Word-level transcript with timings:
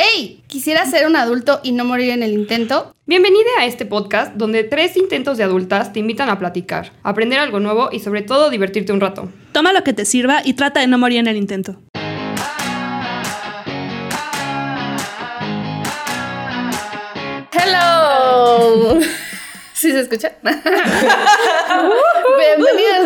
¡Hey! 0.00 0.44
¿Quisiera 0.46 0.86
ser 0.86 1.08
un 1.08 1.16
adulto 1.16 1.58
y 1.64 1.72
no 1.72 1.84
morir 1.84 2.10
en 2.10 2.22
el 2.22 2.32
intento? 2.32 2.94
Bienvenida 3.06 3.48
a 3.58 3.66
este 3.66 3.84
podcast 3.84 4.32
donde 4.36 4.62
tres 4.62 4.96
intentos 4.96 5.38
de 5.38 5.42
adultas 5.42 5.92
te 5.92 5.98
invitan 5.98 6.30
a 6.30 6.38
platicar, 6.38 6.92
aprender 7.02 7.40
algo 7.40 7.58
nuevo 7.58 7.88
y 7.90 7.98
sobre 7.98 8.22
todo 8.22 8.48
divertirte 8.48 8.92
un 8.92 9.00
rato. 9.00 9.28
Toma 9.50 9.72
lo 9.72 9.82
que 9.82 9.92
te 9.92 10.04
sirva 10.04 10.40
y 10.44 10.54
trata 10.54 10.78
de 10.78 10.86
no 10.86 10.98
morir 10.98 11.18
en 11.18 11.26
el 11.26 11.36
intento. 11.36 11.80
¡Hello! 17.50 19.00
¿Sí 19.72 19.90
se 19.90 19.98
escucha? 19.98 20.30
Bienvenidos 20.42 20.70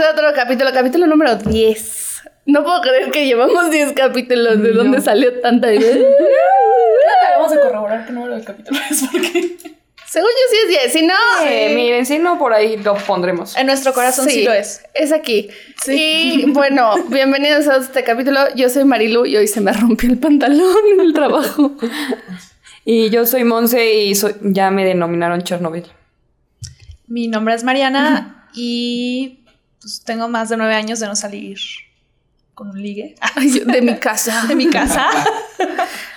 a 0.06 0.11
otro 0.12 0.27
capítulo, 0.34 0.70
capítulo 0.74 1.06
número 1.06 1.36
10. 1.36 2.02
No 2.46 2.64
puedo 2.64 2.80
creer 2.82 3.11
que 3.11 3.24
llevamos 3.27 3.70
10 3.70 3.93
capítulos. 3.93 4.61
¿De 4.62 4.72
dónde 4.72 5.00
salió 5.00 5.40
tanta 5.40 5.72
idea? 5.72 5.96
Vamos 7.38 7.52
a 7.52 7.61
corroborar 7.61 8.07
qué 8.07 8.12
número 8.12 8.34
del 8.34 8.45
capítulo 8.45 8.79
es 8.90 9.03
porque. 9.11 9.57
Según 10.08 10.29
yo 10.29 10.50
sí 10.50 10.57
es 10.64 10.68
10, 10.82 10.93
si 10.93 11.07
no... 11.07 11.14
Eh, 11.48 11.72
miren, 11.75 12.04
si 12.04 12.18
no, 12.18 12.39
por 12.39 12.53
ahí 12.53 12.76
lo 12.76 12.94
pondremos. 12.96 13.57
En 13.57 13.64
nuestro 13.67 13.94
corazón 13.94 14.29
sí, 14.29 14.44
lo 14.44 14.53
es. 14.53 14.82
Es 14.93 15.11
aquí. 15.11 15.48
Y 15.89 16.44
bueno, 16.50 16.94
bienvenidos 17.08 17.67
a 17.68 17.76
este 17.79 18.04
capítulo. 18.04 18.40
Yo 18.54 18.68
soy 18.68 18.84
Marilu 18.84 19.25
y 19.25 19.39
hoy 19.39 19.48
se 19.48 19.62
me 19.62 19.72
rompió 19.72 20.11
el 20.11 20.18
pantalón 20.18 20.76
en 20.93 21.00
el 21.00 21.14
trabajo. 21.14 21.72
Y 22.84 23.09
yo 23.09 23.25
soy 23.25 23.45
Monse 23.45 23.95
y 23.95 24.14
soy- 24.14 24.34
ya 24.43 24.70
me 24.70 24.84
denominaron 24.84 25.40
Chernobyl. 25.45 25.86
Mi 27.06 27.29
nombre 27.29 27.54
es 27.54 27.64
Mariana 27.64 28.50
y 28.54 29.46
pues, 29.81 30.03
tengo 30.04 30.29
más 30.29 30.50
de 30.50 30.59
nueve 30.59 30.75
años 30.75 31.00
de 31.00 31.06
no 31.06 31.17
salir 31.17 31.56
con 32.55 32.70
un 32.70 32.83
ligue 32.83 33.14
Ay, 33.36 33.58
yo- 33.58 33.64
de 33.64 33.80
mi 33.83 33.97
casa. 33.97 34.44
de 34.48 34.55
mi 34.55 34.69
casa. 34.69 35.06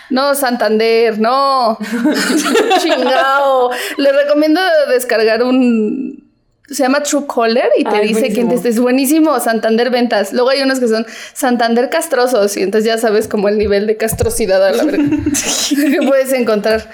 No, 0.10 0.36
Santander, 0.36 1.18
no. 1.20 1.78
Chingao. 2.82 3.72
Les 3.98 4.16
recomiendo 4.16 4.62
descargar 4.90 5.44
un. 5.44 6.24
Se 6.68 6.82
llama 6.82 7.04
Truecaller 7.04 7.70
y 7.78 7.84
te 7.84 7.90
Ay, 7.96 8.08
dice 8.08 8.22
quién 8.34 8.50
te 8.50 8.56
buenísimo. 8.56 8.70
es 8.70 8.80
buenísimo, 8.80 9.40
Santander 9.40 9.92
Ventas. 9.92 10.34
Luego 10.34 10.50
hay 10.50 10.64
unos 10.64 10.80
que 10.80 10.88
son 10.88 11.06
Santander 11.34 11.90
Castrosos 11.92 12.58
y 12.58 12.64
entonces 12.64 12.88
ya 12.88 12.98
sabes 12.98 13.28
como 13.28 13.50
el 13.50 13.60
nivel 13.60 13.86
de 13.86 13.98
castrosidad 13.98 14.66
a 14.66 14.72
la 14.72 14.84
verga 14.84 15.04
que 15.70 16.00
puedes 16.08 16.34
encontrar. 16.34 16.90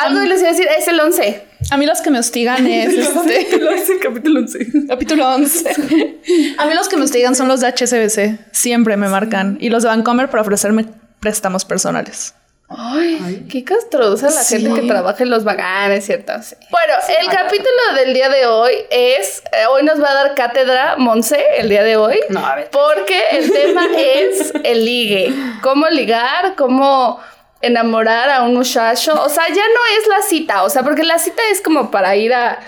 Algo 0.00 0.20
les 0.20 0.40
iba 0.40 0.48
a 0.48 0.52
decir, 0.52 0.68
es 0.78 0.86
el 0.88 1.00
11. 1.00 1.44
A 1.70 1.76
mí 1.76 1.86
los 1.86 2.00
que 2.00 2.10
me 2.10 2.18
hostigan 2.18 2.66
es 2.66 2.94
este. 2.94 3.40
es 3.74 3.90
el 3.90 3.98
capítulo 4.00 4.40
11. 4.40 4.66
Capítulo 4.88 5.28
11. 5.34 6.16
A 6.58 6.66
mí 6.66 6.74
los 6.74 6.88
que 6.88 6.96
me 6.96 7.04
hostigan 7.04 7.34
son 7.34 7.48
los 7.48 7.60
de 7.60 7.68
HSBC. 7.68 8.38
Siempre 8.52 8.96
me 8.96 9.08
marcan. 9.08 9.58
Y 9.60 9.70
los 9.70 9.82
de 9.82 9.88
Vancomer 9.88 10.28
para 10.30 10.42
ofrecerme 10.42 10.86
préstamos 11.20 11.64
personales. 11.64 12.34
Ay, 12.70 13.46
qué 13.50 13.64
castrosa 13.64 14.26
la 14.26 14.42
Sí. 14.42 14.60
gente 14.60 14.82
que 14.82 14.86
trabaja 14.86 15.22
en 15.22 15.30
los 15.30 15.42
vaganes, 15.42 16.04
¿cierto? 16.04 16.34
Sí. 16.42 16.54
Bueno, 16.70 16.92
el 17.18 17.28
capítulo 17.30 17.70
del 17.96 18.12
día 18.12 18.28
de 18.28 18.44
hoy 18.46 18.72
es, 18.90 19.42
eh, 19.52 19.64
hoy 19.70 19.84
nos 19.84 20.02
va 20.02 20.10
a 20.10 20.14
dar 20.14 20.34
cátedra 20.34 20.96
Monse 20.98 21.42
el 21.56 21.70
día 21.70 21.82
de 21.82 21.96
hoy. 21.96 22.20
No, 22.28 22.44
a 22.44 22.56
ver. 22.56 22.68
Porque 22.70 23.18
el 23.32 23.50
tema 23.50 23.86
es 23.96 24.52
el 24.64 24.84
ligue. 24.84 25.32
Cómo 25.62 25.88
ligar, 25.88 26.56
cómo 26.56 27.18
enamorar 27.60 28.30
a 28.30 28.42
un 28.42 28.54
muchacho. 28.54 29.20
O 29.22 29.28
sea, 29.28 29.48
ya 29.48 29.54
no 29.54 30.00
es 30.00 30.08
la 30.08 30.22
cita, 30.22 30.62
o 30.62 30.70
sea, 30.70 30.82
porque 30.82 31.02
la 31.04 31.18
cita 31.18 31.42
es 31.50 31.60
como 31.60 31.90
para 31.90 32.16
ir 32.16 32.32
a 32.34 32.58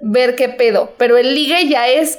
ver 0.00 0.34
qué 0.34 0.48
pedo, 0.48 0.94
pero 0.98 1.16
el 1.16 1.34
ligue 1.34 1.68
ya 1.68 1.86
es 1.88 2.18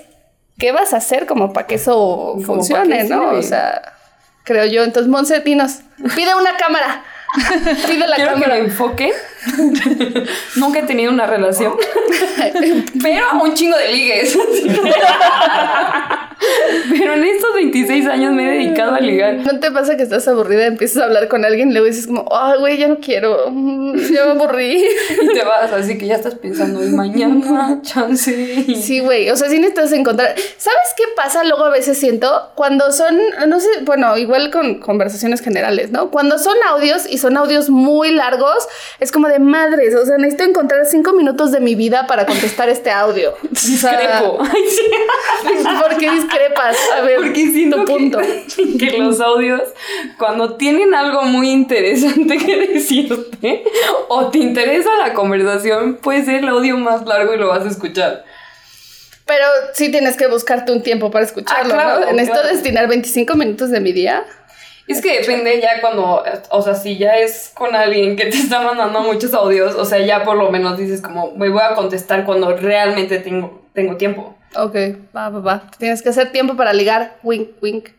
qué 0.58 0.72
vas 0.72 0.94
a 0.94 0.98
hacer 0.98 1.26
como 1.26 1.52
para 1.54 1.68
que 1.68 1.76
eso 1.76 2.36
funcione, 2.46 3.04
¿no? 3.06 3.22
sirve. 3.30 3.38
O 3.38 3.42
sea, 3.42 3.94
creo 4.44 4.66
yo. 4.66 4.84
Entonces, 4.84 5.10
Monse, 5.10 5.40
dinos, 5.42 5.80
pide 6.16 6.36
una 6.36 6.56
cámara. 6.58 7.04
Pide 7.88 8.08
la 8.08 8.16
Quiero 8.16 8.34
que 8.36 8.42
lo 8.42 8.44
cámara. 8.44 8.58
enfoque. 8.58 9.12
Nunca 10.56 10.80
he 10.80 10.84
tenido 10.84 11.12
una 11.12 11.26
relación. 11.26 11.74
pero 13.02 13.26
un 13.42 13.56
chingo 13.56 13.76
de 13.76 13.88
ligues. 13.92 14.38
Pero 16.98 17.14
en 17.14 17.24
estos 17.24 17.54
26 17.56 18.08
años 18.08 18.34
me 18.34 18.44
he 18.48 18.58
dedicado 18.64 18.94
a 18.96 19.00
ligar. 19.00 19.36
¿No 19.36 19.60
te 19.60 19.72
pasa 19.72 19.98
que 19.98 20.04
estás 20.04 20.28
aburrida, 20.28 20.66
empiezas 20.66 21.02
a 21.02 21.06
hablar 21.06 21.28
con 21.28 21.46
alguien 21.46 21.70
y 21.70 21.74
luego 21.74 21.88
dices 21.88 22.08
como, 22.08 22.26
ay, 22.36 22.60
güey, 22.60 22.78
ya 22.78 22.88
no 22.88 22.98
quiero, 23.00 23.46
ya 23.48 24.26
me 24.26 24.32
aburrí? 24.32 24.86
Y 25.22 25.28
te 25.34 25.44
vas, 25.44 25.72
así 25.72 25.98
que 25.98 26.08
ya 26.08 26.16
estás 26.16 26.36
pensando 26.36 26.82
en 26.82 26.96
mañana, 26.96 27.80
chance. 27.84 28.32
y- 28.68 28.76
Sí, 28.82 29.00
güey, 29.00 29.30
o 29.30 29.36
sea, 29.36 29.50
sí 29.50 29.58
necesitas 29.60 29.92
encontrar. 29.94 30.36
¿Sabes 30.58 30.80
qué 30.98 31.04
pasa? 31.16 31.44
Luego 31.44 31.66
a 31.66 31.70
veces 31.70 31.98
siento 31.98 32.52
cuando 32.56 32.92
son, 32.92 33.18
no 33.48 33.60
sé, 33.60 33.68
bueno, 33.84 34.18
igual 34.18 34.52
con 34.52 34.80
conversaciones 34.80 35.42
generales, 35.42 35.92
¿no? 35.92 36.10
Cuando 36.12 36.38
son 36.38 36.56
audios 36.70 37.06
y 37.10 37.18
son 37.18 37.38
audios 37.38 37.70
muy 37.70 38.12
largos, 38.12 38.68
es 39.00 39.12
como 39.12 39.28
de 39.28 39.40
madres, 39.40 39.96
o 39.96 40.06
sea, 40.06 40.18
necesito 40.18 40.44
encontrar 40.44 40.86
cinco 40.86 41.14
minutos 41.14 41.52
de 41.52 41.60
mi 41.60 41.76
vida 41.76 42.08
para 42.08 42.26
contestar 42.26 42.70
este 42.70 42.92
audio. 42.92 43.34
O 43.54 43.56
sea, 43.86 43.92
Discrepo. 44.00 44.44
Sí. 44.70 45.64
¿Por 45.82 45.98
qué 45.98 46.12
discrepas? 46.12 46.76
A 46.96 47.02
ver, 47.02 47.18
Porque 47.18 47.48
siento 47.52 47.86
punto. 47.86 48.20
Que, 48.20 48.78
que 48.78 48.98
los 48.98 49.20
audios, 49.22 49.62
cuando 50.18 50.56
tienen 50.56 50.94
algo 50.94 51.24
muy 51.24 51.50
interesante 51.50 52.38
que 52.46 52.68
decirte, 52.68 53.64
o 54.10 54.28
te 54.30 54.40
interesa 54.40 54.90
la 54.98 55.14
conversación, 55.14 55.96
puede 55.96 56.26
ser 56.26 56.36
el 56.36 56.50
audio 56.50 56.78
más 56.78 57.06
largo 57.06 57.34
y 57.34 57.38
lo 57.38 57.48
vas 57.50 57.66
a 57.66 57.70
escuchar. 57.70 58.26
Pero 59.26 59.46
sí 59.74 59.90
tienes 59.90 60.18
que 60.18 60.28
buscarte 60.28 60.72
un 60.72 60.84
tiempo 60.84 61.10
para 61.10 61.24
escucharlo, 61.26 61.74
Ah, 61.74 61.78
claro, 61.78 62.00
¿no? 62.02 62.12
Necesito 62.12 62.42
claro. 62.42 62.56
destinar 62.56 62.88
25 62.88 63.36
minutos 63.36 63.70
de 63.70 63.80
mi 63.80 63.94
día. 63.94 64.26
Es 64.86 65.02
que 65.02 65.20
depende 65.20 65.62
ya 65.62 65.80
cuando, 65.80 66.24
o 66.50 66.62
sea, 66.62 66.76
si 66.76 66.98
ya 66.98 67.18
es 67.18 67.52
con 67.54 67.74
alguien 67.74 68.18
que 68.18 68.26
te 68.26 68.38
está 68.38 68.62
mandando 68.62 69.00
muchos 69.00 69.34
audios, 69.34 69.76
o 69.76 69.86
sea, 69.86 70.00
ya 70.00 70.26
por 70.26 70.36
lo 70.36 70.52
menos 70.52 70.78
dices 70.78 71.02
como, 71.02 71.32
me 71.32 71.48
voy 71.48 71.62
a 71.62 71.74
contestar 71.74 72.26
cuando 72.26 72.54
realmente 72.58 73.20
tengo, 73.20 73.66
tengo 73.74 73.96
tiempo. 73.96 74.36
Ok, 74.56 74.76
va, 75.16 75.30
va, 75.30 75.40
va. 75.40 75.72
Tienes 75.78 76.02
que 76.02 76.10
hacer 76.10 76.32
tiempo 76.32 76.56
para 76.56 76.74
ligar. 76.74 77.18
Wink, 77.24 77.50
wink. 77.62 77.90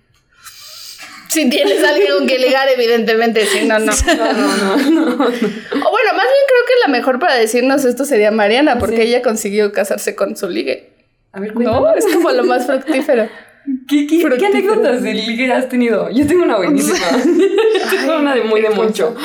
Si 1.29 1.49
tienes 1.51 1.83
alguien 1.89 2.13
con 2.19 2.27
que 2.27 2.39
ligar, 2.39 2.69
evidentemente. 2.69 3.45
Si 3.47 3.67
no, 3.67 3.79
no. 3.79 3.93
No, 4.17 4.33
no, 4.33 4.77
no, 4.77 5.01
no. 5.01 5.13
O 5.15 5.17
bueno, 5.17 6.13
más 6.13 6.27
bien 6.27 6.45
creo 6.47 6.65
que 6.67 6.75
la 6.87 6.89
mejor 6.93 7.19
para 7.19 7.35
decirnos 7.35 7.85
esto 7.85 8.05
sería 8.05 8.31
Mariana, 8.31 8.79
porque 8.79 8.97
Sí. 8.97 9.03
ella 9.03 9.23
consiguió 9.23 9.73
casarse 9.73 10.15
con 10.15 10.37
su 10.37 10.49
ligue. 10.49 10.91
A 11.33 11.41
ver, 11.41 11.57
No, 11.57 11.93
es 11.95 12.07
como 12.07 12.31
lo 12.31 12.45
más 12.45 12.67
fructífero. 12.67 13.29
¿Qué, 13.89 14.07
qué, 14.07 14.21
Fructífero. 14.21 14.37
qué 14.37 14.47
anécdotas 14.47 15.03
de 15.03 15.15
ligue 15.15 15.51
has 15.53 15.69
tenido? 15.71 16.11
Yo 16.11 16.27
tengo 16.27 16.45
una 16.45 16.59
buenísima. 16.59 16.99
Yo 17.25 17.99
tengo 17.99 18.19
una 18.19 18.35
de 18.35 18.43
muy 18.45 18.61
de 18.61 18.69
mucho. 18.71 19.17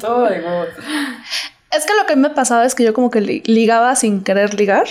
Todo 0.00 0.24
de 0.24 0.40
huevos. 0.40 0.68
Es 1.70 1.84
que 1.84 1.92
lo 1.94 2.06
que 2.06 2.16
me 2.16 2.30
pasaba 2.30 2.64
es 2.64 2.74
que 2.74 2.84
yo 2.84 2.94
como 2.94 3.10
que 3.10 3.20
li- 3.20 3.42
ligaba 3.44 3.94
sin 3.96 4.24
querer 4.24 4.54
ligar. 4.54 4.86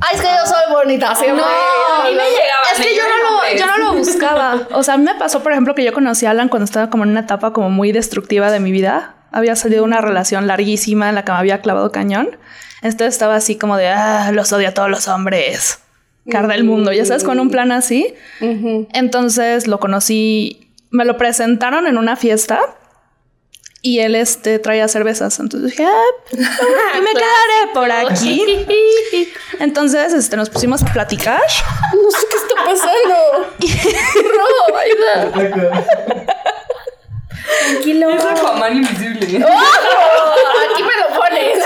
Ay, 0.00 0.16
es 0.16 0.20
que 0.20 0.28
yo 0.28 0.46
soy 0.46 0.72
bonita, 0.72 1.14
siempre. 1.14 1.44
a 1.44 2.04
mí 2.04 2.10
me 2.10 2.22
llegaban 2.22 2.72
Es 2.72 2.78
que 2.80 2.94
yo 2.94 3.02
no, 3.02 3.42
lo, 3.42 3.58
yo 3.58 3.66
no 3.66 3.78
lo 3.78 3.98
buscaba. 3.98 4.68
O 4.72 4.82
sea, 4.82 4.94
a 4.94 4.98
mí 4.98 5.04
me 5.04 5.14
pasó, 5.14 5.42
por 5.42 5.52
ejemplo, 5.52 5.74
que 5.74 5.84
yo 5.84 5.92
conocí 5.92 6.26
a 6.26 6.30
Alan 6.30 6.48
cuando 6.48 6.64
estaba 6.64 6.90
como 6.90 7.04
en 7.04 7.10
una 7.10 7.20
etapa 7.20 7.52
como 7.52 7.70
muy 7.70 7.92
destructiva 7.92 8.50
de 8.50 8.60
mi 8.60 8.72
vida. 8.72 9.14
Había 9.32 9.56
salido 9.56 9.84
una 9.84 10.00
relación 10.00 10.46
larguísima 10.46 11.08
en 11.08 11.14
la 11.14 11.24
que 11.24 11.32
me 11.32 11.38
había 11.38 11.60
clavado 11.60 11.90
cañón. 11.92 12.38
Entonces 12.82 13.14
estaba 13.14 13.36
así 13.36 13.58
como 13.58 13.76
de, 13.76 13.88
ah, 13.88 14.30
los 14.32 14.52
odio 14.52 14.68
a 14.68 14.72
todos 14.72 14.90
los 14.90 15.08
hombres. 15.08 15.80
Car 16.30 16.48
del 16.48 16.64
mundo, 16.64 16.92
ya 16.92 17.04
sabes, 17.04 17.24
con 17.24 17.40
un 17.40 17.50
plan 17.50 17.72
así. 17.72 18.14
Entonces 18.40 19.66
lo 19.66 19.80
conocí, 19.80 20.72
me 20.90 21.04
lo 21.04 21.16
presentaron 21.16 21.86
en 21.86 21.98
una 21.98 22.16
fiesta 22.16 22.60
y 23.82 24.00
él 24.00 24.14
este, 24.14 24.58
traía 24.58 24.88
cervezas. 24.88 25.38
Entonces 25.40 25.70
dije, 25.70 25.84
ah, 25.84 26.02
me 26.32 27.12
quedaré 27.12 27.72
por 27.72 27.90
aquí. 27.90 28.66
Entonces 29.58 30.12
este, 30.12 30.36
nos 30.36 30.50
pusimos 30.50 30.82
a 30.82 30.86
platicar. 30.86 31.40
No 31.94 32.10
sé 32.10 32.26
qué 32.30 32.36
está 32.36 32.54
pasando. 32.64 33.14
Ro, 34.36 34.76
ayuda. 34.76 35.86
Tranquilo. 37.70 38.10
Es 38.10 38.24
Aquaman 38.24 38.76
invisible. 38.76 39.44
¡Oh! 39.46 40.72
Aquí 40.72 40.82
me 40.82 40.96
lo 40.96 41.08
pones. 41.18 41.58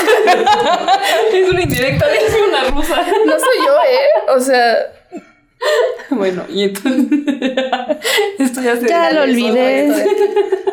Es 1.32 1.50
una 1.50 1.62
indirecta, 1.62 2.06
es 2.14 2.34
una 2.48 2.64
rusa. 2.64 2.96
No 3.26 3.38
soy 3.38 3.66
yo, 3.66 3.74
¿eh? 3.82 4.34
O 4.36 4.40
sea, 4.40 4.76
Bueno, 6.10 6.44
y 6.48 6.64
entonces. 6.64 7.06
Esto 8.38 8.60
ya 8.60 8.76
se. 8.76 8.88
Ya 8.88 9.10
lo 9.12 9.22
olvidé. 9.22 10.06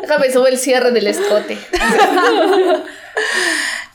déjame 0.00 0.30
subir 0.30 0.52
el 0.52 0.58
cierre 0.58 0.92
del 0.92 1.06
escote. 1.06 1.58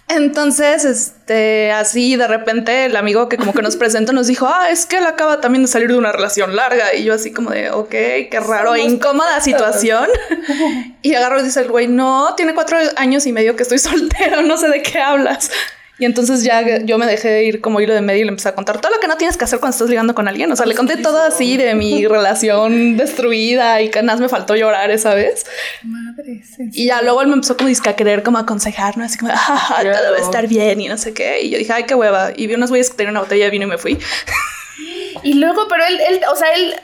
Entonces, 0.09 0.85
este, 0.85 1.71
así 1.73 2.15
de 2.15 2.27
repente 2.27 2.85
el 2.85 2.95
amigo 2.95 3.27
que 3.27 3.37
como 3.37 3.53
que 3.53 3.61
nos 3.61 3.75
presentó 3.75 4.13
nos 4.13 4.27
dijo, 4.27 4.47
ah, 4.47 4.69
es 4.69 4.85
que 4.85 4.99
él 4.99 5.05
acaba 5.05 5.41
también 5.41 5.63
de 5.63 5.67
salir 5.67 5.89
de 5.89 5.97
una 5.97 6.13
relación 6.13 6.55
larga. 6.55 6.95
Y 6.95 7.03
yo 7.03 7.13
así 7.13 7.33
como 7.33 7.49
de, 7.49 7.71
ok, 7.71 7.89
qué 7.89 8.39
raro, 8.39 8.73
e 8.73 8.83
incómoda 8.83 9.41
situación. 9.41 10.07
y 11.01 11.13
agarro 11.13 11.41
y 11.41 11.43
dice 11.43 11.59
el 11.59 11.69
güey, 11.69 11.87
no, 11.87 12.35
tiene 12.35 12.53
cuatro 12.53 12.77
años 12.95 13.25
y 13.27 13.33
medio 13.33 13.57
que 13.57 13.63
estoy 13.63 13.79
soltero, 13.79 14.43
no 14.43 14.57
sé 14.57 14.69
de 14.69 14.81
qué 14.81 14.99
hablas. 14.99 15.51
Y 15.99 16.05
entonces 16.05 16.43
ya 16.43 16.83
yo 16.83 16.97
me 16.97 17.05
dejé 17.07 17.43
ir 17.43 17.59
como 17.61 17.81
hilo 17.81 17.93
de 17.93 18.01
medio 18.01 18.21
y 18.21 18.23
le 18.25 18.29
empecé 18.29 18.49
a 18.49 18.55
contar 18.55 18.79
todo 18.79 18.93
lo 18.93 18.99
que 18.99 19.07
no 19.07 19.17
tienes 19.17 19.35
que 19.35 19.45
hacer 19.45 19.59
cuando 19.59 19.73
estás 19.73 19.89
ligando 19.89 20.13
con 20.13 20.27
alguien. 20.27 20.51
O 20.51 20.55
sea, 20.55 20.65
le 20.65 20.75
conté 20.75 20.97
todo 20.97 21.21
así 21.21 21.57
de 21.57 21.73
mi 21.73 22.05
relación 22.07 22.97
destruida 22.97 23.81
y 23.81 23.89
que 23.89 24.03
nada 24.03 24.19
me 24.19 24.29
faltó 24.29 24.55
llorar 24.55 24.91
esa 24.91 25.15
vez. 25.15 25.45
Madre, 25.83 26.43
Y 26.73 26.85
ya 26.87 27.01
luego 27.01 27.21
él 27.21 27.27
me 27.27 27.33
empezó 27.33 27.57
como 27.57 27.69
a 27.69 27.95
querer 27.95 28.23
como 28.23 28.37
aconsejar, 28.37 28.97
¿no? 28.97 29.05
Así 29.05 29.17
como, 29.17 29.31
ah, 29.33 29.79
todo 29.81 30.11
va 30.11 30.17
a 30.17 30.21
estar 30.21 30.47
bien 30.47 30.81
y 30.81 30.87
no 30.87 30.97
sé 30.97 31.13
qué. 31.13 31.41
Y 31.41 31.49
yo 31.49 31.57
dije, 31.57 31.73
ay, 31.73 31.83
qué 31.85 31.95
hueva. 31.95 32.31
Y 32.35 32.47
vi 32.47 32.55
unos 32.55 32.69
güeyes 32.69 32.89
que 32.89 32.97
tenían 32.97 33.13
una 33.13 33.21
botella 33.21 33.45
de 33.45 33.51
vino 33.51 33.65
y 33.65 33.69
me 33.69 33.77
fui. 33.77 33.97
Y 35.23 35.33
luego, 35.33 35.67
pero 35.69 35.83
él, 35.85 35.99
él 36.07 36.21
o 36.31 36.35
sea, 36.35 36.53
él, 36.53 36.75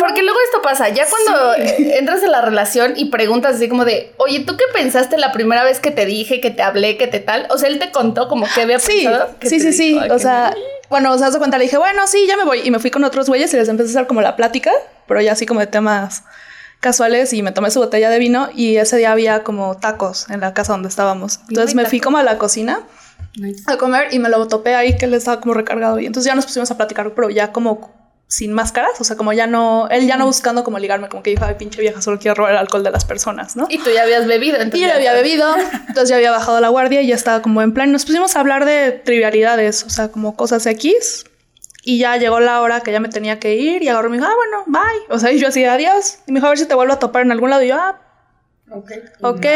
porque 0.00 0.22
luego 0.22 0.38
esto 0.46 0.62
pasa, 0.62 0.88
ya 0.88 1.06
cuando 1.08 1.54
entras 1.78 2.22
en 2.22 2.32
la 2.32 2.40
relación 2.40 2.94
y 2.96 3.06
preguntas 3.06 3.56
así 3.56 3.68
como 3.68 3.84
de, 3.84 4.12
oye, 4.18 4.40
¿tú 4.40 4.56
qué 4.56 4.64
pensaste 4.72 5.18
la 5.18 5.32
primera 5.32 5.64
vez 5.64 5.80
que 5.80 5.90
te 5.90 6.06
dije, 6.06 6.40
que 6.40 6.50
te 6.50 6.62
hablé, 6.62 6.96
que 6.96 7.06
te 7.06 7.20
tal? 7.20 7.46
O 7.50 7.58
sea, 7.58 7.68
él 7.68 7.78
te 7.78 7.90
contó 7.90 8.28
como 8.28 8.46
que 8.54 8.62
había 8.62 8.78
sí, 8.78 9.04
pensado. 9.04 9.30
sí, 9.42 9.60
sí, 9.60 9.72
sí, 9.72 9.98
o 10.10 10.18
sea, 10.18 10.54
bueno, 10.88 11.12
o 11.12 11.18
sea, 11.18 11.30
se 11.30 11.38
cuenta, 11.38 11.58
le 11.58 11.64
dije, 11.64 11.78
bueno, 11.78 12.06
sí, 12.06 12.26
ya 12.26 12.36
me 12.36 12.44
voy. 12.44 12.60
Y 12.64 12.70
me 12.70 12.78
fui 12.78 12.90
con 12.90 13.04
otros 13.04 13.28
güeyes 13.28 13.52
y 13.52 13.56
les 13.56 13.68
empecé 13.68 13.90
a 13.90 13.92
hacer 13.92 14.06
como 14.06 14.20
la 14.20 14.36
plática, 14.36 14.70
pero 15.06 15.20
ya 15.20 15.32
así 15.32 15.46
como 15.46 15.60
de 15.60 15.66
temas 15.66 16.24
casuales 16.80 17.32
y 17.32 17.42
me 17.42 17.52
tomé 17.52 17.70
su 17.70 17.80
botella 17.80 18.10
de 18.10 18.18
vino 18.18 18.48
y 18.54 18.76
ese 18.76 18.98
día 18.98 19.12
había 19.12 19.42
como 19.42 19.76
tacos 19.76 20.28
en 20.30 20.40
la 20.40 20.54
casa 20.54 20.72
donde 20.72 20.88
estábamos. 20.88 21.40
Entonces 21.48 21.74
me 21.74 21.86
fui 21.86 22.00
como 22.00 22.18
a 22.18 22.22
la 22.22 22.38
cocina 22.38 22.80
a 23.66 23.76
comer 23.76 24.08
y 24.12 24.18
me 24.18 24.28
lo 24.28 24.46
topé 24.48 24.74
ahí 24.74 24.96
que 24.96 25.04
él 25.04 25.14
estaba 25.14 25.40
como 25.40 25.54
recargado 25.54 25.98
y 25.98 26.06
entonces 26.06 26.30
ya 26.30 26.34
nos 26.34 26.46
pusimos 26.46 26.70
a 26.70 26.76
platicar, 26.76 27.12
pero 27.14 27.30
ya 27.30 27.52
como 27.52 27.94
sin 28.28 28.52
máscaras, 28.52 29.00
o 29.00 29.04
sea, 29.04 29.16
como 29.16 29.32
ya 29.32 29.46
no, 29.46 29.88
él 29.88 30.06
ya 30.06 30.16
no 30.16 30.26
buscando 30.26 30.64
como 30.64 30.78
ligarme, 30.78 31.08
como 31.08 31.22
que 31.22 31.30
dijo, 31.30 31.44
ay, 31.44 31.54
pinche 31.58 31.80
vieja, 31.80 32.02
solo 32.02 32.18
quiero 32.18 32.34
robar 32.34 32.52
el 32.52 32.58
alcohol 32.58 32.82
de 32.82 32.90
las 32.90 33.04
personas, 33.04 33.54
¿no? 33.54 33.68
Y 33.70 33.78
tú 33.78 33.90
ya 33.94 34.02
habías 34.02 34.26
bebido, 34.26 34.56
entonces. 34.56 34.80
Y 34.80 34.90
yo 34.90 34.92
había 34.92 35.12
bebido, 35.12 35.54
entonces 35.88 36.08
ya 36.08 36.16
había 36.16 36.32
bajado 36.32 36.60
la 36.60 36.68
guardia 36.68 37.02
y 37.02 37.06
ya 37.06 37.14
estaba 37.14 37.40
como 37.40 37.62
en 37.62 37.72
plan, 37.72 37.92
nos 37.92 38.04
pusimos 38.04 38.34
a 38.34 38.40
hablar 38.40 38.64
de 38.64 38.90
trivialidades, 38.92 39.84
o 39.84 39.90
sea, 39.90 40.08
como 40.08 40.34
cosas 40.34 40.66
X, 40.66 41.24
y 41.84 41.98
ya 41.98 42.16
llegó 42.16 42.40
la 42.40 42.60
hora 42.62 42.80
que 42.80 42.90
ya 42.90 42.98
me 42.98 43.08
tenía 43.08 43.38
que 43.38 43.54
ir 43.54 43.84
y 43.84 43.88
agarró 43.88 44.08
y 44.08 44.12
me 44.12 44.16
dijo, 44.16 44.28
ah, 44.28 44.34
bueno, 44.34 44.64
bye, 44.66 45.14
o 45.14 45.20
sea, 45.20 45.30
y 45.30 45.38
yo 45.38 45.46
así, 45.46 45.64
adiós, 45.64 46.18
y 46.26 46.32
me 46.32 46.40
dijo, 46.40 46.46
a 46.46 46.50
ver 46.50 46.58
si 46.58 46.66
te 46.66 46.74
vuelvo 46.74 46.94
a 46.94 46.98
topar 46.98 47.22
en 47.22 47.30
algún 47.30 47.50
lado, 47.50 47.62
y 47.62 47.68
yo, 47.68 47.76
ah, 47.76 48.00
Ok. 48.70 48.90
Ok. 49.22 49.46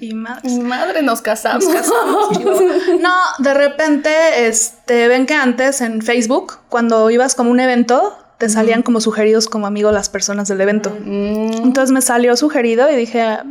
Y 0.00 0.14
madre. 0.14 0.50
madre, 0.60 1.02
nos 1.02 1.22
casamos. 1.22 1.64
no, 3.00 3.14
de 3.38 3.54
repente, 3.54 4.46
este, 4.46 5.08
ven 5.08 5.26
que 5.26 5.34
antes 5.34 5.80
en 5.80 6.02
Facebook, 6.02 6.58
cuando 6.68 7.10
ibas 7.10 7.34
como 7.34 7.50
un 7.50 7.58
evento, 7.58 8.16
te 8.38 8.48
salían 8.48 8.82
como 8.82 9.00
sugeridos 9.00 9.48
como 9.48 9.66
amigo 9.66 9.90
las 9.90 10.08
personas 10.08 10.48
del 10.48 10.60
evento. 10.60 10.96
Mm. 10.98 11.64
Entonces 11.64 11.90
me 11.90 12.00
salió 12.00 12.36
sugerido 12.36 12.90
y 12.90 12.96
dije, 12.96 13.20
eh, 13.22 13.42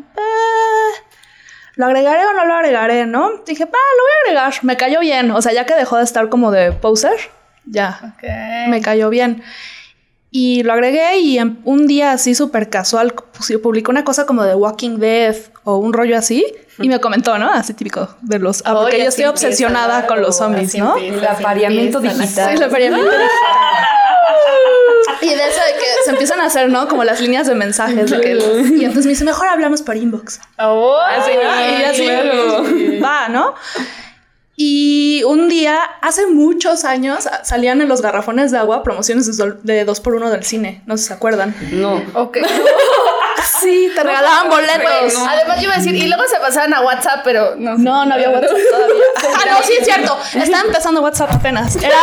¿lo 1.76 1.86
agregaré 1.86 2.26
o 2.26 2.34
no 2.34 2.46
lo 2.46 2.54
agregaré? 2.56 3.06
¿No? 3.06 3.44
Dije, 3.46 3.68
pa, 3.68 3.78
lo 3.78 4.04
voy 4.04 4.12
a 4.12 4.42
agregar. 4.42 4.64
Me 4.64 4.78
cayó 4.78 5.02
bien. 5.02 5.32
O 5.32 5.42
sea, 5.42 5.52
ya 5.54 5.66
que 5.66 5.76
dejó 5.76 5.98
de 5.98 6.06
estar 6.06 6.30
como 6.30 6.50
de 6.52 6.72
poser, 6.72 7.18
ya. 7.66 8.16
Me 8.70 8.82
cayó 8.82 9.10
bien. 9.10 9.44
Y 10.32 10.62
lo 10.64 10.74
agregué 10.74 11.20
y 11.20 11.40
un 11.40 11.88
día 11.88 12.12
así 12.12 12.36
súper 12.36 12.70
casual 12.70 13.16
pues, 13.34 13.52
publicó 13.62 13.92
una 13.92 14.04
cosa 14.04 14.28
como 14.28 14.44
de 14.44 14.54
Walking 14.54 15.00
Dead 15.00 15.36
o 15.64 15.78
un 15.78 15.92
rollo 15.92 16.18
así 16.18 16.46
y 16.78 16.88
me 16.88 17.00
comentó, 17.00 17.38
¿no? 17.40 17.50
Así 17.52 17.74
típico 17.74 18.08
de 18.22 18.38
los... 18.38 18.62
Ah, 18.66 18.76
porque 18.76 19.00
yo 19.00 19.10
estoy 19.10 19.26
obsesionada 19.26 20.06
con 20.06 20.22
los 20.22 20.38
zombies, 20.38 20.76
¿no? 20.76 20.96
El 20.98 21.26
apareamiento 21.26 22.00
digital. 22.00 22.28
Sí, 22.28 22.56
el 22.58 22.64
apareamiento 22.64 23.10
digital. 23.10 23.30
Y 25.22 25.28
de 25.28 25.34
eso 25.34 25.60
de 25.66 25.80
que 25.80 25.86
se 26.06 26.12
empiezan 26.12 26.40
a 26.40 26.46
hacer, 26.46 26.70
¿no? 26.70 26.88
Como 26.88 27.04
las 27.04 27.20
líneas 27.20 27.48
de 27.48 27.56
mensajes. 27.56 28.10
De 28.10 28.22
que, 28.22 28.34
y 28.34 28.86
entonces 28.86 29.06
me 29.06 29.12
dice, 29.12 29.26
mejor 29.26 29.48
hablamos 29.48 29.82
por 29.82 29.98
inbox. 29.98 30.40
Oh, 30.58 30.98
así, 30.98 31.32
y 31.32 31.84
así, 31.84 33.00
va, 33.02 33.28
¿no? 33.28 33.56
Y 34.62 35.24
un 35.24 35.48
día, 35.48 35.80
hace 36.02 36.28
muchos 36.28 36.84
años, 36.84 37.30
salían 37.44 37.82
en 37.82 37.88
los 37.88 38.02
garrafones 38.02 38.52
de 38.52 38.58
agua 38.58 38.84
promociones 38.84 39.38
de 39.38 39.86
dos 39.86 40.02
por 40.02 40.16
uno 40.16 40.30
del 40.30 40.44
cine. 40.44 40.82
No 40.86 40.98
sé 40.98 41.04
si 41.04 41.08
se 41.08 41.14
acuerdan. 41.14 41.56
No. 41.72 42.04
Ok. 42.14 42.40
sí, 43.62 43.90
te 43.96 44.04
regalaban 44.04 44.50
boletos. 44.50 45.16
Además, 45.16 45.60
yo 45.60 45.64
iba 45.64 45.76
a 45.76 45.78
decir, 45.78 45.96
y 45.96 46.08
luego 46.10 46.24
se 46.28 46.42
pasaban 46.42 46.74
a 46.74 46.82
WhatsApp, 46.82 47.22
pero 47.24 47.56
no. 47.56 47.78
No, 47.78 48.06
no 48.06 48.14
había 48.14 48.32
WhatsApp 48.32 48.58
todavía. 48.70 49.04
ah, 49.34 49.46
no, 49.50 49.64
sí, 49.64 49.76
es 49.80 49.86
cierto. 49.86 50.20
Estaba 50.34 50.66
empezando 50.66 51.02
WhatsApp 51.02 51.32
apenas. 51.32 51.78
Era 51.78 51.96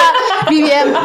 BBM. 0.49 0.97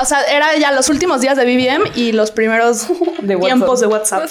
O 0.00 0.04
sea, 0.04 0.22
era 0.24 0.56
ya 0.56 0.72
los 0.72 0.88
últimos 0.88 1.20
días 1.20 1.36
de 1.36 1.44
BBM 1.44 1.92
y 1.94 2.12
los 2.12 2.30
primeros 2.30 2.86
tiempos 3.40 3.80
de 3.80 3.86
WhatsApp. 3.86 4.30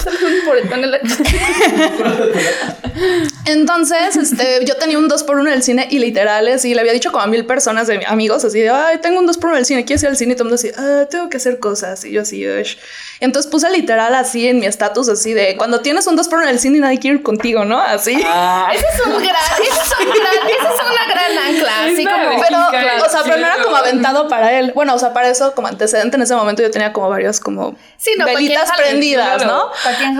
Entonces, 3.46 4.16
este, 4.16 4.64
yo 4.64 4.76
tenía 4.76 4.98
un 4.98 5.08
2 5.08 5.22
por 5.24 5.38
1 5.38 5.48
en 5.48 5.54
el 5.54 5.62
cine 5.62 5.86
y 5.90 5.98
literales, 5.98 6.64
y 6.64 6.74
le 6.74 6.80
había 6.80 6.92
dicho 6.92 7.12
como 7.12 7.22
a 7.24 7.26
mil 7.26 7.46
personas 7.46 7.86
de 7.86 8.04
amigos, 8.06 8.44
así 8.44 8.60
de, 8.60 8.70
ay, 8.70 8.98
tengo 8.98 9.20
un 9.20 9.26
2 9.26 9.38
por 9.38 9.50
1 9.50 9.56
en 9.56 9.60
el 9.60 9.66
cine, 9.66 9.84
quiero 9.84 10.02
ir 10.02 10.08
al 10.08 10.16
cine, 10.16 10.32
y 10.32 10.36
todo 10.36 10.44
el 10.44 10.50
mundo 10.50 10.56
así, 10.56 10.70
ah, 10.76 11.06
tengo 11.08 11.28
que 11.28 11.36
hacer 11.36 11.58
cosas, 11.58 12.04
y 12.04 12.12
yo 12.12 12.22
así, 12.22 12.46
Ush. 12.46 12.76
Entonces 13.20 13.50
puse 13.50 13.70
literal 13.70 14.14
así 14.14 14.48
en 14.48 14.58
mi 14.58 14.66
estatus, 14.66 15.08
así 15.08 15.32
de, 15.32 15.56
cuando 15.56 15.80
tienes 15.80 16.06
un 16.06 16.16
2 16.16 16.28
por 16.28 16.38
1 16.38 16.48
en 16.48 16.54
el 16.54 16.60
cine 16.60 16.78
y 16.78 16.80
nadie 16.80 16.98
quiere 16.98 17.18
ir 17.18 17.22
contigo, 17.22 17.64
¿no? 17.64 17.80
Así. 17.80 18.20
Ah. 18.26 18.68
Ese 18.74 18.84
es 18.84 19.06
un 19.06 19.12
gran, 19.12 19.36
ese 19.62 19.80
es 19.80 19.92
un 19.98 20.06
gran, 20.06 20.48
esa 20.48 20.74
es 20.74 20.80
una 20.80 21.14
gran 21.14 21.38
ancla, 21.38 21.84
así 21.84 22.04
como, 22.04 22.42
pero, 22.42 23.06
o 23.06 23.08
sea, 23.08 23.20
pero 23.24 23.36
no 23.36 23.46
era 23.46 23.62
como 23.62 23.76
aventado 23.76 24.28
para 24.28 24.58
él. 24.58 24.72
Bueno, 24.74 24.94
o 24.94 24.98
sea, 24.98 25.12
para 25.12 25.30
eso, 25.30 25.51
como 25.54 25.68
antecedente 25.68 26.16
en 26.16 26.22
ese 26.22 26.34
momento 26.34 26.62
yo 26.62 26.70
tenía 26.70 26.92
como 26.92 27.08
varios 27.08 27.40
como 27.40 27.76
sí, 27.96 28.12
no, 28.18 28.24
velitas 28.24 28.70
prendidas, 28.76 29.44
¿no? 29.46 29.70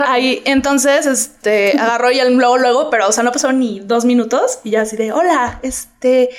Ahí, 0.05 0.41
entonces, 0.45 1.05
este, 1.05 1.77
agarró 1.79 2.11
y 2.11 2.19
el 2.19 2.33
luego, 2.33 2.57
luego, 2.57 2.89
pero, 2.89 3.07
o 3.07 3.11
sea, 3.11 3.23
no 3.23 3.31
pasó 3.31 3.51
ni 3.51 3.79
dos 3.79 4.05
minutos 4.05 4.59
y 4.63 4.71
ya 4.71 4.81
así 4.81 4.95
de, 4.95 5.11
hola, 5.11 5.59
este, 5.61 6.29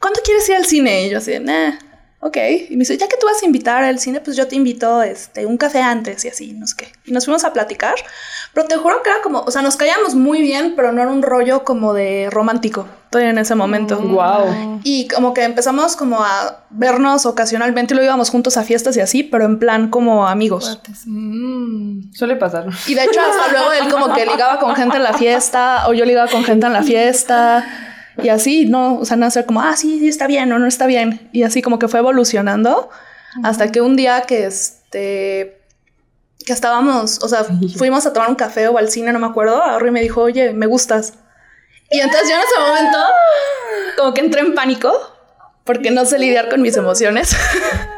¿cuándo 0.00 0.20
quieres 0.24 0.48
ir 0.48 0.56
al 0.56 0.66
cine? 0.66 1.06
Y 1.06 1.10
yo 1.10 1.18
así 1.18 1.32
de, 1.32 1.40
nah, 1.40 1.72
ok. 2.20 2.36
Y 2.68 2.76
me 2.76 2.80
dice, 2.80 2.96
ya 2.96 3.08
que 3.08 3.16
tú 3.16 3.26
vas 3.26 3.42
a 3.42 3.46
invitar 3.46 3.82
al 3.82 3.98
cine, 3.98 4.20
pues 4.20 4.36
yo 4.36 4.46
te 4.46 4.56
invito, 4.56 5.02
este, 5.02 5.46
un 5.46 5.56
café 5.56 5.82
antes 5.82 6.24
y 6.24 6.28
así, 6.28 6.52
no 6.52 6.66
sé 6.66 6.74
qué. 6.76 6.92
Y 7.04 7.12
nos 7.12 7.24
fuimos 7.24 7.44
a 7.44 7.52
platicar, 7.52 7.94
pero 8.54 8.66
te 8.66 8.76
juro 8.76 9.02
que 9.02 9.10
era 9.10 9.20
como, 9.22 9.40
o 9.40 9.50
sea, 9.50 9.62
nos 9.62 9.76
callamos 9.76 10.14
muy 10.14 10.42
bien, 10.42 10.74
pero 10.76 10.92
no 10.92 11.02
era 11.02 11.10
un 11.10 11.22
rollo 11.22 11.64
como 11.64 11.94
de 11.94 12.28
romántico 12.30 12.86
todavía 13.10 13.30
en 13.30 13.38
ese 13.38 13.56
momento. 13.56 13.98
wow. 13.98 14.46
Mm. 14.46 14.80
Y 14.84 15.08
como 15.08 15.34
que 15.34 15.42
empezamos 15.42 15.96
como 15.96 16.22
a 16.22 16.64
vernos 16.70 17.26
ocasionalmente 17.26 17.92
y 17.92 17.96
lo 17.96 18.04
íbamos 18.04 18.30
juntos 18.30 18.56
a 18.56 18.62
fiestas 18.62 18.96
y 18.96 19.00
así, 19.00 19.24
pero 19.24 19.44
en 19.44 19.58
plan 19.58 19.90
como 19.90 20.28
amigos. 20.28 20.80
Mm. 21.06 22.12
Suele 22.12 22.36
pasar. 22.36 22.66
Y 22.86 22.94
de 22.94 23.04
hecho 23.04 23.20
hasta 23.20 23.50
luego 23.50 23.72
él 23.72 23.88
como 23.90 24.14
que 24.14 24.24
ligaba 24.24 24.60
con 24.60 24.76
gente 24.76 24.96
en 24.96 25.02
la 25.02 25.14
fiesta 25.14 25.88
o 25.88 25.92
yo 25.92 26.04
ligaba 26.04 26.30
con 26.30 26.44
gente 26.44 26.66
en 26.66 26.72
la 26.72 26.84
fiesta. 26.84 27.89
Y 28.22 28.28
así, 28.28 28.66
¿no? 28.66 28.98
O 28.98 29.04
sea, 29.04 29.16
no 29.16 29.30
ser 29.30 29.46
como, 29.46 29.62
ah, 29.62 29.76
sí, 29.76 29.98
sí, 29.98 30.08
está 30.08 30.26
bien 30.26 30.52
o 30.52 30.58
no 30.58 30.66
está 30.66 30.86
bien. 30.86 31.28
Y 31.32 31.42
así 31.42 31.62
como 31.62 31.78
que 31.78 31.88
fue 31.88 32.00
evolucionando 32.00 32.90
hasta 33.42 33.70
que 33.70 33.80
un 33.80 33.96
día 33.96 34.22
que 34.22 34.46
este 34.46 35.56
que 36.44 36.52
estábamos, 36.52 37.22
o 37.22 37.28
sea, 37.28 37.44
fuimos 37.76 38.06
a 38.06 38.12
tomar 38.12 38.30
un 38.30 38.34
café 38.34 38.66
o 38.68 38.78
al 38.78 38.90
cine, 38.90 39.12
no 39.12 39.18
me 39.18 39.26
acuerdo, 39.26 39.62
y 39.86 39.90
me 39.90 40.00
dijo, 40.00 40.22
oye, 40.22 40.52
me 40.52 40.66
gustas. 40.66 41.14
Y 41.90 42.00
entonces 42.00 42.28
yo 42.30 42.34
en 42.34 42.40
ese 42.40 42.60
momento 42.60 42.98
como 43.98 44.14
que 44.14 44.20
entré 44.22 44.40
en 44.40 44.54
pánico 44.54 44.92
porque 45.64 45.90
no 45.90 46.04
sé 46.04 46.18
lidiar 46.18 46.48
con 46.48 46.62
mis 46.62 46.76
emociones. 46.76 47.36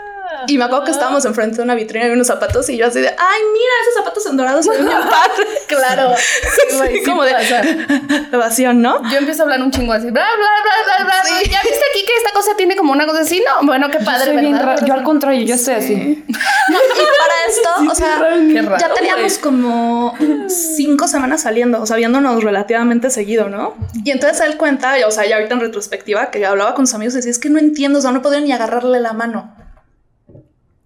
Y 0.46 0.58
me 0.58 0.64
acuerdo 0.64 0.84
que 0.84 0.90
estábamos 0.90 1.24
enfrente 1.24 1.56
de 1.56 1.62
una 1.62 1.74
vitrina 1.74 2.06
y 2.06 2.10
unos 2.10 2.26
zapatos 2.26 2.68
y 2.68 2.76
yo 2.76 2.86
así 2.86 3.00
de, 3.00 3.08
ay, 3.08 3.40
mira, 3.52 3.72
esos 3.82 3.94
zapatos 3.94 4.26
en 4.26 4.36
dorados 4.36 4.64
son 4.64 4.84
mi 4.84 4.90
padre. 4.90 5.46
claro. 5.66 6.14
Sí, 6.16 7.02
como 7.04 7.24
de 7.24 7.32
evasión, 8.32 8.82
¿no? 8.82 9.02
Yo 9.10 9.18
empiezo 9.18 9.42
a 9.42 9.44
hablar 9.44 9.62
un 9.62 9.70
chingo 9.70 9.92
así, 9.92 10.10
bla, 10.10 10.24
bla, 10.36 10.36
bla, 10.36 11.04
bla, 11.04 11.04
bla. 11.04 11.42
¿Ya 11.42 11.60
viste 11.62 11.84
aquí 11.90 12.04
que 12.06 12.12
esta 12.16 12.32
cosa 12.34 12.56
tiene 12.56 12.76
como 12.76 12.92
una 12.92 13.06
cosa 13.06 13.20
así? 13.20 13.40
No, 13.40 13.66
bueno, 13.66 13.90
qué 13.90 13.98
padre, 13.98 14.34
¿verdad? 14.34 14.78
Yo 14.86 14.94
al 14.94 15.02
contrario, 15.02 15.44
yo 15.44 15.54
estoy 15.54 15.74
así. 15.74 16.24
No, 16.68 16.78
y 16.78 17.04
para 17.18 17.34
esto, 17.48 17.90
o 17.90 17.94
sea, 17.94 18.78
ya 18.78 18.94
teníamos 18.94 19.38
como 19.38 20.14
cinco 20.48 21.08
semanas 21.08 21.42
saliendo, 21.42 21.82
o 21.82 21.86
sea, 21.86 21.96
viéndonos 21.96 22.42
relativamente 22.42 23.10
seguido, 23.10 23.48
¿no? 23.48 23.74
Y 24.04 24.10
entonces 24.10 24.40
él 24.40 24.56
cuenta, 24.56 24.94
o 25.06 25.10
sea, 25.10 25.26
ya 25.26 25.36
ahorita 25.36 25.54
en 25.54 25.60
retrospectiva, 25.60 26.30
que 26.30 26.46
hablaba 26.46 26.74
con 26.74 26.86
sus 26.86 26.94
amigos 26.94 27.14
y 27.14 27.16
decía, 27.18 27.32
es 27.32 27.38
que 27.38 27.50
no 27.50 27.58
entiendo, 27.58 27.98
o 27.98 28.02
sea, 28.02 28.12
no 28.12 28.22
podía 28.22 28.40
ni 28.40 28.52
agarrarle 28.52 29.00
la 29.00 29.12
mano. 29.12 29.54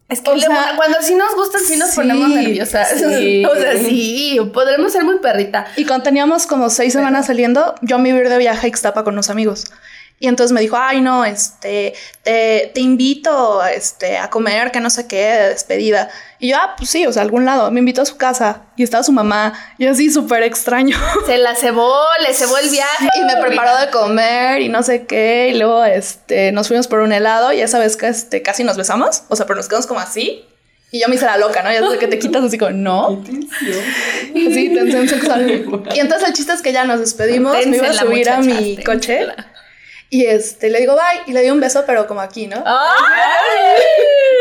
Es 0.08 0.20
que 0.20 0.30
cuando 0.30 0.98
sí 1.02 1.16
nos 1.16 1.34
gustan, 1.34 1.62
sí 1.66 1.76
nos 1.76 1.90
ponemos 1.90 2.28
nerviosas. 2.28 2.88
Sí. 2.96 3.44
o 3.44 3.54
sea, 3.54 3.76
sí, 3.78 4.38
podremos 4.52 4.92
ser 4.92 5.04
muy 5.04 5.18
perrita. 5.18 5.66
Y 5.76 5.84
cuando 5.84 6.04
teníamos 6.04 6.46
como 6.46 6.70
seis 6.70 6.92
semanas 6.92 7.26
saliendo, 7.26 7.74
yo 7.82 7.98
me 7.98 8.10
iba 8.10 8.18
de 8.20 8.38
viaje 8.38 8.66
a 8.66 8.68
Ixtapa 8.68 9.02
con 9.04 9.14
unos 9.14 9.30
amigos. 9.30 9.64
Y 10.18 10.28
entonces 10.28 10.52
me 10.52 10.62
dijo, 10.62 10.78
ay, 10.78 11.02
no, 11.02 11.26
este, 11.26 11.92
te, 12.22 12.70
te, 12.72 12.80
invito 12.80 13.62
este, 13.66 14.16
a 14.16 14.30
comer, 14.30 14.72
que 14.72 14.80
no 14.80 14.88
sé 14.88 15.06
qué, 15.06 15.22
de 15.26 15.48
despedida. 15.50 16.08
Y 16.38 16.50
yo, 16.50 16.56
ah, 16.56 16.74
pues 16.78 16.88
sí, 16.88 17.06
o 17.06 17.12
sea, 17.12 17.20
a 17.20 17.24
algún 17.26 17.44
lado. 17.44 17.70
Me 17.70 17.80
invitó 17.80 18.00
a 18.00 18.06
su 18.06 18.16
casa 18.16 18.62
y 18.76 18.82
estaba 18.82 19.02
su 19.02 19.12
mamá. 19.12 19.52
Y 19.76 19.86
así 19.86 20.10
súper 20.10 20.42
extraño. 20.42 20.96
Se 21.26 21.36
la 21.36 21.54
cebó, 21.54 21.94
le 22.26 22.32
cebó 22.32 22.56
el 22.56 22.70
viaje. 22.70 23.08
Y 23.14 23.24
me 23.24 23.36
preparó 23.42 23.76
de 23.76 23.90
comer 23.90 24.62
y 24.62 24.70
no 24.70 24.82
sé 24.82 25.04
qué. 25.04 25.50
Y 25.52 25.58
luego 25.58 25.84
este, 25.84 26.50
nos 26.50 26.68
fuimos 26.68 26.88
por 26.88 27.00
un 27.00 27.12
helado 27.12 27.52
y 27.52 27.60
esa 27.60 27.78
vez 27.78 27.98
que 27.98 28.08
este, 28.08 28.40
casi 28.40 28.64
nos 28.64 28.78
besamos. 28.78 29.24
O 29.28 29.36
sea, 29.36 29.44
pero 29.44 29.58
nos 29.58 29.68
quedamos 29.68 29.86
como 29.86 30.00
así. 30.00 30.46
Y 30.92 31.00
yo 31.00 31.08
me 31.08 31.16
hice 31.16 31.26
la 31.26 31.36
loca, 31.36 31.62
¿no? 31.62 31.70
Ya 31.70 31.86
sé 31.90 31.98
que 31.98 32.06
te 32.06 32.18
quitas 32.18 32.42
así 32.42 32.56
como, 32.56 32.70
no. 32.70 33.22
Sí, 33.26 34.72
tensión 34.74 35.08
sexual. 35.08 35.84
Y 35.94 35.98
entonces 35.98 36.28
el 36.28 36.34
chiste 36.34 36.54
es 36.54 36.62
que 36.62 36.72
ya 36.72 36.84
nos 36.84 37.00
despedimos. 37.00 37.54
me 37.66 37.76
iba 37.76 37.88
a 37.88 37.92
subir 37.92 38.30
a 38.30 38.40
mi 38.40 38.82
coche. 38.82 39.26
Y 40.08 40.24
este, 40.26 40.70
le 40.70 40.78
digo 40.80 40.94
bye 40.94 41.22
y 41.26 41.32
le 41.32 41.42
di 41.42 41.50
un 41.50 41.58
beso, 41.58 41.82
pero 41.84 42.06
como 42.06 42.20
aquí, 42.20 42.46
¿no? 42.46 42.62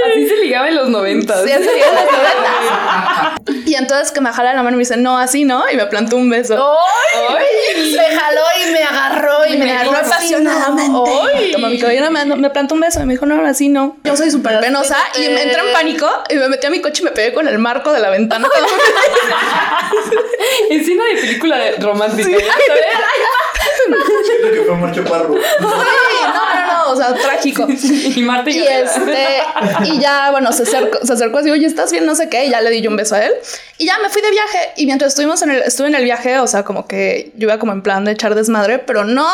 Así 0.07 0.27
se 0.27 0.35
ligaba 0.37 0.69
en 0.69 0.75
los 0.75 0.89
noventas. 0.89 1.43
Sí, 1.43 1.51
así 1.51 1.67
en 1.67 1.79
las 1.79 2.05
noventas. 2.05 3.65
Y 3.65 3.73
entonces 3.73 4.11
que 4.11 4.21
me 4.21 4.31
jala 4.31 4.53
la 4.53 4.61
mano 4.61 4.75
y 4.75 4.77
me 4.77 4.81
dice, 4.81 4.97
no, 4.97 5.17
así, 5.17 5.43
¿no? 5.43 5.63
Y 5.71 5.75
me 5.75 5.87
plantó 5.87 6.17
un 6.17 6.29
beso. 6.29 6.55
¡Ay! 6.55 7.95
Me 7.95 8.15
jaló 8.15 8.41
y 8.63 8.69
me 8.71 8.83
agarró 8.83 9.47
y, 9.47 9.57
me, 9.57 9.71
agarró 9.71 9.89
agarró 9.91 10.07
apasionadamente. 10.07 10.99
¡Ay! 11.33 11.51
Toma 11.51 11.69
mi 11.69 11.79
cabellera, 11.79 12.11
me, 12.11 12.25
me 12.25 12.51
plantó 12.51 12.75
un 12.75 12.81
beso 12.81 13.01
y 13.01 13.05
me 13.05 13.13
dijo, 13.13 13.25
no, 13.25 13.43
así 13.45 13.69
no. 13.69 13.97
Yo 14.03 14.15
soy 14.15 14.29
súper 14.29 14.59
penosa 14.59 14.97
y 15.15 15.21
me 15.29 15.41
entré 15.41 15.61
en 15.61 15.73
pánico 15.73 16.07
y 16.29 16.35
me 16.35 16.47
metí 16.47 16.67
a 16.67 16.69
mi 16.69 16.79
coche 16.79 17.01
y 17.01 17.05
me 17.05 17.11
pegué 17.11 17.33
con 17.33 17.47
el 17.47 17.57
marco 17.57 17.91
de 17.91 18.01
la 18.01 18.11
ventana. 18.11 18.47
Escena 20.69 21.05
de 21.05 21.15
película 21.21 21.57
de 21.57 21.71
romántica. 21.77 22.29
¿ya 22.29 22.37
Siento 23.85 24.53
que 24.53 24.61
fue 24.61 24.75
mucho 24.75 25.03
parro. 25.03 25.35
Sí, 25.35 25.41
no, 25.61 26.55
no, 26.55 26.67
no, 26.67 26.91
o 26.91 26.95
sea, 26.95 27.13
trágico. 27.13 27.67
Y 27.69 28.21
Marta 28.21 28.49
Y 28.49 28.59
este, 28.59 29.43
y 29.83 29.99
ya, 29.99 30.31
bueno, 30.31 30.51
se 30.51 30.63
acercó, 30.63 31.05
se 31.05 31.13
acercó 31.13 31.39
así, 31.39 31.51
oye, 31.51 31.65
¿estás 31.65 31.91
bien? 31.91 32.05
No 32.05 32.15
sé 32.15 32.29
qué, 32.29 32.45
y 32.45 32.49
ya 32.49 32.61
le 32.61 32.69
di 32.69 32.81
yo 32.81 32.89
un 32.89 32.97
beso 32.97 33.15
a 33.15 33.25
él. 33.25 33.33
Y 33.77 33.85
ya 33.85 33.97
me 33.99 34.09
fui 34.09 34.21
de 34.21 34.31
viaje. 34.31 34.73
Y 34.77 34.85
mientras 34.85 35.09
estuvimos 35.09 35.41
en 35.41 35.51
el, 35.51 35.61
estuve 35.63 35.87
en 35.87 35.95
el 35.95 36.03
viaje, 36.03 36.39
o 36.39 36.47
sea, 36.47 36.63
como 36.63 36.87
que 36.87 37.31
yo 37.35 37.47
iba 37.47 37.59
como 37.59 37.71
en 37.71 37.81
plan 37.81 38.05
de 38.05 38.11
echar 38.11 38.35
desmadre, 38.35 38.79
pero 38.79 39.03
no. 39.03 39.27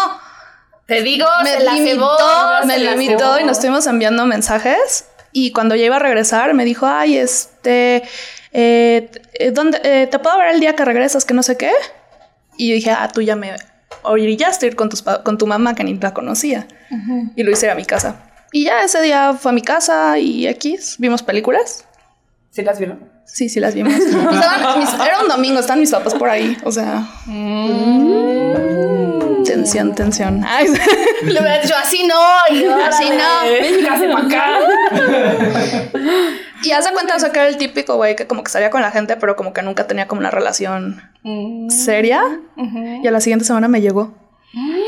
Te 0.85 1.01
digo, 1.03 1.27
me 1.43 1.51
se 1.51 1.59
la 1.63 1.73
limitó, 1.73 2.17
cebó, 2.17 2.65
me 2.65 2.73
se 2.73 2.79
la 2.79 2.91
limitó 2.95 3.19
cebó. 3.19 3.39
y 3.39 3.43
nos 3.43 3.57
estuvimos 3.57 3.87
enviando 3.87 4.25
mensajes. 4.25 5.05
Y 5.31 5.51
cuando 5.51 5.75
ya 5.75 5.85
iba 5.85 5.95
a 5.95 5.99
regresar, 5.99 6.53
me 6.53 6.65
dijo, 6.65 6.85
ay, 6.85 7.17
este, 7.17 8.03
eh, 8.51 9.09
eh, 9.33 9.51
¿dónde, 9.51 9.79
eh, 9.83 10.07
¿te 10.07 10.19
puedo 10.19 10.37
ver 10.37 10.49
el 10.49 10.59
día 10.59 10.75
que 10.75 10.83
regresas? 10.83 11.23
Que 11.23 11.33
no 11.33 11.43
sé 11.43 11.55
qué. 11.57 11.71
Y 12.57 12.69
yo 12.69 12.75
dije, 12.75 12.91
ah, 12.91 13.09
tú 13.13 13.21
ya 13.21 13.35
me 13.35 13.55
orillaste 14.03 14.67
ir 14.67 14.75
con, 14.75 14.89
tus 14.89 15.01
con 15.01 15.37
tu 15.37 15.47
mamá 15.47 15.75
que 15.75 15.83
ni 15.83 15.95
la 15.97 16.13
conocía. 16.13 16.67
Y 17.35 17.43
lo 17.43 17.51
hice 17.51 17.69
a 17.69 17.75
mi 17.75 17.85
casa. 17.85 18.15
Y 18.51 18.65
ya 18.65 18.83
ese 18.83 19.01
día 19.01 19.33
fue 19.33 19.51
a 19.51 19.53
mi 19.53 19.61
casa 19.61 20.17
y 20.19 20.47
aquí 20.47 20.77
vimos 20.97 21.23
películas. 21.23 21.85
¿Sí 22.49 22.61
las 22.63 22.79
vieron? 22.79 23.09
Sí, 23.25 23.47
sí 23.47 23.59
las 23.61 23.73
vimos. 23.73 23.93
Estaban 23.93 24.79
mis- 24.79 24.93
era 24.93 25.21
un 25.21 25.29
domingo, 25.29 25.59
están 25.61 25.79
mis 25.79 25.91
papás 25.91 26.13
por 26.15 26.29
ahí. 26.29 26.57
O 26.65 26.71
sea. 26.71 27.07
Tensión, 29.45 29.95
tensión. 29.95 30.43
Ay, 30.45 30.67
hubiera 31.23 31.61
dicho, 31.61 31.73
así 31.81 32.03
no, 32.07 32.55
y 32.55 32.65
así 32.65 33.09
no. 33.09 34.13
Para 34.13 34.25
acá. 34.27 34.59
Y 36.63 36.71
hace 36.71 36.91
cuenta, 36.93 37.15
o 37.15 37.19
sea, 37.19 37.31
que 37.31 37.39
era 37.39 37.47
el 37.47 37.57
típico 37.57 37.95
güey 37.95 38.15
que 38.15 38.27
como 38.27 38.43
que 38.43 38.51
salía 38.51 38.69
con 38.69 38.81
la 38.81 38.91
gente, 38.91 39.17
pero 39.17 39.35
como 39.35 39.53
que 39.53 39.61
nunca 39.61 39.87
tenía 39.87 40.07
como 40.07 40.19
una 40.19 40.31
relación 40.31 41.01
seria. 41.69 42.21
Y 43.03 43.07
a 43.07 43.11
la 43.11 43.21
siguiente 43.21 43.45
semana 43.45 43.67
me 43.67 43.81
llegó. 43.81 44.13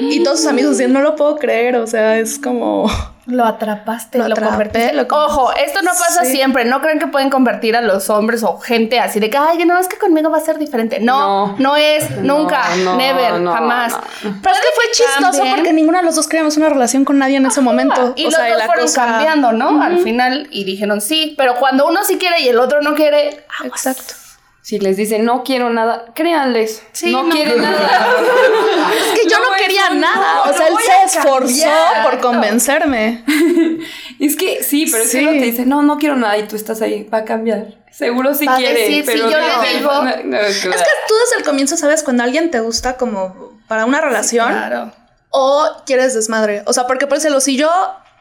Y 0.01 0.24
todos 0.24 0.39
sus 0.39 0.48
amigos 0.48 0.72
decían, 0.72 0.94
no 0.94 1.01
lo 1.01 1.15
puedo 1.15 1.38
creer, 1.38 1.77
o 1.77 1.88
sea, 1.88 2.20
es 2.20 2.38
como... 2.38 2.89
Lo 3.25 3.46
atrapaste, 3.46 4.18
Lo 4.18 4.27
lo, 4.27 4.34
atrapé, 4.34 4.50
convertiste. 4.51 4.94
lo 4.94 5.03
Ojo, 5.10 5.53
esto 5.53 5.82
no 5.82 5.92
pasa 5.92 6.25
Sí. 6.25 6.34
siempre. 6.34 6.65
No 6.65 6.82
crean 6.82 7.00
que 7.00 7.08
pueden 7.08 7.30
convertir 7.30 7.75
a 7.77 7.82
los 7.82 8.10
hombres 8.10 8.44
o 8.44 8.58
gente 8.60 9.00
así 9.00 9.22
de 9.22 9.30
que, 9.30 9.38
ay, 9.38 9.63
no, 9.65 9.77
es 9.80 9.88
que 9.88 9.98
conmigo 9.98 10.30
va 10.30 10.39
a 10.39 10.42
ser 10.42 10.58
diferente. 10.58 11.00
No, 11.00 11.48
No. 11.48 11.56
no, 11.58 11.75
es, 11.77 12.12
nunca, 12.18 12.63
no, 12.84 12.98
never, 12.98 13.39
no, 13.39 13.53
jamás. 13.53 13.94
Pero 14.22 14.34
es 14.56 14.62
que 14.62 14.68
fue 14.75 14.92
chistoso 14.92 15.44
porque 15.56 15.72
ninguno 15.72 16.00
de 16.00 16.03
los 16.03 16.15
dos 16.15 16.27
creamos 16.27 16.58
una 16.58 16.68
relación 16.68 17.06
con 17.06 17.18
nadie 17.18 17.38
en 17.38 17.46
ese 17.46 17.62
momento. 17.62 18.12
Y 18.18 18.24
o 18.25 18.30
los 18.30 18.36
sea, 18.36 18.50
dos 18.50 18.58
la 18.58 18.65
fueron 18.65 18.86
cosa- 18.86 19.06
cambiando, 19.06 19.51
¿no? 19.53 19.82
Al 19.82 20.00
final, 20.00 20.48
y 20.51 20.65
dijeron 20.65 21.00
sí, 21.00 21.34
pero 21.38 21.56
cuando 21.56 21.88
uno 21.88 22.03
sí 22.03 22.18
quiere 22.18 22.42
y 22.42 22.50
el 22.50 22.60
otro 22.60 22.82
no 22.82 22.94
quiere, 22.94 23.46
aguas. 23.60 23.86
Exacto. 23.86 24.15
Si 24.63 24.79
les 24.79 24.96
dicen 24.98 25.25
no 25.25 25.43
quiero 25.43 25.70
nada, 25.70 26.05
créanles. 26.15 26.82
Sí, 26.93 27.12
no, 27.12 27.24
no. 27.24 27.29
quieren 27.36 27.62
nada. 27.62 27.77
Es 29.13 29.20
que 29.20 29.29
yo 29.29 29.38
no, 29.39 29.51
No, 29.51 29.58
quería 29.58 29.86
eso 29.88 29.93
nada. 29.96 30.36
no, 30.46 30.51
o 30.51 30.53
sea, 30.58 30.67
él 30.70 30.74
se 30.84 31.17
esforzó 31.20 31.70
por 32.03 32.20
convencerme. 32.22 33.24
es 34.20 34.36
que 34.38 34.63
sí, 34.63 34.88
pero 34.89 35.03
es 35.03 35.12
Sí. 35.12 35.20
que 35.20 35.24
uno 35.27 35.32
te 35.34 35.46
dice, 35.46 35.65
no, 35.65 35.82
no 35.82 35.98
quiero 35.98 36.15
nada 36.15 36.38
y 36.38 36.48
tú 36.48 36.55
estás 36.55 36.82
ahí, 36.82 37.03
va 37.13 37.20
a 37.20 37.25
cambiar. 37.25 37.67
Seguro 37.91 38.34
sí 38.34 38.46
Va 38.46 38.55
a 38.55 38.58
quiere, 38.58 38.79
decir, 38.82 39.03
pero 39.05 39.25
si 39.27 39.32
yo 39.34 39.39
no. 39.39 39.62
le 39.62 39.74
digo- 39.77 39.91
No, 39.91 40.03
no, 40.24 40.38
Es 40.39 40.62
que 40.62 40.70
tú 40.70 41.13
desde 41.25 41.38
el 41.39 41.43
comienzo 41.43 41.75
sabes 41.77 42.01
cuando 42.03 42.24
alguien 42.24 42.50
te 42.50 42.60
gusta 42.62 42.96
como 42.98 43.60
para 43.67 43.86
una 43.86 44.00
relación 44.01 44.48
Claro. 44.50 44.91
o 45.29 45.67
quieres 45.86 46.13
desmadre. 46.13 46.63
O 46.65 46.74
sea, 46.74 46.88
porque 46.88 47.05
por 47.05 47.17
ejemplo, 47.17 47.39
si 47.41 47.58
yo 47.58 47.70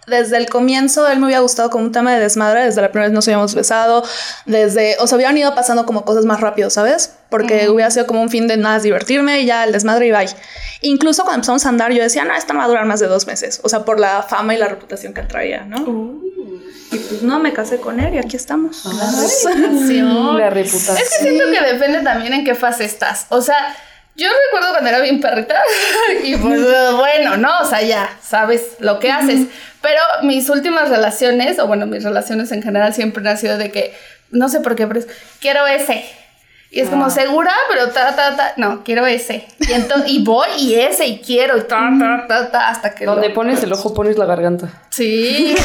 desde 0.06 0.36
el 0.36 0.48
comienzo 0.48 1.08
él 1.08 1.18
me 1.20 1.26
había 1.26 1.40
gustado 1.40 1.70
como 1.70 1.84
un 1.84 1.92
tema 1.92 2.12
de 2.12 2.20
desmadre, 2.20 2.64
desde 2.64 2.80
la 2.80 2.90
primera 2.90 3.08
vez 3.08 3.14
nos 3.14 3.26
habíamos 3.28 3.54
besado, 3.54 4.02
desde, 4.46 4.96
o 4.98 5.06
sea, 5.06 5.16
habían 5.16 5.36
ido 5.38 5.54
pasando 5.54 5.86
como 5.86 6.04
cosas 6.04 6.24
más 6.24 6.40
rápido, 6.40 6.70
¿sabes? 6.70 7.14
Porque 7.28 7.68
hubiera 7.68 7.90
sido 7.90 8.06
como 8.06 8.20
un 8.20 8.28
fin 8.28 8.48
de 8.48 8.56
nada, 8.56 8.78
divertirme 8.80 9.40
y 9.40 9.46
ya 9.46 9.64
el 9.64 9.72
desmadre 9.72 10.08
y 10.08 10.10
bye. 10.10 10.26
Incluso 10.82 11.22
cuando 11.22 11.36
empezamos 11.36 11.64
a 11.64 11.68
andar, 11.68 11.92
yo 11.92 12.02
decía, 12.02 12.24
no, 12.24 12.34
esto 12.34 12.52
no 12.52 12.58
va 12.58 12.64
a 12.64 12.68
durar 12.68 12.84
más 12.84 13.00
de 13.00 13.06
dos 13.06 13.26
meses. 13.26 13.60
O 13.62 13.68
sea, 13.68 13.84
por 13.84 14.00
la 14.00 14.22
fama 14.22 14.54
y 14.54 14.58
la 14.58 14.68
reputación 14.68 15.14
que 15.14 15.20
él 15.20 15.28
traía, 15.28 15.64
¿no? 15.64 16.20
Y 16.90 16.98
pues 16.98 17.22
no, 17.22 17.38
me 17.38 17.52
casé 17.52 17.78
con 17.78 18.00
él 18.00 18.14
y 18.14 18.18
aquí 18.18 18.36
estamos. 18.36 18.84
La 20.36 20.50
reputación. 20.50 20.96
Es 20.98 21.10
que 21.10 21.24
siento 21.24 21.44
que 21.50 21.72
depende 21.72 22.02
también 22.02 22.34
en 22.34 22.44
qué 22.44 22.54
fase 22.54 22.84
estás. 22.84 23.26
O 23.30 23.40
sea, 23.40 23.74
yo 24.14 24.28
recuerdo 24.46 24.70
cuando 24.72 24.90
era 24.90 25.00
bien 25.00 25.20
perrita 25.20 25.60
y 26.22 26.36
pues 26.36 26.60
bueno, 26.96 27.36
¿no? 27.36 27.50
O 27.60 27.64
sea, 27.64 27.82
ya 27.82 28.10
sabes 28.22 28.76
lo 28.78 28.98
que 28.98 29.10
haces. 29.10 29.46
Pero 29.80 30.00
mis 30.22 30.48
últimas 30.48 30.88
relaciones, 30.90 31.58
o 31.58 31.66
bueno, 31.66 31.86
mis 31.86 32.04
relaciones 32.04 32.52
en 32.52 32.62
general 32.62 32.94
siempre 32.94 33.28
han 33.28 33.38
sido 33.38 33.58
de 33.58 33.72
que, 33.72 33.96
no 34.30 34.48
sé 34.48 34.60
por 34.60 34.76
qué, 34.76 34.86
pero 34.86 35.00
es, 35.00 35.08
quiero 35.40 35.66
ese. 35.66 36.04
Y 36.70 36.80
es 36.80 36.88
como 36.88 37.10
segura, 37.10 37.52
pero 37.70 37.90
ta, 37.90 38.16
ta, 38.16 38.34
ta, 38.34 38.54
no, 38.56 38.82
quiero 38.82 39.04
ese. 39.06 39.46
Y 39.58 39.72
entonces, 39.72 40.10
y 40.10 40.24
voy 40.24 40.48
y 40.56 40.76
ese, 40.76 41.06
y 41.06 41.20
quiero, 41.20 41.58
y 41.58 41.62
ta, 41.62 41.90
ta, 41.98 42.24
ta, 42.26 42.50
ta, 42.50 42.68
hasta 42.68 42.94
que 42.94 43.04
Donde 43.04 43.28
lo- 43.28 43.34
pones 43.34 43.62
el 43.62 43.72
ojo, 43.74 43.92
pones 43.92 44.16
la 44.16 44.24
garganta. 44.24 44.68
Sí. 44.88 45.54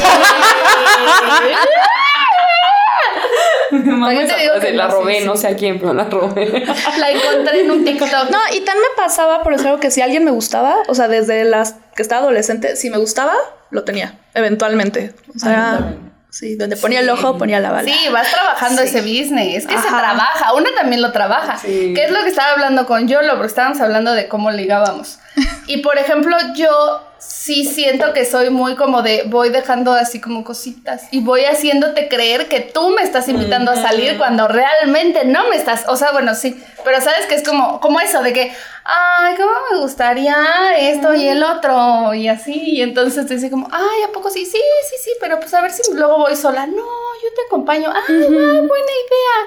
Te 3.70 3.76
digo 3.76 4.60
que 4.60 4.72
la 4.72 4.88
no, 4.88 4.94
robé, 4.94 5.20
sí, 5.20 5.26
no 5.26 5.36
sé 5.36 5.48
a 5.48 5.56
quién, 5.56 5.78
pero 5.78 5.94
la 5.94 6.04
robé. 6.04 6.64
La 6.98 7.10
encontré 7.10 7.60
en 7.60 7.70
un 7.70 7.84
TikTok. 7.84 8.30
No, 8.30 8.38
y 8.52 8.60
también 8.60 8.78
me 8.78 9.02
pasaba, 9.02 9.42
por 9.42 9.54
eso 9.54 9.78
que 9.80 9.90
si 9.90 10.00
alguien 10.00 10.24
me 10.24 10.30
gustaba, 10.30 10.76
o 10.88 10.94
sea, 10.94 11.08
desde 11.08 11.44
las 11.44 11.76
que 11.94 12.02
estaba 12.02 12.22
adolescente, 12.22 12.76
si 12.76 12.90
me 12.90 12.98
gustaba, 12.98 13.34
lo 13.70 13.84
tenía, 13.84 14.18
eventualmente. 14.34 15.14
O 15.34 15.38
sea, 15.38 15.94
sí, 16.30 16.56
donde 16.56 16.76
ponía 16.76 17.00
el 17.00 17.10
ojo, 17.10 17.38
ponía 17.38 17.60
la 17.60 17.70
bala. 17.70 17.90
Sí, 17.90 18.08
vas 18.12 18.30
trabajando 18.30 18.82
ese 18.82 19.00
business. 19.00 19.64
Es 19.64 19.66
que 19.66 19.76
se 19.76 19.88
trabaja. 19.88 20.54
Una 20.54 20.74
también 20.74 21.02
lo 21.02 21.12
trabaja. 21.12 21.58
Sí. 21.58 21.92
Que 21.94 22.04
es 22.04 22.10
lo 22.10 22.22
que 22.22 22.28
estaba 22.28 22.52
hablando 22.52 22.86
con 22.86 23.08
Yolo, 23.08 23.32
porque 23.32 23.48
estábamos 23.48 23.80
hablando 23.80 24.12
de 24.12 24.28
cómo 24.28 24.50
ligábamos. 24.50 25.18
Y 25.66 25.82
por 25.82 25.98
ejemplo, 25.98 26.36
yo 26.56 27.07
sí 27.48 27.64
siento 27.64 28.12
que 28.12 28.26
soy 28.26 28.50
muy 28.50 28.76
como 28.76 29.00
de 29.00 29.22
voy 29.24 29.48
dejando 29.48 29.92
así 29.92 30.20
como 30.20 30.44
cositas 30.44 31.04
y 31.12 31.20
voy 31.20 31.46
haciéndote 31.46 32.06
creer 32.06 32.46
que 32.46 32.60
tú 32.60 32.90
me 32.90 33.00
estás 33.00 33.26
invitando 33.26 33.70
a 33.70 33.76
salir 33.76 34.18
cuando 34.18 34.48
realmente 34.48 35.24
no 35.24 35.48
me 35.48 35.56
estás. 35.56 35.86
O 35.88 35.96
sea, 35.96 36.12
bueno, 36.12 36.34
sí. 36.34 36.62
Pero 36.84 37.00
sabes 37.00 37.24
que 37.24 37.36
es 37.36 37.42
como, 37.42 37.80
como 37.80 38.00
eso 38.00 38.22
de 38.22 38.34
que, 38.34 38.54
ay, 38.84 39.34
cómo 39.36 39.50
me 39.72 39.78
gustaría 39.78 40.36
esto 40.78 41.14
y 41.14 41.26
el 41.26 41.42
otro 41.42 42.12
y 42.12 42.28
así. 42.28 42.52
Y 42.52 42.82
entonces 42.82 43.26
te 43.26 43.36
dice 43.36 43.50
como, 43.50 43.66
ay, 43.72 44.02
¿a 44.06 44.12
poco 44.12 44.28
sí? 44.28 44.44
Sí, 44.44 44.60
sí, 44.90 44.96
sí, 45.02 45.10
pero 45.18 45.40
pues 45.40 45.54
a 45.54 45.62
ver 45.62 45.70
si 45.70 45.90
luego 45.94 46.18
voy 46.18 46.36
sola. 46.36 46.66
No, 46.66 46.76
yo 46.76 47.34
te 47.34 47.46
acompaño. 47.46 47.90
Ay, 47.90 48.24
va, 48.24 48.26
buena 48.28 48.92
idea. 49.06 49.38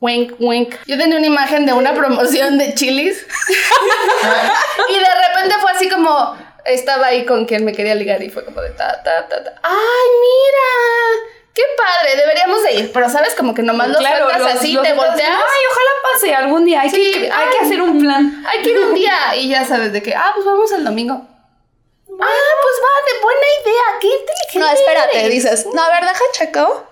Wink, 0.00 0.32
wink. 0.40 0.74
Yo 0.88 0.98
tenía 0.98 1.18
una 1.18 1.28
imagen 1.28 1.66
de 1.66 1.72
una 1.72 1.94
promoción 1.94 2.58
de 2.58 2.74
chilis. 2.74 3.24
y 4.88 4.94
de 4.94 5.14
repente 5.28 5.54
fue 5.60 5.70
así 5.70 5.88
como. 5.88 6.51
Estaba 6.64 7.06
ahí 7.08 7.26
con 7.26 7.44
quien 7.46 7.64
me 7.64 7.72
quería 7.72 7.94
ligar 7.94 8.22
y 8.22 8.30
fue 8.30 8.44
como 8.44 8.60
de 8.60 8.70
ta, 8.70 9.02
ta, 9.02 9.28
ta, 9.28 9.42
ta. 9.44 9.54
¡Ay, 9.62 10.08
mira! 10.20 11.28
¡Qué 11.54 11.62
padre! 11.76 12.16
Deberíamos 12.16 12.62
de 12.62 12.72
ir. 12.74 12.92
Pero 12.92 13.08
sabes, 13.10 13.34
como 13.34 13.52
que 13.54 13.62
nomás 13.62 13.88
los- 13.88 13.98
así, 14.04 14.72
los 14.72 14.82
te 14.86 14.92
volteas. 14.94 15.28
Ay, 15.30 15.60
ojalá 15.70 15.90
pase 16.12 16.34
algún 16.34 16.64
día. 16.64 16.80
Hay, 16.82 16.90
Sí, 16.90 17.12
que, 17.12 17.30
hay 17.30 17.50
que 17.50 17.64
hacer 17.64 17.82
un 17.82 17.98
plan. 18.00 18.44
Hay 18.48 18.62
que 18.62 18.70
ir 18.70 18.78
un 18.78 18.94
día. 18.94 19.34
Y 19.36 19.48
ya 19.48 19.64
sabes 19.64 19.92
de 19.92 20.02
que, 20.02 20.14
ah, 20.14 20.30
pues 20.34 20.46
vamos 20.46 20.70
el 20.72 20.84
domingo. 20.84 21.14
Ah, 21.14 22.54
pues 22.62 22.76
va, 22.84 23.12
de 23.12 23.22
buena 23.22 23.46
idea. 23.62 23.82
Qué 24.00 24.06
inteligente. 24.06 24.58
No, 24.58 24.70
espérate, 24.70 25.18
eres. 25.18 25.30
dices, 25.30 25.66
no, 25.74 25.82
a 25.82 25.88
ver, 25.90 26.00
deja 26.04 26.24
checo. 26.32 26.86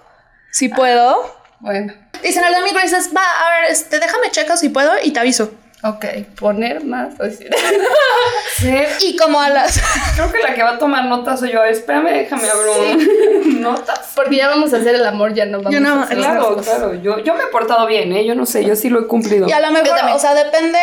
Si 0.50 0.68
puedo. 0.68 1.36
Bueno, 1.60 1.92
Dicen 2.22 2.44
el 2.44 2.52
domingo 2.54 2.78
y 2.80 2.82
dices, 2.82 3.10
va, 3.16 3.22
a 3.22 3.50
ver, 3.60 3.70
este, 3.70 3.98
déjame 3.98 4.30
checo 4.30 4.56
si 4.56 4.68
puedo 4.68 4.92
y 5.02 5.12
te 5.12 5.20
aviso. 5.20 5.52
Ok. 5.82 6.04
Poner 6.38 6.84
más. 6.84 7.14
o 7.18 7.24
decir- 7.24 7.50
Y 9.00 9.16
como 9.16 9.40
a 9.40 9.48
las. 9.48 9.80
Creo 10.14 10.30
que 10.30 10.38
la 10.42 10.54
que 10.54 10.62
va 10.62 10.70
a 10.72 10.78
tomar 10.78 11.04
notas 11.06 11.40
soy 11.40 11.52
yo. 11.52 11.64
Espérame, 11.64 12.10
déjame 12.12 12.48
abrir 12.48 13.46
un 13.46 13.60
notas. 13.62 14.00
Porque 14.14 14.36
ya 14.36 14.48
vamos 14.48 14.72
a 14.74 14.78
hacer 14.78 14.94
el 14.94 15.06
amor, 15.06 15.32
ya 15.34 15.46
no 15.46 15.58
vamos 15.58 15.72
Ya 15.72 15.80
no, 15.80 16.00
a 16.00 16.02
hacer 16.04 16.18
Claro, 16.18 16.56
claro. 16.56 16.94
Yo, 16.94 17.18
yo 17.20 17.34
me 17.34 17.44
he 17.44 17.46
portado 17.46 17.86
bien, 17.86 18.12
¿eh? 18.12 18.26
Yo 18.26 18.34
no 18.34 18.44
sé, 18.46 18.64
yo 18.64 18.76
sí 18.76 18.90
lo 18.90 19.00
he 19.00 19.06
cumplido. 19.06 19.48
Y 19.48 19.52
a 19.52 19.60
lo 19.60 19.68
Yo 19.68 19.72
mejor, 19.72 19.98
o 20.14 20.18
sea, 20.18 20.34
depende 20.34 20.78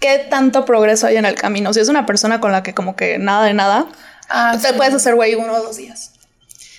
qué 0.00 0.18
tanto 0.18 0.64
progreso 0.64 1.06
hay 1.06 1.16
en 1.16 1.24
el 1.24 1.34
camino. 1.36 1.72
Si 1.72 1.80
es 1.80 1.88
una 1.88 2.04
persona 2.06 2.40
con 2.40 2.50
la 2.52 2.62
que 2.64 2.74
como 2.74 2.96
que 2.96 3.18
nada 3.18 3.44
de 3.44 3.54
nada, 3.54 3.86
Ah, 4.28 4.56
te 4.60 4.72
puedes 4.72 4.94
hacer 4.94 5.14
güey 5.14 5.34
uno 5.34 5.52
o 5.52 5.62
dos 5.62 5.76
días. 5.76 6.12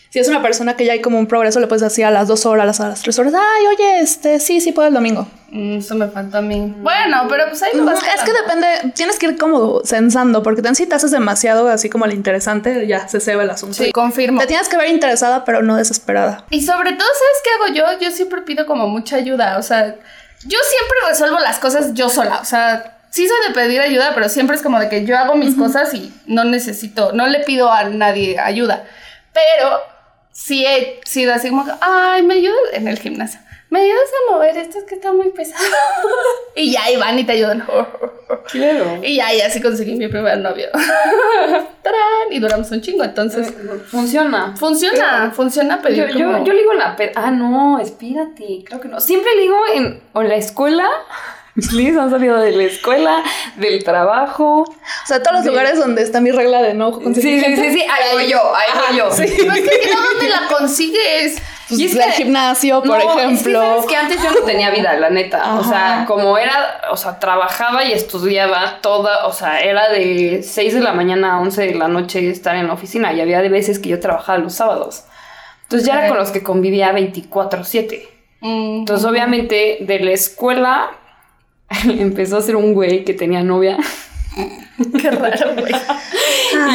Si 0.09 0.19
es 0.19 0.27
una 0.27 0.41
persona 0.41 0.75
que 0.75 0.85
ya 0.85 0.93
hay 0.93 1.01
como 1.01 1.19
un 1.19 1.27
progreso, 1.27 1.59
le 1.59 1.67
puedes 1.67 1.81
decir 1.81 2.03
a 2.05 2.11
las 2.11 2.27
dos 2.27 2.45
horas, 2.45 2.79
a 2.79 2.89
las 2.89 3.01
tres 3.01 3.17
horas, 3.19 3.33
ay, 3.35 3.67
oye, 3.67 3.99
este, 3.99 4.39
sí, 4.39 4.59
sí 4.59 4.71
puedo 4.71 4.87
el 4.87 4.93
domingo. 4.93 5.27
Mm, 5.53 5.77
eso 5.77 5.93
me 5.93 6.07
falta 6.07 6.39
a 6.39 6.41
mí. 6.41 6.73
Bueno, 6.79 7.27
pero 7.29 7.45
pues 7.47 7.61
ahí 7.61 7.77
lo 7.77 7.85
vas 7.85 7.99
es 8.03 8.23
que 8.23 8.33
depende, 8.33 8.91
tienes 8.95 9.19
que 9.19 9.27
ir 9.27 9.37
como 9.37 9.81
censando, 9.85 10.41
porque 10.41 10.63
si 10.73 10.87
te 10.87 10.95
haces 10.95 11.11
demasiado 11.11 11.67
así 11.67 11.91
como 11.91 12.05
el 12.05 12.13
interesante, 12.13 12.87
ya 12.87 13.07
se 13.07 13.19
ceba 13.19 13.43
el 13.43 13.51
asunto. 13.51 13.75
Sí, 13.75 13.91
confirmo. 13.91 14.41
Te 14.41 14.47
tienes 14.47 14.67
que 14.67 14.77
ver 14.77 14.89
interesada, 14.89 15.45
pero 15.45 15.61
no 15.61 15.75
desesperada. 15.75 16.43
Y 16.49 16.63
sobre 16.63 16.93
todo, 16.93 17.07
¿sabes 17.07 17.41
qué 17.43 17.49
hago 17.83 17.95
yo? 17.95 17.99
Yo 17.99 18.11
siempre 18.11 18.41
pido 18.41 18.65
como 18.65 18.87
mucha 18.87 19.17
ayuda. 19.17 19.59
O 19.59 19.61
sea, 19.61 19.89
yo 19.89 20.57
siempre 20.69 20.97
resuelvo 21.07 21.37
las 21.37 21.59
cosas 21.59 21.93
yo 21.93 22.09
sola. 22.09 22.39
O 22.41 22.45
sea, 22.45 22.97
sí 23.11 23.27
soy 23.27 23.37
de 23.47 23.53
pedir 23.53 23.79
ayuda, 23.79 24.13
pero 24.15 24.29
siempre 24.29 24.55
es 24.55 24.63
como 24.63 24.79
de 24.79 24.89
que 24.89 25.05
yo 25.05 25.15
hago 25.19 25.35
mis 25.35 25.53
cosas 25.53 25.93
y 25.93 26.11
no 26.25 26.45
necesito, 26.45 27.11
no 27.13 27.27
le 27.27 27.41
pido 27.41 27.71
a 27.71 27.83
nadie 27.83 28.39
ayuda. 28.39 28.85
Pero 29.33 29.81
sí 30.31 30.65
he 30.65 30.99
sido 31.05 31.31
así 31.31 31.49
como, 31.49 31.63
ay, 31.79 32.23
me 32.23 32.33
ayudas 32.33 32.57
en 32.71 32.87
el 32.87 32.97
gimnasio. 32.97 33.39
¿Me 33.73 33.79
ayudas 33.79 34.07
a 34.29 34.33
mover 34.33 34.55
esto? 34.55 34.77
Es 34.77 34.83
que 34.83 34.93
está 34.93 35.11
muy 35.11 35.31
pesado. 35.31 35.65
y 36.55 36.71
ya, 36.73 36.91
y 36.91 36.95
van 36.95 37.17
y 37.17 37.23
te 37.23 37.31
ayudan. 37.31 37.65
Claro. 38.51 38.99
y 39.01 39.15
ya, 39.15 39.33
y 39.33 39.41
así 39.41 39.61
conseguí 39.61 39.95
mi 39.95 40.07
primer 40.09 40.37
novio. 40.39 40.67
¡Tarán! 40.73 42.27
Y 42.31 42.39
duramos 42.39 42.69
un 42.71 42.81
chingo, 42.81 43.03
entonces... 43.03 43.53
Funciona. 43.87 44.55
Funciona, 44.57 45.31
funciona 45.31 45.81
pedir 45.81 46.07
Yo, 46.09 46.17
yo, 46.19 46.25
como- 46.31 46.43
yo 46.45 46.51
ligo 46.53 46.73
en 46.73 46.79
la. 46.79 46.95
Ah, 47.15 47.31
no, 47.31 47.79
espérate, 47.79 48.63
creo 48.65 48.81
que 48.81 48.87
no. 48.89 48.99
Siempre 48.99 49.35
ligo 49.37 49.57
en, 49.73 50.01
o 50.13 50.21
en 50.21 50.29
la 50.29 50.35
escuela. 50.35 50.87
Liz 51.73 51.95
han 51.97 52.09
salido 52.09 52.37
de 52.39 52.51
la 52.51 52.63
escuela, 52.63 53.23
del 53.57 53.83
trabajo. 53.83 54.61
O 54.63 55.07
sea, 55.07 55.21
todos 55.21 55.37
los 55.37 55.45
lugares 55.45 55.77
donde 55.77 56.01
está 56.01 56.19
mi 56.19 56.31
regla 56.31 56.61
de 56.61 56.73
no 56.73 56.93
Sí, 56.97 57.03
conseguir 57.03 57.45
sí, 57.45 57.55
sí, 57.55 57.73
sí, 57.73 57.81
ahí 57.81 58.03
voy 58.13 58.27
yo, 58.27 58.39
ahí 58.55 58.69
voy 58.89 58.97
yo. 58.97 59.09
Pero 59.15 59.53
es 59.53 59.61
que 59.69 59.93
no, 59.93 60.01
¿dónde 60.01 60.29
la 60.29 60.47
consigues? 60.57 61.41
pues, 61.67 61.79
Y 61.79 61.85
es 61.85 61.93
del 61.95 62.05
que- 62.05 62.11
gimnasio, 62.13 62.79
por 62.81 62.87
No, 62.87 62.97
es 62.97 63.15
que 63.15 63.21
ejemplo. 63.23 63.85
que 63.87 63.95
antes 63.95 64.23
yo 64.23 64.31
no 64.31 64.39
tenía 64.45 64.71
vida, 64.71 64.93
la 64.97 65.11
neta. 65.11 65.53
O 65.55 65.63
sea, 65.63 65.97
Ajá. 65.97 66.05
como 66.07 66.37
era, 66.39 66.81
o 66.91 66.97
sea, 66.97 67.19
trabajaba 67.19 67.83
y 67.83 67.91
estudiaba 67.93 68.79
toda, 68.81 69.27
o 69.27 69.31
sea, 69.33 69.61
era 69.61 69.89
de 69.89 70.41
6 70.43 70.73
de 70.73 70.79
la 70.81 70.93
mañana 70.93 71.35
a 71.35 71.39
11 71.39 71.67
de 71.67 71.75
la 71.75 71.87
noche 71.87 72.29
estar 72.31 72.55
en 72.55 72.65
la 72.67 72.73
oficina 72.73 73.13
y 73.13 73.21
había 73.21 73.41
de 73.43 73.49
veces 73.49 73.77
que 73.77 73.89
yo 73.89 73.99
trabajaba 73.99 74.39
los 74.39 74.55
sábados. 74.55 75.03
Entonces 75.63 75.87
ya 75.87 75.99
era 75.99 76.07
con 76.09 76.17
los 76.17 76.31
que 76.31 76.41
convivía 76.43 76.91
24/7. 76.91 78.09
Mm, 78.41 78.79
Entonces, 78.79 79.05
obviamente, 79.07 79.77
de 79.81 79.99
la 79.99 80.11
escuela 80.11 80.91
empezó 81.85 82.37
a 82.37 82.41
ser 82.41 82.55
un 82.55 82.73
güey 82.73 83.03
que 83.03 83.13
tenía 83.13 83.43
novia. 83.43 83.77
qué 85.01 85.11
raro, 85.11 85.55
güey. 85.55 85.73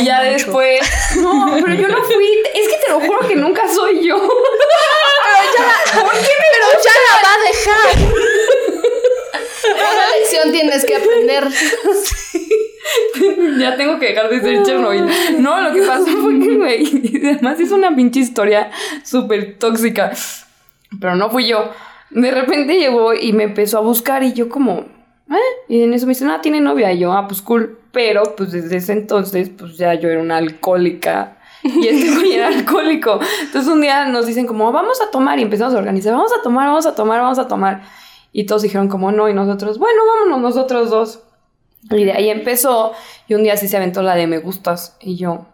y 0.00 0.04
ya 0.04 0.22
después. 0.22 0.80
No, 1.16 1.56
pero 1.62 1.74
yo 1.74 1.88
no 1.88 2.02
fui. 2.04 2.26
Es 2.54 2.68
que 2.68 2.76
te 2.84 2.90
lo 2.90 3.00
juro 3.00 3.26
que 3.26 3.36
nunca 3.36 3.68
soy 3.68 4.06
yo. 4.06 4.16
Pero 5.98 6.66
ya 6.84 6.92
la 7.06 7.14
va 7.22 7.32
a 7.34 7.38
dejar. 7.48 7.88
Una 9.70 10.16
lección 10.18 10.52
tienes 10.52 10.84
que 10.84 10.96
aprender. 10.96 11.44
ya 13.58 13.76
tengo 13.76 13.98
que 13.98 14.06
dejar 14.06 14.28
de 14.28 14.40
ser 14.40 14.62
Chernobyl. 14.64 15.06
No, 15.38 15.60
lo 15.60 15.72
que 15.72 15.82
pasó 15.82 16.06
fue 16.06 16.38
que, 16.38 16.56
güey. 16.56 17.20
Además, 17.24 17.60
es 17.60 17.70
una 17.70 17.94
pinche 17.94 18.20
historia 18.20 18.70
súper 19.04 19.58
tóxica. 19.58 20.12
Pero 21.00 21.16
no 21.16 21.30
fui 21.30 21.46
yo. 21.46 21.70
De 22.10 22.30
repente 22.30 22.78
llegó 22.78 23.14
y 23.14 23.32
me 23.32 23.44
empezó 23.44 23.78
a 23.78 23.82
buscar 23.82 24.22
y 24.22 24.32
yo, 24.32 24.48
como. 24.48 24.86
¿Eh? 25.30 25.36
Y 25.68 25.82
en 25.82 25.92
eso 25.92 26.06
me 26.06 26.12
dice, 26.12 26.24
no, 26.24 26.40
tiene 26.40 26.60
novia. 26.60 26.92
Y 26.92 27.00
yo, 27.00 27.12
ah, 27.12 27.26
pues 27.28 27.42
cool. 27.42 27.78
Pero, 27.92 28.22
pues 28.36 28.52
desde 28.52 28.76
ese 28.76 28.92
entonces, 28.92 29.50
pues 29.50 29.76
ya 29.76 29.94
yo 29.94 30.08
era 30.08 30.20
una 30.20 30.38
alcohólica. 30.38 31.38
Y 31.62 31.86
este 31.88 32.14
güey 32.14 32.34
era 32.34 32.48
alcohólico. 32.48 33.20
Entonces 33.42 33.70
un 33.70 33.80
día 33.80 34.06
nos 34.06 34.26
dicen 34.26 34.46
como, 34.46 34.70
vamos 34.72 35.00
a 35.00 35.10
tomar. 35.10 35.38
Y 35.38 35.42
empezamos 35.42 35.74
a 35.74 35.78
organizar, 35.78 36.12
vamos 36.12 36.32
a 36.38 36.42
tomar, 36.42 36.68
vamos 36.68 36.86
a 36.86 36.94
tomar, 36.94 37.20
vamos 37.20 37.38
a 37.38 37.48
tomar. 37.48 37.82
Y 38.32 38.44
todos 38.44 38.62
dijeron 38.62 38.88
como, 38.88 39.12
no. 39.12 39.28
Y 39.28 39.34
nosotros, 39.34 39.78
bueno, 39.78 40.00
vámonos 40.06 40.40
nosotros 40.40 40.90
dos. 40.90 41.20
Y 41.90 42.04
de 42.04 42.12
ahí 42.12 42.30
empezó. 42.30 42.92
Y 43.26 43.34
un 43.34 43.42
día 43.42 43.56
sí 43.56 43.68
se 43.68 43.76
aventó 43.76 44.02
la 44.02 44.14
de 44.14 44.26
me 44.26 44.38
gustas. 44.38 44.96
Y 45.00 45.16
yo, 45.16 45.46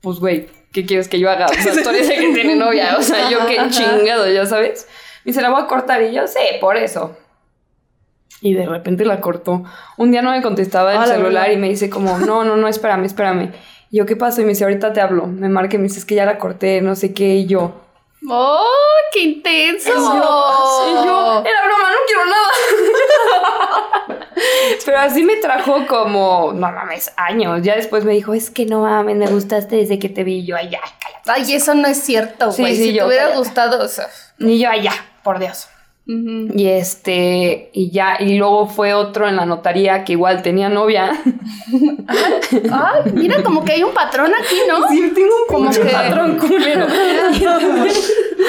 pues 0.00 0.18
güey, 0.18 0.48
¿qué 0.72 0.84
quieres 0.84 1.08
que 1.08 1.18
yo 1.18 1.30
haga? 1.30 1.46
O 1.46 1.52
sea, 1.52 1.82
tú 1.82 1.88
eres 1.90 2.08
el 2.10 2.20
que 2.20 2.34
tiene 2.34 2.56
novia. 2.56 2.96
O 2.98 3.02
sea, 3.02 3.30
yo 3.30 3.46
qué 3.46 3.58
chingado, 3.70 4.30
ya 4.30 4.46
sabes. 4.46 4.86
Y 5.24 5.32
se 5.32 5.42
la 5.42 5.50
voy 5.50 5.62
a 5.62 5.66
cortar. 5.66 6.02
Y 6.02 6.12
yo, 6.12 6.26
sí, 6.26 6.38
por 6.60 6.76
eso. 6.76 7.16
Y 8.42 8.54
de 8.54 8.66
repente 8.66 9.04
la 9.04 9.20
cortó. 9.20 9.64
Un 9.98 10.10
día 10.12 10.22
no 10.22 10.30
me 10.30 10.40
contestaba 10.42 10.92
el 10.94 11.00
la 11.00 11.06
celular 11.06 11.50
y 11.52 11.56
me 11.58 11.68
dice 11.68 11.90
como, 11.90 12.18
no, 12.18 12.44
no, 12.44 12.56
no, 12.56 12.68
espérame, 12.68 13.04
espérame. 13.04 13.52
Y 13.90 13.98
yo, 13.98 14.06
¿qué 14.06 14.16
pasó? 14.16 14.40
Y 14.40 14.44
me 14.44 14.50
dice, 14.50 14.64
ahorita 14.64 14.92
te 14.92 15.00
hablo. 15.00 15.26
Me 15.26 15.48
marca 15.48 15.74
y 15.76 15.78
me 15.78 15.84
dice, 15.84 15.98
es 15.98 16.04
que 16.06 16.14
ya 16.14 16.24
la 16.24 16.38
corté, 16.38 16.80
no 16.80 16.94
sé 16.96 17.12
qué. 17.12 17.34
Y 17.36 17.46
yo, 17.46 17.74
¡Oh, 18.28 18.64
qué 19.12 19.20
intenso! 19.22 19.88
y 19.90 19.92
yo, 19.92 21.42
era 21.44 21.66
broma, 21.66 21.90
no 21.90 21.98
quiero 22.06 22.24
nada. 22.26 22.48
Pero 24.84 24.98
así 24.98 25.22
me 25.22 25.36
trajo 25.36 25.86
como, 25.86 26.52
no 26.54 26.70
mames, 26.72 27.12
años. 27.16 27.60
Ya 27.62 27.76
después 27.76 28.04
me 28.04 28.12
dijo, 28.12 28.32
es 28.34 28.50
que 28.50 28.64
no 28.66 28.82
mames, 28.82 29.16
me 29.16 29.26
gustaste 29.26 29.76
desde 29.76 29.98
que 29.98 30.08
te 30.08 30.24
vi. 30.24 30.38
Y 30.38 30.46
yo, 30.46 30.56
ay, 30.56 30.70
ya, 30.70 30.80
cállate. 30.80 31.30
Ay, 31.50 31.54
eso 31.54 31.74
no 31.74 31.88
es 31.88 31.98
cierto, 32.02 32.52
Sí, 32.52 32.62
güey. 32.62 32.76
sí, 32.76 32.84
si 32.84 32.92
yo, 32.94 33.02
te 33.02 33.08
hubiera 33.08 33.24
cállate. 33.24 33.38
gustado, 33.38 33.84
o 33.84 33.88
sea. 33.88 34.08
Y 34.38 34.58
yo, 34.58 34.70
ay, 34.70 34.82
ya, 34.82 34.92
por 35.22 35.38
Dios. 35.38 35.68
Y 36.06 36.66
este, 36.66 37.70
y 37.72 37.90
ya, 37.92 38.16
y 38.18 38.36
luego 38.36 38.66
fue 38.66 38.94
otro 38.94 39.28
en 39.28 39.36
la 39.36 39.46
notaría 39.46 40.02
que 40.04 40.14
igual 40.14 40.42
tenía 40.42 40.68
novia. 40.68 41.12
Ay, 42.72 43.12
mira, 43.12 43.42
como 43.44 43.64
que 43.64 43.72
hay 43.72 43.84
un 43.84 43.94
patrón 43.94 44.32
aquí, 44.34 44.56
¿no? 44.68 44.88
Sí, 44.88 45.12
tengo 45.14 45.28
un 45.28 45.46
Como 45.46 45.70
que- 45.70 45.78
patrón 45.90 46.36
culero. 46.38 46.86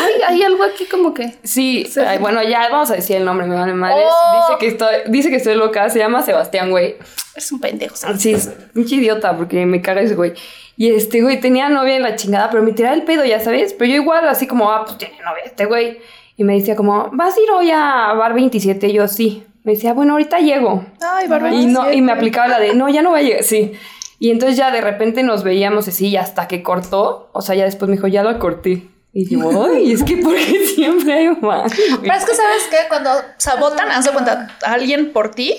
Ay, 0.01 0.13
hay 0.27 0.43
algo 0.43 0.63
aquí 0.63 0.86
como 0.86 1.13
que. 1.13 1.36
Sí, 1.43 1.88
ay, 2.07 2.17
bueno, 2.17 2.41
ya 2.41 2.69
vamos 2.69 2.89
a 2.91 2.95
decir 2.95 3.17
el 3.17 3.25
nombre, 3.25 3.45
me 3.45 3.55
vale 3.55 3.73
madres. 3.73 4.05
Oh. 4.10 4.47
Dice 4.47 4.60
que 4.60 4.67
estoy, 4.67 4.95
dice 5.12 5.29
que 5.29 5.36
estoy 5.36 5.55
loca, 5.55 5.89
se 5.89 5.99
llama 5.99 6.23
Sebastián, 6.23 6.71
güey. 6.71 6.95
Es 7.36 7.51
un 7.51 7.60
pendejo, 7.60 7.95
¿sabes? 7.95 8.21
Sí, 8.21 8.34
es 8.34 8.47
pinche 8.73 8.95
idiota 8.95 9.38
porque 9.38 9.65
me 9.65 9.81
caga 9.81 10.01
ese 10.01 10.15
güey. 10.15 10.34
Y 10.77 10.89
este 10.89 11.21
güey 11.21 11.39
tenía 11.39 11.69
novia 11.69 11.95
en 11.97 12.03
la 12.03 12.15
chingada, 12.15 12.49
pero 12.49 12.63
me 12.63 12.71
tiraba 12.71 12.95
el 12.95 13.03
pedo, 13.03 13.23
ya 13.23 13.39
sabes. 13.39 13.73
Pero 13.73 13.91
yo 13.91 13.97
igual, 14.01 14.27
así 14.27 14.47
como, 14.47 14.71
ah, 14.71 14.84
pues 14.86 14.97
tiene 14.97 15.15
novia 15.23 15.43
este 15.45 15.65
güey. 15.65 15.99
Y 16.37 16.43
me 16.43 16.53
decía 16.53 16.75
como, 16.75 17.09
¿vas 17.11 17.35
a 17.35 17.39
ir 17.39 17.51
hoy 17.51 17.71
a 17.71 18.13
Bar 18.13 18.33
27? 18.33 18.87
Y 18.87 18.93
yo, 18.93 19.07
sí. 19.07 19.43
Me 19.63 19.73
decía, 19.73 19.93
bueno, 19.93 20.13
ahorita 20.13 20.39
llego. 20.39 20.83
Ay, 21.01 21.27
Bárbara. 21.27 21.53
Y, 21.53 21.67
no, 21.67 21.91
y 21.91 22.01
me 22.01 22.11
aplicaba 22.11 22.47
la 22.47 22.59
de, 22.59 22.73
no, 22.73 22.89
ya 22.89 23.01
no 23.01 23.11
voy 23.11 23.19
a 23.19 23.23
llegar, 23.23 23.43
sí. 23.43 23.73
Y 24.17 24.31
entonces 24.31 24.57
ya 24.57 24.71
de 24.71 24.81
repente 24.81 25.23
nos 25.23 25.43
veíamos 25.43 25.87
así 25.87 26.07
y 26.07 26.17
hasta 26.17 26.47
que 26.47 26.63
cortó, 26.63 27.29
o 27.33 27.41
sea, 27.41 27.55
ya 27.55 27.65
después 27.65 27.89
me 27.89 27.95
dijo, 27.95 28.07
ya 28.07 28.23
lo 28.23 28.37
corté. 28.39 28.87
Y 29.13 29.27
yo, 29.29 29.65
ay, 29.65 29.91
es 29.91 30.03
que 30.03 30.17
porque 30.17 30.65
siempre 30.75 31.13
hay 31.13 31.29
más. 31.41 31.73
Pero 32.01 32.13
es 32.13 32.25
que 32.25 32.33
sabes 32.33 32.63
que 32.69 32.77
cuando 32.87 33.09
sabotan, 33.37 33.91
haz 33.91 34.05
de 34.05 34.11
cuenta, 34.11 34.47
a 34.63 34.73
alguien 34.73 35.11
por 35.11 35.31
ti, 35.31 35.55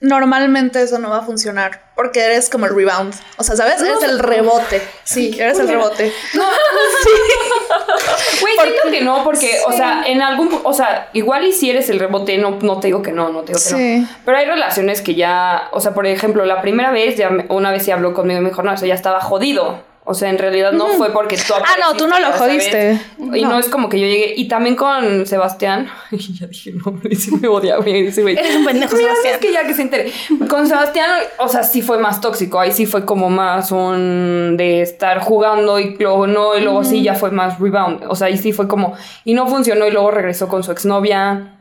normalmente 0.00 0.82
eso 0.82 0.98
no 0.98 1.10
va 1.10 1.18
a 1.18 1.22
funcionar. 1.22 1.88
Porque 1.94 2.20
eres 2.24 2.48
como 2.48 2.66
el 2.66 2.74
rebound. 2.74 3.12
O 3.38 3.42
sea, 3.44 3.56
¿sabes? 3.56 3.80
Eres 3.82 4.02
el 4.04 4.18
rebote. 4.20 4.80
Sí, 5.02 5.36
eres 5.38 5.58
el 5.58 5.66
rebote. 5.68 6.12
No, 6.34 6.44
Güey, 8.40 8.54
siento 8.62 8.90
que 8.90 9.00
no, 9.02 9.24
porque, 9.24 9.58
o 9.66 9.72
sea, 9.72 10.04
en 10.06 10.22
algún, 10.22 10.60
o 10.62 10.72
sea, 10.72 11.08
igual 11.12 11.44
y 11.44 11.52
si 11.52 11.70
eres 11.70 11.90
el 11.90 11.98
rebote, 11.98 12.38
no, 12.38 12.58
no 12.62 12.78
te 12.80 12.88
digo 12.88 13.02
que 13.02 13.12
no, 13.12 13.30
no 13.30 13.40
te 13.40 13.52
digo 13.52 13.58
que 13.58 13.68
Sí. 13.76 13.98
no. 14.00 14.08
Pero 14.24 14.36
hay 14.38 14.46
relaciones 14.46 15.02
que 15.02 15.14
ya, 15.14 15.68
o 15.72 15.80
sea, 15.80 15.92
por 15.94 16.06
ejemplo, 16.06 16.44
la 16.44 16.60
primera 16.62 16.90
vez, 16.90 17.16
ya 17.16 17.30
una 17.48 17.70
vez 17.72 17.84
sí 17.84 17.90
habló 17.90 18.14
conmigo 18.14 18.38
y 18.40 18.42
me 18.42 18.50
dijo, 18.50 18.62
no, 18.62 18.72
eso 18.72 18.86
ya 18.86 18.94
estaba 18.94 19.20
jodido. 19.20 19.82
O 20.10 20.14
sea, 20.14 20.30
en 20.30 20.38
realidad 20.38 20.72
no 20.72 20.86
fue 20.86 21.10
porque 21.10 21.36
tú 21.36 21.52
Ah, 21.54 21.76
no, 21.78 21.94
tú 21.94 22.06
no 22.06 22.18
lo 22.18 22.32
jodiste. 22.32 22.98
Y 23.34 23.42
no. 23.42 23.58
es 23.58 23.68
como 23.68 23.90
que 23.90 24.00
yo 24.00 24.06
llegué. 24.06 24.32
Y 24.38 24.48
también 24.48 24.74
con 24.74 25.26
Sebastián. 25.26 25.90
Y 26.10 26.32
ya 26.32 26.46
dije, 26.46 26.72
no, 26.72 26.98
sí 27.14 27.30
me 27.36 27.46
güey. 27.46 28.38
Eres 28.38 28.56
un 28.56 28.64
pendejo, 28.64 28.96
Mira, 28.96 29.10
Sebastián. 29.10 29.34
es 29.34 29.38
que 29.38 29.52
ya 29.52 29.66
que 29.66 29.74
se 29.74 29.82
entere. 29.82 30.10
Con 30.48 30.66
Sebastián, 30.66 31.10
o 31.38 31.46
sea, 31.46 31.62
sí 31.62 31.82
fue 31.82 31.98
más 31.98 32.22
tóxico. 32.22 32.58
Ahí 32.58 32.72
sí 32.72 32.86
fue 32.86 33.04
como 33.04 33.28
más 33.28 33.70
un 33.70 34.54
de 34.56 34.80
estar 34.80 35.18
jugando 35.18 35.78
y 35.78 35.94
luego 35.98 36.26
no, 36.26 36.56
y 36.56 36.62
luego 36.62 36.84
sí 36.84 37.02
ya 37.02 37.12
fue 37.12 37.30
más 37.30 37.60
rebound. 37.60 38.04
O 38.08 38.16
sea, 38.16 38.28
ahí 38.28 38.38
sí 38.38 38.54
fue 38.54 38.66
como. 38.66 38.94
Y 39.26 39.34
no 39.34 39.46
funcionó 39.46 39.86
y 39.86 39.90
luego 39.90 40.10
regresó 40.10 40.48
con 40.48 40.62
su 40.62 40.72
exnovia. 40.72 41.57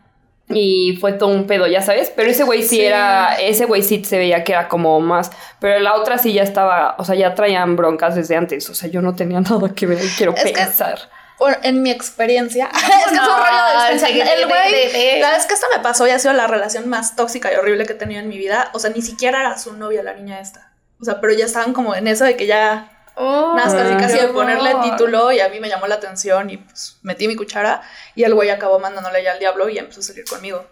Y 0.50 0.98
fue 1.02 1.14
todo 1.14 1.30
un 1.30 1.46
pedo, 1.46 1.68
ya 1.68 1.82
sabes. 1.82 2.12
Pero 2.16 2.30
ese 2.30 2.44
güey 2.44 2.64
sí, 2.64 2.82
era. 2.82 3.36
Ese 3.36 3.66
güey 3.66 3.84
sí 3.84 4.04
se 4.06 4.18
veía 4.18 4.44
que 4.44 4.54
era 4.54 4.68
como 4.70 5.00
más. 5.02 5.32
Pero 5.60 5.80
la 5.80 5.96
otra 5.96 6.18
sí 6.18 6.32
ya 6.34 6.44
estaba. 6.44 6.96
O 7.00 7.06
sea, 7.06 7.16
ya 7.16 7.36
traían 7.36 7.76
broncas 7.76 8.16
desde 8.16 8.36
antes. 8.36 8.70
O 8.70 8.74
sea, 8.74 8.90
yo 8.90 9.02
no 9.02 9.16
tenía 9.16 9.42
nada 9.42 9.74
que 9.76 9.86
ver. 9.86 10.00
Quiero 10.18 10.34
Es 10.36 10.52
pensar. 10.52 11.00
En 11.62 11.84
mi 11.84 11.92
experiencia, 11.92 12.68
es 12.74 12.82
que 12.84 13.16
es 13.16 13.22
un 13.22 13.28
rollo 13.28 13.90
de 13.90 13.96
experiencia. 13.96 14.34
el 14.34 14.48
güey, 14.48 15.20
la 15.22 15.32
vez 15.32 15.46
que 15.46 15.54
esta 15.54 15.68
me 15.76 15.84
pasó 15.84 16.08
y 16.08 16.10
ha 16.10 16.18
sido 16.18 16.34
la 16.34 16.48
relación 16.48 16.90
más 16.90 17.16
tóxica 17.16 17.54
y 17.54 17.56
horrible 17.58 17.86
que 17.86 17.94
he 17.94 17.96
tenido 17.96 18.22
en 18.22 18.28
mi 18.28 18.40
vida. 18.40 18.72
O 18.74 18.80
sea, 18.80 18.90
ni 18.90 19.04
siquiera 19.04 19.42
era 19.42 19.58
su 19.60 19.74
novia 19.74 20.02
la 20.02 20.14
niña 20.14 20.40
esta. 20.40 20.72
O 21.00 21.06
sea, 21.06 21.22
pero 21.22 21.34
ya 21.34 21.46
estaban 21.46 21.74
como 21.74 21.94
en 21.94 22.08
eso 22.08 22.24
de 22.24 22.36
que 22.36 22.48
ya 22.48 22.97
Oh, 23.20 23.56
Nada, 23.56 23.72
casi 23.84 23.94
Ah. 23.94 23.98
casi 23.98 24.18
de 24.20 24.28
ponerle 24.28 24.76
título 24.84 25.32
y 25.32 25.40
a 25.40 25.50
mí 25.50 25.60
me 25.60 25.70
llamó 25.70 25.88
la 25.88 25.96
atención 25.96 26.50
y 26.52 26.58
pues 26.58 26.98
metí 27.02 27.28
mi 27.28 27.36
cuchara 27.36 27.82
y 28.14 28.24
el 28.24 28.34
güey 28.36 28.52
acabó 28.52 28.78
mandándole 28.80 29.24
ya 29.24 29.32
al 29.32 29.40
diablo 29.40 29.68
y 29.70 29.78
empezó 29.80 30.02
a 30.02 30.04
salir 30.04 30.24
conmigo. 30.26 30.66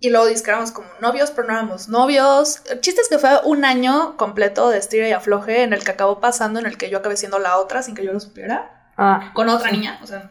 Y 0.00 0.10
luego 0.10 0.26
éramos 0.28 0.70
como 0.72 0.86
novios, 1.00 1.30
pero 1.30 1.48
no 1.48 1.54
éramos 1.54 1.88
novios. 1.88 2.60
El 2.68 2.80
chiste 2.82 3.00
es 3.00 3.08
que 3.08 3.18
fue 3.18 3.40
un 3.44 3.64
año 3.64 4.18
completo 4.18 4.68
de 4.68 4.76
estira 4.78 5.08
y 5.08 5.12
afloje 5.12 5.62
en 5.62 5.72
el 5.72 5.82
que 5.82 5.92
acabó 5.92 6.20
pasando, 6.20 6.60
en 6.60 6.66
el 6.66 6.76
que 6.76 6.90
yo 6.90 6.98
acabé 6.98 7.16
siendo 7.16 7.38
la 7.38 7.56
otra 7.56 7.82
sin 7.82 7.94
que 7.94 8.04
yo 8.04 8.12
lo 8.12 8.20
supiera. 8.20 8.90
Ah, 8.98 9.30
Con 9.34 9.48
otra 9.48 9.70
niña, 9.70 9.98
o 10.02 10.06
sea. 10.06 10.30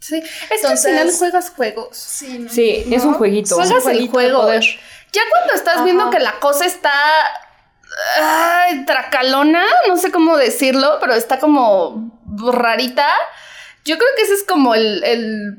Sí. 0.00 0.16
Es 0.18 0.62
Entonces- 0.62 0.84
que 0.84 0.90
al 0.98 1.04
final 1.08 1.18
juegas 1.18 1.50
juegos. 1.50 1.96
Sí, 1.96 2.38
no. 2.40 2.50
sí, 2.50 2.84
es 2.92 3.04
un 3.04 3.14
jueguito. 3.14 3.54
Juegas 3.54 3.76
el 3.76 3.82
jueguito 3.82 4.12
juego. 4.12 4.40
poder. 4.42 4.64
Ya 5.12 5.22
cuando 5.30 5.54
estás 5.54 5.84
viendo 5.84 6.10
que 6.10 6.18
la 6.18 6.38
cosa 6.40 6.66
está. 6.66 6.90
Ay, 8.20 8.84
tracalona, 8.84 9.64
no 9.88 9.96
sé 9.96 10.10
cómo 10.10 10.36
decirlo, 10.36 10.98
pero 11.00 11.14
está 11.14 11.38
como 11.38 12.10
rarita. 12.52 13.06
Yo 13.84 13.96
creo 13.98 14.08
que 14.16 14.22
ese 14.22 14.34
es 14.34 14.44
como 14.44 14.74
el. 14.74 15.02
el, 15.04 15.58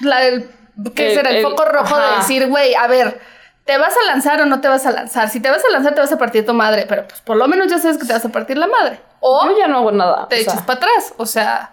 la, 0.00 0.24
el 0.24 0.50
¿Qué 0.94 1.10
El- 1.10 1.14
será? 1.16 1.30
El, 1.30 1.42
foco 1.42 1.64
rojo 1.64 1.96
de 1.96 2.16
decir, 2.16 2.48
güey, 2.48 2.74
a 2.74 2.86
ver, 2.88 3.20
¿te 3.64 3.78
vas 3.78 3.94
a 3.96 4.06
lanzar 4.06 4.40
o 4.40 4.46
no 4.46 4.60
te 4.60 4.66
vas 4.68 4.84
a 4.86 4.90
lanzar? 4.90 5.28
Si 5.28 5.38
te 5.40 5.48
vas 5.50 5.64
a 5.64 5.70
lanzar, 5.70 5.94
te 5.94 6.00
vas 6.00 6.10
a 6.12 6.18
partir 6.18 6.44
tu 6.44 6.52
madre, 6.52 6.86
pero 6.88 7.06
pues 7.06 7.20
por 7.20 7.36
lo 7.36 7.46
menos 7.46 7.68
ya 7.68 7.78
sabes 7.78 7.96
que 7.98 8.04
te 8.06 8.12
vas 8.12 8.24
a 8.24 8.28
partir 8.30 8.58
la 8.58 8.66
madre. 8.66 9.00
O 9.20 9.46
Yo 9.46 9.56
ya 9.56 9.68
no 9.68 9.78
hago 9.78 9.92
nada. 9.92 10.26
te 10.28 10.36
sea, 10.42 10.52
echas 10.52 10.62
para 10.66 10.78
atrás, 10.78 11.14
o 11.16 11.26
sea, 11.26 11.72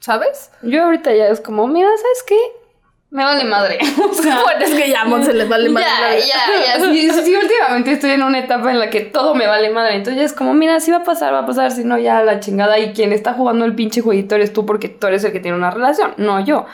¿sabes? 0.00 0.50
yo 0.62 0.84
ahorita 0.84 1.12
ya 1.14 1.26
es 1.26 1.40
como, 1.40 1.66
mira, 1.68 1.88
¿sabes 1.96 2.22
qué? 2.26 2.38
Me 3.10 3.24
vale 3.24 3.44
madre. 3.44 3.78
O 4.10 4.14
sea, 4.14 4.40
bueno, 4.44 4.64
es 4.64 4.70
que 4.74 4.88
ya 4.90 5.02
a 5.02 5.04
Monse 5.04 5.32
les 5.32 5.48
vale 5.48 5.68
madre 5.68 5.86
Ya, 5.88 6.16
vida. 6.16 6.24
ya, 6.26 6.78
ya. 6.78 6.84
Sí, 6.92 7.10
sí, 7.10 7.34
últimamente 7.36 7.92
estoy 7.92 8.10
en 8.10 8.22
una 8.22 8.38
etapa 8.38 8.70
en 8.70 8.78
la 8.78 8.90
que 8.90 9.00
todo 9.00 9.34
me 9.34 9.46
vale 9.46 9.70
madre. 9.70 9.96
Entonces 9.96 10.20
ya 10.20 10.26
es 10.26 10.32
como, 10.32 10.54
mira, 10.54 10.78
si 10.80 10.90
va 10.90 10.98
a 10.98 11.02
pasar, 11.04 11.32
va 11.32 11.40
a 11.40 11.46
pasar. 11.46 11.70
Si 11.72 11.84
no, 11.84 11.98
ya 11.98 12.22
la 12.22 12.40
chingada. 12.40 12.78
Y 12.78 12.92
quien 12.92 13.12
está 13.12 13.32
jugando 13.32 13.64
el 13.64 13.74
pinche 13.74 14.00
jueguito 14.00 14.34
eres 14.34 14.52
tú 14.52 14.64
porque 14.66 14.88
tú 14.88 15.06
eres 15.06 15.24
el 15.24 15.32
que 15.32 15.40
tiene 15.40 15.56
una 15.56 15.70
relación, 15.70 16.14
no 16.18 16.38
yo. 16.44 16.66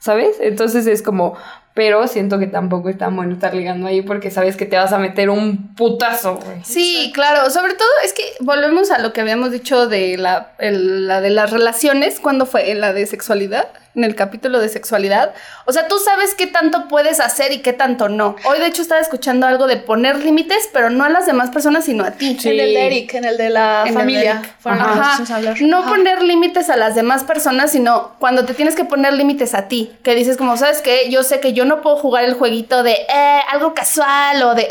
¿Sabes? 0.00 0.36
Entonces 0.40 0.86
es 0.86 1.02
como, 1.02 1.36
pero 1.74 2.06
siento 2.06 2.38
que 2.38 2.46
tampoco 2.46 2.88
es 2.88 2.96
tan 2.98 3.16
bueno 3.16 3.32
estar 3.34 3.52
ligando 3.54 3.88
ahí 3.88 4.00
porque 4.02 4.30
sabes 4.30 4.56
que 4.56 4.64
te 4.64 4.76
vas 4.76 4.92
a 4.92 4.98
meter 4.98 5.28
un 5.30 5.74
putazo, 5.74 6.36
güey. 6.36 6.58
Sí, 6.64 7.10
claro. 7.14 7.50
Sobre 7.50 7.74
todo 7.74 7.88
es 8.04 8.12
que 8.12 8.22
volvemos 8.40 8.90
a 8.92 8.98
lo 9.00 9.12
que 9.12 9.20
habíamos 9.22 9.50
dicho 9.50 9.88
de 9.88 10.16
la, 10.16 10.52
el- 10.58 11.08
la 11.08 11.20
de 11.20 11.30
las 11.30 11.50
relaciones. 11.50 12.20
¿Cuándo 12.20 12.46
fue? 12.46 12.70
En 12.70 12.80
la 12.80 12.92
de 12.92 13.06
sexualidad. 13.06 13.68
En 13.94 14.04
el 14.04 14.14
capítulo 14.14 14.60
de 14.60 14.68
sexualidad. 14.68 15.34
O 15.64 15.72
sea, 15.72 15.88
tú 15.88 15.98
sabes 15.98 16.34
qué 16.34 16.46
tanto 16.46 16.86
puedes 16.88 17.18
hacer 17.18 17.50
y 17.52 17.58
qué 17.62 17.72
tanto 17.72 18.08
no. 18.08 18.36
Hoy, 18.44 18.58
de 18.60 18.66
hecho, 18.66 18.82
estaba 18.82 19.00
escuchando 19.00 19.46
algo 19.46 19.66
de 19.66 19.76
poner 19.76 20.22
límites, 20.24 20.68
pero 20.72 20.90
no 20.90 21.04
a 21.04 21.08
las 21.08 21.26
demás 21.26 21.50
personas, 21.50 21.84
sino 21.86 22.04
a 22.04 22.12
ti. 22.12 22.36
Sí. 22.38 22.50
En 22.50 22.60
el 22.60 22.74
de 22.74 22.86
Eric, 22.86 23.14
en 23.14 23.24
el 23.24 23.36
de 23.36 23.50
la 23.50 23.84
En 23.86 23.94
familia. 23.94 24.42
Ajá. 24.64 25.18
No 25.60 25.80
Ajá. 25.80 25.88
poner 25.88 26.22
límites 26.22 26.70
a 26.70 26.76
las 26.76 26.94
demás 26.94 27.24
personas, 27.24 27.72
sino 27.72 28.12
cuando 28.18 28.44
te 28.44 28.54
tienes 28.54 28.76
que 28.76 28.84
poner 28.84 29.14
límites 29.14 29.54
a 29.54 29.68
ti. 29.68 29.92
Que 30.04 30.14
dices 30.14 30.36
como, 30.36 30.56
¿sabes 30.56 30.80
qué? 30.80 31.08
Yo 31.10 31.22
sé 31.24 31.40
que 31.40 31.52
yo 31.52 31.64
no 31.64 31.80
puedo 31.80 31.96
jugar 31.96 32.24
el 32.24 32.34
jueguito 32.34 32.82
de 32.82 32.92
eh, 32.92 33.40
algo 33.50 33.74
casual 33.74 34.42
o 34.42 34.54
de 34.54 34.68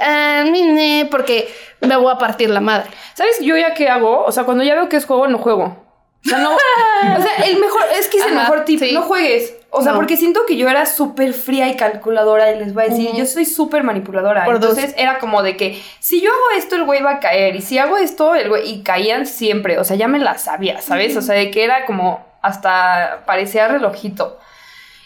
ni, 0.52 0.62
ni, 0.64 1.06
porque 1.06 1.54
me 1.82 1.96
voy 1.98 2.14
a 2.14 2.18
partir 2.18 2.50
la 2.50 2.62
madre. 2.62 2.90
¿Sabes 3.14 3.40
yo 3.42 3.58
ya 3.58 3.74
qué 3.74 3.90
hago? 3.90 4.24
O 4.24 4.32
sea, 4.32 4.44
cuando 4.44 4.64
ya 4.64 4.76
veo 4.76 4.88
que 4.90 4.98
es 4.98 5.06
juego, 5.06 5.28
no 5.28 5.38
juego. 5.40 5.87
O 6.28 6.30
sea, 6.30 6.40
no. 6.40 6.56
o 6.56 7.22
sea, 7.22 7.46
el 7.46 7.60
mejor, 7.60 7.82
es 7.98 8.08
que 8.08 8.18
es 8.18 8.26
el 8.26 8.36
mejor 8.36 8.66
tip. 8.66 8.80
sí. 8.80 8.92
No 8.94 9.02
juegues. 9.04 9.56
O 9.70 9.82
sea, 9.82 9.92
No. 9.92 9.98
porque 10.00 10.18
siento 10.18 10.42
que 10.48 10.56
yo 10.58 10.70
era 10.70 10.86
súper 10.86 11.34
fría 11.34 11.68
y 11.68 11.76
calculadora 11.76 12.52
y 12.52 12.60
les 12.60 12.74
voy 12.74 12.84
a 12.86 12.88
decir, 12.88 13.12
yo 13.14 13.26
soy 13.26 13.46
súper 13.46 13.84
manipuladora. 13.84 14.46
Por 14.46 14.60
dos. 14.60 14.72
Entonces 14.78 14.96
era 14.98 15.20
como 15.20 15.44
de 15.44 15.58
que 15.58 15.82
si 16.00 16.22
yo 16.22 16.30
hago 16.32 16.58
esto, 16.58 16.76
el 16.76 16.84
güey 16.86 17.02
va 17.02 17.12
a 17.14 17.20
caer. 17.20 17.56
Y 17.56 17.62
si 17.62 17.78
hago 17.78 17.98
esto, 17.98 18.34
el 18.36 18.50
güey. 18.50 18.70
Y 18.70 18.84
caían 18.84 19.26
siempre. 19.26 19.78
O 19.80 19.84
sea, 19.84 19.96
ya 19.98 20.08
me 20.08 20.20
la 20.20 20.38
sabía, 20.38 20.82
¿sabes? 20.82 21.16
O 21.18 21.22
sea, 21.22 21.36
de 21.36 21.52
que 21.52 21.64
era 21.64 21.86
como 21.86 22.26
hasta 22.42 23.24
parecía 23.26 23.68
relojito. 23.68 24.40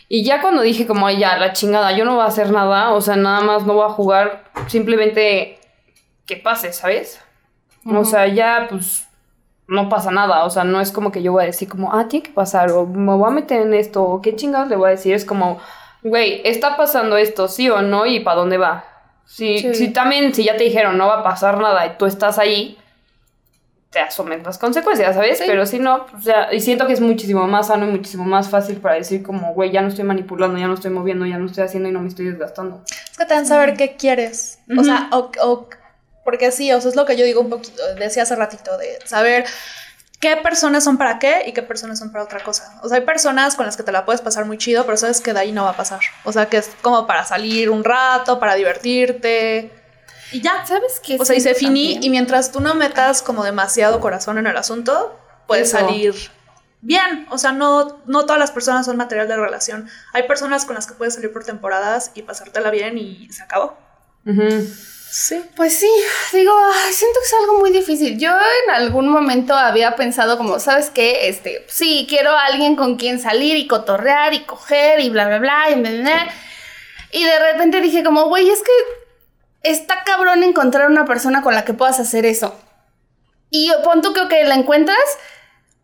Y 0.07 0.23
ya 0.25 0.41
cuando 0.41 0.61
dije 0.61 0.85
como, 0.85 1.07
"Ay, 1.07 1.19
ya, 1.19 1.37
la 1.37 1.53
chingada, 1.53 1.93
yo 1.93 2.03
no 2.05 2.15
voy 2.15 2.23
a 2.23 2.27
hacer 2.27 2.51
nada, 2.51 2.91
o 2.91 2.99
sea, 3.01 3.15
nada 3.15 3.39
más 3.41 3.63
no 3.65 3.73
voy 3.75 3.85
a 3.85 3.89
jugar, 3.93 4.43
simplemente 4.67 5.57
que 6.25 6.35
pase, 6.37 6.73
¿sabes? 6.73 7.19
O 7.85 8.03
sea, 8.05 8.27
ya 8.27 8.67
pues 8.69 9.07
no 9.71 9.89
pasa 9.89 10.11
nada, 10.11 10.43
o 10.45 10.49
sea, 10.49 10.63
no 10.65 10.81
es 10.81 10.91
como 10.91 11.11
que 11.11 11.23
yo 11.23 11.31
voy 11.31 11.43
a 11.43 11.45
decir 11.47 11.67
como, 11.69 11.93
ah, 11.93 12.07
tiene 12.07 12.23
que 12.27 12.31
pasar, 12.33 12.71
o 12.71 12.85
me 12.85 13.13
voy 13.13 13.27
a 13.27 13.31
meter 13.33 13.61
en 13.61 13.73
esto, 13.73 14.03
o 14.03 14.21
qué 14.21 14.35
chingados 14.35 14.67
le 14.69 14.75
voy 14.75 14.87
a 14.89 14.91
decir, 14.91 15.13
es 15.15 15.23
como, 15.25 15.59
güey, 16.03 16.41
está 16.43 16.75
pasando 16.77 17.15
esto, 17.17 17.47
sí 17.47 17.69
o 17.69 17.81
no, 17.81 18.05
y 18.05 18.19
para 18.19 18.35
dónde 18.41 18.57
va. 18.57 18.83
Si, 19.25 19.59
Sí. 19.59 19.73
si 19.75 19.89
también, 19.93 20.33
si 20.35 20.43
ya 20.43 20.57
te 20.57 20.65
dijeron 20.65 20.97
no 20.97 21.07
va 21.07 21.19
a 21.21 21.23
pasar 21.23 21.57
nada 21.57 21.85
y 21.85 21.91
tú 21.97 22.05
estás 22.05 22.37
ahí, 22.37 22.77
te 23.91 23.99
asumes 23.99 24.43
las 24.43 24.57
consecuencias, 24.57 25.15
¿sabes? 25.15 25.37
Sí. 25.37 25.43
Pero 25.47 25.65
si 25.65 25.79
no, 25.79 26.05
o 26.17 26.21
sea, 26.21 26.53
y 26.53 26.59
siento 26.61 26.87
que 26.87 26.93
es 26.93 27.01
muchísimo 27.01 27.45
más 27.47 27.67
sano 27.67 27.87
y 27.87 27.91
muchísimo 27.91 28.23
más 28.23 28.49
fácil 28.49 28.77
para 28.77 28.95
decir 28.95 29.21
como, 29.23 29.53
güey, 29.53 29.71
ya 29.71 29.81
no 29.81 29.89
estoy 29.89 30.05
manipulando, 30.05 30.57
ya 30.57 30.67
no 30.67 30.73
estoy 30.75 30.91
moviendo, 30.91 31.25
ya 31.25 31.37
no 31.37 31.45
estoy 31.45 31.63
haciendo 31.65 31.89
y 31.89 31.91
no 31.91 31.99
me 32.01 32.07
estoy 32.07 32.25
desgastando. 32.25 32.81
Es 32.89 33.17
que 33.17 33.25
también 33.25 33.45
saber 33.45 33.75
qué 33.75 33.95
quieres. 33.97 34.59
O 34.77 34.83
sea, 34.83 35.09
o, 35.11 35.29
o- 35.43 35.67
porque 36.23 36.51
sí, 36.51 36.71
o 36.71 36.79
sea, 36.81 36.89
es 36.89 36.95
lo 36.95 37.05
que 37.05 37.17
yo 37.17 37.25
digo 37.25 37.41
un 37.41 37.49
poquito, 37.49 37.81
decía 37.95 38.23
hace 38.23 38.35
ratito, 38.35 38.77
de 38.77 38.99
saber 39.05 39.45
qué 40.21 40.37
personas 40.37 40.83
son 40.83 40.97
para 40.97 41.19
qué 41.19 41.43
y 41.47 41.51
qué 41.51 41.63
personas 41.63 41.99
son 41.99 42.11
para 42.11 42.23
otra 42.23 42.41
cosa. 42.43 42.79
O 42.83 42.87
sea, 42.87 42.99
hay 42.99 43.05
personas 43.05 43.55
con 43.55 43.65
las 43.65 43.75
que 43.75 43.83
te 43.83 43.91
la 43.91 44.05
puedes 44.05 44.21
pasar 44.21 44.45
muy 44.45 44.57
chido, 44.57 44.85
pero 44.85 44.95
sabes 44.95 45.19
que 45.19 45.33
de 45.33 45.39
ahí 45.39 45.51
no 45.51 45.63
va 45.63 45.71
a 45.71 45.75
pasar. 45.75 45.99
O 46.23 46.31
sea, 46.31 46.45
que 46.45 46.57
es 46.57 46.69
como 46.81 47.07
para 47.07 47.25
salir 47.25 47.69
un 47.69 47.83
rato, 47.83 48.39
para 48.39 48.55
divertirte. 48.55 49.71
Y 50.31 50.41
ya. 50.41 50.65
¿Sabes 50.65 51.01
qué? 51.03 51.17
O 51.19 51.25
sea, 51.25 51.35
y 51.35 51.41
se 51.41 51.55
finí, 51.55 51.99
y 52.01 52.09
mientras 52.09 52.51
tú 52.51 52.61
no 52.61 52.75
metas 52.75 53.21
como 53.23 53.43
demasiado 53.43 53.99
corazón 53.99 54.37
en 54.37 54.45
el 54.45 54.55
asunto, 54.55 55.19
puedes 55.47 55.69
Eso. 55.69 55.79
salir 55.79 56.15
bien. 56.81 57.25
O 57.31 57.39
sea, 57.39 57.51
no, 57.51 58.01
no 58.05 58.25
todas 58.25 58.39
las 58.39 58.51
personas 58.51 58.85
son 58.85 58.97
material 58.97 59.27
de 59.27 59.35
relación. 59.37 59.89
Hay 60.13 60.23
personas 60.27 60.65
con 60.65 60.75
las 60.75 60.85
que 60.85 60.93
puedes 60.93 61.15
salir 61.15 61.33
por 61.33 61.43
temporadas 61.43 62.11
y 62.13 62.21
pasártela 62.21 62.69
bien 62.69 62.97
y 62.99 63.27
se 63.31 63.41
acabó. 63.41 63.75
Ujú. 64.25 64.67
Sí. 65.11 65.43
Pues 65.57 65.77
sí, 65.77 65.91
digo, 66.31 66.53
ay, 66.73 66.93
siento 66.93 67.19
que 67.19 67.25
es 67.25 67.33
algo 67.41 67.59
muy 67.59 67.71
difícil. 67.71 68.17
Yo 68.17 68.31
en 68.31 68.71
algún 68.73 69.09
momento 69.09 69.53
había 69.53 69.97
pensado 69.97 70.37
como, 70.37 70.57
¿sabes 70.59 70.89
qué? 70.89 71.27
Este, 71.27 71.65
sí, 71.67 72.05
quiero 72.07 72.31
a 72.31 72.45
alguien 72.45 72.77
con 72.77 72.95
quien 72.95 73.19
salir 73.19 73.57
y 73.57 73.67
cotorrear 73.67 74.33
y 74.33 74.45
coger 74.45 75.01
y 75.01 75.09
bla, 75.09 75.27
bla, 75.27 75.39
bla, 75.39 75.69
y 75.69 75.75
bla, 75.75 75.89
bla, 75.91 76.01
bla. 76.01 76.33
Y 77.11 77.25
de 77.25 77.39
repente 77.39 77.81
dije 77.81 78.05
como, 78.05 78.29
güey, 78.29 78.49
es 78.49 78.59
que 78.63 79.69
está 79.69 80.01
cabrón 80.05 80.43
encontrar 80.43 80.89
una 80.89 81.03
persona 81.03 81.41
con 81.41 81.55
la 81.55 81.65
que 81.65 81.73
puedas 81.73 81.99
hacer 81.99 82.25
eso. 82.25 82.57
Y 83.49 83.69
pon 83.83 84.01
tú 84.01 84.13
que 84.13 84.21
ok, 84.21 84.31
la 84.45 84.55
encuentras 84.55 84.97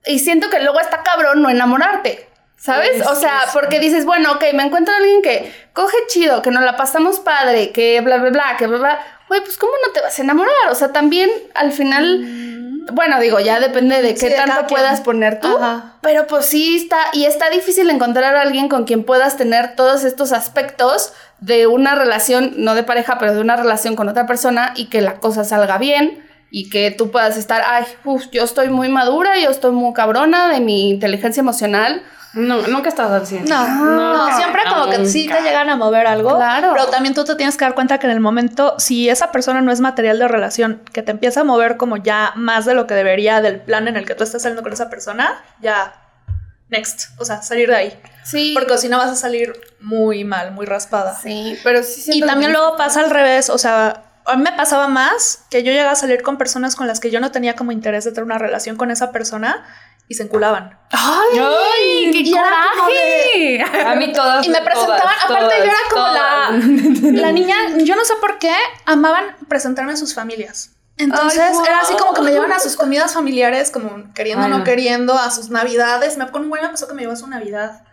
y 0.05 0.19
siento 0.19 0.49
que 0.49 0.61
luego 0.61 0.79
está 0.79 1.03
cabrón 1.03 1.41
no 1.41 1.49
enamorarte. 1.49 2.29
¿Sabes? 2.57 3.05
O 3.05 3.15
sea, 3.15 3.41
porque 3.53 3.79
dices, 3.79 4.03
bueno, 4.03 4.33
ok, 4.33 4.45
me 4.53 4.63
encuentro 4.63 4.93
a 4.93 4.97
alguien 4.97 5.21
que 5.21 5.53
coge 5.73 5.95
chido, 6.07 6.41
que 6.41 6.49
nos 6.49 6.63
la 6.63 6.75
pasamos 6.75 7.19
padre, 7.19 7.71
que 7.71 8.01
bla, 8.01 8.17
bla, 8.17 8.31
bla, 8.31 8.55
que 8.57 8.65
bla, 8.65 8.77
bla. 8.77 8.99
Güey, 9.27 9.41
pues 9.41 9.57
¿cómo 9.57 9.73
no 9.85 9.93
te 9.93 10.01
vas 10.01 10.17
a 10.17 10.21
enamorar? 10.23 10.71
O 10.71 10.75
sea, 10.75 10.91
también 10.91 11.29
al 11.53 11.71
final, 11.71 12.25
bueno, 12.93 13.19
digo, 13.19 13.39
ya 13.39 13.59
depende 13.59 14.01
de 14.01 14.15
qué 14.15 14.31
tanto 14.31 14.65
puedas 14.67 15.01
poner 15.01 15.39
tú. 15.39 15.55
Ajá. 15.55 15.97
Pero 16.01 16.25
pues 16.25 16.47
sí 16.47 16.77
está, 16.77 16.97
y 17.13 17.25
está 17.25 17.49
difícil 17.51 17.89
encontrar 17.91 18.35
a 18.35 18.41
alguien 18.41 18.69
con 18.69 18.85
quien 18.85 19.03
puedas 19.03 19.37
tener 19.37 19.75
todos 19.75 20.03
estos 20.03 20.31
aspectos 20.31 21.13
de 21.39 21.67
una 21.67 21.93
relación, 21.93 22.53
no 22.57 22.73
de 22.73 22.83
pareja, 22.83 23.19
pero 23.19 23.35
de 23.35 23.41
una 23.41 23.55
relación 23.55 23.95
con 23.95 24.09
otra 24.09 24.25
persona 24.25 24.73
y 24.75 24.85
que 24.85 25.01
la 25.01 25.19
cosa 25.19 25.43
salga 25.43 25.77
bien 25.77 26.23
y 26.49 26.69
que 26.69 26.91
tú 26.91 27.11
puedas 27.11 27.37
estar, 27.37 27.61
ay, 27.67 27.85
uf, 28.03 28.29
yo 28.31 28.43
estoy 28.43 28.69
muy 28.69 28.87
madura, 28.89 29.37
yo 29.37 29.49
estoy 29.51 29.71
muy 29.71 29.93
cabrona 29.93 30.47
de 30.51 30.59
mi 30.59 30.89
inteligencia 30.89 31.41
emocional. 31.41 32.01
No, 32.33 32.61
nunca 32.67 32.89
estás 32.89 33.09
al 33.11 33.25
100. 33.25 33.45
No, 33.45 33.67
no, 34.27 34.37
siempre 34.37 34.61
como 34.69 34.89
que 34.89 35.05
sí 35.07 35.27
te 35.27 35.41
llegan 35.41 35.69
a 35.69 35.75
mover 35.75 36.05
algo. 36.07 36.35
Claro. 36.35 36.71
Pero 36.73 36.87
también 36.87 37.13
tú 37.15 37.23
te 37.23 37.35
tienes 37.35 37.57
que 37.57 37.65
dar 37.65 37.73
cuenta 37.73 37.97
que 37.97 38.05
en 38.07 38.11
el 38.13 38.19
momento, 38.19 38.75
si 38.77 39.09
esa 39.09 39.31
persona 39.31 39.61
no 39.61 39.71
es 39.71 39.79
material 39.79 40.19
de 40.19 40.27
relación, 40.27 40.81
que 40.93 41.01
te 41.01 41.11
empieza 41.11 41.41
a 41.41 41.43
mover 41.43 41.77
como 41.77 41.97
ya 41.97 42.33
más 42.35 42.65
de 42.65 42.73
lo 42.75 42.85
que 42.85 42.93
debería 42.93 43.41
del 43.41 43.59
plan 43.61 43.87
en 43.87 43.97
el 43.97 44.05
que 44.05 44.13
tú 44.13 44.23
estás 44.23 44.41
saliendo 44.43 44.61
con 44.61 44.73
esa 44.73 44.89
persona, 44.89 45.41
ya, 45.61 45.93
next. 46.69 47.19
O 47.19 47.25
sea, 47.25 47.41
salir 47.41 47.69
de 47.69 47.75
ahí. 47.75 48.01
Sí. 48.23 48.53
Porque 48.53 48.77
si 48.77 48.89
no 48.89 48.97
vas 48.97 49.09
a 49.09 49.15
salir 49.15 49.53
muy 49.79 50.23
mal, 50.23 50.51
muy 50.51 50.65
raspada. 50.65 51.17
Sí, 51.19 51.57
pero 51.63 51.81
sí 51.81 52.11
Y 52.13 52.19
también 52.21 52.51
que- 52.51 52.57
luego 52.57 52.75
pasa 52.77 52.99
al 52.99 53.09
revés, 53.09 53.49
o 53.49 53.57
sea, 53.57 54.03
a 54.25 54.35
mí 54.35 54.43
me 54.43 54.51
pasaba 54.51 54.89
más 54.89 55.45
que 55.49 55.63
yo 55.63 55.71
llegaba 55.71 55.91
a 55.93 55.95
salir 55.95 56.21
con 56.21 56.37
personas 56.37 56.75
con 56.75 56.85
las 56.85 56.99
que 56.99 57.09
yo 57.09 57.21
no 57.21 57.31
tenía 57.31 57.55
como 57.55 57.71
interés 57.71 58.03
de 58.03 58.11
tener 58.11 58.25
una 58.25 58.37
relación 58.37 58.75
con 58.75 58.91
esa 58.91 59.11
persona 59.13 59.63
y 60.07 60.15
se 60.15 60.23
enculaban. 60.23 60.79
¡Ay! 60.91 61.39
¡Ay! 61.39 62.11
¡Qué 62.11 62.19
Y! 62.19 63.61
A 63.61 63.95
mí 63.95 64.13
todas. 64.13 64.45
Y 64.45 64.49
me 64.49 64.61
presentaban, 64.61 65.01
todas, 65.01 65.25
aparte 65.25 65.55
yo 65.57 65.63
era 65.63 65.77
como 65.91 66.05
todas, 66.05 67.03
la, 67.03 67.21
la 67.21 67.31
niña, 67.31 67.55
yo 67.79 67.95
no 67.95 68.05
sé 68.05 68.13
por 68.21 68.39
qué, 68.39 68.55
amaban 68.85 69.35
presentarme 69.47 69.93
a 69.93 69.97
sus 69.97 70.13
familias. 70.13 70.71
Entonces 70.97 71.39
Ay, 71.39 71.67
era 71.67 71.79
así 71.81 71.93
como 71.95 72.13
que 72.13 72.21
me 72.21 72.31
llevan 72.31 72.51
a 72.51 72.59
sus 72.59 72.75
comidas 72.75 73.13
familiares, 73.13 73.69
como 73.69 74.11
queriendo 74.13 74.45
o 74.45 74.49
no 74.49 74.59
no. 74.59 74.63
queriendo, 74.63 75.13
a 75.13 75.29
sus 75.29 75.49
navidades. 75.49 76.17
Me, 76.17 76.27
con 76.31 76.43
un 76.43 76.49
güey 76.49 76.61
me 76.61 76.69
pasó 76.69 76.87
que 76.87 76.95
me 76.95 77.01
llevó 77.01 77.13
a 77.13 77.17
su 77.17 77.27
navidad. 77.27 77.83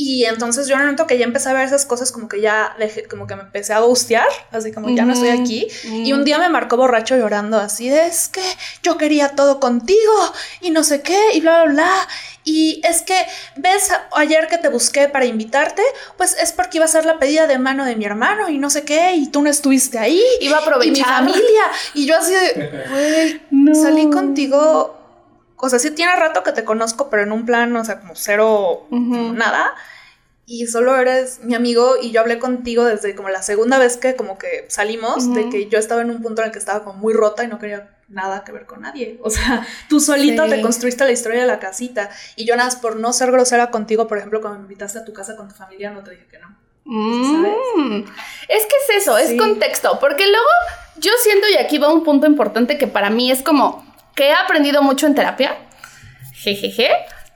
Y 0.00 0.26
entonces 0.26 0.68
yo 0.68 0.74
en 0.74 0.80
el 0.82 0.86
momento 0.86 1.08
que 1.08 1.18
ya 1.18 1.24
empecé 1.24 1.48
a 1.48 1.54
ver 1.54 1.64
esas 1.66 1.84
cosas, 1.84 2.12
como 2.12 2.28
que 2.28 2.40
ya 2.40 2.72
dejé, 2.78 3.08
como 3.08 3.26
que 3.26 3.34
me 3.34 3.42
empecé 3.42 3.72
a 3.72 3.80
gustear, 3.80 4.28
así 4.52 4.70
como 4.70 4.90
ya 4.90 5.04
no 5.04 5.12
estoy 5.12 5.30
aquí. 5.30 5.66
Y 5.82 6.12
un 6.12 6.24
día 6.24 6.38
me 6.38 6.48
marcó 6.48 6.76
borracho 6.76 7.16
llorando, 7.16 7.58
así 7.58 7.88
de 7.88 8.06
es 8.06 8.28
que 8.28 8.40
yo 8.84 8.96
quería 8.96 9.30
todo 9.30 9.58
contigo 9.58 10.12
y 10.60 10.70
no 10.70 10.84
sé 10.84 11.02
qué, 11.02 11.18
y 11.34 11.40
bla, 11.40 11.64
bla, 11.64 11.72
bla. 11.72 12.08
Y 12.44 12.80
es 12.84 13.02
que, 13.02 13.16
ves, 13.56 13.90
ayer 14.14 14.46
que 14.46 14.58
te 14.58 14.68
busqué 14.68 15.08
para 15.08 15.24
invitarte, 15.24 15.82
pues 16.16 16.36
es 16.40 16.52
porque 16.52 16.78
iba 16.78 16.84
a 16.84 16.88
ser 16.88 17.04
la 17.04 17.18
pedida 17.18 17.48
de 17.48 17.58
mano 17.58 17.84
de 17.84 17.96
mi 17.96 18.04
hermano 18.04 18.48
y 18.48 18.58
no 18.58 18.70
sé 18.70 18.84
qué, 18.84 19.14
y 19.16 19.26
tú 19.26 19.42
no 19.42 19.50
estuviste 19.50 19.98
ahí. 19.98 20.22
Iba 20.40 20.58
a 20.58 20.60
Y 20.60 20.62
mi 20.62 20.68
aprovechar. 20.68 21.06
familia. 21.06 21.62
Y 21.94 22.06
yo 22.06 22.16
así 22.16 22.32
de, 22.34 22.84
güey, 22.90 23.42
No. 23.50 23.74
salí 23.82 24.08
contigo. 24.10 24.94
O 25.60 25.68
sea, 25.68 25.78
sí 25.78 25.90
tiene 25.90 26.14
rato 26.16 26.42
que 26.42 26.52
te 26.52 26.64
conozco, 26.64 27.10
pero 27.10 27.22
en 27.22 27.32
un 27.32 27.44
plan, 27.44 27.74
o 27.76 27.84
sea, 27.84 28.00
como 28.00 28.14
cero, 28.14 28.86
nada. 28.90 29.74
Y 30.46 30.66
solo 30.66 30.96
eres 30.96 31.40
mi 31.42 31.54
amigo 31.54 31.96
y 32.00 32.10
yo 32.10 32.20
hablé 32.22 32.38
contigo 32.38 32.84
desde 32.84 33.14
como 33.14 33.28
la 33.28 33.42
segunda 33.42 33.76
vez 33.78 33.98
que 33.98 34.16
como 34.16 34.38
que 34.38 34.64
salimos, 34.68 35.34
de 35.34 35.50
que 35.50 35.68
yo 35.68 35.78
estaba 35.78 36.00
en 36.00 36.10
un 36.10 36.22
punto 36.22 36.40
en 36.40 36.46
el 36.46 36.52
que 36.52 36.58
estaba 36.58 36.84
como 36.84 36.98
muy 36.98 37.12
rota 37.12 37.44
y 37.44 37.48
no 37.48 37.58
quería 37.58 37.90
nada 38.08 38.44
que 38.44 38.52
ver 38.52 38.64
con 38.64 38.80
nadie. 38.80 39.18
O 39.22 39.28
sea, 39.28 39.66
tú 39.90 40.00
solito 40.00 40.44
Sí. 40.44 40.50
te 40.50 40.62
construiste 40.62 41.04
la 41.04 41.10
historia 41.12 41.42
de 41.42 41.46
la 41.46 41.58
casita 41.58 42.08
y 42.36 42.46
yo 42.46 42.56
nada 42.56 42.68
más 42.70 42.76
por 42.76 42.96
no 42.96 43.12
ser 43.12 43.30
grosera 43.30 43.70
contigo, 43.70 44.08
por 44.08 44.16
ejemplo, 44.16 44.40
cuando 44.40 44.60
me 44.60 44.64
invitaste 44.64 45.00
a 45.00 45.04
tu 45.04 45.12
casa 45.12 45.36
con 45.36 45.48
tu 45.48 45.54
familia, 45.54 45.90
no 45.90 46.02
te 46.02 46.12
dije 46.12 46.26
que 46.30 46.38
no. 46.38 46.56
Mm. 46.84 48.04
Es 48.48 48.64
que 48.64 48.94
es 48.96 49.02
eso, 49.02 49.18
es 49.18 49.38
contexto, 49.38 49.98
porque 50.00 50.26
luego 50.26 50.46
yo 50.96 51.12
siento, 51.22 51.46
y 51.50 51.56
aquí 51.56 51.76
va 51.76 51.92
un 51.92 52.02
punto 52.04 52.26
importante 52.26 52.78
que 52.78 52.86
para 52.86 53.10
mí 53.10 53.30
es 53.30 53.42
como 53.42 53.84
que 54.18 54.26
he 54.30 54.32
aprendido 54.34 54.82
mucho 54.82 55.06
en 55.06 55.14
terapia, 55.14 55.56
jejeje, 56.34 56.90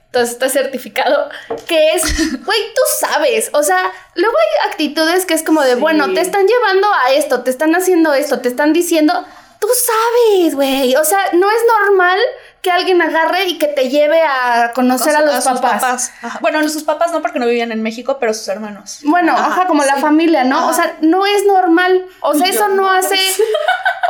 entonces 0.07 0.33
está 0.33 0.49
certificado, 0.49 1.29
que 1.65 1.93
es, 1.93 2.03
güey, 2.45 2.59
tú 2.75 2.81
sabes, 2.99 3.49
o 3.53 3.63
sea, 3.63 3.91
luego 4.15 4.35
hay 4.37 4.69
actitudes 4.69 5.25
que 5.25 5.33
es 5.33 5.43
como 5.43 5.61
de, 5.61 5.75
Sí. 5.75 5.79
bueno, 5.79 6.13
te 6.13 6.19
están 6.19 6.45
llevando 6.45 6.87
a 6.93 7.13
esto, 7.13 7.41
te 7.43 7.49
están 7.51 7.73
haciendo 7.73 8.13
esto, 8.13 8.41
te 8.41 8.49
están 8.49 8.73
diciendo, 8.73 9.13
tú 9.61 9.67
sabes, 9.85 10.55
güey, 10.55 10.93
o 10.97 11.05
sea, 11.05 11.19
no 11.31 11.49
es 11.49 11.57
normal 11.79 12.19
que 12.63 12.71
alguien 12.71 13.01
agarre 13.01 13.45
y 13.45 13.57
que 13.57 13.67
te 13.67 13.89
lleve 13.89 14.21
a 14.23 14.71
conocer 14.73 15.13
a 15.15 15.21
los 15.21 15.43
sus 15.43 15.59
papás. 15.59 16.13
Ajá. 16.21 16.39
Bueno, 16.41 16.67
sus 16.69 16.83
papás 16.83 17.11
no 17.11 17.21
porque 17.21 17.37
no 17.37 17.45
vivían 17.45 17.73
en 17.73 17.83
México, 17.83 18.17
pero 18.19 18.33
sus 18.33 18.47
hermanos. 18.47 19.01
Bueno, 19.03 19.33
ajá, 19.33 19.67
como 19.67 19.83
la 19.83 19.97
familia, 19.97 20.45
¿no? 20.45 20.69
O 20.69 20.73
sea, 20.73 20.95
no 21.01 21.25
es 21.25 21.45
normal. 21.45 22.05
O 22.21 22.33
sea, 22.33 22.47
eso 22.47 22.69
no 22.69 22.89
hace. 22.89 23.15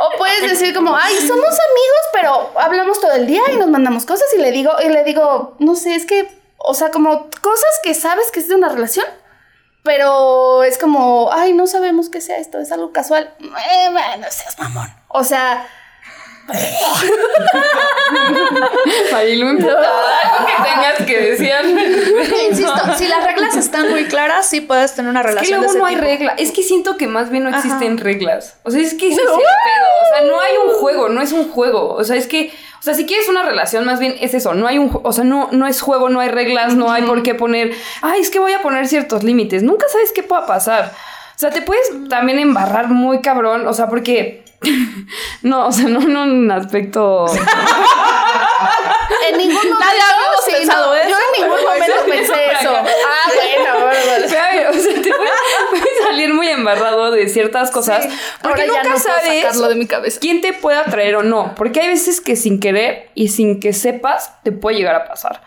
O 0.00 0.18
puedes 0.18 0.42
decir 0.50 0.74
como, 0.74 0.96
ay, 0.96 1.14
somos 1.16 1.46
amigos, 1.46 2.04
pero 2.12 2.52
hablamos 2.60 3.00
todo 3.00 3.12
el 3.12 3.28
día 3.28 3.42
y 3.52 3.56
nos 3.56 3.68
mandamos 3.68 4.04
cosas 4.04 4.26
y 4.36 4.40
le 4.40 4.50
digo, 4.50 4.72
y 4.84 4.88
le 4.88 5.04
digo, 5.04 5.54
no 5.60 5.76
sé, 5.76 5.94
es 5.94 6.04
que, 6.04 6.28
o 6.58 6.74
sea, 6.74 6.90
como 6.90 7.30
cosas 7.40 7.70
que 7.84 7.94
sabes 7.94 8.32
que 8.32 8.40
es 8.40 8.48
de 8.48 8.56
una 8.56 8.68
relación, 8.68 9.06
pero 9.84 10.64
es 10.64 10.78
como, 10.78 11.30
ay, 11.32 11.52
no 11.52 11.68
sabemos 11.68 12.08
qué 12.08 12.20
sea 12.20 12.38
esto, 12.38 12.58
es 12.58 12.72
algo 12.72 12.92
casual. 12.92 13.34
Eh, 13.38 13.88
bueno, 13.92 14.26
seas 14.30 14.58
mamón. 14.58 14.92
O 15.08 15.22
sea, 15.22 15.64
Ahí 19.14 19.36
lo 19.36 19.50
importa. 19.50 19.78
Algo 19.80 20.46
que 20.46 20.52
tengas 20.62 21.02
que 21.06 21.20
decir. 21.30 21.52
Insisto, 22.50 22.74
si 22.96 23.08
las 23.08 23.24
reglas 23.24 23.56
están 23.56 23.90
muy 23.90 24.04
claras, 24.04 24.46
sí 24.48 24.60
puedes 24.60 24.94
tener 24.94 25.10
una 25.10 25.20
Es 25.20 25.26
que 25.26 25.32
relación 25.32 25.60
luego 25.60 25.72
de 25.72 25.78
ese 25.78 25.78
no 25.78 25.86
hay 25.86 25.94
tipo. 25.94 26.06
regla. 26.06 26.34
Es 26.38 26.50
que 26.52 26.62
siento 26.62 26.96
que 26.96 27.06
más 27.06 27.30
bien 27.30 27.44
no 27.44 27.50
Ajá. 27.50 27.58
existen 27.58 27.98
reglas. 27.98 28.56
O 28.62 28.70
sea, 28.70 28.80
es 28.80 28.94
que 28.94 29.06
ese 29.08 29.20
es 29.22 29.28
el 29.28 29.34
pedo. 29.34 29.42
O 30.02 30.16
sea, 30.16 30.26
no 30.28 30.40
hay 30.40 30.52
un 30.66 30.74
juego, 30.74 31.08
no 31.08 31.22
es 31.22 31.32
un 31.32 31.50
juego. 31.50 31.94
O 31.94 32.04
sea, 32.04 32.16
es 32.16 32.26
que, 32.26 32.52
o 32.80 32.82
sea, 32.82 32.94
si 32.94 33.06
quieres 33.06 33.28
una 33.28 33.42
relación, 33.42 33.84
más 33.84 33.98
bien 34.00 34.14
es 34.20 34.34
eso. 34.34 34.54
No 34.54 34.66
hay 34.66 34.78
un, 34.78 34.90
o 35.02 35.12
sea, 35.12 35.24
no, 35.24 35.48
no 35.52 35.66
es 35.66 35.80
juego, 35.80 36.08
no 36.08 36.20
hay 36.20 36.28
reglas, 36.28 36.74
no 36.74 36.90
hay 36.92 37.02
por 37.02 37.22
qué 37.22 37.34
poner, 37.34 37.72
ay, 38.02 38.20
es 38.20 38.30
que 38.30 38.38
voy 38.38 38.52
a 38.52 38.62
poner 38.62 38.86
ciertos 38.86 39.22
límites. 39.22 39.62
Nunca 39.62 39.86
sabes 39.88 40.12
qué 40.12 40.22
pueda 40.22 40.46
pasar. 40.46 40.92
O 41.34 41.38
sea, 41.38 41.50
te 41.50 41.62
puedes 41.62 41.90
también 42.08 42.38
embarrar 42.38 42.88
muy 42.88 43.20
cabrón. 43.20 43.66
O 43.66 43.72
sea, 43.72 43.88
porque. 43.88 44.43
no, 45.42 45.68
o 45.68 45.72
sea, 45.72 45.88
no 45.88 46.00
en 46.00 46.16
un 46.16 46.50
aspecto. 46.50 47.26
en 49.28 49.38
ningún 49.38 49.54
momento. 49.54 49.84
habíamos 49.84 50.44
sí, 50.44 50.52
pensado 50.52 50.86
no, 50.86 50.94
eso, 50.94 51.08
Yo 51.08 51.16
en 51.16 51.42
ningún 51.42 51.64
momento 51.64 52.04
pensé 52.06 52.52
eso. 52.52 52.76
Ah, 52.76 53.30
bueno, 53.34 53.74
bueno, 53.84 53.86
bueno. 53.86 54.24
O 54.24 54.28
sea, 54.28 54.50
te 55.02 55.12
puedes, 55.12 55.32
puedes 55.70 55.98
salir 56.02 56.34
muy 56.34 56.48
embarrado 56.48 57.10
de 57.10 57.28
ciertas 57.28 57.70
cosas. 57.70 58.06
Porque 58.42 58.66
nunca 58.66 58.84
no 58.84 58.98
sabes 58.98 59.68
de 59.68 59.74
mi 59.74 59.86
cabeza. 59.86 60.20
quién 60.20 60.40
te 60.40 60.52
puede 60.52 60.78
atraer 60.78 61.16
o 61.16 61.22
no. 61.22 61.54
Porque 61.56 61.80
hay 61.80 61.88
veces 61.88 62.20
que 62.20 62.36
sin 62.36 62.60
querer 62.60 63.10
y 63.14 63.28
sin 63.28 63.60
que 63.60 63.72
sepas, 63.72 64.42
te 64.42 64.52
puede 64.52 64.76
llegar 64.76 64.94
a 64.94 65.06
pasar. 65.06 65.42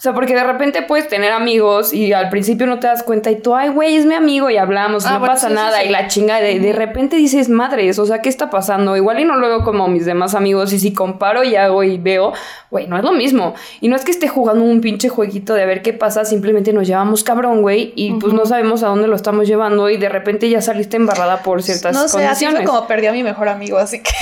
O 0.00 0.02
sea, 0.02 0.14
porque 0.14 0.34
de 0.34 0.42
repente 0.42 0.80
puedes 0.80 1.08
tener 1.08 1.30
amigos 1.30 1.92
y 1.92 2.14
al 2.14 2.30
principio 2.30 2.66
no 2.66 2.78
te 2.80 2.86
das 2.86 3.02
cuenta 3.02 3.30
y 3.30 3.36
tú, 3.38 3.54
ay, 3.54 3.68
güey, 3.68 3.96
es 3.96 4.06
mi 4.06 4.14
amigo 4.14 4.48
y 4.48 4.56
hablamos 4.56 5.04
y 5.04 5.08
Ah, 5.08 5.12
no 5.12 5.18
bueno, 5.18 5.34
pasa 5.34 5.48
sí, 5.48 5.54
nada 5.54 5.80
sí. 5.82 5.88
y 5.88 5.90
la 5.90 6.08
chinga 6.08 6.40
de, 6.40 6.58
de 6.58 6.72
repente 6.72 7.16
dices, 7.16 7.50
madres, 7.50 7.98
o 7.98 8.06
sea, 8.06 8.22
¿qué 8.22 8.30
está 8.30 8.48
pasando? 8.48 8.96
Igual 8.96 9.20
y 9.20 9.26
no 9.26 9.36
lo 9.36 9.46
veo 9.48 9.62
como 9.62 9.88
mis 9.88 10.06
demás 10.06 10.34
amigos 10.34 10.72
y 10.72 10.78
si 10.78 10.94
comparo 10.94 11.44
y 11.44 11.54
hago 11.54 11.84
y 11.84 11.98
veo, 11.98 12.32
güey, 12.70 12.86
no 12.86 12.96
es 12.96 13.04
lo 13.04 13.12
mismo. 13.12 13.52
Y 13.82 13.88
no 13.88 13.96
es 13.96 14.06
que 14.06 14.10
esté 14.10 14.26
jugando 14.26 14.64
un 14.64 14.80
pinche 14.80 15.10
jueguito 15.10 15.52
de 15.52 15.64
a 15.64 15.66
ver 15.66 15.82
qué 15.82 15.92
pasa, 15.92 16.24
simplemente 16.24 16.72
nos 16.72 16.86
llevamos 16.86 17.22
cabrón, 17.22 17.60
güey, 17.60 17.92
y 17.94 18.14
pues 18.14 18.32
no 18.32 18.46
sabemos 18.46 18.82
a 18.82 18.86
dónde 18.86 19.06
lo 19.06 19.16
estamos 19.16 19.46
llevando 19.46 19.90
y 19.90 19.98
de 19.98 20.08
repente 20.08 20.48
ya 20.48 20.62
saliste 20.62 20.96
embarrada 20.96 21.42
por 21.42 21.62
ciertas 21.62 21.94
No 21.94 22.08
sé, 22.08 22.24
así 22.26 22.46
fue 22.46 22.64
como 22.64 22.86
perdí 22.86 23.06
a 23.08 23.12
mi 23.12 23.22
mejor 23.22 23.50
amigo, 23.50 23.76
así 23.76 24.02
que 24.02 24.12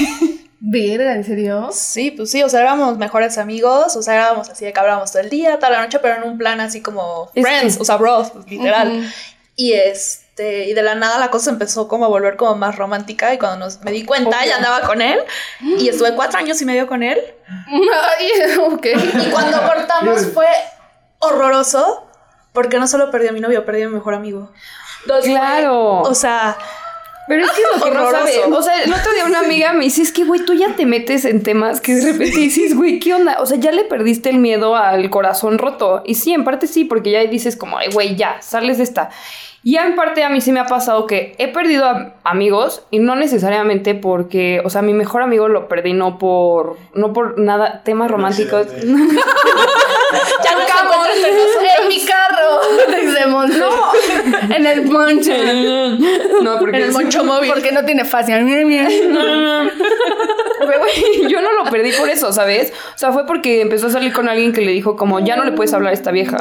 Verga, 0.70 1.14
¿en 1.14 1.24
serio? 1.24 1.70
sí, 1.72 2.10
pues 2.10 2.30
sí, 2.30 2.42
o 2.42 2.48
sea, 2.48 2.60
éramos 2.60 2.98
mejores 2.98 3.38
amigos, 3.38 3.96
o 3.96 4.02
sea, 4.02 4.14
éramos 4.14 4.48
así 4.50 4.64
de 4.64 4.72
que 4.72 4.80
hablábamos 4.80 5.10
todo 5.12 5.22
el 5.22 5.30
día, 5.30 5.56
toda 5.58 5.70
la 5.70 5.80
noche, 5.82 5.98
pero 6.00 6.16
en 6.16 6.24
un 6.24 6.36
plan 6.36 6.60
así 6.60 6.80
como 6.82 7.30
friends, 7.32 7.78
o 7.80 7.84
sea, 7.84 7.96
bros, 7.96 8.30
pues, 8.30 8.46
literal. 8.50 9.10
Y 9.56 9.72
este, 9.72 10.66
y 10.66 10.74
de 10.74 10.82
la 10.82 10.94
nada 10.94 11.18
la 11.18 11.30
cosa 11.30 11.50
empezó 11.50 11.88
como 11.88 12.04
a 12.04 12.08
volver 12.08 12.36
como 12.36 12.54
más 12.54 12.76
romántica 12.76 13.32
y 13.34 13.38
cuando 13.38 13.64
nos, 13.64 13.80
me 13.82 13.90
di 13.92 14.04
cuenta 14.04 14.38
Obvio. 14.38 14.48
ya 14.48 14.56
andaba 14.56 14.82
con 14.82 15.00
él 15.02 15.18
y 15.78 15.88
estuve 15.88 16.14
cuatro 16.14 16.38
años 16.38 16.60
y 16.62 16.64
medio 16.64 16.86
con 16.86 17.02
él 17.02 17.18
Ay, 17.48 18.28
ok. 18.70 18.86
y 19.20 19.30
cuando 19.30 19.60
cortamos 19.62 20.26
fue 20.32 20.46
horroroso 21.18 22.06
porque 22.52 22.78
no 22.78 22.86
solo 22.86 23.10
perdí 23.10 23.28
a 23.28 23.32
mi 23.32 23.40
novio, 23.40 23.64
perdí 23.64 23.82
a 23.82 23.88
mi 23.88 23.94
mejor 23.94 24.14
amigo. 24.14 24.52
Entonces, 25.02 25.30
Claro. 25.32 26.00
O 26.02 26.14
sea, 26.14 26.56
Pero 27.28 27.44
es 27.44 27.50
que 27.52 27.60
es 27.60 27.68
lo 27.78 27.84
que 27.84 27.90
no 27.90 28.10
sabe. 28.10 28.32
O 28.50 28.62
sea, 28.62 28.82
el 28.82 28.92
otro 28.92 29.12
día 29.12 29.24
una 29.26 29.40
amiga 29.44 29.72
me 29.74 29.84
dice, 29.84 30.02
es 30.02 30.12
que, 30.12 30.24
güey, 30.24 30.40
tú 30.44 30.54
ya 30.54 30.74
te 30.74 30.86
metes 30.86 31.24
en 31.24 31.42
temas 31.42 31.80
que 31.80 31.94
de 31.94 32.12
repente 32.12 32.38
dices, 32.38 32.74
güey, 32.74 32.98
¿qué 32.98 33.14
onda? 33.14 33.36
O 33.40 33.46
sea, 33.46 33.58
ya 33.58 33.70
le 33.70 33.84
perdiste 33.84 34.30
el 34.30 34.38
miedo 34.38 34.74
al 34.76 35.10
corazón 35.10 35.58
roto. 35.58 36.02
Y 36.06 36.14
sí, 36.14 36.32
en 36.32 36.44
parte 36.44 36.66
sí, 36.66 36.84
porque 36.84 37.10
ya 37.10 37.20
dices 37.24 37.56
como, 37.56 37.78
ay, 37.78 37.88
güey, 37.92 38.16
ya, 38.16 38.40
sales 38.40 38.78
de 38.78 38.84
esta. 38.84 39.10
Y 39.64 39.72
ya 39.72 39.84
en 39.86 39.96
parte 39.96 40.22
a 40.22 40.28
mí 40.30 40.40
sí 40.40 40.52
me 40.52 40.60
ha 40.60 40.66
pasado 40.66 41.06
que 41.06 41.34
he 41.38 41.48
perdido 41.48 41.84
a- 41.84 42.14
amigos 42.24 42.84
y 42.92 43.00
no 43.00 43.16
necesariamente 43.16 43.94
porque, 43.96 44.62
o 44.64 44.70
sea, 44.70 44.82
mi 44.82 44.94
mejor 44.94 45.20
amigo 45.20 45.48
lo 45.48 45.66
perdí 45.68 45.92
no 45.94 46.16
por, 46.16 46.78
no 46.94 47.12
por 47.12 47.38
nada, 47.40 47.82
temas 47.84 48.08
románticos. 48.10 48.68
ya 50.44 50.52
no. 50.52 50.60
En 51.82 51.88
mi. 51.88 51.98
Monte. 53.28 53.58
No. 53.58 53.68
En 54.54 54.66
el 54.66 54.86
Monte. 54.86 55.98
no, 56.42 56.58
porque 56.58 56.76
En 56.76 56.82
el 56.84 56.92
Moncho 56.92 57.24
móvil. 57.24 57.50
Porque 57.52 57.72
no 57.72 57.84
tiene 57.84 58.04
güey, 60.78 61.30
yo 61.30 61.40
no 61.40 61.52
lo 61.52 61.70
perdí 61.70 61.92
por 61.92 62.08
eso, 62.08 62.32
¿sabes? 62.32 62.72
O 62.94 62.98
sea, 62.98 63.12
fue 63.12 63.26
porque 63.26 63.60
empezó 63.60 63.88
a 63.88 63.90
salir 63.90 64.12
con 64.12 64.28
alguien 64.28 64.52
que 64.52 64.60
le 64.62 64.72
dijo 64.72 64.96
como, 64.96 65.20
ya 65.20 65.36
no 65.36 65.44
le 65.44 65.52
puedes 65.52 65.72
hablar 65.72 65.90
a 65.90 65.94
esta 65.94 66.10
vieja. 66.10 66.38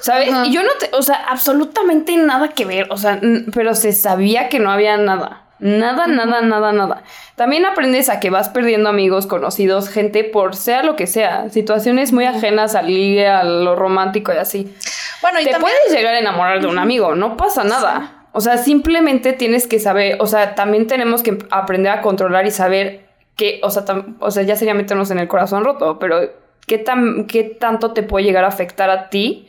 ¿Sabes? 0.00 0.30
Y 0.44 0.52
yo 0.52 0.62
no 0.62 0.70
te, 0.78 0.90
o 0.92 1.02
sea, 1.02 1.16
absolutamente 1.28 2.16
nada 2.16 2.48
que 2.48 2.64
ver, 2.64 2.86
o 2.90 2.96
sea, 2.96 3.20
pero 3.54 3.74
se 3.74 3.92
sabía 3.92 4.48
que 4.48 4.58
no 4.58 4.70
había 4.70 4.96
nada. 4.96 5.41
Nada, 5.62 6.08
nada, 6.08 6.40
nada, 6.42 6.72
nada. 6.72 7.04
También 7.36 7.64
aprendes 7.64 8.08
a 8.08 8.18
que 8.18 8.30
vas 8.30 8.48
perdiendo 8.48 8.88
amigos, 8.88 9.26
conocidos, 9.26 9.88
gente 9.88 10.24
por 10.24 10.56
sea 10.56 10.82
lo 10.82 10.96
que 10.96 11.06
sea, 11.06 11.48
situaciones 11.50 12.12
muy 12.12 12.24
ajenas 12.24 12.74
al 12.74 12.88
ligue, 12.88 13.28
a 13.28 13.44
lo 13.44 13.76
romántico 13.76 14.32
y 14.34 14.38
así. 14.38 14.74
Bueno, 15.22 15.38
y 15.40 15.44
Te 15.44 15.52
también 15.52 15.72
puedes 15.84 15.96
llegar 15.96 16.14
a 16.14 16.18
enamorar 16.18 16.60
de 16.60 16.66
un 16.66 16.78
amigo, 16.78 17.14
no 17.14 17.36
pasa 17.36 17.62
nada. 17.62 18.24
O 18.32 18.40
sea, 18.40 18.58
simplemente 18.58 19.32
tienes 19.34 19.68
que 19.68 19.78
saber, 19.78 20.16
o 20.20 20.26
sea, 20.26 20.54
también 20.56 20.88
tenemos 20.88 21.22
que 21.22 21.38
aprender 21.50 21.92
a 21.92 22.00
controlar 22.00 22.44
y 22.46 22.50
saber 22.50 23.06
que, 23.36 23.60
o 23.62 23.70
sea, 23.70 23.84
tam- 23.84 24.16
o 24.18 24.30
sea, 24.32 24.42
ya 24.42 24.56
sería 24.56 24.74
meternos 24.74 25.10
en 25.12 25.18
el 25.20 25.28
corazón 25.28 25.64
roto, 25.64 25.98
pero 26.00 26.18
qué 26.66 26.78
tan 26.78 27.26
qué 27.26 27.44
tanto 27.44 27.92
te 27.92 28.02
puede 28.02 28.24
llegar 28.24 28.44
a 28.44 28.48
afectar 28.48 28.90
a 28.90 29.10
ti 29.10 29.46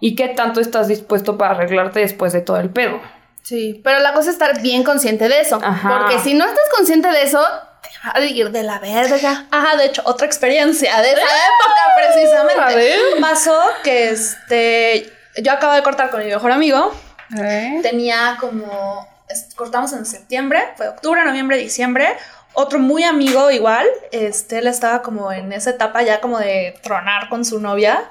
y 0.00 0.16
qué 0.16 0.26
tanto 0.28 0.60
estás 0.60 0.88
dispuesto 0.88 1.38
para 1.38 1.52
arreglarte 1.52 2.00
después 2.00 2.32
de 2.32 2.40
todo 2.40 2.58
el 2.58 2.70
pedo. 2.70 2.98
Sí, 3.42 3.80
pero 3.82 3.98
la 4.00 4.12
cosa 4.12 4.30
es 4.30 4.34
estar 4.34 4.60
bien 4.62 4.84
consciente 4.84 5.28
de 5.28 5.40
eso. 5.40 5.60
Ajá. 5.62 5.98
Porque 5.98 6.18
si 6.20 6.34
no 6.34 6.44
estás 6.44 6.68
consciente 6.76 7.08
de 7.08 7.22
eso, 7.22 7.44
te 7.82 7.88
va 8.06 8.12
a 8.14 8.24
ir 8.24 8.50
de 8.50 8.62
la 8.62 8.78
verga. 8.78 9.46
Ajá, 9.50 9.76
de 9.76 9.86
hecho, 9.86 10.02
otra 10.04 10.26
experiencia 10.26 11.00
de 11.00 11.10
esa 11.10 11.20
época 11.22 11.82
precisamente. 11.96 12.62
A 12.62 12.76
ver. 12.76 13.00
Pasó 13.20 13.60
que 13.82 14.10
este 14.10 15.12
yo 15.36 15.52
acabo 15.52 15.72
de 15.72 15.82
cortar 15.82 16.10
con 16.10 16.20
mi 16.20 16.26
mejor 16.26 16.52
amigo. 16.52 16.92
¿Eh? 17.38 17.80
Tenía 17.82 18.36
como 18.38 19.08
cortamos 19.56 19.92
en 19.92 20.04
septiembre, 20.04 20.60
fue 20.76 20.88
octubre, 20.88 21.24
noviembre, 21.24 21.56
diciembre. 21.56 22.16
Otro 22.54 22.78
muy 22.78 23.02
amigo 23.02 23.50
igual, 23.50 23.86
este 24.10 24.58
él 24.58 24.66
estaba 24.66 25.00
como 25.00 25.32
en 25.32 25.52
esa 25.54 25.70
etapa 25.70 26.02
ya 26.02 26.20
como 26.20 26.38
de 26.38 26.78
tronar 26.82 27.30
con 27.30 27.46
su 27.46 27.58
novia. 27.60 28.10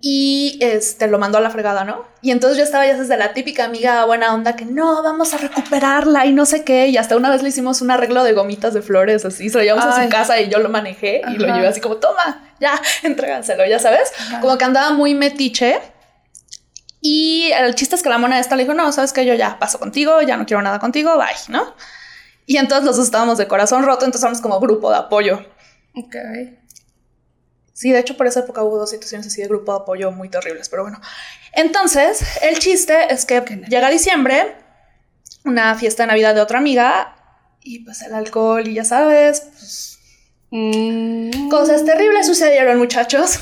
Y 0.00 0.58
este 0.60 1.08
lo 1.08 1.18
mandó 1.18 1.38
a 1.38 1.40
la 1.40 1.50
fregada, 1.50 1.84
¿no? 1.84 2.04
Y 2.22 2.30
entonces 2.30 2.56
yo 2.56 2.64
estaba 2.64 2.86
ya 2.86 2.96
desde 2.96 3.16
la 3.16 3.32
típica 3.32 3.64
amiga 3.64 4.04
buena 4.04 4.32
onda 4.32 4.54
que 4.54 4.64
no, 4.64 5.02
vamos 5.02 5.34
a 5.34 5.38
recuperarla 5.38 6.24
y 6.26 6.32
no 6.32 6.46
sé 6.46 6.64
qué. 6.64 6.88
Y 6.88 6.96
hasta 6.96 7.16
una 7.16 7.30
vez 7.30 7.42
le 7.42 7.48
hicimos 7.48 7.80
un 7.82 7.90
arreglo 7.90 8.22
de 8.22 8.32
gomitas 8.32 8.74
de 8.74 8.82
flores, 8.82 9.24
así 9.24 9.48
se 9.48 9.58
lo 9.58 9.64
llevamos 9.64 9.86
a 9.86 10.04
su 10.04 10.08
casa 10.08 10.40
y 10.40 10.48
yo 10.48 10.58
lo 10.58 10.68
manejé 10.68 11.22
y 11.28 11.36
lo 11.36 11.46
llevé 11.52 11.66
así 11.66 11.80
como, 11.80 11.96
toma, 11.96 12.54
ya, 12.60 12.80
entrégaselo, 13.02 13.66
ya 13.66 13.78
sabes. 13.78 14.12
Como 14.40 14.56
que 14.56 14.64
andaba 14.64 14.92
muy 14.92 15.14
metiche. 15.14 15.80
Y 17.00 17.50
el 17.52 17.74
chiste 17.74 17.96
es 17.96 18.02
que 18.02 18.08
la 18.08 18.18
mona 18.18 18.38
esta 18.38 18.56
le 18.56 18.64
dijo, 18.64 18.74
no, 18.74 18.90
sabes 18.92 19.12
que 19.12 19.24
yo 19.24 19.34
ya 19.34 19.58
paso 19.58 19.78
contigo, 19.78 20.20
ya 20.22 20.36
no 20.36 20.46
quiero 20.46 20.62
nada 20.62 20.78
contigo, 20.78 21.16
bye, 21.16 21.26
¿no? 21.48 21.74
Y 22.46 22.56
entonces 22.56 22.84
los 22.84 22.96
dos 22.96 23.04
estábamos 23.04 23.38
de 23.38 23.46
corazón 23.46 23.84
roto, 23.84 24.04
entonces 24.04 24.22
éramos 24.22 24.40
como 24.40 24.58
grupo 24.58 24.90
de 24.90 24.96
apoyo. 24.96 25.44
Ok. 25.94 26.16
Sí, 27.78 27.92
de 27.92 28.00
hecho, 28.00 28.16
por 28.16 28.26
esa 28.26 28.40
época 28.40 28.64
hubo 28.64 28.76
dos 28.76 28.90
situaciones 28.90 29.28
así 29.28 29.40
de 29.40 29.46
grupo 29.46 29.70
de 29.72 29.78
apoyo 29.82 30.10
muy 30.10 30.28
terribles, 30.28 30.68
pero 30.68 30.82
bueno. 30.82 31.00
Entonces, 31.52 32.24
el 32.42 32.58
chiste 32.58 33.12
es 33.14 33.24
que 33.24 33.40
llega 33.68 33.88
diciembre, 33.88 34.56
una 35.44 35.76
fiesta 35.76 36.02
de 36.02 36.08
Navidad 36.08 36.34
de 36.34 36.40
otra 36.40 36.58
amiga, 36.58 37.14
y 37.62 37.84
pues 37.84 38.02
el 38.02 38.14
alcohol, 38.14 38.66
y 38.66 38.74
ya 38.74 38.84
sabes, 38.84 39.42
pues, 39.52 39.98
Mm. 40.50 41.48
cosas 41.50 41.84
terribles 41.84 42.26
sucedieron, 42.26 42.78
muchachos. 42.78 43.38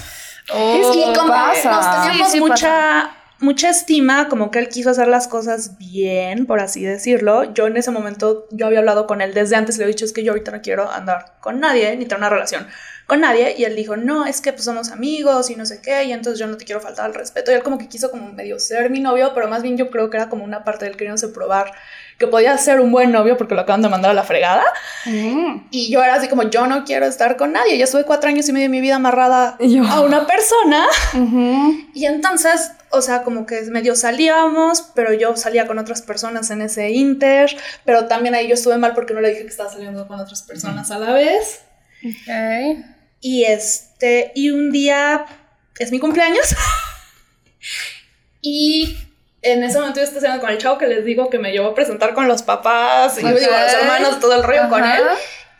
Oh, 0.53 0.93
y 0.95 1.17
como 1.17 1.29
pasa. 1.29 1.71
nos 1.71 2.03
teníamos 2.09 2.31
Sí, 2.31 2.39
sí 2.39 2.41
mucha, 2.41 3.17
mucha 3.39 3.71
estima, 3.71 4.29
como 4.29 4.51
que 4.51 4.59
él 4.59 4.69
quiso 4.69 4.91
hacer 4.91 5.09
las 5.09 5.29
cosas 5.29 5.79
bien, 5.79 6.45
por 6.45 6.61
así 6.61 6.85
decirlo. 6.85 7.55
Yo 7.55 7.69
en 7.69 7.79
ese 7.79 7.91
momento, 7.91 8.47
yo 8.51 8.67
había 8.67 8.81
hablado 8.81 9.07
con 9.07 9.23
él 9.23 9.33
desde 9.33 9.57
antes, 9.57 9.79
le 9.79 9.85
he 9.85 9.87
dicho, 9.87 10.05
es 10.05 10.13
que 10.13 10.23
yo 10.25 10.33
ahorita 10.33 10.51
no 10.51 10.61
quiero 10.61 10.91
andar 10.91 11.37
con 11.41 11.59
nadie, 11.59 11.97
ni 11.97 12.05
tener 12.05 12.19
una 12.19 12.29
relación 12.29 12.67
con 13.07 13.21
nadie. 13.21 13.55
Y 13.57 13.65
él 13.65 13.77
dijo, 13.77 13.97
no, 13.97 14.27
es 14.27 14.41
que 14.41 14.53
pues 14.53 14.65
somos 14.65 14.91
amigos 14.91 15.51
y 15.51 15.57
no 15.57 15.65
sé 15.67 15.81
qué, 15.81 16.05
y 16.05 16.13
entonces 16.13 16.39
yo 16.41 16.47
no 16.47 16.57
te 16.57 16.65
quiero 16.65 16.81
faltar 16.81 17.07
al 17.07 17.15
respeto. 17.15 17.51
Y 17.51 17.55
él 17.55 17.63
como 17.63 17.79
que 17.79 17.89
quiso 17.89 18.11
como 18.11 18.33
medio 18.33 18.59
ser 18.59 18.91
mi 18.91 19.01
novio, 19.01 19.33
pero 19.35 19.49
más 19.49 19.63
bien 19.63 19.77
yo 19.77 19.91
creo 19.91 20.11
que 20.11 20.17
era 20.17 20.29
como 20.29 20.45
una 20.45 20.65
parte 20.65 20.85
del 20.85 20.97
queriéndose 20.97 21.29
probar 21.29 21.73
que 22.19 22.27
podía 22.27 22.57
ser 22.57 22.81
un 22.81 22.91
buen 22.91 23.13
novio 23.13 23.37
porque 23.37 23.55
lo 23.55 23.61
acaban 23.61 23.83
de 23.83 23.91
mandar 23.91 24.11
a 24.11 24.15
la 24.15 24.23
fregada. 24.23 24.65
Mm. 25.05 25.67
Y 25.71 25.91
yo 25.93 26.03
era 26.03 26.15
así 26.15 26.29
como, 26.29 26.45
yo 26.45 26.67
no 26.67 26.85
quiero 26.85 27.05
estar 27.07 27.37
con 27.37 27.53
nadie. 27.53 27.77
Ya 27.77 27.85
estuve 27.85 28.05
cuatro 28.05 28.31
años 28.31 28.49
y 28.49 28.53
medio 28.53 28.65
de 28.65 28.71
mi 28.71 28.81
vida 28.81 28.97
amarrada 28.97 29.57
yo- 29.61 29.85
a 29.87 30.01
una 30.01 30.27
persona. 30.27 30.87
Y 31.93 32.07
entonces, 32.07 32.71
o 32.91 33.03
sea, 33.03 33.23
como 33.23 33.45
que 33.45 33.61
medio 33.71 33.95
salíamos, 33.95 34.83
pero 34.95 35.13
yo 35.13 35.37
salía 35.37 35.67
con 35.67 35.79
otras 35.79 36.01
personas 36.03 36.51
en 36.51 36.63
ese 36.63 36.91
inter, 36.91 37.55
pero 37.85 38.07
también 38.07 38.35
ahí 38.35 38.49
yo 38.49 38.55
estuve 38.55 38.79
mal 38.79 38.95
porque 38.95 39.13
no 39.13 39.21
le 39.21 39.29
dije 39.31 39.43
que 39.43 39.49
estaba 39.49 39.71
saliendo 39.71 40.09
con 40.09 40.19
otras 40.19 40.43
personas 40.43 40.91
a 40.91 40.99
la 40.99 41.13
vez. 41.13 41.61
Ok. 42.03 42.85
Y 43.21 43.45
este, 43.45 44.33
y 44.35 44.51
un 44.51 44.71
día 44.71 45.25
es 45.79 45.91
mi 45.93 45.99
cumpleaños. 45.99 46.55
y 48.43 48.97
en 49.43 49.63
ese 49.65 49.79
momento 49.79 50.01
yo 50.01 50.05
estaba 50.05 50.21
saliendo 50.21 50.45
con 50.45 50.51
el 50.51 50.59
chavo 50.59 50.79
que 50.79 50.87
les 50.87 51.05
digo 51.05 51.31
que 51.31 51.39
me 51.39 51.53
llevó 51.53 51.69
a 51.69 51.75
presentar 51.75 52.15
con 52.15 52.29
los 52.29 52.43
papás, 52.43 53.19
y 53.19 53.23
yo 53.23 53.29
digo, 53.29 53.51
los 53.51 53.73
hermanos, 53.75 54.21
todo 54.21 54.35
el 54.35 54.43
rollo 54.43 54.69
con 54.69 54.83
Ajá. 54.83 54.99
él, 54.99 55.05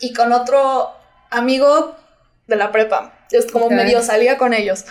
y 0.01 0.13
con 0.13 0.33
otro 0.33 0.93
amigo 1.31 1.97
de 2.47 2.57
la 2.57 2.73
prepa. 2.73 3.13
Es 3.31 3.51
como 3.51 3.71
medio 3.71 4.03
salía 4.03 4.39
con 4.39 4.55
ellos. 4.55 4.85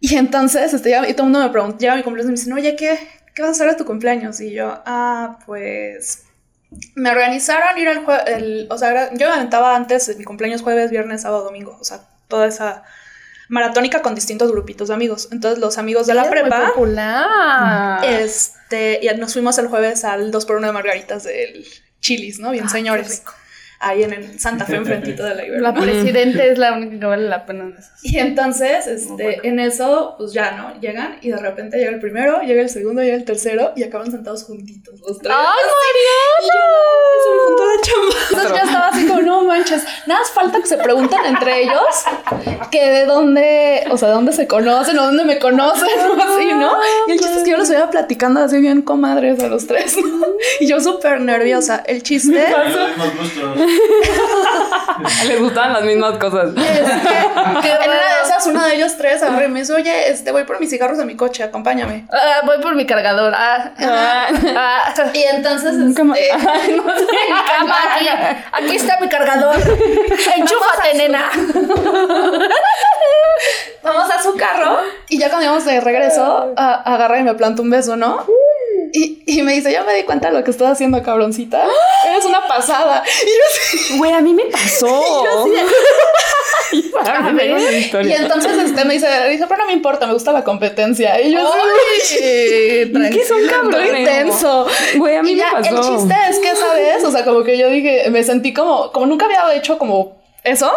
Y 0.00 0.16
entonces, 0.16 0.74
este, 0.74 0.90
ya- 0.90 1.08
y 1.08 1.14
todo 1.14 1.26
el 1.26 1.32
mundo 1.32 1.46
me 1.46 1.52
pregunta, 1.52 1.78
llega 1.78 1.94
mi 1.96 2.02
cumpleaños 2.02 2.28
y 2.28 2.32
me 2.32 2.38
dicen, 2.38 2.52
oye, 2.54 2.76
¿qué, 2.76 2.98
¿qué 3.34 3.42
vas 3.42 3.48
a 3.50 3.52
hacer 3.52 3.68
a 3.68 3.76
tu 3.76 3.84
cumpleaños? 3.84 4.40
Y 4.40 4.50
yo, 4.52 4.82
ah, 4.84 5.38
pues 5.46 6.24
me 6.94 7.10
organizaron 7.10 7.76
ir 7.78 7.88
al 7.88 8.04
jueves, 8.04 8.66
o 8.70 8.78
sea, 8.78 9.10
yo 9.14 9.28
me 9.28 9.34
aventaba 9.34 9.74
antes 9.76 10.16
mi 10.16 10.24
cumpleaños 10.24 10.62
jueves, 10.62 10.90
viernes, 10.90 11.22
sábado, 11.22 11.44
domingo, 11.44 11.76
o 11.80 11.84
sea, 11.84 12.00
toda 12.28 12.46
esa 12.46 12.82
maratónica 13.48 14.00
con 14.02 14.14
distintos 14.14 14.50
grupitos 14.50 14.88
de 14.88 14.94
amigos. 14.94 15.28
Entonces, 15.32 15.58
los 15.58 15.76
amigos 15.78 16.06
de 16.06 16.14
la 16.14 16.30
prepa, 16.30 16.68
popular. 16.68 18.04
este, 18.04 19.00
y 19.02 19.14
nos 19.18 19.32
fuimos 19.34 19.58
el 19.58 19.68
jueves 19.68 20.04
al 20.04 20.30
2x1 20.32 20.66
de 20.66 20.72
margaritas 20.72 21.24
del 21.24 21.66
Chilis, 22.00 22.38
¿no? 22.38 22.50
Bien, 22.50 22.64
Ah, 22.66 22.70
señores. 22.70 23.06
qué 23.08 23.16
rico. 23.18 23.32
Ahí 23.84 24.04
en 24.04 24.12
el 24.12 24.38
Santa 24.38 24.64
Fe, 24.64 24.76
enfrentito 24.76 25.24
de 25.24 25.34
la 25.34 25.44
Ibero. 25.44 25.60
La 25.60 25.74
presidente 25.74 26.52
es 26.52 26.56
la 26.56 26.72
única 26.72 27.00
que 27.00 27.04
vale 27.04 27.28
la 27.28 27.44
pena. 27.44 27.72
Y 28.02 28.16
entonces, 28.18 28.86
este, 28.86 29.46
en 29.46 29.58
eso, 29.58 30.14
pues 30.18 30.32
ya, 30.32 30.52
¿no? 30.52 30.80
Llegan 30.80 31.18
y 31.20 31.30
de 31.30 31.36
repente 31.36 31.78
llega 31.78 31.90
el 31.90 31.98
primero, 31.98 32.42
llega 32.42 32.62
el 32.62 32.68
segundo, 32.68 33.02
llega 33.02 33.16
el 33.16 33.24
tercero 33.24 33.72
y 33.74 33.82
acaban 33.82 34.10
sentados 34.12 34.44
juntitos 34.44 35.00
los 35.00 35.18
tres. 35.18 35.34
¡Ay, 35.36 35.44
Y 36.42 36.46
yo, 36.46 36.52
se 37.22 37.30
me 37.34 37.42
juntó 37.46 37.64
la 37.64 37.80
chamba. 37.82 38.14
Entonces 38.30 38.50
yo 38.50 38.64
estaba 38.64 38.88
así 38.88 39.06
como, 39.06 39.22
no 39.22 39.44
manches, 39.44 39.84
nada 40.06 40.20
más 40.20 40.30
falta 40.30 40.60
que 40.60 40.66
se 40.66 40.78
pregunten 40.78 41.24
entre 41.24 41.62
ellos 41.62 41.80
que 42.70 42.90
de 42.90 43.06
dónde, 43.06 43.84
o 43.90 43.96
sea, 43.96 44.08
de 44.08 44.14
dónde 44.14 44.32
se 44.32 44.46
conocen 44.46 44.98
o 44.98 45.04
dónde 45.04 45.24
me 45.24 45.38
conocen 45.38 45.88
o 46.10 46.22
así, 46.22 46.46
¿no? 46.54 46.72
Y 47.06 47.12
el 47.12 47.18
chiste 47.18 47.38
es 47.38 47.44
que 47.44 47.50
yo 47.50 47.56
los 47.56 47.70
iba 47.70 47.90
platicando 47.90 48.40
así 48.40 48.58
bien 48.58 48.82
comadres 48.82 49.42
a 49.42 49.48
los 49.48 49.66
tres, 49.66 49.96
¿no? 49.96 50.26
Y 50.60 50.66
yo 50.66 50.80
súper 50.80 51.20
nerviosa. 51.20 51.82
El 51.86 52.02
chiste... 52.02 52.44
Les 55.26 55.40
gustaban 55.40 55.72
las 55.74 55.82
mismas 55.82 56.18
cosas. 56.18 56.50
Que 56.54 56.60
en 56.60 57.90
una 57.90 57.94
de 57.94 58.22
esas, 58.24 58.46
uno 58.46 58.64
de 58.64 58.74
ellos 58.74 58.96
tres 58.96 59.22
agarró 59.22 59.44
y 59.46 59.48
me 59.48 59.60
dice, 59.60 59.72
oye, 59.72 60.10
este, 60.10 60.32
voy 60.32 60.44
por 60.44 60.60
mis 60.60 60.70
cigarros 60.70 60.98
a 60.98 61.04
mi 61.04 61.16
coche, 61.16 61.42
acompáñame. 61.44 62.06
Ah, 62.12 62.40
voy 62.44 62.58
por 62.60 62.74
mi 62.74 62.86
cargador. 62.86 63.32
Ah, 63.36 63.70
Ah. 63.78 64.26
ah. 64.56 64.94
Y 65.14 65.22
entonces, 65.22 65.74
este, 65.74 66.02
Ay, 66.02 66.08
no 66.76 66.94
sé. 66.94 67.06
Mi 67.32 67.42
cama 67.58 67.76
aquí. 67.94 68.08
Aquí 68.52 68.76
está 68.76 68.98
mi 69.00 69.08
cargador. 69.08 69.56
Enchúfate, 70.36 70.94
nena. 70.96 71.30
vamos 73.82 74.10
a 74.10 74.22
su 74.22 74.36
carro 74.36 74.78
y 75.08 75.18
ya 75.18 75.28
cuando 75.28 75.44
íbamos 75.46 75.64
de 75.64 75.80
regreso, 75.80 76.52
a- 76.56 76.94
agarra 76.94 77.18
y 77.18 77.22
me 77.22 77.34
planta 77.34 77.62
un 77.62 77.70
beso, 77.70 77.96
¿no? 77.96 78.24
Y, 78.92 79.22
y 79.26 79.42
me 79.42 79.54
dice, 79.54 79.72
ya 79.72 79.84
me 79.84 79.94
di 79.94 80.02
cuenta 80.02 80.28
de 80.30 80.38
lo 80.38 80.44
que 80.44 80.50
estás 80.50 80.72
haciendo, 80.72 81.02
cabroncita. 81.02 81.64
Eres 82.06 82.24
una 82.26 82.46
pasada. 82.46 83.02
Y 83.06 83.26
yo 83.26 83.42
así, 83.88 83.96
Güey, 83.98 84.12
a 84.12 84.20
mí 84.20 84.34
me 84.34 84.44
pasó. 84.46 85.24
Y 86.72 86.82
mí 87.24 87.32
me 87.34 87.44
dio 87.44 87.56
una 87.56 88.02
y 88.02 88.12
entonces 88.12 88.52
este 88.64 88.84
me 88.86 88.94
dice, 88.94 89.06
dice, 89.28 89.44
pero 89.46 89.58
no 89.60 89.66
me 89.66 89.74
importa, 89.74 90.06
me 90.06 90.14
gusta 90.14 90.32
la 90.32 90.42
competencia. 90.42 91.20
Y 91.20 91.32
yo 91.32 91.40
así, 91.40 92.16
¿Qué 92.18 93.24
son 93.28 93.46
cabrones? 93.46 94.00
intenso. 94.00 94.66
Güey, 94.96 95.16
a 95.16 95.22
mí 95.22 95.32
Y 95.32 95.34
me 95.34 95.40
ya, 95.40 95.50
pasó. 95.52 95.68
el 95.68 95.98
chiste 95.98 96.14
es 96.30 96.38
que, 96.38 96.56
¿sabes? 96.56 97.04
O 97.04 97.10
sea, 97.10 97.24
como 97.24 97.42
que 97.44 97.58
yo 97.58 97.68
dije, 97.68 98.08
me 98.10 98.24
sentí 98.24 98.54
como, 98.54 98.90
como 98.90 99.04
nunca 99.06 99.26
había 99.26 99.54
hecho 99.54 99.76
como 99.76 100.21
eso, 100.44 100.70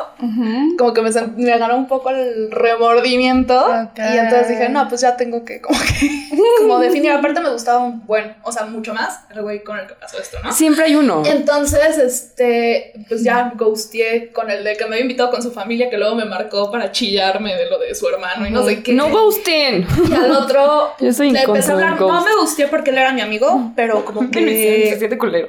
como 0.78 0.94
que 0.94 1.02
me, 1.02 1.10
sent- 1.10 1.36
me 1.38 1.58
ganó 1.58 1.76
un 1.76 1.88
poco 1.88 2.12
el 2.12 2.52
remordimiento. 2.52 3.60
Ok. 3.60 3.98
Y 4.14 4.18
entonces 4.18 4.50
dije, 4.50 4.70
no, 4.70 4.88
pues 4.88 5.02
ya 5.02 5.18
tengo 5.18 5.44
que, 5.44 5.60
como 5.62 5.80
que, 5.80 6.10
como 6.60 6.78
definir. 6.80 7.12
Aparte 7.12 7.42
me 7.42 7.50
gustaba 7.50 7.80
un 7.80 8.06
buen, 8.06 8.36
o 8.44 8.52
sea, 8.52 8.66
mucho 8.66 8.94
más 8.94 9.22
el 9.34 9.42
güey 9.42 9.64
con 9.64 9.80
el 9.80 9.88
que 9.88 9.96
pasó 9.96 10.20
esto, 10.20 10.38
¿no? 10.44 10.52
Siempre 10.52 10.86
hay 10.86 10.96
uno. 10.96 11.24
Entonces, 11.26 11.98
este, 11.98 12.94
pues 13.08 13.24
ya 13.24 13.54
ghosteé 13.56 14.32
con 14.32 14.52
el 14.52 14.64
de 14.64 14.76
que 14.78 14.84
me 14.86 14.92
había 14.92 15.02
invitado 15.02 15.32
con 15.32 15.42
su 15.42 15.52
familia, 15.52 15.90
que 15.90 15.98
luego 15.98 16.16
me 16.16 16.26
marcó 16.26 16.72
para 16.72 16.92
chillarme 16.92 17.56
de 17.56 17.70
lo 17.70 17.80
de 17.80 17.96
su 17.96 18.08
hermano 18.08 18.46
y 18.46 18.52
no 18.52 18.64
sé 18.66 18.84
qué. 18.84 18.94
No 18.94 19.10
gusten. 19.10 19.88
Y 20.10 20.14
al 20.14 20.32
otro, 20.32 20.94
Yo 21.00 21.12
soy 21.12 21.32
le 21.32 21.42
empecé 21.42 21.72
a 21.72 21.74
hablar, 21.74 22.00
no 22.00 22.24
me 22.24 22.36
gusteé 22.40 22.68
porque 22.68 22.92
él 22.92 22.98
era 23.00 23.12
mi 23.14 23.22
amigo, 23.22 23.72
pero 23.76 24.06
como 24.06 24.30
que 24.32 24.96
siente 24.98 25.18
culero. 25.18 25.48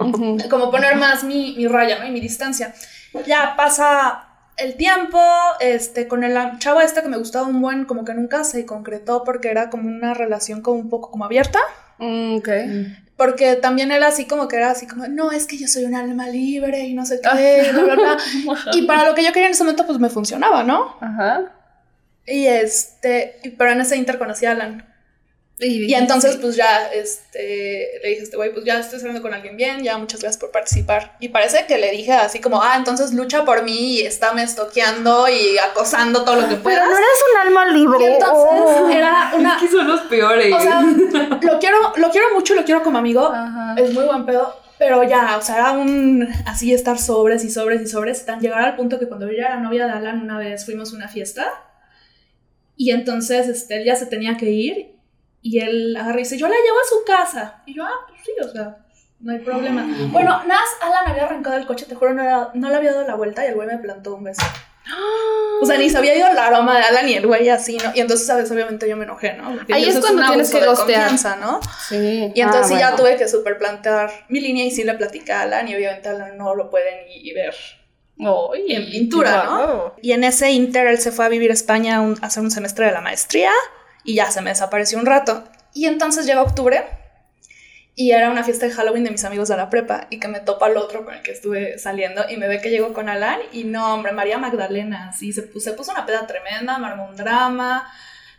como 0.48 0.70
poner 0.70 0.96
más 0.96 1.22
mi, 1.22 1.54
mi 1.56 1.66
raya, 1.66 1.98
¿no? 1.98 2.06
Y 2.06 2.10
mi 2.10 2.20
distancia. 2.20 2.72
Ya 3.24 3.54
pasa 3.56 4.24
el 4.56 4.76
tiempo, 4.76 5.20
este, 5.60 6.08
con 6.08 6.24
el 6.24 6.58
chavo 6.58 6.80
este 6.80 7.02
que 7.02 7.08
me 7.08 7.18
gustaba 7.18 7.46
un 7.46 7.60
buen, 7.60 7.84
como 7.84 8.04
que 8.04 8.14
nunca 8.14 8.44
se 8.44 8.64
concretó 8.66 9.24
porque 9.24 9.50
era 9.50 9.70
como 9.70 9.88
una 9.88 10.14
relación 10.14 10.62
como 10.62 10.78
un 10.80 10.88
poco 10.88 11.10
como 11.10 11.24
abierta. 11.24 11.58
Mm, 11.98 12.36
Ok. 12.36 12.48
Porque 13.16 13.56
también 13.56 13.92
era 13.92 14.08
así 14.08 14.26
como 14.26 14.46
que 14.46 14.56
era 14.56 14.70
así 14.70 14.86
como, 14.86 15.06
no, 15.08 15.30
es 15.32 15.46
que 15.46 15.56
yo 15.56 15.66
soy 15.68 15.84
un 15.86 15.94
alma 15.94 16.28
libre 16.28 16.80
y 16.80 16.92
no 16.92 17.06
sé 17.06 17.20
qué, 17.22 17.70
bla, 17.72 17.82
bla, 17.82 17.94
bla. 17.94 18.18
Y 18.74 18.82
para 18.82 19.08
lo 19.08 19.14
que 19.14 19.24
yo 19.24 19.32
quería 19.32 19.46
en 19.46 19.52
ese 19.52 19.64
momento, 19.64 19.86
pues 19.86 19.98
me 19.98 20.10
funcionaba, 20.10 20.62
¿no? 20.62 20.96
Ajá. 21.00 21.44
Y 22.26 22.46
este, 22.46 23.54
pero 23.56 23.70
en 23.70 23.80
ese 23.80 23.96
inter 23.96 24.18
conocí 24.18 24.44
a 24.44 24.50
Alan. 24.50 24.86
Y 25.58 25.94
entonces, 25.94 26.36
pues 26.36 26.54
ya, 26.54 26.92
este, 26.92 27.88
le 28.02 28.08
dije 28.10 28.20
a 28.20 28.24
este 28.24 28.36
güey, 28.36 28.52
pues 28.52 28.66
ya 28.66 28.78
estoy 28.78 28.98
saliendo 28.98 29.22
con 29.22 29.32
alguien 29.32 29.56
bien, 29.56 29.82
ya 29.82 29.96
muchas 29.96 30.20
gracias 30.20 30.38
por 30.38 30.50
participar. 30.50 31.16
Y 31.18 31.30
parece 31.30 31.64
que 31.66 31.78
le 31.78 31.90
dije 31.92 32.12
así 32.12 32.40
como, 32.40 32.62
ah, 32.62 32.74
entonces 32.76 33.14
lucha 33.14 33.42
por 33.46 33.62
mí 33.64 33.94
y 33.94 34.00
estáme 34.02 34.42
estoqueando 34.42 35.26
y 35.30 35.56
acosando 35.56 36.24
todo 36.24 36.42
lo 36.42 36.48
que 36.48 36.56
puedas. 36.56 36.80
Pero 36.80 36.90
no 36.90 36.96
eres 36.98 37.08
un 37.32 37.46
alma 37.48 37.70
Y 37.70 37.78
libre. 37.78 38.04
entonces 38.14 38.44
Oh. 38.76 38.88
era 38.90 39.32
una, 39.34 39.56
que 39.58 39.68
son 39.68 39.88
los 39.88 40.00
peores. 40.02 40.52
o 40.54 40.60
sea, 40.60 40.82
lo 41.40 41.58
quiero, 41.58 41.78
lo 41.96 42.10
quiero 42.10 42.34
mucho, 42.34 42.54
lo 42.54 42.62
quiero 42.64 42.82
como 42.82 42.98
amigo, 42.98 43.26
Ajá. 43.32 43.76
es 43.78 43.94
muy 43.94 44.04
buen 44.04 44.26
pedo, 44.26 44.60
pero 44.78 45.04
ya, 45.04 45.38
o 45.38 45.40
sea, 45.40 45.54
era 45.56 45.70
un 45.72 46.28
así 46.44 46.74
estar 46.74 46.98
sobres 46.98 47.44
y 47.44 47.50
sobres 47.50 47.80
y 47.80 47.86
sobres, 47.86 48.26
tan 48.26 48.40
llegar 48.40 48.60
al 48.62 48.76
punto 48.76 48.98
que 48.98 49.08
cuando 49.08 49.26
yo 49.26 49.32
ya 49.32 49.46
era 49.46 49.56
novia 49.60 49.86
de 49.86 49.92
Alan 49.92 50.20
una 50.20 50.36
vez 50.36 50.66
fuimos 50.66 50.92
a 50.92 50.96
una 50.96 51.08
fiesta 51.08 51.46
y 52.76 52.90
entonces 52.90 53.48
este, 53.48 53.76
él 53.78 53.84
ya 53.86 53.96
se 53.96 54.04
tenía 54.04 54.36
que 54.36 54.50
ir 54.50 54.95
y 55.48 55.60
él 55.60 55.96
agarra 55.96 56.16
y 56.18 56.22
dice, 56.22 56.38
yo 56.38 56.48
la 56.48 56.54
llevo 56.54 56.76
a 56.78 56.88
su 56.88 57.04
casa. 57.06 57.62
Y 57.66 57.74
yo, 57.74 57.84
ah, 57.84 58.06
pues 58.08 58.20
sí, 58.24 58.32
o 58.42 58.48
sea, 58.52 58.78
no 59.20 59.32
hay 59.32 59.38
problema. 59.38 59.86
Bueno, 60.10 60.42
Nas, 60.44 60.68
Alan 60.80 61.08
había 61.08 61.24
arrancado 61.24 61.56
el 61.56 61.66
coche, 61.66 61.86
te 61.86 61.94
juro, 61.94 62.14
no, 62.14 62.22
era- 62.22 62.50
no 62.54 62.68
le 62.68 62.74
había 62.76 62.92
dado 62.92 63.06
la 63.06 63.14
vuelta 63.14 63.44
y 63.44 63.48
el 63.48 63.54
güey 63.54 63.66
me 63.68 63.78
plantó 63.78 64.14
un 64.14 64.24
beso. 64.24 64.42
O 65.60 65.66
sea, 65.66 65.78
ni 65.78 65.90
se 65.90 65.98
había 65.98 66.16
ido 66.16 66.28
el 66.28 66.38
aroma 66.38 66.76
de 66.78 66.84
Alan 66.84 67.08
y 67.08 67.14
el 67.14 67.26
güey 67.26 67.48
así, 67.48 67.76
¿no? 67.76 67.90
Y 67.94 68.00
entonces, 68.00 68.24
¿sabes? 68.26 68.48
Obviamente 68.52 68.88
yo 68.88 68.96
me 68.96 69.04
enojé, 69.04 69.32
¿no? 69.32 69.52
Porque 69.56 69.74
Ahí 69.74 69.84
es 69.86 69.98
cuando 69.98 70.22
un 70.22 70.28
tienes 70.28 70.50
que 70.52 70.64
confianza, 70.64 71.34
¿no? 71.36 71.60
Sí. 71.88 72.30
Y 72.34 72.40
entonces 72.40 72.66
Ah, 72.66 72.68
sí 72.68 72.74
ya 72.78 72.90
bueno. 72.90 72.96
tuve 72.96 73.16
que 73.16 73.26
super 73.26 73.58
plantear 73.58 74.10
mi 74.28 74.38
línea 74.40 74.64
y 74.64 74.70
sí 74.70 74.84
le 74.84 74.94
platicé 74.94 75.32
a 75.32 75.40
Alan 75.42 75.66
y 75.66 75.74
obviamente 75.74 76.08
Alan 76.08 76.36
no 76.36 76.54
lo 76.54 76.70
puede 76.70 77.06
ni 77.08 77.32
ver 77.32 77.54
en 78.18 78.90
pintura, 78.90 79.44
¿no? 79.44 79.94
Y 80.02 80.12
en 80.12 80.22
ese 80.24 80.50
inter 80.52 80.86
él 80.86 80.98
se 80.98 81.10
fue 81.10 81.24
a 81.24 81.28
vivir 81.28 81.50
a 81.50 81.54
España 81.54 81.98
a 81.98 82.26
hacer 82.26 82.42
un 82.42 82.50
semestre 82.52 82.86
de 82.86 82.92
la 82.92 83.00
maestría 83.00 83.50
y 84.06 84.14
ya 84.14 84.30
se 84.30 84.40
me 84.40 84.50
desapareció 84.50 84.98
un 84.98 85.04
rato. 85.04 85.44
Y 85.74 85.86
entonces 85.86 86.24
llega 86.24 86.40
octubre 86.40 86.84
y 87.98 88.12
era 88.12 88.30
una 88.30 88.44
fiesta 88.44 88.66
de 88.66 88.72
Halloween 88.72 89.04
de 89.04 89.10
mis 89.10 89.24
amigos 89.24 89.48
de 89.48 89.56
la 89.56 89.70
prepa 89.70 90.06
y 90.10 90.20
que 90.20 90.28
me 90.28 90.40
topa 90.40 90.68
el 90.68 90.76
otro 90.76 91.04
con 91.04 91.14
el 91.14 91.22
que 91.22 91.32
estuve 91.32 91.78
saliendo 91.78 92.24
y 92.28 92.36
me 92.36 92.46
ve 92.46 92.60
que 92.60 92.70
llego 92.70 92.92
con 92.92 93.08
Alan 93.08 93.40
y 93.52 93.64
no, 93.64 93.94
hombre, 93.94 94.12
María 94.12 94.36
Magdalena, 94.36 95.12
sí, 95.12 95.32
se 95.32 95.42
puso, 95.42 95.72
una 95.90 96.04
peda 96.06 96.26
tremenda, 96.26 96.78
me 96.78 96.86
armó 96.86 97.08
un 97.08 97.16
drama. 97.16 97.90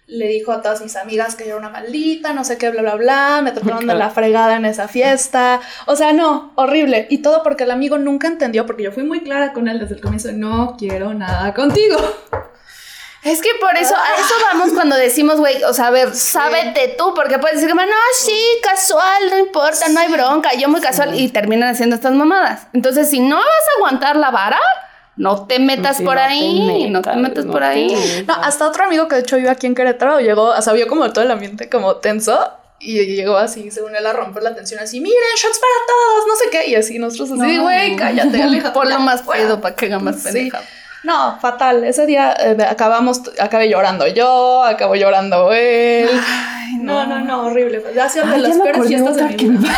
Le 0.05 0.27
dijo 0.27 0.53
a 0.53 0.61
todas 0.61 0.81
mis 0.81 0.95
amigas 0.95 1.35
que 1.35 1.43
yo 1.43 1.49
era 1.49 1.57
una 1.57 1.69
maldita, 1.69 2.31
no 2.31 2.45
sé 2.45 2.57
qué, 2.57 2.69
bla, 2.69 2.81
bla, 2.81 2.95
bla. 2.95 3.41
Me 3.43 3.51
trataron 3.51 3.85
de 3.87 3.93
la 3.93 4.09
fregada 4.09 4.55
en 4.55 4.63
esa 4.63 4.87
fiesta. 4.87 5.59
O 5.85 5.97
sea, 5.97 6.13
no, 6.13 6.53
horrible. 6.55 7.07
Y 7.09 7.17
todo 7.17 7.43
porque 7.43 7.65
el 7.65 7.71
amigo 7.71 7.97
nunca 7.97 8.27
entendió, 8.27 8.65
porque 8.65 8.83
yo 8.83 8.93
fui 8.93 9.03
muy 9.03 9.19
clara 9.21 9.51
con 9.51 9.67
él 9.67 9.79
desde 9.79 9.95
el 9.95 10.01
comienzo. 10.01 10.31
No 10.31 10.77
quiero 10.77 11.13
nada 11.13 11.53
contigo. 11.53 11.97
Es 13.23 13.41
que 13.41 13.49
por 13.59 13.75
eso, 13.75 13.95
a 13.95 14.21
eso 14.21 14.33
vamos 14.53 14.69
cuando 14.73 14.95
decimos, 14.95 15.37
güey, 15.37 15.61
o 15.63 15.73
sea, 15.73 15.87
a 15.87 15.91
ver, 15.91 16.15
sábete 16.15 16.95
tú, 16.97 17.13
porque 17.13 17.39
puedes 17.39 17.57
decir, 17.57 17.69
como, 17.69 17.85
no, 17.85 17.91
sí, 18.19 18.39
casual, 18.63 19.29
no 19.31 19.37
importa, 19.39 19.89
no 19.89 19.99
hay 19.99 20.07
bronca, 20.11 20.53
yo 20.53 20.69
muy 20.69 20.79
casual, 20.81 21.19
y 21.19 21.27
terminan 21.29 21.69
haciendo 21.69 21.95
estas 21.95 22.13
mamadas. 22.13 22.67
Entonces, 22.73 23.09
si 23.09 23.19
no 23.19 23.35
vas 23.37 23.45
a 23.45 23.77
aguantar 23.79 24.15
la 24.15 24.31
vara, 24.31 24.59
no 25.17 25.45
te 25.47 25.57
metas 25.59 25.97
Sí, 25.97 26.03
por 26.03 26.15
no 26.15 26.21
te 26.21 26.27
ahí, 26.27 26.89
no 26.89 27.01
te 27.01 27.15
metas, 27.15 27.45
no 27.45 27.51
por 27.51 27.61
te 27.61 27.67
ahí. 27.67 27.95
metas. 27.95 28.37
No, 28.37 28.43
hasta 28.43 28.67
otro 28.67 28.85
amigo 28.85 29.07
que 29.07 29.15
de 29.15 29.21
hecho 29.21 29.35
vive 29.35 29.49
aquí 29.49 29.65
en 29.67 29.73
Querétaro 29.75 30.19
llegó, 30.19 30.49
o 30.51 30.61
sea, 30.61 30.73
vio 30.73 30.87
como 30.87 31.11
todo 31.11 31.23
el 31.23 31.31
ambiente 31.31 31.69
como 31.69 31.95
tenso. 31.97 32.51
Y 32.79 33.03
llegó 33.15 33.35
así, 33.37 33.71
según 33.71 33.95
él, 33.95 34.05
a 34.05 34.13
romper 34.13 34.43
la 34.43 34.53
tensión, 34.53 34.79
así, 34.79 35.01
miren, 35.01 35.17
shots 35.35 35.57
para 35.59 35.73
todos, 35.87 36.27
no 36.27 36.35
sé 36.35 36.49
qué. 36.51 36.69
Y 36.69 36.75
así 36.75 36.99
nosotros 36.99 37.31
así, 37.41 37.57
güey, 37.57 37.95
cállate, 37.95 38.43
aléjate. 38.43 38.73
Ponlo 38.75 38.99
más 38.99 39.23
fuera". 39.23 39.41
pedo 39.41 39.59
para 39.59 39.75
que 39.75 39.87
haga 39.87 39.97
más 39.97 40.17
Sí. 40.17 40.23
pendeja. 40.25 40.61
No, 41.07 41.39
fatal. 41.39 41.85
Ese 41.85 42.05
día 42.05 42.35
eh, 42.37 42.57
acabamos, 42.69 43.21
acabé 43.39 43.69
llorando 43.69 44.07
yo, 44.07 44.61
acabó 44.65 44.93
llorando 44.95 45.53
él. 45.53 46.09
No. 46.93 47.05
no, 47.05 47.19
no, 47.25 47.45
horrible. 47.47 47.83
Ha 48.01 48.09
sido 48.09 48.25
de 48.27 48.37
las 48.39 48.57
peores 48.57 48.87
fiestas 48.87 49.15
de 49.17 49.23
mi 49.23 49.35
que 49.35 49.45
vida. 49.45 49.69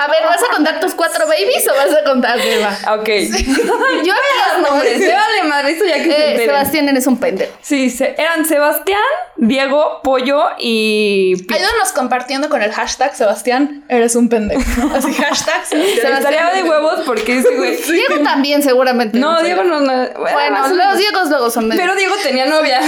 A 0.00 0.08
ver, 0.08 0.22
¿vas 0.24 0.42
a 0.42 0.54
contar 0.54 0.80
tus 0.80 0.94
cuatro 0.94 1.26
babies 1.26 1.68
o 1.68 1.74
vas 1.74 1.94
a 1.94 2.04
contar 2.04 2.38
Eva? 2.40 2.70
Ok. 2.98 3.08
Yo 3.08 4.12
aquí 4.12 4.62
Nombres, 4.68 4.98
no. 5.00 5.06
se 5.06 5.14
vale 5.14 5.42
madre, 5.44 5.72
esto 5.72 5.84
ya 5.84 5.94
que 5.96 6.04
se 6.04 6.10
Eh, 6.10 6.30
enteren. 6.32 6.46
Sebastián, 6.48 6.88
eres 6.88 7.06
un 7.06 7.16
pendejo. 7.18 7.52
Sí, 7.62 7.90
se- 7.90 8.14
eran 8.18 8.44
Sebastián, 8.44 9.00
Diego, 9.36 10.00
Pollo 10.02 10.44
y 10.58 11.34
Ayúdanos 11.52 11.92
compartiendo 11.94 12.48
con 12.48 12.62
el 12.62 12.72
hashtag 12.72 13.14
Sebastián, 13.16 13.84
eres 13.88 14.14
un 14.16 14.28
pendejo. 14.28 14.62
Así, 14.94 15.12
hashtag 15.14 15.64
Sebastián. 15.66 16.12
Estaría 16.18 16.50
de 16.50 16.62
huevos 16.68 17.00
porque 17.06 17.38
ese 17.38 17.54
güey. 17.56 17.76
Diego 17.76 18.20
también, 18.22 18.62
seguramente. 18.62 19.18
No. 19.18 19.42
Diego 19.42 19.64
no. 19.64 19.80
no 19.80 19.92
Bueno, 20.18 20.50
más 20.50 20.66
o 20.66 20.68
los 20.68 20.76
menos. 20.76 20.98
Diegos 20.98 21.28
luego 21.28 21.50
son 21.50 21.68
medio- 21.68 21.80
Pero 21.82 21.94
Diego 21.96 22.14
tenía 22.22 22.46
novia. 22.46 22.80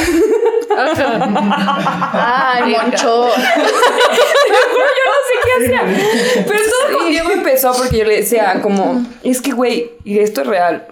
Ay, 2.12 2.73
Moncho. 2.73 3.29
yo 3.37 5.03
no 5.07 5.21
sé 5.27 5.35
qué 5.45 5.65
hacía. 5.65 5.83
Pero 6.47 6.59
todo 6.59 6.99
con 6.99 7.09
Diego 7.09 7.31
empezó 7.31 7.73
porque 7.75 7.99
yo 7.99 8.05
le 8.05 8.17
decía 8.17 8.61
como, 8.62 9.05
es 9.23 9.41
que 9.41 9.53
güey, 9.53 9.93
y 10.05 10.19
esto 10.19 10.43
es 10.43 10.47
real. 10.47 10.87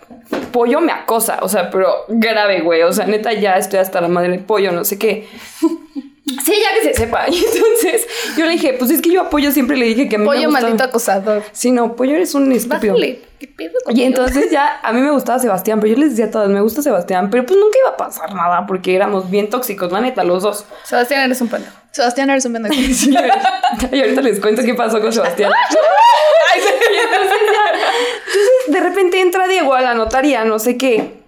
Pollo 0.50 0.80
me 0.80 0.92
acosa, 0.92 1.38
o 1.42 1.48
sea, 1.48 1.70
pero 1.70 2.04
grave, 2.08 2.60
güey. 2.60 2.82
O 2.82 2.92
sea, 2.92 3.06
neta, 3.06 3.32
ya 3.32 3.56
estoy 3.56 3.80
hasta 3.80 4.00
la 4.00 4.08
madre 4.08 4.30
de 4.30 4.38
pollo, 4.38 4.72
no 4.72 4.84
sé 4.84 4.98
qué. 4.98 5.28
Sí, 6.24 6.54
ya 6.62 6.80
que 6.80 6.88
se 6.88 6.94
sepa. 6.94 7.28
Y 7.28 7.36
entonces 7.52 8.06
yo 8.36 8.44
le 8.46 8.52
dije, 8.52 8.74
pues 8.78 8.90
es 8.90 9.02
que 9.02 9.10
yo 9.10 9.22
a 9.22 9.30
Pollo 9.30 9.50
siempre 9.50 9.76
le 9.76 9.86
dije 9.86 10.08
que 10.08 10.16
a 10.16 10.18
mí 10.20 10.24
Pollo 10.26 10.50
maldito 10.50 10.84
acosador. 10.84 11.42
Sí, 11.52 11.70
no, 11.72 11.96
Pollo 11.96 12.14
eres 12.14 12.34
un 12.34 12.50
estúpido. 12.52 12.94
Bájale. 12.94 13.20
¿Qué 13.40 13.48
pedo 13.48 13.72
Y 13.88 14.02
entonces 14.04 14.50
ya 14.52 14.78
a 14.84 14.92
mí 14.92 15.00
me 15.00 15.10
gustaba 15.10 15.40
Sebastián, 15.40 15.80
pero 15.80 15.92
yo 15.94 15.98
les 15.98 16.10
decía 16.10 16.26
a 16.26 16.30
todas, 16.30 16.48
me 16.48 16.60
gusta 16.60 16.80
Sebastián, 16.80 17.28
pero 17.28 17.44
pues 17.44 17.58
nunca 17.58 17.76
iba 17.84 17.90
a 17.90 17.96
pasar 17.96 18.32
nada 18.34 18.66
porque 18.68 18.94
éramos 18.94 19.30
bien 19.30 19.50
tóxicos, 19.50 19.90
la 19.90 20.00
neta, 20.00 20.22
los 20.22 20.44
dos. 20.44 20.64
Sebastián, 20.84 21.22
eres 21.22 21.40
un 21.40 21.48
pendejo. 21.48 21.74
Sebastián, 21.90 22.30
eres 22.30 22.44
un 22.44 22.52
pendejo. 22.52 22.74
y 23.92 24.00
ahorita 24.00 24.20
les 24.22 24.38
cuento 24.38 24.62
qué 24.62 24.74
pasó 24.74 25.00
con 25.00 25.12
Sebastián. 25.12 25.50
Y 26.54 26.58
entonces, 26.58 27.38
ya- 27.52 27.80
entonces, 28.18 28.50
de 28.68 28.80
repente 28.80 29.20
entra 29.20 29.48
Diego 29.48 29.74
a 29.74 29.80
la 29.80 29.94
notaría, 29.94 30.44
no 30.44 30.58
sé 30.58 30.76
qué. 30.76 31.21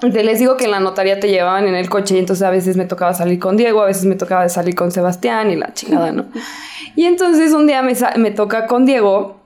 Te 0.00 0.24
les 0.24 0.38
digo 0.38 0.56
que 0.56 0.64
en 0.64 0.70
la 0.70 0.80
notaría 0.80 1.20
te 1.20 1.28
llevaban 1.28 1.66
en 1.68 1.74
el 1.74 1.88
coche 1.90 2.16
y 2.16 2.18
entonces 2.18 2.42
a 2.42 2.50
veces 2.50 2.76
me 2.76 2.86
tocaba 2.86 3.12
salir 3.14 3.38
con 3.38 3.56
Diego, 3.56 3.82
a 3.82 3.86
veces 3.86 4.06
me 4.06 4.14
tocaba 4.14 4.48
salir 4.48 4.74
con 4.74 4.90
Sebastián 4.90 5.50
y 5.50 5.56
la 5.56 5.74
chingada, 5.74 6.12
¿no? 6.12 6.26
Y 6.96 7.04
entonces 7.04 7.52
un 7.52 7.66
día 7.66 7.82
me, 7.82 7.94
me 8.16 8.30
toca 8.32 8.66
con 8.66 8.84
Diego. 8.84 9.38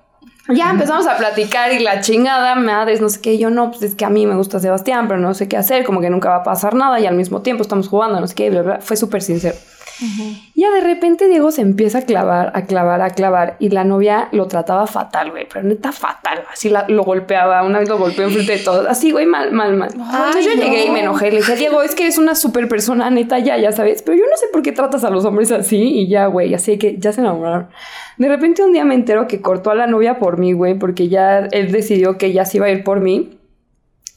Ya 0.48 0.70
empezamos 0.70 1.06
a 1.06 1.16
platicar 1.16 1.72
y 1.72 1.78
la 1.78 2.00
chingada, 2.00 2.54
madres, 2.54 3.00
no 3.00 3.08
sé 3.08 3.20
qué, 3.20 3.38
yo 3.38 3.50
no, 3.50 3.70
pues 3.70 3.82
es 3.82 3.94
que 3.94 4.04
a 4.04 4.10
mí 4.10 4.26
me 4.26 4.34
gusta 4.34 4.60
Sebastián, 4.60 5.08
pero 5.08 5.20
no 5.20 5.34
sé 5.34 5.48
qué 5.48 5.56
hacer, 5.56 5.84
como 5.84 6.00
que 6.00 6.10
nunca 6.10 6.30
va 6.30 6.36
a 6.36 6.42
pasar 6.42 6.74
nada 6.74 7.00
y 7.00 7.06
al 7.06 7.14
mismo 7.14 7.42
tiempo 7.42 7.62
estamos 7.62 7.88
jugando, 7.88 8.20
no 8.20 8.26
sé 8.26 8.34
qué, 8.34 8.50
bla, 8.50 8.62
bla, 8.62 8.78
fue 8.80 8.96
súper 8.96 9.22
sincero. 9.22 9.56
Ya 10.54 10.70
de 10.70 10.80
repente 10.80 11.28
Diego 11.28 11.50
se 11.50 11.62
empieza 11.62 11.98
a 11.98 12.02
clavar, 12.02 12.50
a 12.54 12.62
clavar, 12.66 13.00
a 13.00 13.10
clavar 13.10 13.56
y 13.58 13.68
la 13.68 13.84
novia 13.84 14.28
lo 14.32 14.46
trataba 14.48 14.86
fatal, 14.86 15.30
güey, 15.30 15.46
pero 15.50 15.64
neta 15.66 15.92
fatal, 15.92 16.42
así 16.52 16.68
la- 16.68 16.86
lo 16.88 17.04
golpeaba, 17.04 17.62
una 17.62 17.78
vez 17.78 17.88
lo 17.88 17.96
golpeó 17.98 18.24
enfrente 18.24 18.52
de 18.52 18.58
todos, 18.58 18.86
así, 18.88 19.12
güey, 19.12 19.26
mal, 19.26 19.52
mal, 19.52 19.76
mal. 19.76 19.90
Entonces 19.94 20.44
yo 20.46 20.52
llegué 20.62 20.86
y 20.86 20.90
me 20.90 21.00
enojé, 21.00 21.30
le 21.30 21.38
dije, 21.38 21.56
Diego, 21.56 21.82
es 21.82 21.94
que 21.94 22.02
eres 22.04 22.18
una 22.18 22.34
súper 22.34 22.68
persona, 22.68 23.08
neta, 23.10 23.38
ya, 23.38 23.56
ya 23.56 23.72
sabes, 23.72 24.02
pero 24.02 24.16
yo 24.18 24.24
no 24.28 24.36
sé 24.36 24.46
por 24.52 24.62
qué 24.62 24.72
tratas 24.72 25.04
a 25.04 25.10
los 25.10 25.24
hombres 25.24 25.52
así 25.52 25.76
y 26.00 26.08
ya, 26.08 26.26
güey, 26.26 26.54
así 26.54 26.76
que 26.78 26.96
ya 26.98 27.12
se 27.12 27.20
enamoraron. 27.20 27.68
De 28.18 28.28
repente 28.28 28.62
un 28.64 28.72
día 28.72 28.84
me 28.84 28.94
entero 28.94 29.26
que 29.28 29.40
cortó 29.40 29.70
a 29.70 29.74
la 29.74 29.86
novia 29.86 30.18
por 30.18 30.38
mí, 30.38 30.52
güey, 30.52 30.74
porque 30.78 31.08
ya 31.08 31.40
él 31.50 31.72
decidió 31.72 32.18
que 32.18 32.32
ya 32.32 32.44
se 32.44 32.58
iba 32.58 32.66
a 32.66 32.70
ir 32.70 32.84
por 32.84 33.00
mí. 33.00 33.38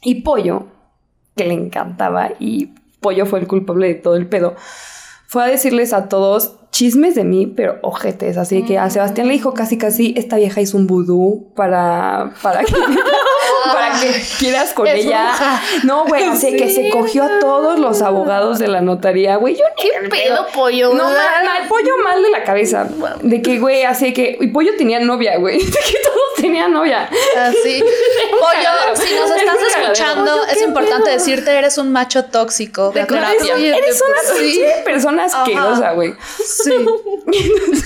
Y 0.03 0.21
Pollo, 0.21 0.67
que 1.35 1.45
le 1.45 1.53
encantaba 1.53 2.29
y 2.39 2.71
Pollo 2.99 3.25
fue 3.25 3.39
el 3.39 3.47
culpable 3.47 3.87
de 3.87 3.95
todo 3.95 4.15
el 4.15 4.27
pedo, 4.27 4.55
fue 5.27 5.43
a 5.43 5.47
decirles 5.47 5.93
a 5.93 6.07
todos 6.07 6.55
chismes 6.71 7.15
de 7.15 7.25
mí, 7.25 7.47
pero 7.47 7.79
ojetes. 7.81 8.37
Así 8.37 8.63
que 8.63 8.79
a 8.79 8.89
Sebastián 8.89 9.27
le 9.27 9.33
dijo 9.33 9.53
casi 9.53 9.77
casi, 9.77 10.13
esta 10.17 10.37
vieja 10.37 10.61
hizo 10.61 10.77
un 10.77 10.87
vudú 10.87 11.51
para, 11.55 12.33
para 12.41 12.63
que, 12.63 12.73
para 13.73 13.99
que 13.99 14.21
quieras 14.39 14.73
con 14.73 14.87
Es 14.87 15.05
ella. 15.05 15.27
bruja. 15.29 15.61
No, 15.83 16.05
güey, 16.05 16.23
así 16.25 16.55
que 16.55 16.69
se 16.69 16.89
cogió 16.89 17.23
a 17.23 17.39
todos 17.39 17.79
los 17.79 18.01
abogados 18.01 18.59
de 18.59 18.67
la 18.67 18.81
notaría, 18.81 19.35
güey. 19.37 19.55
Yo 19.55 19.63
ni 19.77 19.89
¿Qué 19.89 20.09
pedo, 20.09 20.47
pollo? 20.53 20.93
no, 20.93 21.03
mal, 21.05 21.13
mal, 21.45 21.67
pollo 21.67 21.93
mal 22.03 22.21
de 22.23 22.29
la 22.29 22.43
cabeza. 22.43 22.87
De 23.21 23.41
que, 23.41 23.59
güey, 23.59 23.83
así 23.83 24.13
que. 24.13 24.37
Y 24.39 24.47
pollo 24.47 24.71
tenía 24.77 24.99
novia, 24.99 25.37
güey. 25.37 25.57
De 25.63 25.65
que 25.71 25.97
todos 26.03 26.33
tenían 26.41 26.71
novia. 26.73 27.09
Así. 27.37 27.83
Pollo, 28.31 28.95
si 28.95 29.15
nos 29.15 29.31
Es 29.31 29.37
estás 29.37 29.57
escuchando, 29.75 30.31
Pollo, 30.31 30.45
es 30.47 30.57
¿qué 30.57 30.63
importante 30.65 31.03
pedo? 31.05 31.13
decirte, 31.13 31.51
eres 31.57 31.77
un 31.77 31.91
macho 31.91 32.25
tóxico. 32.25 32.91
De 32.91 33.05
corazón. 33.07 33.59
Eres 33.61 34.01
una 34.07 34.37
Sí. 34.39 34.61
persona 34.85 35.25
asquerosa, 35.25 35.91
güey. 35.93 36.13
Sí. 36.45 36.71
Entonces, 36.73 37.83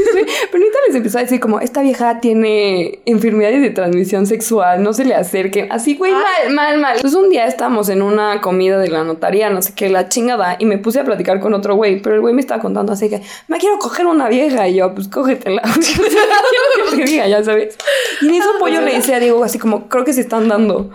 pero 0.51 0.63
ahorita 0.63 0.77
les 0.87 0.95
empezó 0.95 1.17
a 1.17 1.21
decir 1.21 1.39
como, 1.39 1.59
esta 1.59 1.81
vieja 1.81 2.19
tiene 2.19 2.99
enfermedades 3.05 3.61
de 3.61 3.69
transmisión 3.71 4.25
sexual, 4.25 4.83
no 4.83 4.93
se 4.93 5.05
le 5.05 5.15
acerquen. 5.15 5.70
Así, 5.71 5.95
güey, 5.95 6.11
mal, 6.11 6.53
mal, 6.53 6.77
mal. 6.79 6.95
Entonces 6.97 7.17
un 7.17 7.29
día 7.29 7.45
estábamos 7.45 7.87
en 7.87 8.01
una 8.01 8.41
comida 8.41 8.77
de 8.77 8.89
la 8.89 9.05
notaría, 9.05 9.49
no 9.49 9.61
sé 9.61 9.73
qué, 9.73 9.89
la 9.89 10.09
chingada, 10.09 10.57
y 10.59 10.65
me 10.65 10.77
puse 10.77 10.99
a 10.99 11.05
platicar 11.05 11.39
con 11.39 11.53
otro 11.53 11.75
güey, 11.75 12.01
pero 12.01 12.15
el 12.15 12.21
güey 12.21 12.33
me 12.33 12.41
estaba 12.41 12.61
contando 12.61 12.91
así 12.91 13.09
que, 13.09 13.21
me 13.47 13.57
quiero 13.57 13.79
coger 13.79 14.05
una 14.05 14.27
vieja, 14.27 14.67
y 14.67 14.75
yo, 14.75 14.93
pues 14.93 15.07
cógetela. 15.07 15.61
quiero 15.71 16.91
que 16.91 16.97
te 16.97 17.03
diga, 17.09 17.25
ya 17.27 17.41
sabes. 17.41 17.77
Y 18.21 18.27
en 18.27 18.35
eso 18.35 18.49
Pollo 18.59 18.81
le 18.81 18.95
dice 18.95 19.15
a 19.15 19.19
Diego 19.21 19.41
así 19.45 19.59
como, 19.59 19.87
creo 19.87 20.03
que 20.03 20.11
se 20.11 20.19
están 20.19 20.49
dando. 20.49 20.89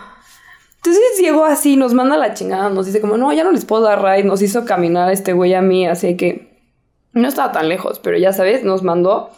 Entonces 0.76 1.02
Diego 1.18 1.46
así 1.46 1.76
nos 1.76 1.94
manda 1.94 2.18
la 2.18 2.34
chingada, 2.34 2.68
nos 2.68 2.84
dice 2.84 3.00
como, 3.00 3.16
no, 3.16 3.32
ya 3.32 3.44
no 3.44 3.52
les 3.52 3.64
puedo 3.64 3.82
dar 3.82 4.02
ride, 4.02 4.24
nos 4.24 4.42
hizo 4.42 4.66
caminar 4.66 5.08
a 5.08 5.12
este 5.12 5.32
güey 5.32 5.54
a 5.54 5.62
mí, 5.62 5.86
así 5.86 6.18
que 6.18 6.60
no 7.14 7.28
estaba 7.28 7.50
tan 7.50 7.70
lejos, 7.70 7.98
pero 7.98 8.18
ya 8.18 8.34
sabes, 8.34 8.62
nos 8.62 8.82
mandó. 8.82 9.30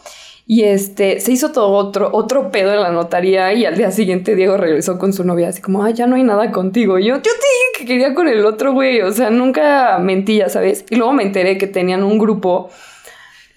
Y 0.51 0.63
este, 0.63 1.19
se 1.19 1.31
hizo 1.31 1.51
todo 1.51 1.67
otro, 1.73 2.09
otro 2.11 2.49
pedo 2.49 2.73
en 2.73 2.81
la 2.81 2.89
notaría 2.89 3.53
y 3.53 3.65
al 3.65 3.77
día 3.77 3.91
siguiente 3.91 4.35
Diego 4.35 4.57
regresó 4.57 4.97
con 4.97 5.13
su 5.13 5.23
novia 5.23 5.49
así 5.49 5.61
como, 5.61 5.83
ay, 5.83 5.93
ya 5.93 6.07
no 6.07 6.15
hay 6.15 6.23
nada 6.23 6.51
contigo. 6.51 6.97
Y 6.97 7.05
yo, 7.05 7.17
yo 7.17 7.21
te 7.21 7.29
dije 7.29 7.77
que 7.77 7.85
quería 7.85 8.15
con 8.15 8.27
el 8.27 8.43
otro 8.43 8.73
güey, 8.73 8.99
o 9.01 9.11
sea, 9.11 9.29
nunca 9.29 9.99
mentí, 9.99 10.37
ya 10.37 10.49
sabes. 10.49 10.85
Y 10.89 10.95
luego 10.95 11.13
me 11.13 11.21
enteré 11.21 11.59
que 11.59 11.67
tenían 11.67 12.01
un 12.01 12.17
grupo, 12.17 12.71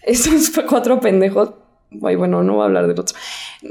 estos 0.02 0.52
cuatro 0.68 1.00
pendejos, 1.00 1.52
Ay, 2.02 2.16
bueno, 2.16 2.42
no 2.42 2.54
voy 2.54 2.62
a 2.62 2.64
hablar 2.66 2.86
del 2.86 2.98
otro. 2.98 3.16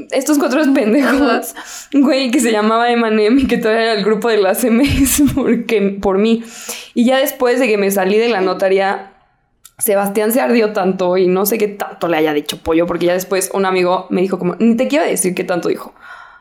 Estos 0.10 0.40
cuatro 0.40 0.62
pendejos, 0.74 1.54
güey, 1.94 2.32
que 2.32 2.40
se 2.40 2.52
llamaba 2.52 2.92
Emanem 2.92 3.38
y 3.38 3.48
que 3.48 3.58
todavía 3.58 3.84
era 3.84 3.94
el 3.94 4.04
grupo 4.04 4.30
de 4.30 4.38
las 4.38 4.64
MS 4.64 5.24
porque, 5.36 6.00
por 6.02 6.18
mí. 6.18 6.44
Y 6.96 7.06
ya 7.06 7.20
después 7.20 7.60
de 7.60 7.68
que 7.68 7.78
me 7.78 7.92
salí 7.92 8.18
de 8.18 8.30
la 8.30 8.42
notaría, 8.42 9.11
Sebastián 9.82 10.32
se 10.32 10.40
ardió 10.40 10.74
tanto 10.74 11.18
y 11.18 11.28
no 11.28 11.48
sé 11.48 11.58
qué 11.58 11.68
tanto 11.68 12.08
le 12.08 12.18
haya 12.18 12.34
dicho 12.34 12.58
pollo, 12.62 12.86
porque 12.86 13.08
ya 13.08 13.14
después 13.14 13.50
un 13.54 13.66
amigo 13.66 14.06
me 14.12 14.22
dijo 14.22 14.38
como, 14.38 14.56
ni 14.60 14.76
te 14.76 14.88
quiero 14.88 15.06
decir 15.06 15.34
qué 15.34 15.44
tanto 15.44 15.70
dijo. 15.70 15.94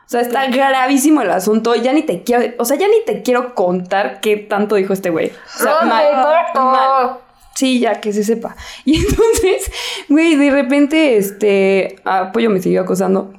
sea, 0.05 0.21
está 0.21 0.47
gravísimo 0.47 1.21
el 1.21 1.31
asunto. 1.31 1.73
Ya 1.73 1.91
ni 1.91 2.03
te 2.03 2.21
quiero, 2.21 2.53
o 2.59 2.65
sea, 2.65 2.77
ya 2.77 2.87
ni 2.87 3.03
te 3.03 3.23
quiero 3.23 3.55
contar 3.55 4.21
qué 4.21 4.37
tanto 4.37 4.75
dijo 4.75 4.93
este 4.93 5.09
güey. 5.09 5.31
O 5.59 5.63
sea, 5.63 5.81
mal, 5.81 6.05
mal. 6.53 7.17
Sí, 7.55 7.79
ya 7.79 7.99
que 7.99 8.13
se 8.13 8.23
sepa. 8.23 8.55
Y 8.85 8.97
entonces, 8.97 9.71
güey, 10.07 10.35
de 10.35 10.51
repente, 10.51 11.17
este, 11.17 11.95
Apoyo 12.05 12.51
me 12.51 12.61
siguió 12.61 12.81
acosando. 12.81 13.33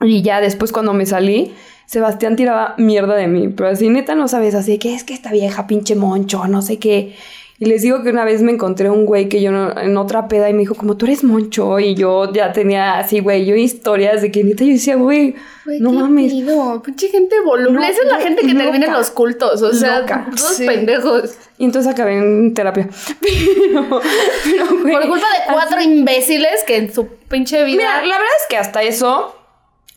Y 0.00 0.22
ya 0.22 0.40
después 0.40 0.72
cuando 0.72 0.92
me 0.92 1.06
salí, 1.06 1.54
Sebastián 1.86 2.34
tiraba 2.34 2.74
mierda 2.78 3.14
de 3.14 3.28
mí. 3.28 3.48
Pero 3.48 3.68
así, 3.68 3.88
neta, 3.90 4.16
no 4.16 4.26
sabes, 4.26 4.56
así 4.56 4.78
que 4.78 4.94
es 4.94 5.04
que 5.04 5.14
esta 5.14 5.30
vieja 5.30 5.68
pinche 5.68 5.94
moncho, 5.94 6.48
no 6.48 6.62
sé 6.62 6.80
qué. 6.80 7.14
Y 7.58 7.64
les 7.64 7.80
digo 7.80 8.02
que 8.02 8.10
una 8.10 8.26
vez 8.26 8.42
me 8.42 8.52
encontré 8.52 8.90
un 8.90 9.06
güey 9.06 9.30
que 9.30 9.40
yo 9.40 9.50
no- 9.50 9.78
en 9.80 9.96
otra 9.96 10.28
peda 10.28 10.50
y 10.50 10.52
me 10.52 10.58
dijo, 10.60 10.74
como 10.74 10.98
tú 10.98 11.06
eres 11.06 11.24
moncho. 11.24 11.78
Y 11.80 11.94
yo 11.94 12.30
ya 12.30 12.52
tenía 12.52 12.98
así, 12.98 13.20
güey, 13.20 13.46
yo 13.46 13.54
historias 13.56 14.20
de 14.20 14.30
que 14.30 14.44
neta 14.44 14.62
yo 14.64 14.72
decía, 14.72 14.96
güey, 14.96 15.34
no 15.80 15.90
qué 15.92 15.96
mames. 15.96 16.32
pido, 16.32 16.82
Pinche 16.82 17.08
gente 17.08 17.34
voluble. 17.40 17.72
No, 17.72 17.82
Esa 17.82 18.02
es 18.02 18.08
la 18.08 18.20
gente 18.20 18.42
que 18.46 18.54
termina 18.54 18.86
en 18.86 18.92
los 18.92 19.10
cultos. 19.10 19.62
O 19.62 19.72
sea, 19.72 20.00
Loca. 20.00 20.26
todos 20.36 20.56
Sí. 20.56 20.66
pendejos. 20.66 21.34
Y 21.56 21.64
entonces 21.64 21.90
acabé 21.90 22.18
en 22.18 22.52
terapia. 22.52 22.88
Pero, 23.20 24.00
pero, 24.44 24.66
güey. 24.82 24.92
Por 24.92 25.08
culpa 25.08 25.26
de 25.26 25.52
cuatro 25.52 25.80
imbéciles 25.80 26.62
que 26.66 26.76
en 26.76 26.92
su 26.92 27.06
pinche 27.28 27.64
vida. 27.64 27.76
Mira, 27.78 27.96
la 28.02 28.18
verdad 28.18 28.34
es 28.42 28.46
que 28.50 28.56
hasta 28.58 28.82
eso 28.82 29.34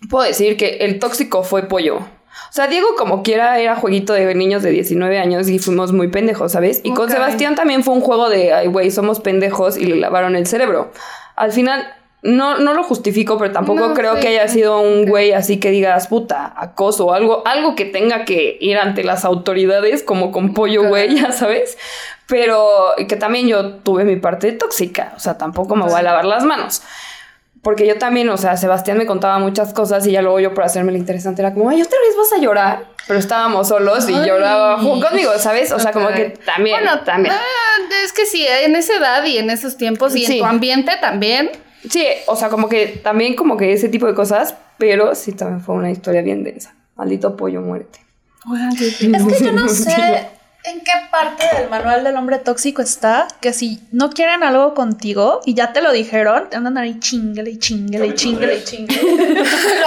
puedo 0.10 0.26
decir 0.26 0.56
que 0.56 0.78
el 0.82 0.98
tóxico 1.00 1.44
fue 1.44 1.64
pollo. 1.68 2.00
O 2.50 2.52
sea, 2.52 2.68
Diego 2.68 2.88
como 2.98 3.22
quiera 3.22 3.60
era 3.60 3.76
jueguito 3.76 4.14
de 4.14 4.34
niños 4.36 4.64
de 4.64 4.72
19 4.72 5.20
años 5.20 5.50
y 5.50 5.60
fuimos 5.60 5.92
muy 5.92 6.08
pendejos, 6.08 6.52
¿sabes? 6.52 6.82
Y 6.84 6.94
con. 6.94 7.10
Sebastián 7.10 7.56
también 7.56 7.84
fue 7.84 7.94
un 7.94 8.02
juego 8.02 8.30
de, 8.30 8.54
ay, 8.54 8.68
güey, 8.68 8.92
somos 8.92 9.20
pendejos 9.20 9.78
y 9.78 9.86
le 9.86 9.96
lavaron 9.98 10.36
el 10.36 10.48
cerebro. 10.48 10.92
Al 11.36 11.52
final, 11.52 11.88
no, 12.22 12.58
no 12.58 12.74
lo 12.74 12.84
justifico, 12.84 13.38
pero 13.38 13.52
tampoco 13.52 13.90
No, 13.90 13.94
creo 13.94 14.16
sí. 14.16 14.22
que 14.22 14.28
haya 14.30 14.48
sido 14.48 14.82
un 14.82 15.06
güey 15.06 15.32
así 15.32 15.60
que 15.60 15.72
digas, 15.72 16.08
puta, 16.08 16.54
acoso 16.58 17.08
o 17.08 17.14
algo, 17.14 17.44
algo 17.46 17.76
que 17.76 17.86
tenga 17.86 18.26
que 18.26 18.58
ir 18.60 18.78
ante 18.78 19.04
las 19.04 19.24
autoridades 19.26 20.04
como 20.04 20.32
con 20.32 20.54
pollo, 20.54 20.88
güey, 20.88 21.16
ya 21.22 21.32
sabes. 21.32 21.78
Pero 22.28 22.68
que 23.08 23.16
también 23.16 23.48
yo 23.48 23.76
tuve 23.78 24.04
mi 24.04 24.18
parte 24.18 24.52
tóxica, 24.52 25.14
o 25.16 25.20
sea, 25.20 25.38
tampoco 25.38 25.76
me 25.76 25.84
voy 25.84 26.00
a 26.00 26.04
lavar 26.04 26.26
las 26.26 26.44
manos. 26.44 26.82
Porque 27.62 27.86
yo 27.86 27.98
también, 27.98 28.30
o 28.30 28.38
sea, 28.38 28.56
Sebastián 28.56 28.98
me 28.98 29.06
contaba 29.06 29.38
muchas 29.40 29.74
cosas 29.74 30.08
y 30.08 30.12
ya 30.12 30.22
luego 30.22 30.40
yo 30.40 30.54
por 30.54 30.64
hacerme 30.64 30.92
lo 30.94 30.98
interesante 30.98 31.42
era 31.42 31.54
como, 31.54 31.70
ay, 31.70 31.82
otra 31.82 31.98
vez 32.00 32.16
vas 32.18 32.32
a 32.40 32.42
llorar. 32.42 32.86
Pero 33.08 33.20
estábamos 33.20 33.68
solos 33.68 34.08
y 34.10 34.14
Ay. 34.14 34.28
lloraba 34.28 34.78
conmigo, 34.78 35.32
¿sabes? 35.40 35.72
O 35.72 35.80
sea, 35.80 35.92
como 35.92 36.08
que 36.10 36.30
también, 36.46 36.78
Bueno, 36.82 37.02
también. 37.04 37.34
ah, 37.36 37.94
es 38.06 38.14
que 38.14 38.26
sí, 38.26 38.46
en 38.48 38.76
esa 38.76 38.96
edad 38.98 39.26
y 39.26 39.38
en 39.40 39.50
esos 39.50 39.78
tiempos 39.78 40.16
y 40.16 40.26
Sí. 40.26 40.34
en 40.34 40.40
tu 40.40 40.46
ambiente 40.46 40.92
también. 41.02 41.50
Sí, 41.90 42.06
o 42.28 42.36
sea, 42.36 42.50
como 42.50 42.70
que 42.70 42.88
también 43.04 43.36
como 43.36 43.58
que 43.58 43.74
ese 43.74 43.90
tipo 43.90 44.06
de 44.06 44.14
cosas, 44.14 44.56
pero 44.78 45.16
sí 45.16 45.32
también 45.34 45.60
fue 45.62 45.76
una 45.76 45.90
historia 45.92 46.22
bien 46.22 46.44
densa. 46.44 46.76
Maldito 46.96 47.36
pollo, 47.36 47.62
muerte. 47.62 48.00
Es 49.02 49.24
que 49.40 49.44
yo 49.46 49.52
no 49.52 49.68
sé 49.68 50.28
en 50.64 50.82
qué 50.82 50.92
parte 51.10 51.44
del 51.58 51.70
manual 51.70 52.04
del 52.04 52.16
hombre 52.16 52.38
tóxico 52.40 52.82
está 52.82 53.28
que 53.40 53.54
si 53.54 53.80
no 53.92 54.10
quieren 54.10 54.44
algo 54.44 54.74
contigo 54.74 55.42
y 55.46 55.54
ya 55.54 55.72
te 55.74 55.82
lo 55.82 55.92
dijeron, 55.92 56.50
te 56.50 56.58
andan 56.58 56.78
ahí 56.78 57.00
chingale 57.00 57.52
y 57.52 57.60
chingale 57.60 58.08
y 58.08 58.14
chingale 58.14 58.58
y 58.58 58.64
chingale. 58.64 59.02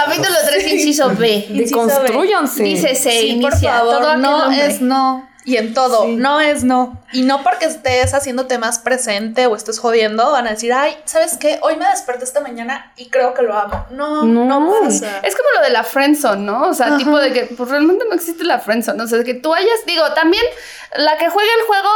Capítulo 0.07 0.37
3, 0.49 0.73
inciso 0.73 1.14
B. 1.14 1.47
Deconstruyanse. 1.51 2.62
Dice 2.62 2.95
se 2.95 3.11
Sí, 3.11 3.39
por 3.41 3.53
inicia 3.53 3.73
favor, 3.75 4.18
no 4.18 4.51
es 4.51 4.81
no. 4.81 5.32
Y 5.45 5.57
en 5.57 5.74
todo, 5.74 6.05
Sí. 6.05 6.14
no 6.16 6.40
es 6.40 6.62
no. 6.62 7.03
Y 7.12 7.22
no 7.22 7.43
porque 7.43 7.66
estés 7.66 8.14
haciéndote 8.14 8.59
más 8.59 8.78
presente 8.78 9.47
o 9.47 9.57
estés 9.57 9.80
jodiendo, 9.80 10.30
van 10.30 10.47
a 10.47 10.51
decir, 10.51 10.72
ay, 10.72 10.97
¿sabes 11.05 11.36
qué? 11.36 11.59
Hoy 11.62 11.76
me 11.76 11.86
desperté 11.88 12.22
esta 12.24 12.40
mañana 12.40 12.93
y 12.97 13.11
creo 13.11 13.34
que 13.34 13.43
lo 13.43 13.55
amo. 13.59 13.86
No, 13.90 14.22
No. 14.22 14.45
no, 14.45 14.74
pasa. 14.82 15.18
Es 15.24 15.34
como 15.34 15.49
lo 15.57 15.62
de 15.62 15.70
la 15.70 15.82
friendzone, 15.82 16.43
¿no? 16.43 16.68
O 16.68 16.74
sea, 16.74 16.86
Ajá. 16.86 16.99
tipo 16.99 17.18
de 17.18 17.32
que 17.32 17.43
pues, 17.57 17.68
realmente 17.68 18.05
no 18.09 18.14
existe 18.14 18.45
la 18.45 18.61
friendzone. 18.61 19.03
O 19.03 19.07
sea, 19.09 19.24
que 19.24 19.34
tú 19.34 19.53
hayas, 19.53 19.84
digo, 19.84 20.12
también 20.14 20.45
la 20.97 21.16
que 21.18 21.28
juega 21.28 21.51
el 21.59 21.66
juego, 21.66 21.88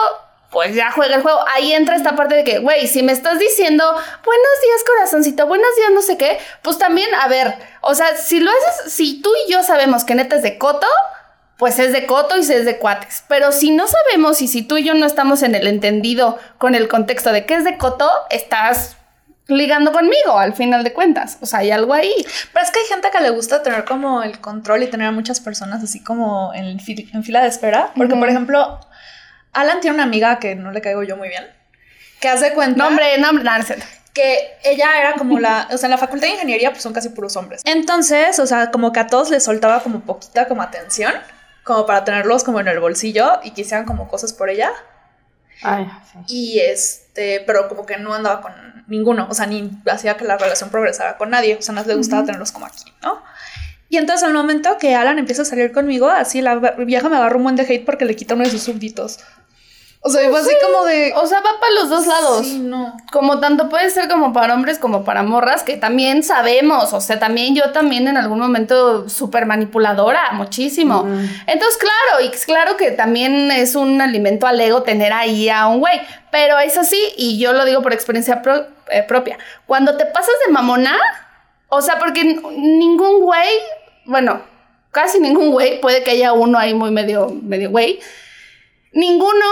pues 0.51 0.74
ya 0.74 0.90
juega 0.90 1.14
el 1.16 1.22
juego. 1.22 1.38
Ahí 1.55 1.72
entra 1.72 1.94
esta 1.97 2.16
parte 2.16 2.34
de 2.34 2.42
que, 2.44 2.59
güey, 2.59 2.86
si 2.88 3.03
me 3.03 3.12
estás 3.12 3.38
diciendo 3.38 3.84
buenos 3.84 4.53
días, 4.62 4.84
corazoncito, 4.86 5.47
buenos 5.47 5.68
días, 5.76 5.90
no 5.92 6.03
sé 6.03 6.16
qué, 6.16 6.38
pues 6.62 6.78
también, 6.78 7.12
a 7.14 7.28
ver, 7.28 7.55
o 7.80 7.94
sea, 7.94 8.16
si 8.16 8.40
lo 8.40 8.51
haces, 8.51 8.92
si 8.92 9.20
tú 9.22 9.30
y 9.47 9.53
yo 9.53 9.62
sabemos 9.62 10.05
que 10.05 10.14
neta 10.16 10.36
es 10.36 10.42
de 10.42 10.57
coto, 10.59 10.86
pues 11.59 11.78
es 11.78 11.92
de 11.92 12.07
coto 12.07 12.36
y 12.36 12.40
es 12.40 12.64
de 12.64 12.78
cuates. 12.78 13.24
Pero 13.28 13.50
si 13.52 13.70
no 13.70 13.86
sabemos 13.86 14.42
y 14.42 14.48
si 14.48 14.62
tú 14.62 14.76
y 14.76 14.84
yo 14.84 14.94
no 14.94 15.07
estamos 15.07 15.42
en 15.42 15.54
el 15.54 15.66
entendido 15.66 16.38
con 16.59 16.74
el 16.74 16.88
contexto 16.88 17.32
de 17.32 17.46
que 17.46 17.54
es 17.54 17.64
de 17.64 17.78
coto, 17.78 18.11
estás 18.30 18.96
ligando 19.48 19.92
conmigo 19.92 20.38
al 20.38 20.54
final 20.54 20.82
de 20.84 20.92
cuentas. 20.92 21.38
O 21.40 21.46
sea, 21.46 21.61
hay 21.61 21.70
algo 21.70 21.94
ahí. 21.94 22.12
Pero 22.52 22.64
es 22.64 22.70
que 22.72 22.80
hay 22.80 22.86
gente 22.86 23.09
que 23.11 23.20
le 23.20 23.30
gusta 23.30 23.62
tener 23.62 23.84
como 23.84 24.22
el 24.22 24.40
control 24.40 24.82
y 24.82 24.88
tener 24.88 25.07
a 25.07 25.12
muchas 25.12 25.40
personas 25.40 25.82
así 25.82 26.02
como 26.02 26.52
en, 26.54 26.78
fil- 26.78 27.09
en 27.14 27.22
fila 27.22 27.42
de 27.42 27.48
espera. 27.48 27.90
Porque, 27.96 28.16
por 28.16 28.28
ejemplo, 28.28 28.80
Alan 29.52 29.80
tiene 29.80 29.94
una 29.94 30.02
amiga 30.04 30.38
que 30.40 30.57
no 30.57 30.72
le 30.72 30.80
caigo 30.80 31.02
yo 31.04 31.16
muy 31.16 31.28
bien. 31.28 31.46
Que 32.20 32.28
hace 32.28 32.52
cuenta 32.54 32.82
Nombre, 32.82 33.18
nombre, 33.18 33.44
nada, 33.44 33.59
no 33.59 33.64
cierto. 33.64 33.84
que 34.12 34.57
ella 34.64 34.98
era 34.98 35.14
como 35.14 35.38
la, 35.38 35.68
o 35.70 35.78
sea, 35.78 35.86
en 35.86 35.90
la 35.92 35.98
facultad 35.98 36.26
de 36.26 36.32
ingeniería 36.34 36.70
pues 36.70 36.82
son 36.82 36.92
casi 36.92 37.11
puros 37.11 37.36
hombres. 37.36 37.62
Entonces, 37.64 38.38
o 38.40 38.46
sea, 38.46 38.70
como 38.70 38.90
que 38.92 39.00
a 39.00 39.07
todos 39.07 39.30
les 39.30 39.44
soltaba 39.44 39.80
como 39.80 40.00
poquita 40.00 40.48
como 40.48 40.62
atención, 40.62 41.12
como 41.67 41.85
para 41.85 42.05
tenerlos 42.05 42.45
como 42.45 42.61
en 42.61 42.69
el 42.69 42.79
bolsillo 42.79 43.41
y 43.43 43.51
que 43.51 43.62
hicieran 43.62 43.85
como 43.87 44.07
cosas 44.07 44.33
por 44.33 44.49
ella. 44.49 44.71
Ay, 45.62 45.91
sí. 46.12 46.19
Y 46.29 46.59
este, 46.61 47.43
pero 47.45 47.69
como 47.69 47.85
que 47.85 47.97
no 47.99 48.14
andaba 48.14 48.41
con 48.41 48.53
ninguno, 48.87 49.27
o 49.29 49.35
sea, 49.35 49.47
ni 49.47 49.71
hacía 49.91 50.17
que 50.17 50.25
la 50.25 50.39
relación 50.39 50.71
progresara 50.71 51.17
con 51.17 51.31
nadie, 51.31 51.57
o 51.57 51.62
sea, 51.62 51.75
no 51.75 51.83
le 51.83 51.97
gustaba 51.97 52.25
tenerlos 52.25 52.53
como 52.53 52.67
aquí, 52.67 52.85
¿no? 53.03 53.21
Y 53.89 53.97
entonces 53.97 54.23
al 54.23 54.33
momento 54.33 54.79
que 54.79 54.95
Alan 54.95 55.19
empieza 55.19 55.43
a 55.43 55.45
salir 55.45 55.73
conmigo, 55.73 56.09
así 56.09 56.41
la 56.41 56.55
vieja 56.57 57.09
me 57.09 57.17
agarró 57.17 57.39
un 57.39 57.43
buen 57.43 57.57
de 57.57 57.64
hate 57.64 57.85
porque 57.85 58.05
le 58.05 58.14
quita 58.14 58.35
uno 58.35 58.45
de 58.45 58.51
sus 58.51 58.62
súbditos. 58.62 59.19
O 60.07 60.09
sea, 60.09 60.30
fue 60.30 60.38
así 60.38 60.50
como 60.62 60.84
de... 60.84 61.12
O 61.16 61.26
sea, 61.26 61.40
va 61.40 61.50
para 61.59 61.72
los 61.80 61.88
dos 61.90 62.07
lados. 62.07 62.46
Sí, 62.46 62.61
no. 62.61 62.96
Como 63.11 63.40
tanto 63.40 63.68
puede 63.68 63.90
ser 63.90 64.09
como 64.09 64.32
para 64.32 64.54
hombres 64.54 64.78
como 64.78 65.04
para 65.04 65.24
morras, 65.24 65.64
que 65.64 65.76
también 65.76 66.22
sabemos, 66.22 66.92
o 66.92 67.00
sea, 67.00 67.18
también 67.18 67.57
yo 67.57 67.72
también 67.72 68.07
en 68.07 68.16
algún 68.16 68.38
momento 68.38 69.09
súper 69.09 69.46
manipuladora, 69.46 70.30
muchísimo. 70.32 71.04
Entonces, 71.48 71.76
claro, 71.78 72.24
y 72.24 72.28
es 72.32 72.44
claro 72.46 72.76
que 72.76 72.92
también 72.92 73.50
es 73.50 73.74
un 73.74 74.00
alimento 74.00 74.46
al 74.46 74.61
ego 74.61 74.82
tener 74.84 75.12
ahí 75.12 75.48
a 75.48 75.66
un 75.66 75.80
güey, 75.80 76.00
pero 76.30 76.57
es 76.61 76.78
así, 76.78 77.00
y 77.16 77.38
yo 77.38 77.52
lo 77.52 77.64
digo 77.64 77.82
por 77.82 77.92
experiencia 77.92 78.42
pro- 78.42 78.66
eh, 78.90 79.02
propia, 79.02 79.38
cuando 79.66 79.96
te 79.96 80.07
pasas 80.07 80.34
de 80.46 80.52
mamona, 80.52 80.96
o 81.68 81.82
sea, 81.82 81.98
porque 81.98 82.22
ningún 82.22 83.22
güey, 83.22 83.48
bueno, 84.04 84.40
casi 84.92 85.18
ningún 85.18 85.50
güey, 85.50 85.80
puede 85.80 86.04
que 86.04 86.12
haya 86.12 86.32
uno 86.32 86.59
ahí 86.59 86.74
muy 86.74 86.90
medio, 86.92 87.28
medio 87.42 87.70
güey, 87.70 87.98
ninguno 88.97 89.44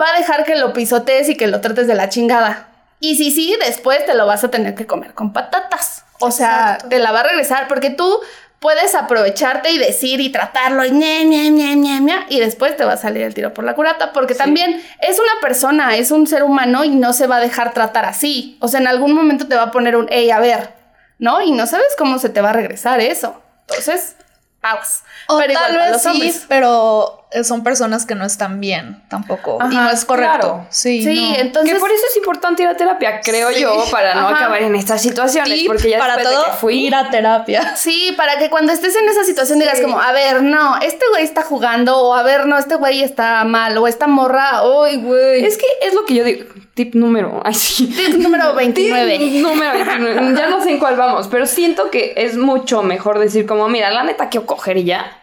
va 0.00 0.14
a 0.14 0.18
dejar 0.18 0.44
que 0.44 0.54
lo 0.54 0.72
pisotees 0.72 1.28
y 1.28 1.36
que 1.36 1.48
lo 1.48 1.60
trates 1.60 1.86
de 1.86 1.94
la 1.94 2.08
chingada. 2.08 2.68
Y 3.00 3.16
si 3.16 3.32
sí, 3.32 3.56
después 3.58 4.06
te 4.06 4.14
lo 4.14 4.26
vas 4.26 4.44
a 4.44 4.50
tener 4.50 4.76
que 4.76 4.86
comer 4.86 5.12
con 5.12 5.32
patatas. 5.32 6.04
O 6.20 6.30
sea, 6.30 6.74
Exacto. 6.74 6.88
te 6.88 6.98
la 7.00 7.10
va 7.10 7.20
a 7.20 7.24
regresar 7.24 7.66
porque 7.66 7.90
tú 7.90 8.20
puedes 8.60 8.94
aprovecharte 8.94 9.72
y 9.72 9.78
decir 9.78 10.20
y 10.20 10.30
tratarlo 10.30 10.84
y 10.84 10.92
ña, 10.92 11.24
ña, 11.24 11.50
ña, 11.50 11.74
ña, 11.74 11.98
ña, 11.98 12.26
y 12.28 12.38
después 12.38 12.76
te 12.76 12.84
va 12.84 12.92
a 12.92 12.96
salir 12.96 13.24
el 13.24 13.34
tiro 13.34 13.52
por 13.52 13.64
la 13.64 13.74
curata 13.74 14.12
porque 14.12 14.36
también 14.36 14.80
es 15.00 15.18
una 15.18 15.40
persona, 15.40 15.96
es 15.96 16.12
un 16.12 16.28
ser 16.28 16.44
humano 16.44 16.84
y 16.84 16.90
no 16.90 17.12
se 17.12 17.26
va 17.26 17.38
a 17.38 17.40
dejar 17.40 17.74
tratar 17.74 18.04
así. 18.04 18.56
O 18.60 18.68
sea, 18.68 18.78
en 18.78 18.86
algún 18.86 19.14
momento 19.14 19.48
te 19.48 19.56
va 19.56 19.64
a 19.64 19.70
poner 19.72 19.96
un, 19.96 20.06
hey, 20.10 20.30
a 20.30 20.38
ver, 20.38 20.74
¿no? 21.18 21.42
Y 21.42 21.50
no 21.50 21.66
sabes 21.66 21.96
cómo 21.98 22.20
se 22.20 22.28
te 22.28 22.40
va 22.40 22.50
a 22.50 22.52
regresar 22.52 23.00
eso. 23.00 23.42
Entonces, 23.62 24.14
aguas. 24.62 25.02
O 25.26 25.38
Pero 25.38 25.54
tal 25.54 25.76
vez 25.76 26.02
sí, 26.02 26.40
pero 26.46 27.21
son 27.44 27.62
personas 27.64 28.06
que 28.06 28.14
no 28.14 28.24
están 28.24 28.60
bien 28.60 29.02
tampoco. 29.08 29.58
y 29.70 29.74
no 29.74 29.90
es 29.90 30.04
correcto. 30.04 30.38
claro. 30.38 30.66
Sí, 30.70 31.02
Sí, 31.02 31.30
no. 31.32 31.36
entonces... 31.38 31.72
que 31.74 31.80
por 31.80 31.90
eso 31.90 32.02
es 32.10 32.16
importante 32.16 32.62
ir 32.62 32.68
a 32.68 32.76
terapia, 32.76 33.20
creo 33.22 33.50
Sí. 33.50 33.60
yo, 33.62 33.84
para 33.90 34.14
no 34.14 34.28
Ajá. 34.28 34.36
acabar 34.36 34.62
en 34.62 34.74
estas 34.76 35.00
situaciones. 35.02 35.52
Tip 35.54 35.66
porque 35.66 35.90
ya 35.90 35.98
para 35.98 36.22
todo, 36.22 36.38
de 36.44 36.50
que 36.50 36.56
fui, 36.58 36.86
ir 36.86 36.94
a 36.94 37.10
terapia. 37.10 37.74
Sí, 37.76 38.14
para 38.16 38.38
que 38.38 38.50
cuando 38.50 38.72
estés 38.72 38.94
en 38.96 39.08
esa 39.08 39.24
situación 39.24 39.58
digas 39.58 39.80
como, 39.80 40.00
a 40.00 40.12
ver, 40.12 40.42
no, 40.42 40.76
este 40.80 41.04
güey 41.10 41.24
está 41.24 41.42
jugando, 41.42 41.96
o 41.98 42.14
a 42.14 42.22
ver, 42.22 42.46
no, 42.46 42.58
este 42.58 42.74
güey 42.76 43.02
está 43.02 43.42
mal, 43.44 43.76
o 43.78 43.86
esta 43.88 44.06
morra, 44.06 44.62
uy, 44.66 44.96
güey. 44.96 45.44
Es 45.44 45.56
que 45.58 45.66
es 45.82 45.94
lo 45.94 46.04
que 46.04 46.14
yo 46.14 46.24
digo. 46.24 46.44
Tip 46.74 46.94
número. 46.94 47.40
Ay, 47.44 47.54
sí. 47.54 47.86
Tip 47.86 48.16
número 48.18 48.54
29. 48.54 49.18
Tip 49.18 49.42
número 49.42 49.72
29. 49.72 50.34
Ya 50.36 50.48
no 50.48 50.62
sé 50.62 50.70
en 50.70 50.78
cuál 50.78 50.96
vamos, 50.96 51.28
pero 51.28 51.46
siento 51.46 51.90
que 51.90 52.14
es 52.16 52.36
mucho 52.36 52.82
mejor 52.82 53.18
decir 53.18 53.46
como, 53.46 53.68
mira, 53.68 53.90
la 53.90 54.04
neta 54.04 54.28
quiero 54.28 54.46
coger 54.46 54.76
y 54.78 54.84
ya. 54.84 55.18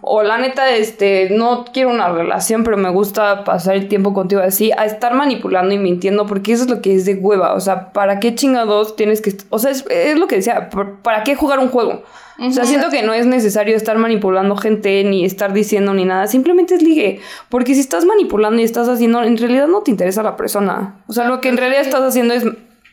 O 0.00 0.22
la 0.22 0.38
neta, 0.38 0.70
este, 0.70 1.28
no 1.30 1.64
quiero 1.72 1.90
una 1.90 2.08
relación, 2.08 2.64
pero 2.64 2.76
me 2.78 2.88
gusta 2.90 3.44
pasar 3.44 3.74
el 3.76 3.86
tiempo 3.88 4.14
contigo 4.14 4.40
así, 4.40 4.72
a 4.72 4.86
estar 4.86 5.14
manipulando 5.14 5.74
y 5.74 5.78
mintiendo, 5.78 6.26
porque 6.26 6.52
eso 6.52 6.64
es 6.64 6.70
lo 6.70 6.80
que 6.80 6.94
es 6.94 7.04
de 7.04 7.14
hueva. 7.14 7.52
O 7.54 7.60
sea, 7.60 7.92
¿para 7.92 8.18
qué 8.18 8.34
chingados 8.34 8.96
tienes 8.96 9.20
que.? 9.20 9.36
O 9.50 9.58
sea, 9.58 9.70
es, 9.70 9.84
es 9.90 10.18
lo 10.18 10.26
que 10.26 10.36
decía, 10.36 10.70
¿por- 10.70 10.96
¿para 11.00 11.22
qué 11.22 11.34
jugar 11.34 11.58
un 11.58 11.68
juego? 11.68 12.02
O 12.40 12.50
sea, 12.50 12.64
siento 12.64 12.88
que 12.88 13.02
no 13.02 13.12
es 13.12 13.26
necesario 13.26 13.76
estar 13.76 13.98
manipulando 13.98 14.56
gente, 14.56 15.04
ni 15.04 15.24
estar 15.24 15.52
diciendo 15.52 15.92
ni 15.94 16.04
nada, 16.06 16.26
simplemente 16.26 16.74
es 16.74 16.82
ligue. 16.82 17.20
Porque 17.50 17.74
si 17.74 17.80
estás 17.80 18.04
manipulando 18.06 18.60
y 18.60 18.64
estás 18.64 18.88
haciendo, 18.88 19.22
en 19.22 19.36
realidad 19.36 19.68
no 19.68 19.82
te 19.82 19.90
interesa 19.90 20.22
la 20.22 20.34
persona. 20.36 20.96
O 21.06 21.12
sea, 21.12 21.28
lo 21.28 21.40
que 21.42 21.50
en 21.50 21.58
realidad 21.58 21.82
estás 21.82 22.00
haciendo 22.02 22.32
es 22.34 22.44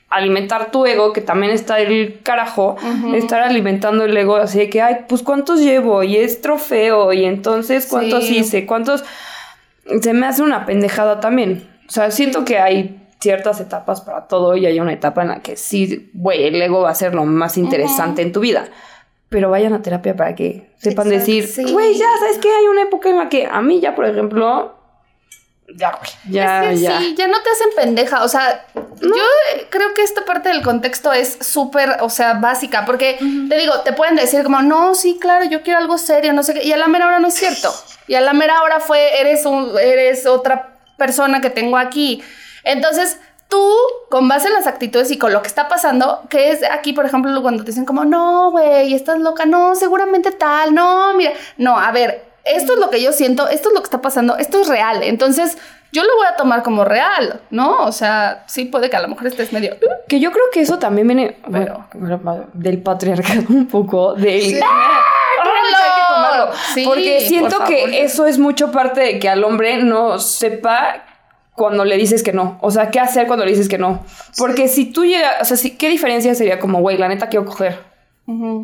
alimentar 0.10 0.72
tu 0.72 0.86
ego, 0.86 1.14
que 1.14 1.22
también 1.22 1.51
está 1.51 1.80
el 1.80 2.20
carajo, 2.24 2.76
estar 3.14 3.41
alimentando 3.41 4.03
el 4.05 4.16
ego 4.18 4.38
así 4.38 4.57
de 4.60 4.70
que, 4.70 4.82
ay, 4.82 4.97
pues 5.07 5.22
cuántos 5.24 5.60
llevo 5.62 6.03
y 6.03 6.18
es 6.18 6.41
trofeo 6.41 7.14
y 7.14 7.26
entonces 7.26 7.86
cuántos 7.88 8.26
Sí. 8.26 8.38
hice, 8.39 8.66
cuántos... 8.66 9.03
Se 10.01 10.14
me 10.14 10.26
hace 10.28 10.41
una 10.43 10.66
pendejada 10.66 11.20
también. 11.20 11.68
O 11.88 11.91
sea, 11.91 12.12
siento 12.12 12.45
que 12.45 12.60
hay 12.60 12.99
ciertas 13.20 13.60
etapas 13.60 14.01
para 14.01 14.28
todo 14.28 14.55
y 14.55 14.66
hay 14.66 14.80
una 14.80 14.93
etapa 14.93 15.22
en 15.24 15.28
la 15.30 15.41
que 15.41 15.57
sí, 15.57 16.10
güey, 16.14 16.43
el 16.45 16.62
ego 16.62 16.82
va 16.82 16.91
a 16.91 16.95
ser 16.95 17.14
lo 17.16 17.26
más 17.26 17.57
interesante 17.57 18.22
en 18.22 18.32
tu 18.32 18.39
vida. 18.39 18.66
Pero 19.30 19.49
vayan 19.51 19.74
a 19.74 19.82
terapia 19.84 20.16
para 20.16 20.34
que 20.36 20.72
sepan 20.78 21.07
Exacto, 21.07 21.10
decir, 21.32 21.47
sí. 21.47 21.72
güey, 21.72 21.93
ya 21.95 22.07
sabes 22.20 22.38
que 22.39 22.49
hay 22.49 22.66
una 22.68 22.82
época 22.84 23.10
en 23.10 23.18
la 23.18 23.30
que 23.30 23.45
a 23.45 23.62
mí 23.62 23.80
ya, 23.80 23.93
por 23.95 24.05
ejemplo, 24.05 24.74
ya, 25.76 25.97
güey, 25.97 26.11
ya, 26.30 26.72
Es 26.72 26.80
que 26.80 26.86
ya. 26.86 26.99
Sí, 26.99 27.15
ya 27.17 27.28
no 27.28 27.41
te 27.41 27.49
hacen 27.49 27.70
pendeja. 27.76 28.24
O 28.24 28.28
sea, 28.28 28.65
yo 28.74 29.24
creo 29.70 29.93
que 29.93 30.03
esta 30.03 30.26
parte 30.26 30.49
del 30.49 30.61
contexto 30.61 31.13
es 31.13 31.38
súper, 31.41 31.97
o 32.01 32.09
sea, 32.09 32.34
básica. 32.34 32.86
Porque 32.86 33.17
te 33.49 33.57
digo, 33.57 33.82
te 33.82 33.93
pueden 33.93 34.15
decir 34.15 34.43
como, 34.43 34.61
no, 34.61 34.95
sí, 34.95 35.17
claro, 35.20 35.45
yo 35.45 35.61
quiero 35.61 35.80
algo 35.80 35.97
serio, 35.97 36.34
no 36.34 36.43
sé 36.43 36.53
qué. 36.53 36.63
Y 36.63 36.72
a 36.72 36.78
la 36.78 36.88
mera 36.88 37.07
hora 37.07 37.20
no 37.20 37.28
es 37.28 37.36
cierto. 37.36 37.74
Y 38.07 38.15
a 38.15 38.22
la 38.22 38.34
mera 38.34 38.61
hora 38.63 38.80
fue, 38.80 39.20
eres, 39.20 39.45
un, 39.45 39.72
eres 39.80 40.26
otra 40.26 40.78
persona 40.97 41.41
que 41.41 41.49
tengo 41.49 41.78
aquí. 41.78 42.24
Entonces, 42.63 43.20
tú, 43.47 43.76
con 44.09 44.28
base 44.28 44.47
en 44.47 44.53
las 44.53 44.67
actitudes 44.67 45.11
y 45.11 45.17
con 45.17 45.34
lo 45.34 45.41
que 45.41 45.47
está 45.47 45.67
pasando, 45.67 46.24
que 46.30 46.51
es 46.51 46.63
aquí, 46.63 46.93
por 46.93 47.05
ejemplo, 47.05 47.41
cuando 47.41 47.63
te 47.63 47.72
dicen 47.72 47.86
como, 47.86 48.05
no, 48.05 48.51
güey, 48.51 48.93
estás 48.93 49.20
loca, 49.20 49.45
no, 49.45 49.76
seguramente 49.76 50.32
tal, 50.32 50.74
no, 50.74 51.13
mira, 51.15 51.34
no, 51.57 51.78
a 51.78 51.91
ver, 51.91 52.29
esto 52.46 52.74
es 52.74 52.80
lo 52.80 52.90
que 52.90 53.02
yo 53.02 53.12
siento, 53.12 53.48
esto 53.48 53.70
es 53.70 53.74
lo 53.76 53.82
que 53.82 53.86
está 53.86 54.02
pasando, 54.02 54.38
esto 54.38 54.62
es 54.62 54.68
real. 54.68 55.04
Entonces, 55.04 55.58
yo 55.92 56.04
lo 56.04 56.16
voy 56.18 56.28
a 56.28 56.36
tomar 56.36 56.62
como 56.64 56.84
real, 56.86 57.42
¿no? 57.50 57.84
O 57.84 57.92
sea, 57.92 58.44
sí 58.48 58.66
puede 58.66 58.90
que 58.90 58.96
a 58.98 59.02
lo 59.02 59.08
mejor 59.08 59.28
estés 59.28 59.52
medio... 59.54 59.76
Que 60.08 60.20
yo 60.20 60.32
creo 60.32 60.46
que 60.54 60.62
eso 60.62 60.78
también 60.80 61.08
viene 61.08 61.38
Pero- 61.52 61.86
bueno, 61.94 62.20
bueno, 62.24 62.46
del 62.54 62.82
patriarcado 62.82 63.42
un 63.50 63.68
poco, 63.68 64.14
del... 64.14 64.42
Sí. 64.42 64.60
¡Ah! 64.64 65.02
tomarlo. 66.10 66.52
Sí, 66.74 66.84
Porque 66.86 67.18
por 67.20 67.28
siento 67.28 67.64
que 67.66 68.04
eso 68.04 68.26
es 68.26 68.40
mucho 68.40 68.72
parte 68.72 69.02
de 69.02 69.20
que 69.20 69.30
al 69.30 69.44
hombre 69.44 69.78
no 69.84 70.20
sepa 70.20 71.04
cuando 71.54 71.86
le 71.86 71.98
dices 71.98 72.24
que 72.24 72.34
no. 72.34 72.58
O 72.62 72.72
sea, 72.72 72.90
qué 72.90 73.00
hacer 73.00 73.28
cuando 73.28 73.46
le 73.46 73.52
dices 73.52 73.70
que 73.70 73.78
no. 73.78 74.04
Porque 74.38 74.68
si 74.68 74.92
tú 74.92 75.06
llegas, 75.06 75.36
o 75.42 75.46
sea, 75.46 75.58
si- 75.58 75.78
¿qué 75.78 75.90
diferencia 75.90 76.34
sería 76.36 76.60
como, 76.60 76.80
güey, 76.82 76.98
la 76.98 77.08
neta 77.08 77.28
quiero 77.30 77.46
coger? 77.46 77.80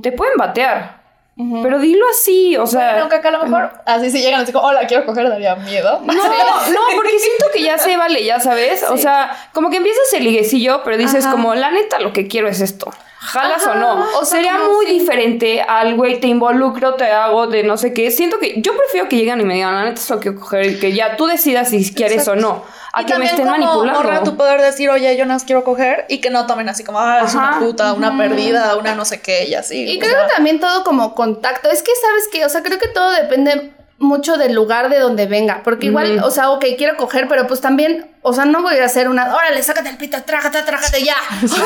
Te 0.03 0.11
pueden 0.11 0.38
batear. 0.38 1.04
Pero 1.38 1.79
dilo 1.79 2.05
así, 2.09 2.55
o 2.55 2.65
sea... 2.65 2.93
Bueno, 2.93 3.09
que 3.09 3.15
acá 3.15 3.27
a 3.27 3.31
lo 3.31 3.43
mejor 3.43 3.69
así 3.86 4.09
si 4.09 4.21
llegan 4.21 4.41
así 4.41 4.53
como, 4.53 4.67
hola, 4.67 4.88
quiero 4.88 5.05
coger, 5.05 5.27
daría 5.27 5.55
miedo. 5.55 5.99
No, 6.05 6.13
no, 6.13 6.79
porque 6.95 7.19
siento 7.19 7.45
que 7.53 7.61
ya 7.61 7.77
se 7.77 7.97
vale, 7.97 8.23
ya 8.23 8.39
sabes. 8.39 8.83
O 8.83 8.97
sea, 8.97 9.36
como 9.53 9.69
que 9.69 9.77
empiezas 9.77 10.13
el 10.13 10.23
liguecillo, 10.23 10.81
pero 10.86 10.95
dices 10.95 11.25
Ajá. 11.25 11.36
como, 11.36 11.53
la 11.53 11.71
neta, 11.71 11.99
lo 11.99 12.13
que 12.13 12.27
quiero 12.27 12.47
es 12.47 12.61
esto. 12.61 12.89
¿Jalas 13.26 13.65
o 13.65 13.71
Ajá, 13.71 13.80
no? 13.80 13.99
o 14.19 14.26
sea, 14.26 14.38
Sería 14.39 14.57
como 14.57 14.73
muy 14.73 14.86
sí. 14.88 14.99
diferente 14.99 15.61
al 15.61 15.95
güey, 15.95 16.19
te 16.19 16.28
involucro, 16.28 16.93
te 16.95 17.05
hago 17.05 17.47
de 17.47 17.63
no 17.63 17.78
sé 17.78 17.93
qué. 17.93 18.11
Siento 18.11 18.39
que 18.39 18.61
yo 18.61 18.76
prefiero 18.78 19.09
que 19.09 19.17
lleguen 19.17 19.41
y 19.41 19.43
me 19.45 19.55
digan, 19.55 19.73
la 19.76 19.84
neta, 19.86 20.01
solo 20.01 20.19
quiero 20.21 20.39
coger 20.39 20.65
y 20.67 20.80
que 20.80 20.93
ya 20.93 21.15
tú 21.17 21.26
decidas 21.26 21.69
si 21.69 21.93
quieres 21.93 22.28
o 22.28 22.36
no. 22.36 22.63
A 22.93 23.01
Y 23.01 23.05
que 23.05 23.17
me 23.17 23.26
estén 23.26 23.39
como 23.45 23.51
manipulando. 23.51 24.03
morra, 24.03 24.23
tú 24.23 24.38
poder 24.38 24.61
decir, 24.61 24.89
oye, 24.89 25.17
yo 25.17 25.26
no 25.26 25.36
quiero 25.39 25.65
coger 25.65 26.05
y 26.07 26.19
que 26.21 26.30
no 26.30 26.45
tomen 26.47 26.69
así 26.69 26.84
como, 26.86 26.99
ah, 26.99 27.23
es 27.26 27.34
una 27.36 27.49
Ajá. 27.49 27.59
puta, 27.59 27.91
una 27.93 28.17
perdida, 28.17 28.78
una 28.78 28.95
no 28.95 29.03
sé 29.03 29.19
qué 29.19 29.45
y 29.49 29.53
así. 29.53 29.84
Y 29.84 29.97
o 29.97 29.99
creo 29.99 30.11
sea, 30.13 30.28
que 30.28 30.34
también 30.36 30.59
todo 30.61 30.84
como 30.86 31.13
contacto. 31.13 31.69
Es 31.69 31.84
que, 31.84 31.91
¿sabes 32.01 32.30
qué? 32.32 32.45
O 32.45 32.49
sea, 32.49 32.63
creo 32.63 32.80
que 32.80 32.88
todo 32.88 33.11
depende 33.11 33.73
mucho 33.97 34.37
del 34.37 34.53
lugar 34.53 34.89
de 34.89 34.99
donde 34.99 35.25
venga. 35.25 35.61
Porque 35.63 35.87
igual, 35.87 36.21
o 36.23 36.31
sea, 36.31 36.49
ok, 36.51 36.65
quiero 36.77 36.97
coger, 36.97 37.27
pero 37.27 37.47
pues 37.47 37.61
también, 37.61 38.11
o 38.21 38.33
sea, 38.33 38.45
no 38.45 38.61
voy 38.61 38.77
a 38.77 38.85
hacer 38.85 39.07
una, 39.07 39.33
órale, 39.35 39.61
sácate 39.63 39.89
el 39.89 39.97
pito, 39.97 40.21
trágate, 40.23 40.61
trágate 40.63 41.03
ya. 41.03 41.15
O 41.43 41.47
sea, 41.47 41.57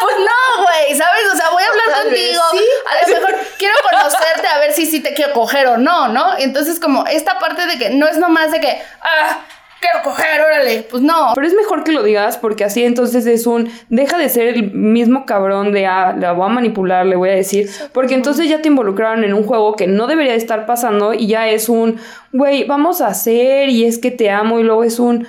pues 0.00 0.16
no, 0.18 0.62
güey, 0.62 0.98
¿sabes? 0.98 1.22
O 1.32 1.36
sea, 1.36 1.50
voy 1.50 1.62
a 1.62 1.68
hablar 1.68 1.86
Tal 1.90 2.02
contigo. 2.04 2.42
sí. 2.52 2.64
A 2.90 3.08
lo 3.08 3.14
mejor 3.14 3.34
quiero 3.58 3.74
conocerte 3.90 4.46
a 4.46 4.58
ver 4.58 4.72
si 4.72 4.86
sí 4.86 5.00
te 5.00 5.14
quiero 5.14 5.32
coger 5.32 5.66
o 5.68 5.76
no, 5.78 6.08
¿no? 6.08 6.36
Entonces, 6.38 6.78
como 6.78 7.06
esta 7.06 7.38
parte 7.38 7.66
de 7.66 7.78
que 7.78 7.90
no 7.90 8.06
es 8.06 8.18
nomás 8.18 8.50
de 8.52 8.60
que, 8.60 8.82
ah, 9.00 9.40
quiero 9.82 10.02
coger, 10.04 10.40
órale. 10.40 10.86
Pues 10.90 11.02
no. 11.02 11.32
Pero 11.34 11.46
es 11.46 11.54
mejor 11.54 11.84
que 11.84 11.92
lo 11.92 12.02
digas 12.02 12.38
porque 12.38 12.64
así 12.64 12.82
entonces 12.84 13.26
es 13.26 13.46
un 13.46 13.70
deja 13.90 14.16
de 14.16 14.28
ser 14.28 14.48
el 14.48 14.72
mismo 14.72 15.26
cabrón 15.26 15.72
de 15.72 15.86
ah, 15.86 16.16
la 16.18 16.32
voy 16.32 16.46
a 16.46 16.48
manipular, 16.48 17.04
le 17.04 17.16
voy 17.16 17.28
a 17.28 17.34
decir, 17.34 17.68
porque 17.92 18.14
entonces 18.14 18.48
ya 18.48 18.62
te 18.62 18.68
involucraron 18.68 19.24
en 19.24 19.34
un 19.34 19.42
juego 19.42 19.76
que 19.76 19.86
no 19.86 20.06
debería 20.06 20.32
de 20.32 20.38
estar 20.38 20.64
pasando 20.64 21.12
y 21.12 21.26
ya 21.26 21.48
es 21.48 21.68
un 21.68 21.96
güey, 22.32 22.64
vamos 22.64 23.02
a 23.02 23.08
hacer 23.08 23.68
y 23.68 23.84
es 23.84 23.98
que 23.98 24.10
te 24.10 24.30
amo 24.30 24.58
y 24.60 24.62
luego 24.62 24.84
es 24.84 24.98
un 24.98 25.26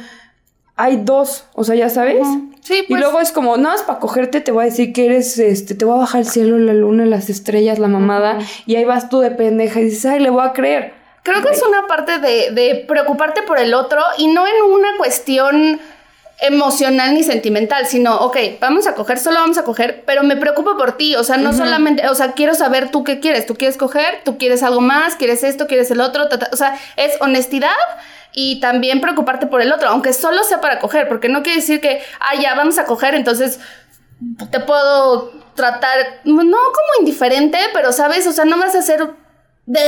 hay 0.75 1.01
dos, 1.03 1.45
o 1.53 1.63
sea, 1.63 1.75
ya 1.75 1.89
sabes. 1.89 2.25
Sí, 2.61 2.79
Y 2.85 2.87
pues. 2.87 3.01
luego 3.01 3.19
es 3.19 3.31
como, 3.31 3.57
nada 3.57 3.75
más 3.75 3.83
para 3.83 3.99
cogerte, 3.99 4.41
te 4.41 4.51
voy 4.51 4.63
a 4.63 4.65
decir 4.65 4.93
que 4.93 5.05
eres, 5.05 5.37
este, 5.37 5.75
te 5.75 5.85
voy 5.85 5.95
a 5.95 5.99
bajar 5.99 6.21
el 6.21 6.27
cielo, 6.27 6.57
la 6.57 6.73
luna, 6.73 7.05
las 7.05 7.29
estrellas, 7.29 7.77
la 7.77 7.87
mamada, 7.87 8.39
y 8.65 8.75
ahí 8.75 8.85
vas 8.85 9.09
tú 9.09 9.19
de 9.19 9.31
pendeja 9.31 9.81
y 9.81 9.85
dices, 9.85 10.05
ay, 10.05 10.19
le 10.19 10.29
voy 10.29 10.43
a 10.43 10.53
creer. 10.53 11.02
Creo 11.23 11.41
que 11.41 11.49
es 11.49 11.63
una 11.63 11.87
parte 11.87 12.19
de, 12.19 12.51
de 12.51 12.85
preocuparte 12.87 13.43
por 13.43 13.57
el 13.57 13.73
otro 13.73 14.01
y 14.17 14.27
no 14.27 14.45
en 14.45 14.71
una 14.71 14.89
cuestión 14.97 15.79
emocional 16.41 17.13
ni 17.13 17.23
sentimental, 17.23 17.87
sino, 17.87 18.17
ok, 18.17 18.37
vamos 18.59 18.85
a 18.87 18.95
coger, 18.95 19.17
solo 19.17 19.39
vamos 19.39 19.57
a 19.57 19.63
coger, 19.63 20.03
pero 20.05 20.23
me 20.23 20.35
preocupo 20.35 20.75
por 20.77 20.97
ti, 20.97 21.15
o 21.15 21.23
sea, 21.23 21.37
no 21.37 21.53
solamente, 21.53 22.07
o 22.09 22.15
sea, 22.15 22.33
quiero 22.33 22.53
saber 22.53 22.91
tú 22.91 23.05
qué 23.05 23.21
quieres, 23.21 23.45
tú 23.45 23.55
quieres 23.55 23.77
coger, 23.77 24.21
tú 24.25 24.37
quieres 24.37 24.61
algo 24.61 24.81
más, 24.81 25.15
quieres 25.15 25.43
esto, 25.43 25.67
quieres 25.67 25.89
el 25.91 26.01
otro, 26.01 26.27
ta, 26.27 26.39
ta, 26.39 26.49
o 26.51 26.57
sea, 26.57 26.77
es 26.97 27.13
honestidad 27.21 27.71
y 28.33 28.59
también 28.59 28.99
preocuparte 28.99 29.47
por 29.47 29.61
el 29.61 29.71
otro, 29.71 29.87
aunque 29.87 30.11
solo 30.11 30.43
sea 30.43 30.59
para 30.59 30.79
coger, 30.79 31.07
porque 31.07 31.29
no 31.29 31.43
quiere 31.43 31.61
decir 31.61 31.79
que, 31.79 32.01
ah, 32.19 32.35
ya 32.35 32.55
vamos 32.55 32.77
a 32.77 32.85
coger, 32.85 33.15
entonces 33.15 33.59
te 34.51 34.59
puedo 34.59 35.31
tratar, 35.55 36.19
no 36.25 36.41
como 36.57 36.99
indiferente, 36.99 37.57
pero 37.73 37.93
sabes, 37.93 38.27
o 38.27 38.33
sea, 38.33 38.43
no 38.43 38.57
vas 38.57 38.75
a 38.75 38.81
ser 38.81 39.11
de 39.65 39.81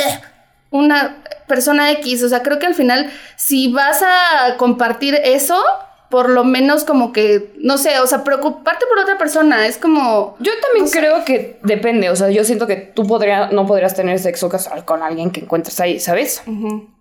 una 0.71 1.17
persona 1.47 1.91
X, 1.91 2.23
o 2.23 2.29
sea, 2.29 2.41
creo 2.43 2.59
que 2.59 2.65
al 2.65 2.75
final 2.75 3.09
si 3.35 3.71
vas 3.71 4.01
a 4.03 4.57
compartir 4.57 5.15
eso, 5.23 5.61
por 6.09 6.29
lo 6.29 6.43
menos 6.43 6.83
como 6.83 7.11
que, 7.11 7.51
no 7.57 7.77
sé, 7.77 7.99
o 7.99 8.07
sea, 8.07 8.23
preocuparte 8.23 8.85
por 8.87 8.99
otra 8.99 9.17
persona, 9.17 9.65
es 9.67 9.77
como... 9.77 10.35
Yo 10.39 10.51
también 10.61 10.89
creo 10.91 11.25
que 11.25 11.59
depende, 11.63 12.09
o 12.09 12.15
sea, 12.15 12.29
yo 12.29 12.43
siento 12.43 12.67
que 12.67 12.75
tú 12.75 13.05
podría, 13.07 13.47
no 13.47 13.65
podrías 13.65 13.95
tener 13.95 14.19
sexo 14.19 14.47
casual 14.47 14.85
con 14.85 15.01
alguien 15.03 15.31
que 15.31 15.41
encuentres 15.41 15.79
ahí, 15.79 15.99
¿sabes? 15.99 16.43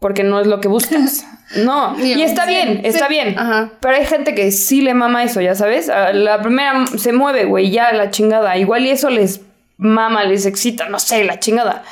Porque 0.00 0.24
no 0.24 0.40
es 0.40 0.46
lo 0.46 0.60
que 0.60 0.68
buscas. 0.68 1.24
No, 1.56 1.94
y 2.02 2.20
está 2.22 2.44
Sí, 2.46 2.48
bien, 2.48 2.80
está 2.84 3.06
sí. 3.06 3.12
bien. 3.12 3.38
Ajá. 3.38 3.70
Pero 3.78 3.94
hay 3.94 4.06
gente 4.06 4.34
que 4.34 4.50
sí 4.50 4.80
le 4.80 4.94
mama 4.94 5.22
eso, 5.22 5.42
ya 5.42 5.54
sabes. 5.54 5.90
A 5.90 6.12
La 6.14 6.40
primera 6.42 6.86
se 6.96 7.12
mueve, 7.12 7.44
güey, 7.44 7.70
ya 7.70 7.92
la 7.92 8.10
chingada. 8.10 8.56
Igual 8.56 8.86
y 8.86 8.90
eso 8.90 9.10
les 9.10 9.42
mama, 9.76 10.24
les 10.24 10.46
excita, 10.46 10.88
no 10.88 10.98
sé, 10.98 11.24
la 11.24 11.40
chingada. 11.40 11.82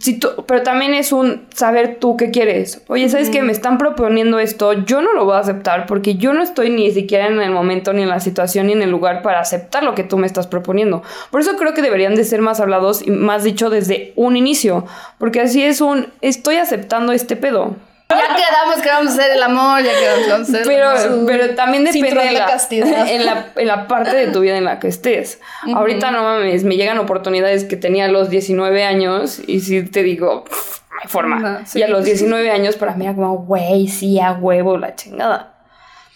Si 0.00 0.18
tú, 0.18 0.28
pero 0.46 0.62
también 0.62 0.92
es 0.94 1.12
un 1.12 1.46
saber 1.54 1.98
tú 2.00 2.16
qué 2.16 2.30
quieres. 2.30 2.82
Oye, 2.88 3.08
¿sabes 3.08 3.30
qué? 3.30 3.42
Me 3.42 3.52
están 3.52 3.78
proponiendo 3.78 4.38
esto, 4.38 4.72
yo 4.72 5.02
no 5.02 5.12
lo 5.12 5.24
voy 5.24 5.36
a 5.36 5.40
aceptar 5.40 5.86
porque 5.86 6.16
yo 6.16 6.32
no 6.32 6.42
estoy 6.42 6.70
ni 6.70 6.90
siquiera 6.90 7.28
en 7.28 7.40
el 7.40 7.50
momento, 7.50 7.92
ni 7.92 8.02
en 8.02 8.08
la 8.08 8.20
situación, 8.20 8.66
ni 8.66 8.72
en 8.72 8.82
el 8.82 8.90
lugar 8.90 9.22
para 9.22 9.40
aceptar 9.40 9.84
lo 9.84 9.94
que 9.94 10.04
tú 10.04 10.18
me 10.18 10.26
estás 10.26 10.46
proponiendo. 10.46 11.02
Por 11.30 11.40
eso 11.40 11.56
creo 11.56 11.74
que 11.74 11.82
deberían 11.82 12.16
de 12.16 12.24
ser 12.24 12.42
más 12.42 12.60
hablados 12.60 13.06
y 13.06 13.10
más 13.10 13.44
dicho 13.44 13.70
desde 13.70 14.12
un 14.16 14.36
inicio. 14.36 14.86
Porque 15.18 15.40
así 15.40 15.62
es 15.62 15.80
un, 15.80 16.08
estoy 16.20 16.56
aceptando 16.56 17.12
este 17.12 17.36
pedo. 17.36 17.76
Ya 18.10 18.34
quedamos 18.34 18.82
que 18.82 18.88
vamos 18.88 19.10
a 19.10 19.14
hacer 19.14 19.32
el 19.32 19.42
amor, 19.42 19.82
ya 19.82 19.92
quedamos 19.92 20.24
que 20.24 20.30
vamos 20.32 20.48
a 20.48 20.52
hacer 20.60 20.72
el 20.72 20.82
amor. 20.82 20.96
Pero, 21.26 21.26
pero 21.26 21.54
también 21.54 21.84
depende 21.84 22.24
de 22.24 22.32
la, 22.32 22.46
castidad. 22.46 23.06
en, 23.06 23.26
la, 23.26 23.52
en 23.54 23.66
la 23.66 23.86
parte 23.86 24.16
de 24.16 24.28
tu 24.28 24.40
vida 24.40 24.56
en 24.56 24.64
la 24.64 24.78
que 24.78 24.88
estés. 24.88 25.40
Ahorita 25.74 26.10
no 26.10 26.22
mames, 26.22 26.64
me 26.64 26.76
llegan 26.76 26.98
oportunidades 26.98 27.64
que 27.64 27.76
tenía 27.76 28.06
a 28.06 28.08
los 28.08 28.30
19 28.30 28.82
años 28.84 29.40
y 29.46 29.60
si 29.60 29.82
te 29.82 30.02
digo, 30.02 30.44
pff, 30.44 30.80
no 30.90 30.96
hay 31.02 31.08
forma. 31.08 31.38
No, 31.38 31.66
sí. 31.66 31.80
Y 31.80 31.82
a 31.82 31.88
los 31.88 32.04
19 32.04 32.50
años 32.50 32.76
para 32.76 32.94
mí 32.94 33.04
era 33.04 33.14
como, 33.14 33.38
güey, 33.44 33.88
sí, 33.88 34.18
a 34.20 34.32
huevo, 34.32 34.78
la 34.78 34.94
chingada. 34.94 35.54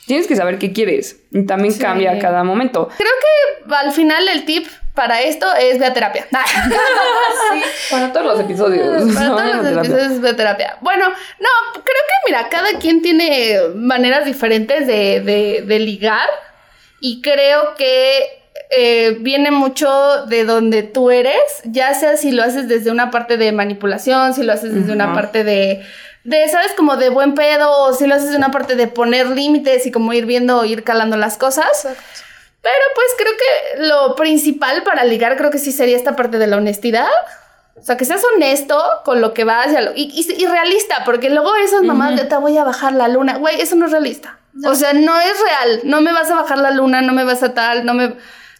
Tienes 0.06 0.26
que 0.26 0.34
saber 0.34 0.58
qué 0.58 0.72
quieres 0.72 1.20
y 1.30 1.44
también 1.44 1.74
Sí. 1.74 1.80
cambia 1.80 2.12
a 2.12 2.18
cada 2.18 2.42
momento. 2.42 2.88
Creo 2.96 3.10
que 3.68 3.74
al 3.74 3.92
final 3.92 4.26
el 4.28 4.44
tip 4.46 4.66
para 4.94 5.22
esto 5.22 5.46
es 5.54 5.78
ve 5.78 5.86
a 5.86 5.92
terapia. 5.94 6.26
Para 7.90 8.12
todos 8.12 8.26
los 8.26 8.40
episodios. 8.40 9.14
Para 9.14 9.28
todos 9.28 9.44
los 9.56 9.62
terapia. 9.64 9.80
episodios 9.90 10.22
de 10.22 10.34
terapia. 10.34 10.76
Bueno, 10.80 11.08
no, 11.08 11.48
creo 11.72 11.82
que 11.84 12.30
mira, 12.30 12.48
cada 12.48 12.78
quien 12.78 13.02
tiene 13.02 13.58
maneras 13.74 14.24
diferentes 14.24 14.86
de, 14.86 15.20
de- 15.20 15.62
de 15.66 15.78
ligar 15.78 16.28
y 17.00 17.20
creo 17.20 17.74
que 17.76 18.42
eh, 18.70 19.16
viene 19.20 19.50
mucho 19.50 20.24
de 20.26 20.44
donde 20.44 20.82
tú 20.82 21.10
eres, 21.10 21.34
ya 21.64 21.92
sea 21.94 22.16
si 22.16 22.30
lo 22.32 22.42
haces 22.42 22.68
desde 22.68 22.90
una 22.90 23.10
parte 23.10 23.36
de 23.36 23.52
manipulación, 23.52 24.34
si 24.34 24.42
lo 24.42 24.52
haces 24.52 24.74
desde 24.74 24.92
una 24.92 25.12
parte 25.14 25.44
de, 25.44 25.84
de, 26.24 26.48
¿sabes? 26.48 26.72
Como 26.76 26.96
de 26.96 27.08
buen 27.10 27.34
pedo, 27.34 27.70
o 27.82 27.92
si 27.92 28.06
lo 28.06 28.14
haces 28.14 28.30
de 28.30 28.36
una 28.36 28.50
parte 28.50 28.74
de 28.76 28.86
poner 28.88 29.26
límites 29.28 29.84
y 29.86 29.90
como 29.92 30.12
ir 30.12 30.24
viendo, 30.26 30.64
ir 30.64 30.84
calando 30.84 31.16
las 31.16 31.36
cosas. 31.36 31.88
Pero 32.62 32.84
pues 32.94 33.06
creo 33.18 33.32
que 33.32 33.82
lo 33.88 34.14
principal 34.14 34.82
para 34.84 35.04
ligar 35.04 35.36
creo 35.36 35.50
que 35.50 35.58
sí 35.58 35.72
sería 35.72 35.96
esta 35.96 36.14
parte 36.16 36.38
de 36.38 36.46
la 36.46 36.56
honestidad. 36.56 37.08
O 37.74 37.82
sea, 37.82 37.96
que 37.96 38.04
seas 38.04 38.22
honesto 38.34 38.80
con 39.04 39.20
lo 39.20 39.34
que 39.34 39.42
vas 39.44 39.68
lo- 39.72 39.92
y, 39.96 40.02
y- 40.14 40.42
y 40.42 40.46
realista, 40.46 41.02
porque 41.04 41.30
luego 41.30 41.54
esas 41.56 41.82
mamás 41.82 42.10
de 42.16 42.24
te 42.24 42.36
voy 42.36 42.56
a 42.56 42.64
bajar 42.64 42.92
la 42.92 43.08
luna, 43.08 43.38
güey, 43.38 43.60
eso 43.60 43.74
no 43.76 43.86
es 43.86 43.92
realista. 43.92 44.38
O 44.66 44.74
sea, 44.74 44.92
no 44.92 45.18
es 45.18 45.32
real, 45.40 45.80
no 45.84 46.00
me 46.02 46.12
vas 46.12 46.30
a 46.30 46.36
bajar 46.36 46.58
la 46.58 46.70
luna, 46.70 47.00
no 47.02 47.12
me 47.14 47.24
vas 47.24 47.42
a 47.42 47.54
tal, 47.54 47.84
no 47.84 47.94
me... 47.94 48.14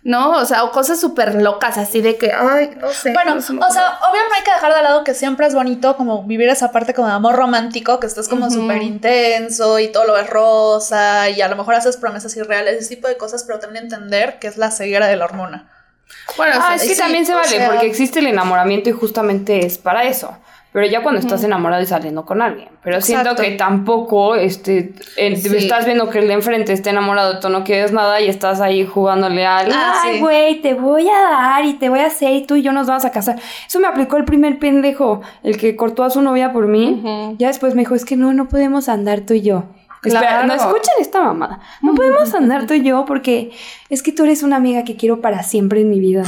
¿no? 0.04 0.32
O 0.32 0.44
sea, 0.44 0.64
o 0.64 0.72
cosas 0.72 1.00
súper 1.00 1.34
locas, 1.36 1.78
así 1.78 2.00
de 2.00 2.16
que, 2.16 2.32
ay, 2.32 2.72
no 2.80 2.88
sé. 2.90 3.12
Bueno, 3.12 3.34
no 3.36 3.38
o 3.38 3.42
sea, 3.70 3.98
no 4.00 4.34
hay 4.36 4.42
que 4.42 4.52
dejar 4.52 4.74
de 4.74 4.82
lado 4.82 5.04
que 5.04 5.14
siempre 5.14 5.46
es 5.46 5.54
bonito 5.54 5.96
como 5.96 6.24
vivir 6.24 6.48
esa 6.48 6.72
parte 6.72 6.92
como 6.94 7.06
de 7.08 7.14
amor 7.14 7.36
romántico, 7.36 8.00
que 8.00 8.06
estás 8.06 8.28
como 8.28 8.46
Ujú. 8.46 8.62
súper 8.62 8.82
intenso 8.82 9.78
y 9.78 9.92
todo 9.92 10.04
lo 10.04 10.14
ves 10.14 10.28
rosa 10.28 11.28
y 11.28 11.40
a 11.40 11.48
lo 11.48 11.56
mejor 11.56 11.74
haces 11.74 11.96
promesas 11.96 12.36
irreales, 12.36 12.80
ese 12.80 12.96
tipo 12.96 13.08
de 13.08 13.16
cosas, 13.16 13.44
pero 13.44 13.60
también 13.60 13.84
entender 13.84 14.38
que 14.38 14.48
es 14.48 14.56
la 14.56 14.70
ceguera 14.70 15.06
de 15.06 15.16
la 15.16 15.24
hormona. 15.26 15.68
Bueno, 16.36 16.56
Ah, 16.60 16.70
o 16.72 16.74
es 16.74 16.82
que 16.82 16.94
sí, 16.94 17.00
también 17.00 17.24
se 17.24 17.34
vale, 17.34 17.48
sea, 17.48 17.70
porque 17.70 17.86
existe 17.86 18.18
el 18.18 18.26
enamoramiento 18.26 18.90
y 18.90 18.92
justamente 18.92 19.64
es 19.64 19.78
para 19.78 20.04
eso. 20.04 20.36
Pero 20.72 20.86
ya 20.86 21.02
cuando 21.02 21.20
estás 21.20 21.44
enamorado 21.44 21.82
y 21.82 21.86
saliendo 21.86 22.24
con 22.24 22.40
alguien. 22.40 22.68
Pero 22.82 23.00
siento 23.02 23.30
Exacto. 23.32 23.42
que 23.42 23.50
tampoco 23.56 24.36
este, 24.36 24.94
eh, 25.18 25.36
Sí. 25.36 25.54
estás 25.54 25.84
viendo 25.84 26.08
que 26.08 26.20
el 26.20 26.28
de 26.28 26.34
enfrente 26.34 26.72
está 26.72 26.88
enamorado, 26.88 27.40
tú 27.40 27.50
no 27.50 27.62
quieres 27.62 27.92
nada 27.92 28.20
y 28.22 28.28
estás 28.28 28.60
ahí 28.62 28.86
jugándole 28.86 29.44
al. 29.44 29.70
Ah, 29.70 30.00
Ay, 30.02 30.14
sí. 30.14 30.20
güey, 30.20 30.62
te 30.62 30.72
voy 30.72 31.08
a 31.08 31.20
dar 31.30 31.64
y 31.66 31.74
te 31.74 31.90
voy 31.90 31.98
a 32.00 32.06
hacer 32.06 32.32
y 32.32 32.46
tú 32.46 32.56
y 32.56 32.62
yo 32.62 32.72
nos 32.72 32.86
vamos 32.86 33.04
a 33.04 33.10
casar. 33.10 33.36
Eso 33.68 33.80
me 33.80 33.86
aplicó 33.86 34.16
el 34.16 34.24
primer 34.24 34.58
pendejo, 34.58 35.20
el 35.42 35.58
que 35.58 35.76
cortó 35.76 36.04
a 36.04 36.10
su 36.10 36.22
novia 36.22 36.52
por 36.54 36.66
mí. 36.66 37.34
Ya 37.38 37.48
después 37.48 37.74
me 37.74 37.82
dijo, 37.82 37.94
es 37.94 38.06
que 38.06 38.16
no, 38.16 38.32
no 38.32 38.48
podemos 38.48 38.88
andar 38.88 39.20
tú 39.20 39.34
y 39.34 39.42
yo. 39.42 39.64
Espera, 40.04 40.44
no 40.44 40.54
escuchen 40.54 40.94
esta 41.00 41.22
mamada. 41.22 41.60
No 41.80 41.94
podemos 41.94 42.34
andar 42.34 42.66
tú 42.66 42.74
y 42.74 42.82
yo 42.82 43.04
porque 43.04 43.52
es 43.88 44.02
que 44.02 44.10
tú 44.10 44.24
eres 44.24 44.42
una 44.42 44.56
amiga 44.56 44.82
que 44.82 44.96
quiero 44.96 45.20
para 45.20 45.44
siempre 45.44 45.82
en 45.82 45.90
mi 45.90 46.00
vida. 46.00 46.24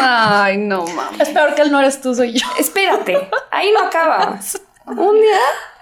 Ay, 0.00 0.58
no 0.58 0.84
mames. 0.84 1.20
Es 1.20 1.28
peor 1.28 1.54
que 1.54 1.62
él 1.62 1.70
no 1.70 1.78
eres 1.78 2.00
tú, 2.00 2.14
soy 2.14 2.32
yo. 2.32 2.46
Espérate, 2.58 3.16
ahí 3.52 3.70
no 3.72 3.86
acaba. 3.86 4.40
Un 4.86 5.20
día, 5.20 5.38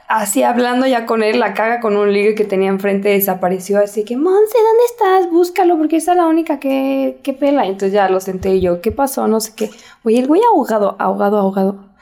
así 0.08 0.42
hablando 0.42 0.86
ya 0.86 1.06
con 1.06 1.22
él, 1.22 1.40
la 1.40 1.54
caga 1.54 1.80
con 1.80 1.96
un 1.96 2.12
ligue 2.12 2.34
que 2.34 2.44
tenía 2.44 2.68
enfrente, 2.68 3.08
desapareció. 3.08 3.78
Así 3.78 4.04
que, 4.04 4.16
Monse, 4.18 4.58
¿dónde 4.58 4.84
estás? 4.90 5.32
Búscalo, 5.32 5.78
porque 5.78 5.96
esa 5.96 6.12
es 6.12 6.18
la 6.18 6.26
única 6.26 6.60
que, 6.60 7.18
que 7.22 7.32
pela. 7.32 7.64
Entonces 7.64 7.92
ya 7.92 8.10
lo 8.10 8.20
senté 8.20 8.56
y 8.56 8.60
yo, 8.60 8.82
¿qué 8.82 8.92
pasó? 8.92 9.26
No 9.26 9.40
sé 9.40 9.54
qué. 9.56 9.70
Oye, 10.04 10.18
el 10.18 10.26
güey 10.26 10.42
ahogado, 10.42 10.96
ahogado, 10.98 11.38
ahogado. 11.38 11.92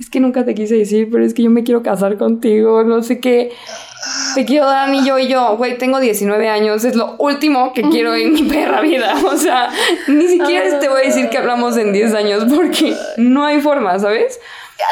Es 0.00 0.08
que 0.08 0.20
nunca 0.20 0.44
te 0.44 0.54
quise 0.54 0.76
decir, 0.76 1.08
pero 1.10 1.24
es 1.24 1.34
que 1.34 1.42
yo 1.42 1.50
me 1.50 1.64
quiero 1.64 1.82
casar 1.82 2.16
contigo, 2.16 2.84
no 2.84 3.02
sé 3.02 3.20
qué. 3.20 3.52
Te 4.34 4.44
quiero 4.44 4.66
dar 4.66 4.88
anillo 4.88 5.18
y 5.18 5.28
yo, 5.28 5.56
güey, 5.56 5.76
tengo 5.78 5.98
19 5.98 6.48
años, 6.48 6.84
es 6.84 6.94
lo 6.94 7.16
último 7.18 7.72
que 7.72 7.82
quiero 7.82 8.14
en 8.14 8.32
mi 8.32 8.42
perra 8.44 8.80
vida. 8.80 9.14
O 9.24 9.36
sea, 9.36 9.70
ni 10.06 10.28
siquiera 10.28 10.78
te 10.78 10.88
voy 10.88 11.02
a 11.02 11.04
decir 11.04 11.28
que 11.30 11.38
hablamos 11.38 11.76
en 11.76 11.92
10 11.92 12.14
años 12.14 12.44
porque 12.54 12.94
no 13.16 13.44
hay 13.44 13.60
forma, 13.60 13.98
¿sabes? 13.98 14.38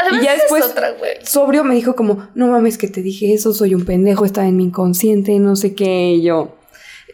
Además, 0.03 0.23
y 0.23 0.25
ya 0.27 0.33
después, 0.33 0.65
es 0.65 0.71
otra, 0.73 0.91
güey. 0.93 1.25
sobrio 1.25 1.63
me 1.63 1.75
dijo 1.77 1.95
como, 1.95 2.29
no 2.35 2.49
mames 2.49 2.77
que 2.77 2.89
te 2.89 3.03
dije 3.03 3.33
eso, 3.33 3.55
soy 3.55 3.75
un 3.75 3.85
pendejo, 3.85 4.25
estaba 4.25 4.49
en 4.49 4.57
mi 4.57 4.65
inconsciente, 4.65 5.39
no 5.39 5.55
sé 5.55 5.77
qué, 5.77 6.15
y 6.17 6.23
yo. 6.23 6.57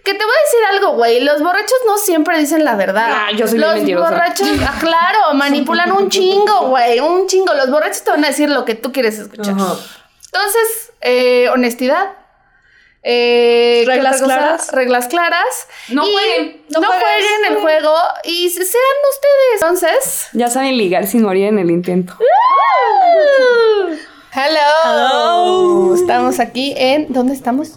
Que 0.05 0.15
te 0.15 0.25
voy 0.25 0.35
a 0.35 0.45
decir 0.47 0.61
algo, 0.79 0.97
güey. 0.97 1.21
Los 1.23 1.43
borrachos 1.43 1.79
no 1.87 1.97
siempre 1.99 2.37
dicen 2.39 2.65
la 2.65 2.75
verdad. 2.75 3.07
Ah, 3.09 3.29
yo 3.37 3.47
soy 3.47 3.59
Los 3.59 3.75
mentirosa. 3.75 4.11
borrachos, 4.11 4.49
ah, 4.67 4.75
claro, 4.81 5.19
manipulan 5.35 5.93
un 5.93 6.09
chingo, 6.09 6.69
güey. 6.71 6.99
Un 6.99 7.29
chingo. 7.29 7.53
Los 7.55 7.71
borrachos 7.71 8.03
te 8.03 8.11
van 8.11 8.25
a 8.25 8.29
decir 8.29 8.51
lo 8.51 8.65
que 8.65 8.75
tú 8.75 8.91
quieres 8.91 9.19
escuchar. 9.19 9.51
Entonces, 9.53 10.82
eh, 11.03 11.49
honestidad. 11.51 12.13
Eh, 13.05 13.83
¿qué 13.85 13.91
Reglas 13.91 14.23
claras. 14.23 14.71
Reglas 14.73 15.09
claras. 15.09 15.67
No 15.89 16.03
jueguen, 16.05 16.63
No, 16.69 16.81
jueguen 16.87 17.45
el 17.51 17.57
juego 17.57 17.93
y 18.23 18.49
se- 18.49 18.65
sean 18.65 18.83
ustedes. 19.11 19.61
Entonces. 19.61 20.29
Ya 20.33 20.49
saben 20.51 20.77
ligar 20.79 21.07
sin 21.09 21.23
morir 21.23 21.47
en 21.47 21.59
el 21.59 21.71
intento. 21.71 22.17
Hello. 24.35 25.95
Estamos 25.95 26.39
aquí 26.41 26.75
en. 26.77 27.13
¿Dónde 27.13 27.35
estamos? 27.35 27.73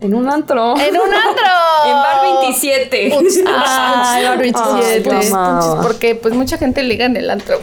En 0.00 0.14
un 0.14 0.28
antro. 0.30 0.76
En 0.78 0.96
un 0.96 1.14
antro. 1.14 1.44
En 1.84 1.94
bar 1.94 2.22
27. 2.40 3.12
Ay, 3.46 4.24
bar 4.24 4.38
27. 4.38 5.10
Ay, 5.10 5.30
mamá. 5.30 5.60
Entonces, 5.60 5.82
porque 5.86 6.14
pues 6.14 6.32
mucha 6.34 6.56
gente 6.58 6.82
liga 6.84 7.06
en 7.06 7.16
el 7.16 7.28
antro. 7.28 7.60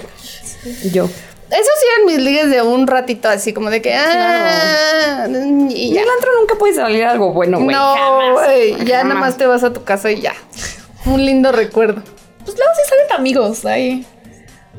Yo. 0.91 1.07
Esos 1.52 1.66
sí 1.82 1.86
eran 1.95 2.06
mis 2.06 2.20
ligues 2.26 2.50
de 2.52 2.62
un 2.62 2.86
ratito 2.88 3.28
así, 3.28 3.54
como 3.54 3.70
de 3.70 3.82
que. 3.82 3.93
Ah, 3.95 5.28
y 5.30 5.74
Y 5.89 5.93
ya. 5.93 6.02
el 6.04 6.10
antro 6.10 6.32
nunca 6.39 6.56
puede 6.56 6.76
salir 6.76 7.04
algo 7.06 7.32
bueno, 7.34 7.60
güey. 7.60 7.76
no, 7.76 8.34
güey. 8.34 8.86
Ya 8.86 9.00
Jamás. 9.00 9.06
nada 9.08 9.20
más 9.20 9.38
te 9.38 9.45
vas 9.47 9.64
a 9.64 9.74
tu 9.74 9.84
casa 9.84 10.12
y 10.12 10.22
ya. 10.22 10.34
Un 11.06 11.26
lindo 11.26 11.52
recuerdo. 11.52 12.02
Pues 12.45 12.58
luego 12.58 12.72
sí 12.76 12.82
salen 12.89 13.12
amigos 13.20 13.66
ahí. 13.66 14.06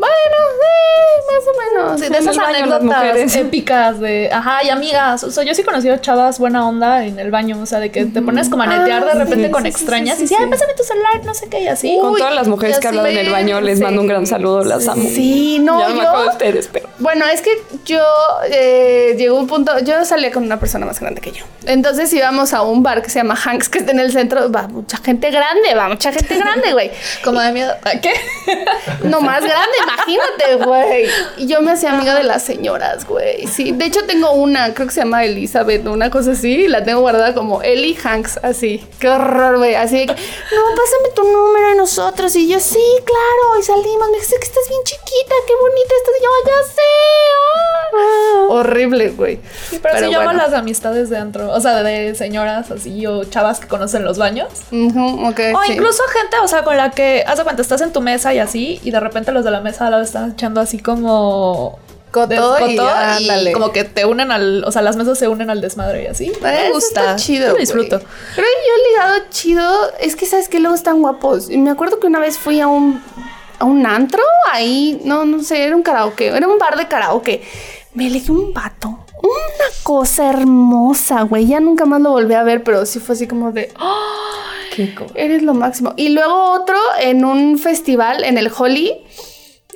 Bueno, 0.01 0.37
sí, 0.61 1.33
más 1.33 1.45
o 1.47 1.79
menos. 1.79 2.01
De 2.01 2.19
esas 2.19 2.39
anécdotas 2.39 3.37
épicas 3.37 4.01
de, 4.01 4.31
ajá, 4.33 4.65
y 4.65 4.71
amigas. 4.71 5.23
O 5.25 5.31
sea, 5.31 5.45
yo 5.45 5.55
sí 5.55 5.61
he 5.61 5.65
conocido 5.65 5.97
chavas 5.99 6.39
buena 6.39 6.67
onda 6.67 7.05
en 7.05 7.19
el 7.19 7.31
baño. 7.31 7.59
O 7.63 7.67
sea, 7.67 7.79
de 7.81 7.91
que 7.91 8.07
te 8.07 8.23
pones 8.23 8.49
como 8.49 8.63
a 8.63 8.67
netear 8.67 9.05
de 9.05 9.11
Ah, 9.11 9.15
repente 9.15 9.47
sí, 9.47 9.51
con 9.53 9.63
sí, 9.63 9.69
extrañas 9.69 10.19
sí, 10.19 10.25
y 10.25 10.29
sí, 10.29 10.35
ay, 10.39 10.45
sí. 10.45 10.51
pásame 10.51 10.75
tu 10.75 10.83
celular, 10.83 11.25
no 11.25 11.35
sé 11.35 11.49
qué, 11.49 11.61
y 11.63 11.69
así. 11.69 11.99
Con 12.01 12.13
Uy, 12.15 12.19
todas 12.21 12.35
las 12.35 12.49
mujeres 12.49 12.79
que 12.79 12.87
he 12.87 12.89
hablado 12.89 13.09
en 13.09 13.19
el 13.19 13.31
baño, 13.31 13.61
les 13.61 13.79
sí. 13.79 13.85
mando 13.85 14.01
un 14.01 14.07
gran 14.07 14.27
saludo, 14.27 14.65
las 14.65 14.87
amo. 14.89 15.03
Sí, 15.09 15.59
no, 15.61 15.79
ya 15.81 15.89
no 15.89 15.95
me 15.95 16.03
yo- 16.03 16.09
acuerdo 16.09 16.25
de 16.25 16.31
ustedes, 16.31 16.69
pero. 16.73 16.89
Bueno, 16.99 17.25
es 17.27 17.41
que 17.43 17.51
yo 17.85 18.03
eh, 18.51 19.15
llegó 19.19 19.37
un 19.39 19.47
punto, 19.47 19.79
yo 19.81 20.05
salía 20.05 20.31
con 20.31 20.43
una 20.45 20.59
persona 20.61 20.87
más 20.87 21.01
grande 21.01 21.21
que 21.21 21.33
yo. 21.33 21.45
Entonces 21.67 22.13
íbamos 22.13 22.53
a 22.53 22.63
un 22.63 22.83
bar 22.83 23.03
que 23.03 23.11
se 23.11 23.19
llama 23.19 23.35
Hanks, 23.43 23.69
que 23.69 23.79
está 23.79 23.93
en 23.93 24.01
el 24.01 24.13
centro. 24.13 24.51
Va 24.51 24.69
mucha 24.69 24.99
gente 24.99 25.31
grande, 25.31 25.75
va 25.75 25.89
mucha 25.89 26.13
gente 26.13 26.37
grande, 26.37 26.73
güey. 26.73 26.91
Como 27.25 27.41
de 27.41 27.53
miedo. 27.53 27.73
¿A 27.85 28.01
¿Qué? 28.01 28.13
No 29.05 29.21
más 29.21 29.41
grande, 29.43 29.77
imagínate, 29.95 30.65
güey. 30.65 31.09
Y 31.37 31.47
yo 31.47 31.61
me 31.63 31.73
hacía 31.73 31.93
amiga 31.93 32.15
de 32.15 32.25
las 32.25 32.43
señoras, 32.43 33.07
güey. 33.07 33.47
Sí, 33.47 33.73
de 33.73 33.87
hecho 33.87 34.05
tengo 34.07 34.33
una, 34.33 34.75
creo 34.75 34.87
que 34.87 34.95
se 34.95 35.01
llama 35.01 35.25
Elizabeth, 35.25 35.87
una 35.87 36.11
cosa 36.11 36.33
así, 36.33 36.69
la 36.69 36.85
tengo 36.85 37.01
guardada 37.01 37.35
como 37.35 37.63
Ellie 37.63 37.97
Hanks, 38.03 38.41
así. 38.43 38.85
Qué 38.99 39.09
horror, 39.09 39.59
güey. 39.59 39.75
Así 39.75 39.99
de 39.99 40.07
que, 40.07 40.13
no, 40.13 40.61
pásame 40.77 41.15
tu 41.15 41.25
número 41.25 41.69
a 41.69 41.75
nosotros. 41.75 42.35
Y 42.37 42.49
yo, 42.49 42.61
sí, 42.61 42.85
claro. 43.05 43.61
Y 43.61 43.63
salimos. 43.63 44.11
Me 44.11 44.19
dice 44.19 44.37
que 44.39 44.47
estás 44.47 44.69
bien 44.69 44.81
chiquita, 44.85 45.35
qué 45.47 45.55
bonita 45.61 45.95
estás. 45.97 46.15
Y 46.19 46.23
yo, 46.23 46.31
ya 46.47 46.75
sé. 46.75 46.83
ah". 47.97 48.47
Horrible, 48.51 49.11
güey. 49.11 49.39
Sí, 49.69 49.79
pero, 49.83 49.99
sí 49.99 50.05
llamo 50.07 50.25
bueno. 50.25 50.43
las 50.43 50.53
amistades 50.53 51.11
de 51.11 51.19
antro. 51.19 51.53
O 51.53 51.61
sea, 51.61 51.83
de 51.83 52.15
señoras 52.15 52.71
así 52.71 53.07
o 53.07 53.25
chavas 53.25 53.61
que 53.61 53.69
conocen 53.69 54.05
los 54.05 54.19
baños. 54.19 54.49
O 55.55 55.63
sí. 55.65 55.73
incluso 55.73 56.03
gente, 56.09 56.39
o 56.43 56.49
sea, 56.49 56.65
con 56.65 56.77
la 56.77 56.91
que, 56.91 57.25
haz 57.27 57.39
de 57.39 57.45
cuenta, 57.45 57.63
estás 57.63 57.81
en 57.81 57.93
tu 57.93 58.01
mesa 58.01 58.35
y 58.35 58.39
así, 58.39 58.81
y 58.83 58.91
de 58.91 59.01
repente 59.01 59.33
los 59.33 59.45
de 59.45 59.51
la 59.51 59.61
mesa 59.61 59.80
lo 59.89 60.01
están 60.01 60.33
echando 60.33 60.61
así 60.61 60.79
como. 60.79 61.79
Coto 62.11 62.55
de- 62.57 62.75
y 63.21 63.53
como 63.53 63.71
que 63.71 63.85
te 63.85 64.05
unen 64.05 64.33
al. 64.33 64.65
O 64.65 64.73
sea, 64.73 64.83
las 64.83 64.97
mesas 64.97 65.17
se 65.17 65.29
unen 65.29 65.49
al 65.49 65.61
desmadre 65.61 66.03
y 66.03 66.07
así. 66.09 66.27
Eso 66.27 66.41
Me 66.43 66.73
gusta. 66.73 67.01
está 67.03 67.17
chido. 67.17 67.47
Yo 67.47 67.53
lo 67.53 67.59
disfruto. 67.61 68.01
Pero 68.35 68.47
yo 68.49 68.73
he 68.75 68.91
ligado 68.91 69.25
chido. 69.31 69.71
Es 70.01 70.17
que 70.17 70.27
sabes 70.27 70.49
que 70.49 70.59
luego 70.59 70.75
están 70.75 71.01
guapos. 71.03 71.49
Y 71.49 71.57
me 71.59 71.71
acuerdo 71.71 72.01
que 72.01 72.09
una 72.09 72.19
vez 72.19 72.37
fui 72.37 72.59
a 72.61 72.67
un, 72.67 73.01
a 73.61 73.65
un 73.65 73.87
antro 73.87 74.25
ahí. 74.51 75.01
No, 75.05 75.25
no 75.25 75.41
sé, 75.45 75.63
era 75.65 75.77
un 75.77 75.83
karaoke. 75.85 76.27
Era 76.27 76.49
un 76.49 76.59
bar 76.59 76.77
de 76.77 76.89
karaoke. 76.89 77.43
Me 77.95 78.11
ligué 78.11 78.33
un 78.33 78.53
vato. 78.53 78.89
Una 79.23 79.67
cosa 79.85 80.31
hermosa, 80.31 81.23
güey. 81.23 81.47
Ya 81.47 81.61
nunca 81.61 81.85
más 81.87 82.01
lo 82.01 82.11
volví 82.11 82.35
a 82.35 82.43
ver, 82.43 82.65
pero 82.65 82.87
sí 82.87 82.99
fue 82.99 83.15
así 83.15 83.29
como 83.29 83.53
de. 83.53 83.71
"Ay, 83.79 84.71
Qué 84.75 84.95
Eres 85.15 85.43
lo 85.43 85.55
máximo. 85.55 85.93
Y 85.97 86.09
luego 86.09 86.53
otro 86.53 86.77
en 87.01 87.25
un 87.25 87.59
festival, 87.59 88.25
en 88.25 88.37
el 88.39 88.51
Holly. 88.57 88.97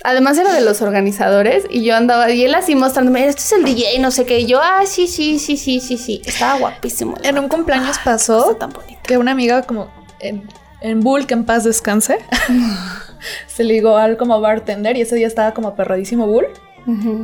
Además 0.03 0.37
era 0.39 0.53
de 0.53 0.61
los 0.61 0.83
organizadores 0.83 1.65
y 1.71 1.83
yo 1.85 1.97
andaba, 1.97 2.31
y 2.31 2.45
él 2.45 2.55
así 2.55 2.75
mostrándome, 2.75 3.27
esto 3.27 3.43
es 3.43 3.53
el 3.53 3.65
DJ, 3.65 3.99
no 4.01 4.11
sé 4.11 4.27
qué. 4.27 4.41
Y 4.41 4.47
yo, 4.47 4.61
ah, 4.63 4.83
sí, 4.87 5.07
sí, 5.07 5.39
sí, 5.39 5.57
sí, 5.57 5.81
sí, 5.81 5.97
sí. 5.97 6.21
Estaba 6.25 6.59
guapísimo. 6.59 7.17
En 7.23 7.39
un 7.39 7.49
cumpleaños 7.49 7.91
Está 7.97 8.05
pasó 8.05 8.57
tan 8.57 8.73
que 9.03 9.17
una 9.19 9.31
amiga 9.33 9.63
como 9.63 9.89
en, 10.21 10.49
en 10.81 11.01
Bull, 11.01 11.27
que 11.27 11.35
en 11.35 11.45
paz 11.45 11.65
descanse, 11.65 12.19
se 13.47 13.65
ligó 13.65 13.97
al 13.97 14.17
como 14.17 14.41
bartender 14.41 14.97
y 14.97 15.03
ese 15.03 15.17
día 15.17 15.27
estaba 15.27 15.53
como 15.53 15.75
perradísimo 15.75 16.27
Bull. 16.27 16.47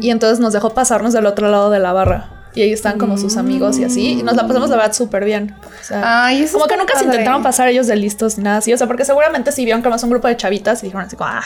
Y 0.00 0.08
entonces 0.08 0.40
nos 0.40 0.54
dejó 0.54 0.70
pasarnos 0.70 1.12
del 1.12 1.26
otro 1.26 1.50
lado 1.50 1.68
de 1.68 1.80
la 1.80 1.92
barra. 1.92 2.30
Y 2.54 2.62
ahí 2.62 2.72
están 2.72 2.98
como 2.98 3.18
sus 3.18 3.36
amigos 3.36 3.78
y 3.78 3.84
así. 3.84 4.12
Y 4.12 4.22
nos 4.22 4.34
la 4.34 4.46
pasamos 4.46 4.70
la 4.70 4.76
verdad 4.76 4.94
súper 4.94 5.22
bien. 5.24 5.54
O 5.62 5.84
sea, 5.84 6.24
Ay, 6.24 6.42
eso 6.44 6.54
como 6.54 6.66
que 6.66 6.78
nunca 6.78 6.94
se 6.94 7.00
padre. 7.04 7.10
intentaron 7.16 7.42
pasar 7.42 7.68
ellos 7.68 7.86
de 7.86 7.94
listos 7.96 8.38
ni 8.38 8.44
nada 8.44 8.56
así. 8.56 8.72
O 8.72 8.78
sea, 8.78 8.86
porque 8.86 9.04
seguramente 9.04 9.52
si 9.52 9.64
vieron 9.66 9.82
que 9.82 9.90
más 9.90 10.02
un 10.02 10.08
grupo 10.10 10.28
de 10.28 10.36
chavitas 10.38 10.82
y 10.82 10.86
dijeron 10.86 11.06
así 11.06 11.14
como, 11.14 11.28
ah. 11.30 11.42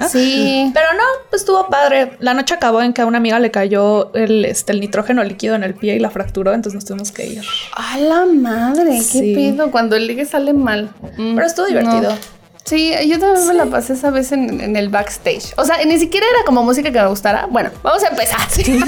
¿Ah? 0.00 0.08
Sí. 0.08 0.70
Pero 0.74 0.86
no, 0.94 1.02
pues 1.30 1.42
estuvo 1.42 1.68
padre. 1.68 2.12
La 2.20 2.34
noche 2.34 2.54
acabó 2.54 2.82
en 2.82 2.92
que 2.92 3.02
a 3.02 3.06
una 3.06 3.18
amiga 3.18 3.38
le 3.38 3.50
cayó 3.50 4.12
el, 4.14 4.44
este, 4.44 4.72
el 4.72 4.80
nitrógeno 4.80 5.22
líquido 5.24 5.54
en 5.54 5.64
el 5.64 5.74
pie 5.74 5.96
y 5.96 5.98
la 5.98 6.10
fracturó, 6.10 6.52
entonces 6.54 6.74
nos 6.76 6.84
tuvimos 6.84 7.12
que 7.12 7.26
ir. 7.26 7.42
A 7.76 7.98
la 7.98 8.24
madre, 8.26 9.00
Sí. 9.00 9.34
qué 9.34 9.34
pedo 9.52 9.70
cuando 9.70 9.96
el 9.96 10.06
ligue 10.06 10.24
sale 10.24 10.52
mal. 10.52 10.90
Mm, 11.16 11.34
Pero 11.34 11.46
estuvo 11.46 11.66
divertido. 11.66 12.10
no. 12.10 12.38
Sí, 12.64 12.92
yo 13.06 13.18
también 13.18 13.46
me 13.46 13.54
la 13.54 13.64
pasé 13.64 13.94
esa 13.94 14.10
vez 14.10 14.30
en, 14.30 14.60
en 14.60 14.76
el 14.76 14.90
backstage. 14.90 15.54
O 15.56 15.64
sea, 15.64 15.82
ni 15.86 15.98
siquiera 15.98 16.26
era 16.34 16.44
como 16.44 16.62
música 16.62 16.92
que 16.92 17.00
me 17.00 17.06
gustara. 17.08 17.46
Bueno, 17.50 17.70
vamos 17.82 18.04
a 18.04 18.08
empezar. 18.08 18.40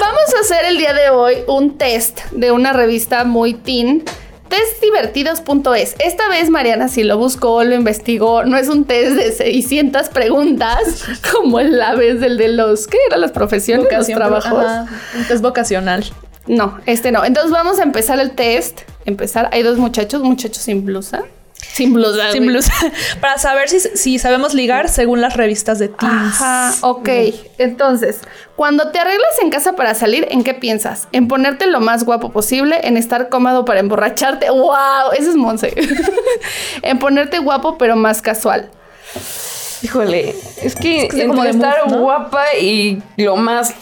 vamos 0.00 0.34
a 0.36 0.40
hacer 0.40 0.64
el 0.66 0.76
día 0.78 0.92
de 0.92 1.10
hoy 1.10 1.36
un 1.46 1.78
test 1.78 2.20
de 2.32 2.50
una 2.50 2.72
revista 2.72 3.24
muy 3.24 3.54
teen. 3.54 4.04
Testdivertidos.es. 4.52 5.96
Esta 5.98 6.28
vez 6.28 6.50
Mariana 6.50 6.88
sí 6.88 7.04
lo 7.04 7.16
buscó, 7.16 7.64
lo 7.64 7.74
investigó. 7.74 8.44
No 8.44 8.58
es 8.58 8.68
un 8.68 8.84
test 8.84 9.16
de 9.16 9.32
600 9.32 10.10
preguntas 10.10 11.06
como 11.32 11.58
la 11.60 11.94
vez 11.94 12.20
del 12.20 12.36
de 12.36 12.48
los, 12.48 12.86
¿qué 12.86 12.98
eran 13.08 13.22
las 13.22 13.32
profesiones? 13.32 13.86
Los 13.90 14.06
trabajos. 14.08 14.62
ajá, 14.62 14.86
un 15.16 15.24
test 15.24 15.42
vocacional. 15.42 16.04
No, 16.46 16.78
este 16.84 17.12
no. 17.12 17.24
Entonces 17.24 17.50
vamos 17.50 17.78
a 17.78 17.82
empezar 17.82 18.18
el 18.18 18.32
test. 18.32 18.82
Empezar. 19.06 19.48
Hay 19.52 19.62
dos 19.62 19.78
muchachos, 19.78 20.20
un 20.20 20.28
muchacho 20.28 20.60
sin 20.60 20.84
blusa. 20.84 21.22
Sin 21.72 21.92
blusa. 21.92 22.32
Sin 22.32 22.46
blusa. 22.46 22.72
Para 23.20 23.38
saber 23.38 23.68
si, 23.68 23.80
si 23.80 24.18
sabemos 24.18 24.54
ligar 24.54 24.88
según 24.88 25.20
las 25.20 25.36
revistas 25.36 25.78
de 25.78 25.88
teens. 25.88 26.12
Ajá, 26.12 26.74
ok. 26.82 27.08
Entonces, 27.58 28.20
cuando 28.56 28.90
te 28.90 28.98
arreglas 28.98 29.38
en 29.40 29.50
casa 29.50 29.74
para 29.74 29.94
salir, 29.94 30.26
¿en 30.30 30.44
qué 30.44 30.54
piensas? 30.54 31.08
¿En 31.12 31.28
ponerte 31.28 31.66
lo 31.66 31.80
más 31.80 32.04
guapo 32.04 32.30
posible? 32.30 32.80
¿En 32.82 32.96
estar 32.96 33.28
cómodo 33.28 33.64
para 33.64 33.80
emborracharte? 33.80 34.50
¡Wow! 34.50 35.12
Ese 35.16 35.30
es 35.30 35.36
Monse. 35.36 35.74
en 36.82 36.98
ponerte 36.98 37.38
guapo 37.38 37.78
pero 37.78 37.96
más 37.96 38.20
casual. 38.20 38.70
Híjole, 39.82 40.36
es 40.62 40.76
que, 40.76 40.82
que 40.82 41.06
es 41.06 41.14
entre 41.14 41.26
como 41.28 41.42
de 41.42 41.50
estar 41.50 41.88
guapa 41.88 42.54
y 42.60 43.02
lo 43.16 43.36
más 43.36 43.74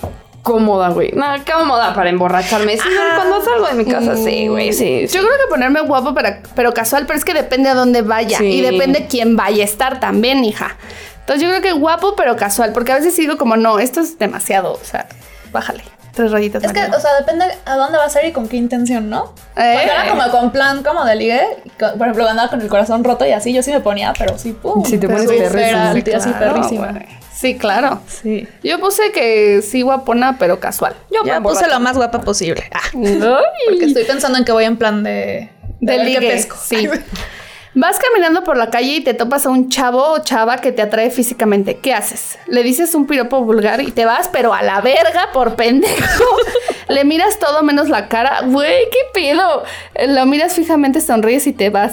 cómoda, 0.43 0.89
güey. 0.91 1.13
Nada, 1.13 1.43
cómoda 1.45 1.95
para 1.95 2.11
emborracharme. 2.11 2.77
Sí, 2.77 2.89
cuando 3.15 3.43
salgo 3.43 3.67
de 3.67 3.75
mi 3.75 3.85
casa, 3.85 4.17
sí, 4.17 4.49
güey, 4.49 4.73
sí. 4.73 5.07
sí. 5.07 5.17
Yo 5.17 5.23
creo 5.23 5.33
que 5.39 5.49
ponerme 5.49 5.81
guapo 5.83 6.15
para, 6.15 6.43
pero 6.55 6.73
casual, 6.75 7.07
pero 7.07 7.19
es 7.19 7.25
que 7.25 7.35
depende 7.35 7.69
a 7.69 7.75
dónde 7.75 8.03
vaya. 8.03 8.39
Sí. 8.39 8.47
Y 8.47 8.61
depende 8.63 9.07
quién 9.09 9.37
vaya 9.37 9.63
a 9.63 9.67
estar 9.67 10.01
también, 10.01 10.45
hija. 10.45 10.77
Entonces 11.21 11.43
yo 11.43 11.49
creo 11.49 11.63
que 11.63 11.73
guapo 11.79 12.17
pero 12.17 12.37
casual, 12.37 12.73
porque 12.73 12.93
a 12.93 12.97
veces 12.97 13.17
digo 13.17 13.37
como, 13.37 13.57
no, 13.57 13.79
esto 13.79 14.01
es 14.01 14.19
demasiado, 14.19 14.73
o 14.73 14.85
sea, 14.85 15.07
bájale. 15.53 15.85
Tres 16.13 16.33
rayitas. 16.33 16.65
Es 16.65 16.73
que, 16.73 16.83
o 16.85 17.01
sea, 17.01 17.15
depende 17.21 17.45
a 17.65 17.77
dónde 17.77 17.99
vas 17.99 18.17
a 18.17 18.23
ir 18.23 18.31
y 18.31 18.33
con 18.33 18.49
qué 18.49 18.57
intención, 18.57 19.09
¿no? 19.09 19.33
Eh. 19.61 19.75
Cuando 19.75 19.93
era 19.93 20.09
como 20.11 20.31
con 20.31 20.53
plan 20.53 20.83
como 20.83 21.05
de 21.05 21.17
ligue, 21.17 21.41
por 21.79 21.87
ejemplo, 21.89 22.25
cuando 22.25 22.31
andaba 22.31 22.51
con 22.51 22.61
el 22.61 22.69
corazón 22.69 23.05
roto 23.05 23.27
y 23.27 23.33
así, 23.33 23.53
yo 23.53 23.63
sí 23.63 23.71
me 23.71 23.81
ponía, 23.81 24.13
pero 24.19 24.39
sí, 24.39 24.53
pum. 24.53 24.85
Sí, 24.85 24.99
te 24.99 25.09
pones 25.09 25.27
perrísima. 25.27 26.89
así. 26.91 27.07
Sí, 27.33 27.57
claro. 27.57 28.01
Sí. 28.07 28.47
Yo 28.63 28.79
puse 28.81 29.13
que 29.13 29.63
sí 29.63 29.83
guapona, 29.83 30.37
pero 30.39 30.61
casual. 30.61 30.95
Yo 31.11 31.23
Ya 31.25 31.41
puse 31.41 31.67
lo 31.69 31.81
más 31.81 31.97
guapa 31.97 32.21
posible. 32.21 32.69
Ah, 32.73 32.81
porque 32.93 33.85
estoy 33.87 34.05
pensando 34.05 34.39
en 34.39 34.45
que 34.45 34.53
voy 34.53 34.65
en 34.65 34.77
plan 34.77 35.03
de... 35.03 35.51
De 35.81 35.97
qué 35.97 36.05
ligue, 36.05 36.21
pesco. 36.21 36.57
sí. 36.63 36.89
Vas 37.73 37.99
caminando 38.01 38.43
por 38.43 38.57
la 38.57 38.69
calle 38.69 38.97
y 38.97 39.01
te 39.05 39.15
topas 39.15 39.47
a 39.47 39.51
un 39.51 39.69
chavo 39.69 40.03
o 40.13 40.19
chava 40.19 40.59
que 40.59 40.73
te 40.73 40.83
atrae 40.83 41.11
físicamente. 41.11 41.77
¿Qué 41.77 41.95
haces? 41.95 42.37
Le 42.49 42.65
dices 42.65 42.95
un 42.97 43.07
piropo 43.07 43.43
vulgar 43.45 43.81
y 43.81 43.93
te 43.93 44.05
vas, 44.05 44.29
pero 44.29 44.53
a 44.53 44.63
la 44.63 44.81
verga 44.81 45.29
por 45.33 45.55
pendejo. 45.55 46.25
Le 46.89 47.05
miras 47.05 47.39
todo 47.39 47.63
menos 47.63 47.89
la 47.89 48.09
cara. 48.09 48.41
Güey, 48.45 48.89
¿qué 48.91 48.99
pedo? 49.15 49.63
Lo 50.09 50.27
miras 50.27 50.55
fijamente, 50.55 51.01
sonríes 51.01 51.47
y 51.47 51.53
te 51.53 51.71
vas. 51.71 51.93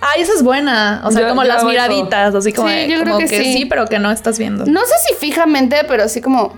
Ay, 0.00 0.22
esa 0.22 0.34
es 0.34 0.44
buena. 0.44 1.02
O 1.04 1.10
sea, 1.10 1.22
Yo- 1.22 1.28
como 1.30 1.42
yo 1.42 1.48
las 1.48 1.58
eso. 1.58 1.66
miraditas, 1.66 2.32
así 2.36 2.52
como, 2.52 2.68
Sí, 2.68 2.86
yo 2.88 3.00
creo 3.00 3.14
como 3.14 3.18
que 3.18 3.26
que, 3.26 3.42
sí. 3.42 3.52
sí. 3.54 3.64
pero 3.64 3.86
que 3.86 3.98
no 3.98 4.12
estás 4.12 4.38
viendo. 4.38 4.64
No 4.66 4.80
sé 4.82 4.94
si 5.08 5.14
fijamente, 5.14 5.78
pero 5.88 6.04
así 6.04 6.20
como 6.20 6.52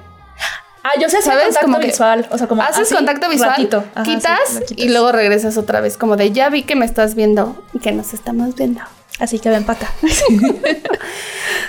Ah, 0.83 0.93
yo 1.01 1.09
sé 1.09 1.20
¿Sabes? 1.22 1.45
contacto 1.45 1.66
Como 1.66 1.78
que 1.81 1.87
visual. 1.87 2.26
O 2.31 2.39
sea, 2.39 2.47
como 2.47 2.62
haces 2.62 2.81
así, 2.81 2.95
contacto 2.95 3.28
visual, 3.28 3.51
ratito. 3.51 3.85
Ajá, 3.95 4.05
quitas, 4.05 4.62
y 4.76 4.89
luego 4.89 5.12
regresas 5.12 5.57
otra 5.57 5.81
vez, 5.81 5.97
como 5.97 6.16
de 6.16 6.33
ya 6.33 6.49
vi 6.49 6.62
que 6.62 6.76
me 6.76 6.87
estás 6.87 7.14
viendo 7.14 7.62
y 7.74 7.81
que 7.81 7.93
nos 7.93 8.14
estamos 8.14 8.55
viendo. 8.55 8.81
Así 9.18 9.39
que 9.39 9.51
ven 9.51 9.64
pata. 9.64 9.93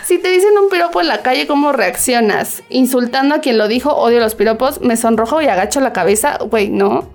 Si 0.06 0.18
te 0.18 0.30
dicen 0.30 0.58
un 0.58 0.70
piropo 0.70 1.00
en 1.00 1.08
la 1.08 1.22
calle, 1.22 1.48
¿cómo 1.48 1.72
reaccionas? 1.72 2.64
Insultando 2.70 3.36
a 3.36 3.40
quien 3.40 3.58
lo 3.58 3.70
dijo, 3.70 3.96
odio 3.96 4.20
los 4.20 4.36
piropos, 4.36 4.82
me 4.82 4.98
sonrojo 4.98 5.42
y 5.42 5.48
agacho 5.48 5.80
la 5.80 5.94
cabeza, 5.94 6.38
güey, 6.50 6.70
no. 6.70 7.08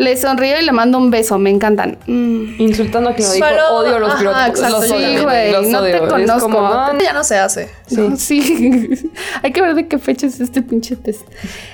Le 0.00 0.16
sonrío 0.16 0.58
y 0.58 0.64
le 0.64 0.72
mando 0.72 0.96
un 0.96 1.10
beso, 1.10 1.38
me 1.38 1.50
encantan. 1.50 1.98
Mm. 2.06 2.58
Insultando 2.58 3.10
a 3.10 3.14
quien 3.14 3.28
lo 3.28 3.34
dijo, 3.34 3.46
Solo- 3.46 3.76
odio 3.76 3.98
los. 3.98 4.22
Los 4.22 4.84
Sí, 4.86 4.92
odio, 4.94 5.22
güey, 5.24 5.52
los 5.52 5.66
no 5.66 5.82
te 5.82 6.00
odio. 6.00 6.08
Conozco, 6.08 6.40
como, 6.40 6.60
no 6.60 6.66
ah, 6.74 6.92
ya 6.98 7.12
no 7.12 7.22
se 7.22 7.36
hace. 7.36 7.68
Sí. 7.86 8.16
Sí. 8.16 9.10
Hay 9.42 9.52
que 9.52 9.60
ver 9.60 9.74
de 9.74 9.88
qué 9.88 9.98
fecha 9.98 10.26
es 10.26 10.40
este 10.40 10.62
pinche 10.62 10.96
test. 10.96 11.20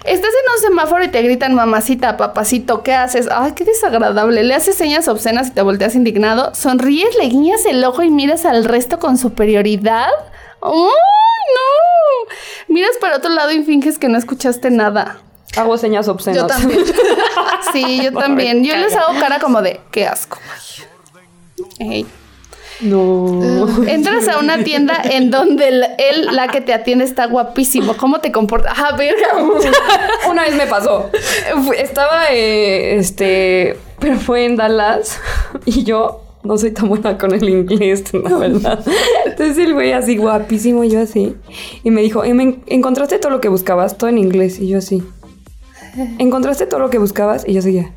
Estás 0.05 0.31
en 0.31 0.53
un 0.53 0.59
semáforo 0.61 1.05
y 1.05 1.09
te 1.09 1.23
gritan 1.23 1.55
mamacita, 1.55 2.17
papacito, 2.17 2.83
¿qué 2.83 2.95
haces? 2.95 3.29
Ay, 3.31 3.53
qué 3.53 3.65
desagradable. 3.65 4.43
Le 4.43 4.55
haces 4.57 4.75
señas 4.75 5.07
obscenas 5.07 5.47
y 5.47 5.51
te 5.53 5.63
volteas 5.63 5.95
indignado. 5.95 6.53
Sonríes, 6.53 7.17
le 7.21 7.27
guiñas 7.27 7.65
el 7.65 7.85
ojo 7.85 8.03
y 8.03 8.11
miras 8.11 8.45
al 8.45 8.65
resto 8.65 8.99
con 8.99 9.19
superioridad. 9.19 10.09
¡Ay, 10.63 10.73
no! 10.73 12.35
Miras 12.75 12.97
para 13.01 13.19
otro 13.19 13.31
lado 13.31 13.53
y 13.53 13.63
finges 13.63 14.01
que 14.01 14.09
no 14.09 14.19
escuchaste 14.19 14.71
nada. 14.71 15.19
Hago 15.57 15.77
señas 15.79 16.09
obscenas. 16.09 16.43
Yo 16.43 16.47
también. 16.47 16.81
Sí, 17.73 18.01
yo 18.03 18.13
también. 18.13 18.65
Yo 18.65 18.75
les 18.77 18.95
hago 18.95 19.19
cara 19.19 19.39
como 19.39 19.61
de, 19.61 19.81
qué 19.91 20.07
asco. 20.07 20.39
Ey. 21.79 22.07
No. 22.81 23.41
Entras 23.87 24.29
a 24.29 24.39
una 24.39 24.63
tienda 24.63 25.01
en 25.03 25.31
donde 25.31 25.69
el- 25.69 25.85
él, 25.99 26.27
la 26.33 26.49
que 26.49 26.61
te 26.61 26.73
atiende, 26.75 27.05
está 27.05 27.27
guapísimo. 27.27 27.97
¿Cómo 27.97 28.21
te 28.21 28.31
comportas? 28.33 28.75
Ah, 28.77 28.95
verga. 28.97 29.29
Una 30.31 30.43
vez 30.43 30.55
me 30.55 30.67
pasó. 30.67 31.11
Estaba, 31.77 32.27
eh, 32.33 32.97
este, 32.97 33.77
pero 33.99 34.17
fue 34.19 34.45
en 34.45 34.57
Dallas 34.57 35.19
y 35.65 35.85
yo 35.85 36.23
no 36.43 36.57
soy 36.59 36.71
tan 36.71 36.89
buena 36.89 37.19
con 37.19 37.33
el 37.35 37.49
inglés, 37.49 38.05
la 38.13 38.37
verdad. 38.37 38.85
Entonces 39.25 39.59
el 39.59 39.73
güey 39.75 39.93
así 39.93 40.17
guapísimo, 40.17 40.85
yo 40.85 41.01
así. 41.01 41.35
Y 41.83 41.91
me 41.91 42.03
dijo, 42.03 42.25
"Eh, 42.25 42.59
¿encontraste 42.69 43.19
todo 43.19 43.31
lo 43.33 43.41
que 43.41 43.49
buscabas? 43.49 43.97
Todo 43.99 44.11
en 44.11 44.19
inglés. 44.19 44.61
Y 44.61 44.69
yo 44.69 44.79
así. 44.79 45.03
¿Encontraste 46.19 46.67
todo 46.67 46.81
lo 46.81 46.91
que 46.91 46.99
buscabas? 46.99 47.45
Y 47.47 47.55
yo 47.55 47.63
seguía. 47.63 47.93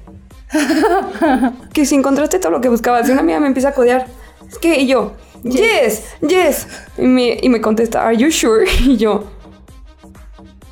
que 1.74 1.86
si 1.86 1.96
encontraste 1.96 2.40
todo 2.40 2.52
lo 2.52 2.62
que 2.62 2.70
buscabas. 2.70 3.08
Y 3.08 3.12
una 3.12 3.22
amiga 3.22 3.40
me 3.40 3.48
empieza 3.48 3.70
a 3.70 3.74
codear. 3.74 4.08
Es 4.48 4.58
que, 4.58 4.80
y 4.80 4.88
yo, 4.88 5.14
yes, 5.44 6.04
yes. 6.28 6.68
Y 6.98 7.04
me, 7.04 7.38
y 7.42 7.50
me 7.50 7.62
contesta, 7.62 8.06
¿Are 8.06 8.18
you 8.18 8.32
sure? 8.32 8.66
Y 8.86 8.98
yo, 8.98 9.26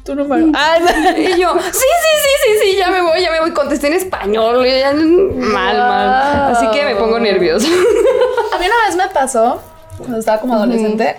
Tu 0.04 0.16
número. 0.16 0.48
Ah, 0.56 0.78
y 1.18 1.40
yo, 1.40 1.54
sí, 1.60 1.72
sí, 1.72 2.12
sí, 2.24 2.30
sí, 2.44 2.60
sí, 2.72 2.78
ya 2.78 2.90
me 2.90 3.02
voy, 3.02 3.22
ya 3.22 3.30
me 3.32 3.40
voy. 3.42 3.52
Contesté 3.52 3.88
en 3.88 3.94
español. 3.94 4.66
y 4.66 4.80
ya- 4.80 4.94
mal, 4.94 5.78
mal. 5.78 6.56
Así 6.56 6.66
que 6.72 6.84
me 6.86 6.96
pongo 6.96 7.20
nerviosa. 7.20 7.68
A 7.68 8.58
mí 8.60 8.66
una 8.66 8.88
vez 8.88 8.96
me 8.96 9.14
pasó, 9.14 9.62
cuando 9.98 10.18
estaba 10.18 10.40
como 10.40 10.56
adolescente, 10.56 11.18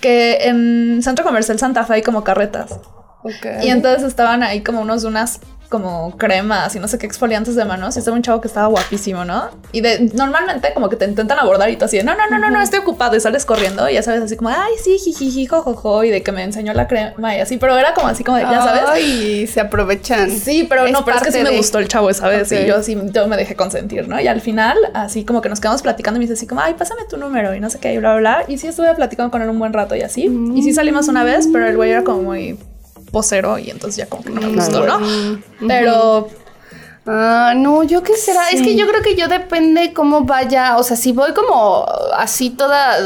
que 0.00 0.38
en 0.42 1.00
Centro 1.02 1.24
Comercial 1.24 1.58
Santa 1.58 1.84
Fe 1.84 1.94
hay 1.94 2.02
como 2.02 2.24
carretas. 2.24 2.78
Y 3.62 3.68
entonces 3.68 4.04
estaban 4.04 4.42
ahí 4.42 4.62
como 4.62 4.80
unos, 4.80 5.04
unas 5.04 5.40
como 5.68 6.16
cremas 6.16 6.74
y 6.76 6.80
no 6.80 6.88
sé 6.88 6.98
qué 6.98 7.06
exfoliantes 7.06 7.54
de 7.54 7.64
manos. 7.64 7.96
Y 7.96 7.98
estaba 7.98 8.16
un 8.16 8.22
chavo 8.22 8.40
que 8.40 8.48
estaba 8.48 8.66
guapísimo, 8.68 9.24
¿no? 9.24 9.50
Y 9.72 9.80
de, 9.80 10.10
normalmente 10.14 10.72
como 10.72 10.88
que 10.88 10.96
te 10.96 11.04
intentan 11.04 11.38
abordar 11.38 11.68
y 11.70 11.76
tú 11.76 11.84
así 11.84 11.98
de, 11.98 12.04
no, 12.04 12.14
no, 12.16 12.28
no, 12.30 12.38
no, 12.38 12.50
no, 12.50 12.62
estoy 12.62 12.80
ocupado. 12.80 13.16
Y 13.16 13.20
sales 13.20 13.44
corriendo 13.44 13.88
y 13.88 13.94
ya 13.94 14.02
sabes, 14.02 14.22
así 14.22 14.36
como, 14.36 14.48
ay, 14.48 14.72
sí, 14.82 14.98
jijiji, 14.98 15.46
jojojo. 15.46 16.04
Y 16.04 16.10
de 16.10 16.22
que 16.22 16.32
me 16.32 16.42
enseñó 16.42 16.72
la 16.72 16.86
crema 16.86 17.36
y 17.36 17.40
así. 17.40 17.58
Pero 17.58 17.76
era 17.76 17.94
como 17.94 18.08
así 18.08 18.24
como, 18.24 18.38
de, 18.38 18.44
ya 18.44 18.62
sabes. 18.62 18.82
Ay, 18.86 19.46
se 19.46 19.60
aprovechan. 19.60 20.30
Sí, 20.30 20.66
pero 20.68 20.86
Es 20.86 20.92
no, 20.92 21.04
pero 21.04 21.18
es 21.18 21.22
que 21.22 21.32
sí 21.32 21.42
me 21.42 21.56
gustó 21.56 21.78
el 21.78 21.88
chavo 21.88 22.08
esa 22.10 22.28
vez 22.28 22.50
y 22.52 22.66
yo 22.66 22.82
sí, 22.82 22.96
yo 23.12 23.28
me 23.28 23.36
dejé 23.36 23.54
consentir, 23.54 24.08
¿no? 24.08 24.18
Y 24.20 24.26
al 24.26 24.40
final, 24.40 24.76
así 24.94 25.24
como 25.24 25.42
que 25.42 25.48
nos 25.48 25.60
quedamos 25.60 25.82
platicando 25.82 26.16
y 26.16 26.20
me 26.20 26.24
dice 26.24 26.34
así 26.34 26.46
como, 26.46 26.62
ay, 26.62 26.74
pásame 26.74 27.02
tu 27.04 27.16
número 27.18 27.54
y 27.54 27.60
no 27.60 27.68
sé 27.68 27.78
qué, 27.78 27.92
y 27.92 27.98
bla, 27.98 28.16
bla, 28.16 28.38
bla. 28.38 28.44
Y 28.48 28.58
sí 28.58 28.66
estuve 28.66 28.94
platicando 28.94 29.30
con 29.30 29.42
él 29.42 29.50
un 29.50 29.58
buen 29.58 29.72
rato 29.72 29.94
y 29.94 30.00
así. 30.00 30.30
Y 30.54 30.62
sí 30.62 30.72
salimos 30.72 31.08
una 31.08 31.24
vez, 31.24 31.48
pero 31.52 31.66
el 31.66 31.76
güey 31.76 31.90
era 31.90 32.04
como 32.04 32.22
muy 32.22 32.58
posero 33.10 33.58
y 33.58 33.70
entonces 33.70 33.96
ya 33.96 34.06
como 34.06 34.22
que 34.22 34.30
no 34.30 34.40
me 34.40 34.54
gustó, 34.54 34.86
¿no? 34.86 35.00
Pero 35.66 36.28
Ah, 37.10 37.54
no, 37.56 37.84
yo 37.84 38.02
qué 38.02 38.18
será. 38.18 38.50
Es 38.50 38.60
que 38.60 38.76
yo 38.76 38.86
creo 38.86 39.02
que 39.02 39.16
yo 39.16 39.28
depende 39.28 39.94
cómo 39.94 40.24
vaya. 40.24 40.76
O 40.76 40.82
sea, 40.82 40.94
si 40.94 41.12
voy 41.12 41.32
como 41.32 41.86
así 42.14 42.50
toda. 42.50 42.98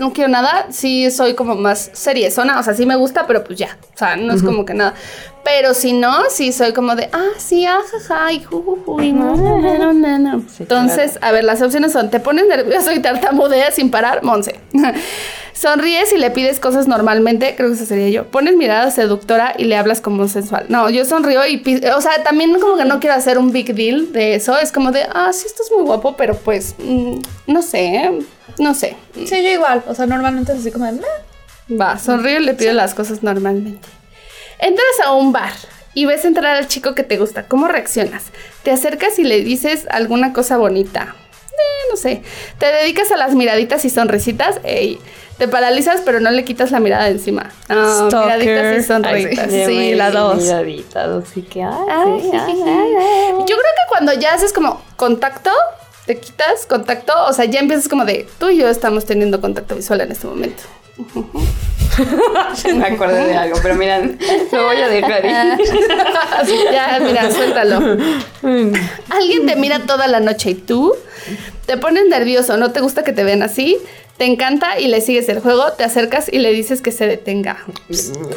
No 0.00 0.12
quiero 0.12 0.28
nada. 0.28 0.66
Sí, 0.70 1.12
soy 1.12 1.34
como 1.34 1.54
más 1.54 1.90
seriezona. 1.92 2.58
O 2.58 2.62
sea, 2.64 2.74
sí 2.74 2.86
me 2.86 2.96
gusta, 2.96 3.28
pero 3.28 3.44
pues 3.44 3.56
ya. 3.56 3.78
O 3.94 3.98
sea, 3.98 4.16
no 4.16 4.34
es 4.34 4.42
como 4.42 4.64
que 4.64 4.74
nada. 4.74 4.94
Pero 5.44 5.74
si 5.74 5.92
no, 5.92 6.24
sí 6.30 6.52
soy 6.52 6.72
como 6.72 6.94
de. 6.94 7.08
Ah, 7.12 7.30
sí, 7.38 7.66
ajaja. 7.66 8.32
Y 8.32 8.42
jujuju, 8.42 9.00
y 9.00 9.12
no, 9.12 9.34
no, 9.36 9.58
no, 9.58 9.92
no, 9.92 10.18
no". 10.18 10.44
Entonces, 10.58 11.18
a 11.22 11.32
ver, 11.32 11.44
las 11.44 11.60
opciones 11.62 11.92
son: 11.92 12.10
te 12.10 12.20
pones 12.20 12.46
nervioso 12.46 12.92
y 12.92 13.00
tartamudeas 13.00 13.74
sin 13.74 13.90
parar, 13.90 14.22
Monse. 14.22 14.60
Sonríes 15.52 16.10
y 16.14 16.16
le 16.16 16.30
pides 16.30 16.58
cosas 16.58 16.88
normalmente, 16.88 17.54
creo 17.54 17.68
que 17.68 17.74
eso 17.74 17.84
sería 17.84 18.08
yo. 18.08 18.26
Pones 18.28 18.56
mirada 18.56 18.90
seductora 18.90 19.52
y 19.58 19.64
le 19.64 19.76
hablas 19.76 20.00
como 20.00 20.26
sensual. 20.26 20.64
No, 20.70 20.88
yo 20.88 21.04
sonrío 21.04 21.46
y, 21.46 21.62
o 21.94 22.00
sea, 22.00 22.22
también 22.22 22.58
como 22.60 22.78
que 22.78 22.86
no 22.86 22.98
quiero 22.98 23.14
hacer 23.14 23.36
un 23.36 23.52
big 23.52 23.74
deal 23.74 24.10
de 24.12 24.36
eso. 24.36 24.56
Es 24.58 24.72
como 24.72 24.90
de, 24.90 25.02
ah, 25.12 25.32
sí, 25.34 25.46
estás 25.46 25.70
muy 25.70 25.84
guapo, 25.84 26.16
pero 26.16 26.34
pues, 26.34 26.76
mm, 26.78 27.16
no 27.48 27.60
sé, 27.60 28.10
no 28.58 28.72
sé. 28.72 28.96
sí, 29.14 29.42
yo 29.42 29.50
igual, 29.50 29.82
o 29.86 29.94
sea, 29.94 30.06
normalmente 30.06 30.52
es 30.52 30.60
así 30.60 30.70
como 30.70 30.86
de, 30.86 30.92
"Meh". 30.92 31.78
Va, 31.78 31.98
sonrío 31.98 32.40
y 32.40 32.44
le 32.44 32.54
pido 32.54 32.72
las 32.72 32.94
cosas 32.94 33.22
normalmente. 33.22 33.86
Entras 34.60 35.00
a 35.04 35.12
un 35.12 35.32
bar 35.32 35.52
y 35.94 36.04
ves 36.04 36.24
entrar 36.24 36.56
al 36.56 36.68
chico 36.68 36.94
que 36.94 37.02
te 37.02 37.16
gusta. 37.16 37.46
¿Cómo 37.46 37.68
reaccionas? 37.68 38.24
Te 38.62 38.70
acercas 38.70 39.18
y 39.18 39.24
le 39.24 39.40
dices 39.40 39.86
alguna 39.90 40.32
cosa 40.32 40.56
bonita. 40.56 41.16
Eh, 41.52 41.90
no 41.90 41.96
sé. 41.96 42.22
Te 42.58 42.66
dedicas 42.66 43.10
a 43.10 43.16
las 43.16 43.34
miraditas 43.34 43.84
y 43.84 43.90
sonrisitas. 43.90 44.60
Ey. 44.62 45.00
Te 45.38 45.48
paralizas, 45.48 46.02
pero 46.04 46.20
no 46.20 46.30
le 46.30 46.44
quitas 46.44 46.70
la 46.70 46.80
mirada 46.80 47.04
de 47.04 47.12
encima. 47.12 47.50
Stalker. 47.64 48.38
miraditas 48.38 48.84
y 48.84 48.86
sonrisas. 48.86 49.48
Ay, 49.50 49.64
sí, 49.66 49.94
la 49.94 50.10
dos. 50.10 50.42
Miraditas, 50.42 51.08
así 51.08 51.40
que, 51.42 51.62
ay, 51.62 51.72
Ay, 51.88 52.20
sí, 52.20 52.30
ay, 52.34 52.62
ay, 52.62 52.94
ay. 52.98 53.32
Yo 53.38 53.44
creo 53.46 53.56
que 53.56 53.88
cuando 53.88 54.12
ya 54.12 54.34
haces 54.34 54.52
como 54.52 54.82
contacto, 54.96 55.50
te 56.04 56.18
quitas 56.18 56.66
contacto, 56.66 57.14
o 57.26 57.32
sea, 57.32 57.46
ya 57.46 57.60
empiezas 57.60 57.88
como 57.88 58.04
de 58.04 58.28
tú 58.38 58.50
y 58.50 58.58
yo 58.58 58.68
estamos 58.68 59.06
teniendo 59.06 59.40
contacto 59.40 59.76
visual 59.76 60.02
en 60.02 60.12
este 60.12 60.26
momento. 60.26 60.62
Me 62.76 62.86
acordé 62.86 63.26
de 63.26 63.36
algo, 63.36 63.58
pero 63.62 63.74
miran, 63.74 64.18
lo 64.52 64.64
voy 64.64 64.76
a 64.76 64.88
dejar 64.88 65.24
ir. 65.24 65.30
ya, 66.72 66.98
mira, 67.00 67.30
suéltalo. 67.30 67.78
Alguien 69.10 69.46
te 69.46 69.56
mira 69.56 69.80
toda 69.86 70.06
la 70.06 70.20
noche 70.20 70.50
y 70.50 70.54
tú 70.54 70.94
te 71.66 71.76
pones 71.76 72.06
nervioso, 72.08 72.56
no 72.56 72.72
te 72.72 72.80
gusta 72.80 73.04
que 73.04 73.12
te 73.12 73.22
vean 73.24 73.42
así, 73.42 73.78
te 74.16 74.24
encanta 74.26 74.78
y 74.78 74.88
le 74.88 75.00
sigues 75.00 75.28
el 75.28 75.40
juego, 75.40 75.72
te 75.72 75.84
acercas 75.84 76.28
y 76.30 76.38
le 76.40 76.52
dices 76.52 76.82
que 76.82 76.90
se 76.92 77.06
detenga. 77.06 77.58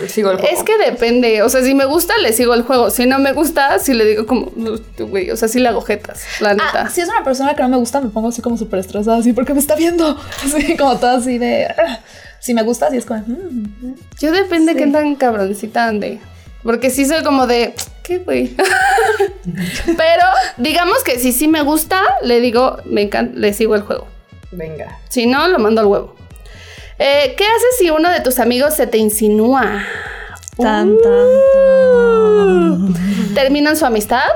Sigo 0.08 0.32
el 0.32 0.38
juego. 0.38 0.54
Es 0.56 0.64
que 0.64 0.78
depende, 0.78 1.42
o 1.42 1.50
sea, 1.50 1.62
si 1.64 1.74
me 1.74 1.86
gusta, 1.86 2.14
le 2.22 2.32
sigo 2.32 2.54
el 2.54 2.62
juego. 2.64 2.90
Si 2.90 3.06
no 3.06 3.20
me 3.20 3.34
gusta, 3.34 3.80
si 3.80 3.94
le 3.94 4.06
digo 4.06 4.26
como, 4.26 4.52
"No, 4.56 4.78
tú, 4.78 5.08
güey, 5.08 5.32
o 5.32 5.36
sea, 5.38 5.48
sí 5.48 5.60
le 5.60 5.68
hago 5.70 5.82
jetas, 5.82 6.24
la 6.40 6.54
neta. 6.54 6.84
Ah, 6.86 6.90
si 6.90 7.02
es 7.02 7.10
una 7.10 7.24
persona 7.24 7.56
que 7.56 7.64
no 7.64 7.70
me 7.70 7.78
gusta, 7.78 8.00
me 8.02 8.10
pongo 8.10 8.30
así 8.30 8.42
como 8.42 8.58
súper 8.58 8.80
estresada, 8.80 9.18
así 9.18 9.34
porque 9.34 9.54
me 9.54 9.60
está 9.60 9.76
viendo. 9.76 10.18
Así 10.44 10.78
como 10.78 10.98
todo 10.98 11.18
así 11.18 11.38
de. 11.38 11.68
Si 12.44 12.54
me 12.54 12.62
gusta, 12.62 12.88
así 12.88 12.98
es 12.98 13.06
como. 13.06 13.22
"Mm". 13.26 13.96
Yo 14.20 14.34
depende 14.34 14.76
qué 14.76 14.86
tan 14.88 15.16
cabroncita 15.16 15.86
ande. 15.88 16.20
Porque 16.62 16.90
sí 16.90 17.06
soy 17.06 17.24
como 17.24 17.48
de, 17.48 17.74
¿qué 18.04 18.18
güey? 18.20 18.54
Pero 19.86 20.24
digamos 20.58 21.04
que 21.06 21.20
si 21.20 21.32
sí 21.32 21.48
me 21.48 21.62
gusta, 21.62 22.02
le 22.22 22.42
digo, 22.42 22.78
me 22.84 23.04
encanta, 23.04 23.38
le 23.38 23.54
sigo 23.54 23.76
el 23.76 23.82
juego. 23.84 24.08
Venga. 24.52 25.00
Si 25.08 25.26
no, 25.26 25.48
lo 25.48 25.58
mando 25.60 25.80
al 25.82 25.88
huevo. 25.88 26.16
Eh, 27.00 27.34
¿Qué 27.38 27.46
haces 27.46 27.78
si 27.80 27.90
uno 27.90 28.10
de 28.10 28.20
tus 28.20 28.40
amigos 28.40 28.76
se 28.76 28.88
te 28.88 28.98
insinúa? 28.98 29.82
Tan, 30.58 30.96
tan, 31.02 31.28
tan. 32.94 33.34
Terminan 33.34 33.76
su 33.78 33.86
amistad, 33.86 34.28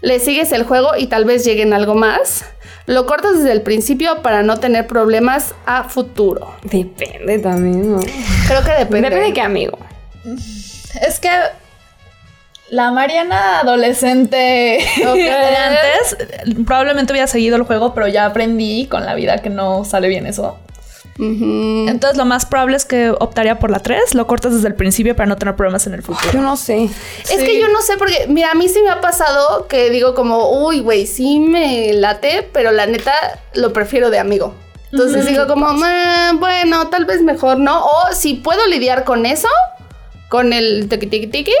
le 0.00 0.18
sigues 0.18 0.50
el 0.52 0.64
juego 0.64 0.96
y 0.98 1.06
tal 1.08 1.24
vez 1.26 1.44
lleguen 1.44 1.72
a 1.72 1.76
algo 1.76 1.94
más. 1.94 2.44
Lo 2.88 3.04
cortas 3.04 3.36
desde 3.36 3.52
el 3.52 3.60
principio 3.60 4.22
para 4.22 4.42
no 4.42 4.56
tener 4.56 4.86
problemas 4.86 5.54
a 5.66 5.84
futuro. 5.84 6.54
Depende 6.62 7.38
también, 7.38 7.92
¿no? 7.92 8.00
Creo 8.46 8.64
que 8.64 8.70
depende. 8.70 9.10
Depende 9.10 9.26
de 9.26 9.32
qué 9.34 9.42
amigo. 9.42 9.78
Es 11.06 11.20
que. 11.20 11.28
La 12.70 12.90
Mariana 12.90 13.60
adolescente 13.60 14.36
de 14.96 15.56
antes 15.56 16.16
probablemente 16.64 17.12
hubiera 17.12 17.26
seguido 17.26 17.56
el 17.56 17.64
juego, 17.64 17.92
pero 17.92 18.08
ya 18.08 18.24
aprendí 18.24 18.86
con 18.86 19.04
la 19.04 19.14
vida 19.14 19.36
que 19.42 19.50
no 19.50 19.84
sale 19.84 20.08
bien 20.08 20.26
eso. 20.26 20.58
Entonces 21.88 22.16
lo 22.16 22.24
más 22.24 22.46
probable 22.46 22.76
es 22.76 22.84
que 22.84 23.10
optaría 23.10 23.58
por 23.58 23.70
la 23.70 23.80
3, 23.80 24.14
lo 24.14 24.26
cortas 24.26 24.52
desde 24.54 24.68
el 24.68 24.74
principio 24.74 25.16
para 25.16 25.26
no 25.26 25.36
tener 25.36 25.56
problemas 25.56 25.86
en 25.86 25.94
el 25.94 26.02
futuro. 26.02 26.30
Yo 26.32 26.40
no 26.40 26.56
sé. 26.56 26.84
Es 27.22 27.30
que 27.42 27.60
yo 27.60 27.68
no 27.68 27.82
sé, 27.82 27.96
porque, 27.98 28.26
mira, 28.28 28.52
a 28.52 28.54
mí 28.54 28.68
sí 28.68 28.80
me 28.82 28.90
ha 28.90 29.00
pasado 29.00 29.66
que 29.66 29.90
digo 29.90 30.14
como, 30.14 30.50
uy, 30.66 30.80
güey, 30.80 31.06
sí 31.06 31.40
me 31.40 31.92
late, 31.92 32.48
pero 32.52 32.70
la 32.70 32.86
neta 32.86 33.12
lo 33.54 33.72
prefiero 33.72 34.10
de 34.10 34.18
amigo. 34.18 34.54
Entonces 34.92 35.26
digo 35.26 35.46
como, 35.46 35.68
"Eh, 35.84 36.30
bueno, 36.38 36.88
tal 36.88 37.04
vez 37.04 37.20
mejor 37.20 37.58
no. 37.58 37.84
O 37.84 38.12
si 38.14 38.34
puedo 38.34 38.66
lidiar 38.68 39.04
con 39.04 39.26
eso, 39.26 39.48
con 40.30 40.52
el 40.52 40.88
tiki 40.88 41.06
tiki 41.08 41.26
tiki, 41.26 41.52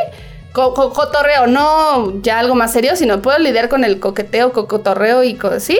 co- 0.52 0.72
co- 0.72 0.92
cotorreo, 0.92 1.46
no 1.46 2.22
ya 2.22 2.38
algo 2.38 2.54
más 2.54 2.72
serio, 2.72 2.96
sino 2.96 3.20
puedo 3.20 3.38
lidiar 3.38 3.68
con 3.68 3.84
el 3.84 4.00
coqueteo, 4.00 4.52
co- 4.52 4.66
cotorreo 4.66 5.24
y 5.24 5.34
cosas 5.34 5.62
así, 5.64 5.78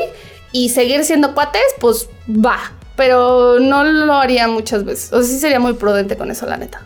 y 0.52 0.68
seguir 0.70 1.04
siendo 1.04 1.34
cuates, 1.34 1.62
pues 1.80 2.08
va. 2.28 2.72
Pero 2.98 3.60
no 3.60 3.84
lo 3.84 4.12
haría 4.14 4.48
muchas 4.48 4.84
veces. 4.84 5.12
O 5.12 5.22
sea, 5.22 5.28
sí 5.32 5.38
sería 5.38 5.60
muy 5.60 5.72
prudente 5.74 6.18
con 6.18 6.30
eso, 6.32 6.44
la 6.46 6.56
neta. 6.56 6.82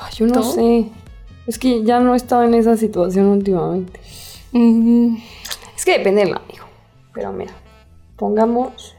Ay, 0.00 0.12
yo 0.16 0.26
no 0.26 0.32
¿Tú? 0.40 0.52
sé. 0.54 0.88
Es 1.46 1.58
que 1.58 1.84
ya 1.84 2.00
no 2.00 2.14
he 2.14 2.16
estado 2.16 2.44
en 2.44 2.54
esa 2.54 2.78
situación 2.78 3.26
últimamente. 3.26 4.00
Es 5.76 5.84
que 5.84 5.98
depende 5.98 6.24
del 6.24 6.34
amigo. 6.34 6.64
Pero 7.12 7.30
mira, 7.32 7.52
pongamos. 8.16 8.96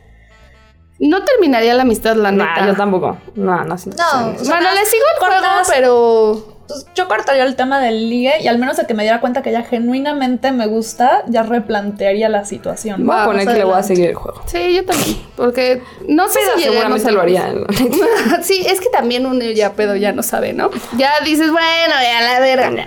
No 0.99 1.23
terminaría 1.23 1.73
la 1.73 1.81
amistad, 1.81 2.15
la 2.15 2.31
neta. 2.31 2.61
Nah, 2.61 2.67
yo 2.67 2.75
tampoco. 2.75 3.17
No, 3.33 3.57
no, 3.63 3.65
No, 3.65 3.77
sí. 3.79 3.89
o 3.89 3.93
sea, 3.97 4.21
Bueno, 4.37 4.69
le 4.71 4.85
sigo 4.85 5.03
el 5.15 5.19
juego, 5.19 5.45
pero. 5.67 6.57
Yo 6.95 7.07
cortaría 7.07 7.43
el 7.43 7.55
tema 7.55 7.79
del 7.79 8.09
ligue 8.09 8.33
y 8.41 8.47
al 8.47 8.57
menos 8.57 8.77
de 8.77 8.85
que 8.85 8.93
me 8.93 9.03
diera 9.03 9.19
cuenta 9.21 9.41
que 9.41 9.49
ella 9.49 9.63
genuinamente 9.63 10.51
me 10.51 10.67
gusta, 10.67 11.23
ya 11.27 11.43
replantearía 11.43 12.29
la 12.29 12.45
situación. 12.45 13.05
Voy 13.05 13.15
a 13.15 13.19
Va, 13.19 13.25
poner 13.25 13.47
que 13.47 13.53
le 13.53 13.63
voy 13.63 13.75
a 13.75 13.83
seguir 13.83 14.09
el 14.09 14.15
juego. 14.15 14.41
Sí, 14.45 14.73
yo 14.75 14.85
también. 14.85 15.17
Porque 15.35 15.81
no 16.07 16.27
sé 16.29 16.39
Pero 16.45 16.57
si 16.57 16.63
seguramente 16.63 17.09
a- 17.09 17.11
lo 17.11 17.21
haría. 17.21 17.53
sí, 18.41 18.63
es 18.67 18.79
que 18.79 18.89
también 18.89 19.25
uno 19.25 19.43
ya 19.45 19.73
pedo 19.73 19.95
ya 19.95 20.11
no 20.11 20.23
sabe, 20.23 20.53
¿no? 20.53 20.69
Ya 20.97 21.11
dices, 21.25 21.51
bueno, 21.51 21.93
ya 22.01 22.21
la 22.21 22.39
verga. 22.39 22.85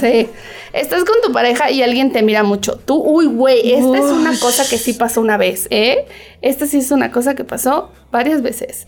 Sí. 0.00 0.28
Estás 0.72 1.02
con 1.04 1.16
tu 1.24 1.32
pareja 1.32 1.68
y 1.72 1.82
alguien 1.82 2.12
te 2.12 2.22
mira 2.22 2.44
mucho. 2.44 2.76
Tú, 2.76 3.02
uy, 3.02 3.26
güey, 3.26 3.72
esta 3.74 3.98
es 3.98 4.04
una 4.04 4.38
cosa 4.38 4.64
que 4.68 4.78
sí 4.78 4.92
pasó 4.92 5.20
una 5.20 5.36
vez, 5.36 5.66
¿eh? 5.70 6.06
Esta 6.42 6.64
sí 6.66 6.78
es 6.78 6.92
una 6.92 7.10
cosa 7.10 7.34
que 7.34 7.42
pasó 7.42 7.90
varias 8.12 8.40
veces. 8.40 8.86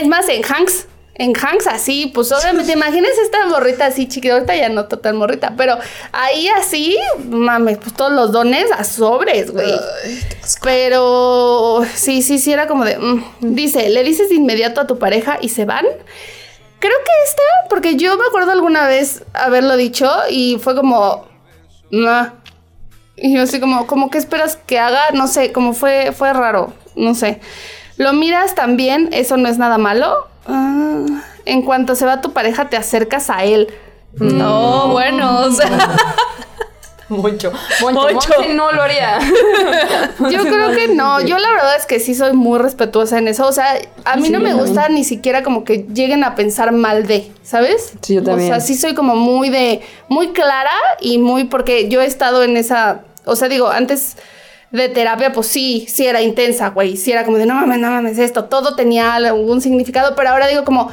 Es 0.00 0.08
más, 0.08 0.28
en 0.28 0.42
Hanks. 0.44 0.86
En 1.14 1.32
Hanks 1.36 1.66
así, 1.66 2.10
pues 2.14 2.32
obviamente, 2.32 2.72
imagínense 2.72 3.20
esta 3.22 3.44
morrita 3.46 3.86
así 3.86 4.08
chiquita, 4.08 4.34
ahorita 4.34 4.56
ya 4.56 4.68
no 4.70 4.86
total 4.86 5.14
morrita, 5.14 5.52
pero 5.56 5.76
ahí 6.12 6.48
así, 6.48 6.96
mames, 7.28 7.76
pues 7.78 7.92
todos 7.94 8.12
los 8.12 8.32
dones 8.32 8.66
a 8.72 8.84
sobres, 8.84 9.50
güey. 9.50 9.74
Pero 10.62 11.82
sí, 11.94 12.22
sí, 12.22 12.38
sí, 12.38 12.52
era 12.52 12.66
como 12.66 12.84
de. 12.84 12.96
mm. 12.98 13.24
Dice, 13.40 13.88
le 13.90 14.02
dices 14.02 14.28
de 14.30 14.36
inmediato 14.36 14.80
a 14.80 14.86
tu 14.86 14.98
pareja 14.98 15.38
y 15.40 15.48
se 15.50 15.64
van. 15.64 15.84
Creo 16.78 16.96
que 17.04 17.12
esta, 17.28 17.42
porque 17.68 17.96
yo 17.96 18.16
me 18.16 18.24
acuerdo 18.24 18.52
alguna 18.52 18.86
vez 18.86 19.22
haberlo 19.34 19.76
dicho 19.76 20.10
y 20.30 20.58
fue 20.58 20.74
como. 20.74 21.28
"Nah". 21.90 22.30
Y 23.16 23.34
yo 23.34 23.42
así 23.42 23.60
como, 23.60 23.86
como 23.86 24.10
que 24.10 24.16
esperas 24.16 24.56
que 24.56 24.78
haga, 24.78 25.10
no 25.12 25.26
sé, 25.26 25.52
como 25.52 25.74
fue, 25.74 26.12
fue 26.12 26.32
raro, 26.32 26.72
no 26.94 27.14
sé. 27.14 27.40
Lo 27.98 28.14
miras 28.14 28.54
también, 28.54 29.10
eso 29.12 29.36
no 29.36 29.46
es 29.48 29.58
nada 29.58 29.76
malo. 29.76 30.28
Ah, 30.50 31.22
en 31.44 31.62
cuanto 31.62 31.94
se 31.94 32.06
va 32.06 32.20
tu 32.20 32.32
pareja, 32.32 32.68
te 32.68 32.76
acercas 32.76 33.30
a 33.30 33.44
él. 33.44 33.68
No, 34.14 34.88
bueno, 34.88 35.46
o 35.46 35.50
sea. 35.52 35.96
Moncho. 37.08 37.52
Moncho. 37.80 38.00
Moncho. 38.00 38.12
Moncho 38.12 38.54
no 38.54 38.70
lo 38.72 38.82
haría. 38.82 39.18
Yo 40.30 40.42
creo 40.42 40.70
que 40.70 40.88
no. 40.88 41.20
Yo 41.20 41.38
la 41.38 41.50
verdad 41.50 41.76
es 41.76 41.86
que 41.86 41.98
sí 41.98 42.14
soy 42.14 42.32
muy 42.32 42.58
respetuosa 42.58 43.18
en 43.18 43.26
eso. 43.26 43.46
O 43.46 43.52
sea, 43.52 43.78
a 44.04 44.16
mí 44.16 44.26
Sí, 44.26 44.30
no 44.30 44.38
me 44.38 44.54
gusta 44.54 44.88
ni 44.88 45.02
siquiera 45.02 45.42
como 45.42 45.64
que 45.64 45.86
lleguen 45.92 46.22
a 46.22 46.36
pensar 46.36 46.70
mal 46.72 47.06
de, 47.06 47.30
¿sabes? 47.42 47.94
Sí, 48.00 48.14
yo 48.14 48.22
también. 48.22 48.52
O 48.52 48.54
sea, 48.54 48.60
sí 48.60 48.76
soy 48.76 48.94
como 48.94 49.16
muy 49.16 49.50
de, 49.50 49.82
muy 50.08 50.28
clara 50.28 50.70
y 51.00 51.18
muy 51.18 51.44
porque 51.44 51.88
yo 51.88 52.00
he 52.00 52.06
estado 52.06 52.44
en 52.44 52.56
esa, 52.56 53.00
o 53.24 53.34
sea, 53.34 53.48
digo, 53.48 53.68
antes 53.68 54.16
de 54.70 54.88
terapia, 54.88 55.32
pues 55.32 55.46
sí, 55.48 55.86
sí 55.88 56.06
era 56.06 56.22
intensa, 56.22 56.68
güey. 56.70 56.96
Sí 56.96 57.12
era 57.12 57.24
como 57.24 57.38
de, 57.38 57.46
no 57.46 57.54
mames, 57.54 57.78
no 57.78 57.90
mames, 57.90 58.18
esto, 58.18 58.44
todo 58.44 58.76
tenía 58.76 59.14
algún 59.14 59.60
significado, 59.60 60.14
pero 60.14 60.30
ahora 60.30 60.46
digo 60.46 60.64
como, 60.64 60.90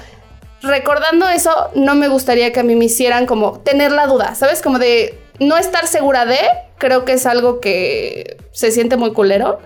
recordando 0.61 1.27
eso, 1.29 1.51
no 1.75 1.95
me 1.95 2.07
gustaría 2.07 2.51
que 2.51 2.59
a 2.59 2.63
mí 2.63 2.75
me 2.75 2.85
hicieran 2.85 3.25
como 3.25 3.59
tener 3.59 3.91
la 3.91 4.07
duda, 4.07 4.35
¿sabes? 4.35 4.61
Como 4.61 4.79
de 4.79 5.19
no 5.39 5.57
estar 5.57 5.87
segura 5.87 6.25
de, 6.25 6.39
creo 6.77 7.05
que 7.05 7.13
es 7.13 7.25
algo 7.25 7.59
que 7.59 8.37
se 8.51 8.71
siente 8.71 8.97
muy 8.97 9.13
culero. 9.13 9.59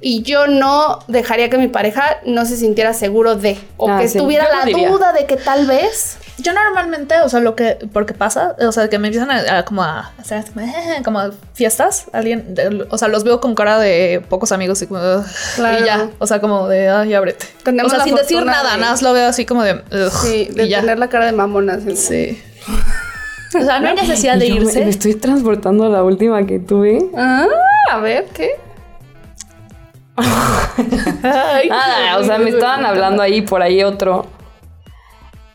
Y 0.00 0.22
yo 0.22 0.46
no 0.46 1.00
dejaría 1.08 1.50
que 1.50 1.58
mi 1.58 1.66
pareja 1.66 2.20
no 2.24 2.44
se 2.46 2.56
sintiera 2.56 2.94
seguro 2.94 3.34
de, 3.34 3.58
o 3.76 3.90
Ah, 3.90 3.98
que 4.00 4.08
sí. 4.08 4.18
lo 4.18 4.28
la 4.28 4.64
diría. 4.64 4.88
duda 4.88 5.12
de 5.12 5.26
que 5.26 5.36
tal 5.36 5.66
vez. 5.66 6.18
Yo 6.40 6.52
normalmente, 6.52 7.20
o 7.20 7.28
sea, 7.28 7.40
lo 7.40 7.56
que, 7.56 7.78
porque 7.92 8.14
pasa, 8.14 8.54
o 8.60 8.70
sea, 8.70 8.88
que 8.88 8.98
me 8.98 9.08
empiezan 9.08 9.30
a, 9.30 9.58
a 9.58 9.64
como 9.64 9.82
a 9.82 10.12
hacer 10.18 10.44
como, 10.52 10.60
"Eh", 10.64 11.00
como 11.04 11.20
fiestas, 11.54 12.06
alguien, 12.12 12.54
de- 12.54 12.86
o 12.90 12.96
sea, 12.96 13.08
los 13.08 13.24
veo 13.24 13.40
con 13.40 13.54
cara 13.56 13.78
de 13.80 14.22
pocos 14.28 14.52
amigos 14.52 14.80
y 14.82 14.86
como, 14.86 15.00
"Ugh", 15.00 15.24
Claro. 15.56 15.82
y 15.82 15.86
ya, 15.86 16.10
o 16.18 16.26
sea, 16.28 16.40
como 16.40 16.68
de, 16.68 16.88
ay, 16.88 17.12
ábrete. 17.14 17.46
Tenemos 17.64 17.92
o 17.92 17.96
sea, 17.96 18.04
sin 18.04 18.14
decir 18.14 18.44
nada, 18.44 18.74
de- 18.74 18.78
nada 18.78 18.92
más 18.92 19.02
lo 19.02 19.12
veo 19.12 19.26
así 19.28 19.44
como 19.46 19.64
de, 19.64 19.82
Sí, 20.22 20.48
de 20.54 20.68
ya. 20.68 20.80
tener 20.80 20.98
la 21.00 21.08
cara 21.08 21.26
de 21.26 21.32
mamona. 21.32 21.74
así. 21.74 21.96
Sí. 21.96 22.42
O 23.58 23.64
sea, 23.64 23.80
no 23.80 23.88
hay 23.88 23.94
necesidad 23.96 24.34
de 24.38 24.48
me- 24.50 24.54
irse. 24.56 24.84
Me, 24.84 24.90
estoy 24.90 25.14
transportando 25.16 25.84
a 25.86 25.88
la 25.88 26.04
última 26.04 26.46
que 26.46 26.60
tuve. 26.60 27.00
Ah, 27.16 27.46
a 27.90 27.98
ver, 27.98 28.26
¿qué? 28.32 28.50
Nada, 31.68 32.18
o 32.18 32.24
sea, 32.24 32.38
me 32.38 32.50
estaban 32.50 32.84
hablando 32.84 33.22
ahí 33.22 33.42
por 33.42 33.62
ahí 33.62 33.82
otro. 33.82 34.26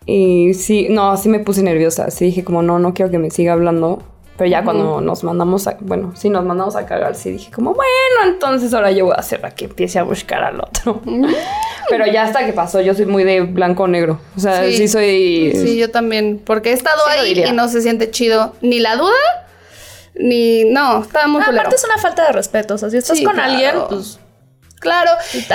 Y 0.06 0.54
sí, 0.54 0.88
no, 0.89 1.16
sí 1.18 1.30
me 1.30 1.39
puse 1.39 1.62
nerviosa. 1.64 2.12
Sí 2.12 2.26
dije 2.26 2.43
como, 2.43 2.62
no, 2.62 2.80
no 2.80 2.93
quiero 2.93 3.12
que 3.12 3.20
me 3.20 3.32
siga 3.32 3.54
hablando. 3.54 4.01
Pero 4.38 4.49
ya 4.49 4.64
cuando 4.64 4.99
nos 4.99 5.24
mandamos 5.24 5.68
a, 5.68 5.78
bueno, 5.80 6.12
sí 6.16 6.28
nos 6.28 6.43
mandamos 6.43 6.76
a 6.76 6.88
cagar, 6.88 7.14
sí 7.16 7.30
dije 7.30 7.51
como, 7.51 7.76
bueno, 7.76 8.34
entonces 8.34 8.74
ahora 8.74 8.91
yo 8.91 9.06
voy 9.06 9.14
a 9.16 9.20
hacer 9.20 9.41
la 9.41 9.51
que 9.51 9.66
empiece 9.66 9.99
a 9.99 10.04
buscar 10.04 10.43
al 10.43 10.60
otro. 10.60 11.01
Pero 11.89 12.08
ya 12.08 12.24
hasta 12.24 12.43
que 12.43 12.51
pasó, 12.51 12.82
yo 12.82 12.95
soy 12.95 13.06
muy 13.06 13.24
de 13.24 13.41
blanco 13.41 13.84
o 13.84 13.88
negro. 13.88 14.20
O 14.36 14.39
sea, 14.39 14.64
sí, 14.72 14.88
soy... 14.88 15.51
Sí, 15.54 15.78
yo 15.78 15.91
también. 15.91 16.41
Porque 16.43 16.72
he 16.72 16.74
estado 16.74 16.99
Sí 17.14 17.20
ahí 17.20 17.43
y 17.47 17.51
no 17.51 17.68
se 17.68 17.82
siente 17.82 18.10
chido 18.10 18.56
ni 18.62 18.80
la 18.80 18.95
duda, 18.95 19.12
ni. 20.16 20.64
No, 20.66 21.04
estaba 21.04 21.28
muy 21.28 21.41
Ah, 21.41 21.49
aparte 21.51 21.76
es 21.76 21.84
una 21.84 21.97
falta 21.99 22.26
de 22.26 22.32
respeto, 22.32 22.74
o 22.74 22.78
sea, 22.80 22.89
si 22.89 22.97
estás 22.97 23.18
Sí, 23.18 23.24
con 23.24 23.36
claro. 23.36 23.51
alguien, 23.51 23.76
pues 23.89 24.20
Claro, 24.84 25.11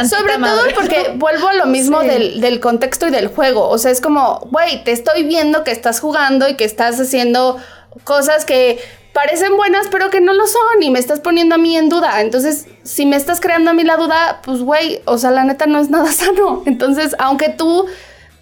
sobre 0.08 0.38
madre. 0.38 0.72
todo 0.72 0.74
porque 0.74 1.12
vuelvo 1.16 1.48
a 1.48 1.54
lo 1.54 1.66
mismo 1.66 2.00
Sí. 2.00 2.08
del, 2.08 2.40
del 2.40 2.58
contexto 2.60 3.06
y 3.06 3.10
del 3.10 3.28
juego. 3.28 3.68
O 3.68 3.78
sea, 3.78 3.90
es 3.90 4.00
como, 4.00 4.40
güey, 4.50 4.82
te 4.84 4.92
estoy 4.92 5.22
viendo 5.24 5.62
que 5.64 5.70
estás 5.70 6.00
jugando 6.00 6.48
y 6.48 6.54
que 6.56 6.64
estás 6.64 6.98
haciendo 7.00 7.58
cosas 8.04 8.44
que 8.44 8.78
parecen 9.12 9.56
buenas, 9.56 9.88
pero 9.90 10.10
que 10.10 10.20
no 10.20 10.32
lo 10.32 10.46
son 10.46 10.82
y 10.82 10.90
me 10.90 10.98
estás 10.98 11.20
poniendo 11.20 11.54
a 11.56 11.58
mí 11.58 11.76
en 11.76 11.88
duda. 11.88 12.20
Entonces, 12.20 12.66
si 12.84 13.04
me 13.06 13.16
estás 13.16 13.40
creando 13.40 13.70
a 13.70 13.74
mí 13.74 13.82
la 13.84 13.96
duda, 13.96 14.40
pues, 14.44 14.60
güey, 14.62 15.00
o 15.06 15.18
sea, 15.18 15.30
la 15.32 15.44
neta 15.44 15.66
no 15.66 15.80
es 15.80 15.90
nada 15.90 16.12
sano. 16.12 16.62
Entonces, 16.66 17.16
aunque 17.18 17.48
tú 17.48 17.86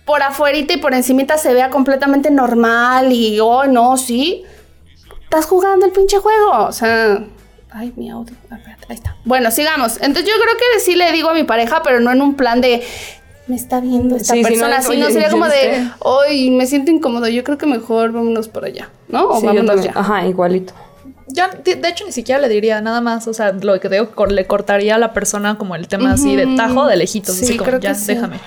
por 0.05 0.22
afuerita 0.22 0.74
y 0.74 0.76
por 0.76 0.95
encimita 0.95 1.37
se 1.39 1.53
vea 1.55 1.68
completamente 1.70 2.30
normal 2.30 3.11
y, 3.12 3.41
oh, 3.41 3.64
no, 3.64 3.97
sí, 3.97 4.45
estás 5.24 5.47
jugando 5.47 5.84
el 5.87 5.93
pinche 5.93 6.18
juego. 6.18 6.51
O 6.66 6.72
sea, 6.72 7.24
Ay, 7.79 7.93
mi 7.95 8.09
audio. 8.09 8.35
Espérate, 8.51 8.87
ahí 8.89 8.95
está. 8.95 9.14
Bueno, 9.27 9.51
sigamos. 9.51 9.97
Entonces 10.01 10.24
yo 10.24 10.33
creo 10.43 10.55
que 10.57 10.81
sí 10.81 10.95
le 10.95 11.12
digo 11.12 11.29
a 11.29 11.35
mi 11.35 11.45
pareja, 11.45 11.83
pero 11.85 12.01
no 12.01 12.11
en 12.11 12.22
un 12.22 12.35
plan 12.35 12.62
de 12.62 12.83
me 13.49 13.55
está 13.55 13.81
viendo 13.81 14.16
esta 14.16 14.33
Sí, 14.35 14.41
no 14.43 14.49
persona, 14.49 14.79
es, 14.79 14.87
sino 14.87 15.05
"Oye, 15.05 15.12
sería 15.12 15.31
como 15.31 15.45
de, 15.47 15.68
¿viste?". 15.68 15.89
hoy 16.01 16.51
me 16.51 16.66
siento 16.66 16.91
incómodo, 16.91 17.29
yo 17.29 17.45
creo 17.45 17.59
que 17.59 17.66
mejor 17.66 18.12
vámonos 18.12 18.49
por 18.49 18.64
allá, 18.64 18.89
¿no? 19.09 19.29
O 19.29 19.41
Sí, 19.41 19.47
vámonos 19.47 19.85
ya. 19.85 19.93
Ajá, 19.95 20.27
igualito. 20.27 20.72
Yo, 21.29 21.45
de 21.64 21.89
hecho, 21.89 22.05
ni 22.05 22.12
siquiera 22.12 22.41
le 22.41 22.49
diría 22.49 22.81
nada 22.81 23.01
más. 23.01 23.27
O 23.27 23.35
sea, 23.35 23.53
lo 23.53 23.79
que 23.81 23.89
digo, 23.89 24.27
le 24.27 24.47
cortaría 24.47 24.95
a 24.95 24.99
la 24.99 25.12
persona 25.12 25.59
como 25.59 25.74
el 25.74 25.89
tema 25.89 26.12
así 26.12 26.37
de 26.37 26.47
tajo, 26.57 26.87
de 26.87 26.97
lejitos. 26.97 27.35
Sí, 27.35 27.45
así 27.45 27.57
como, 27.57 27.68
creo 27.68 27.81
que 27.81 27.89
ya, 27.89 27.95
sí. 27.95 28.14
déjame. 28.14 28.39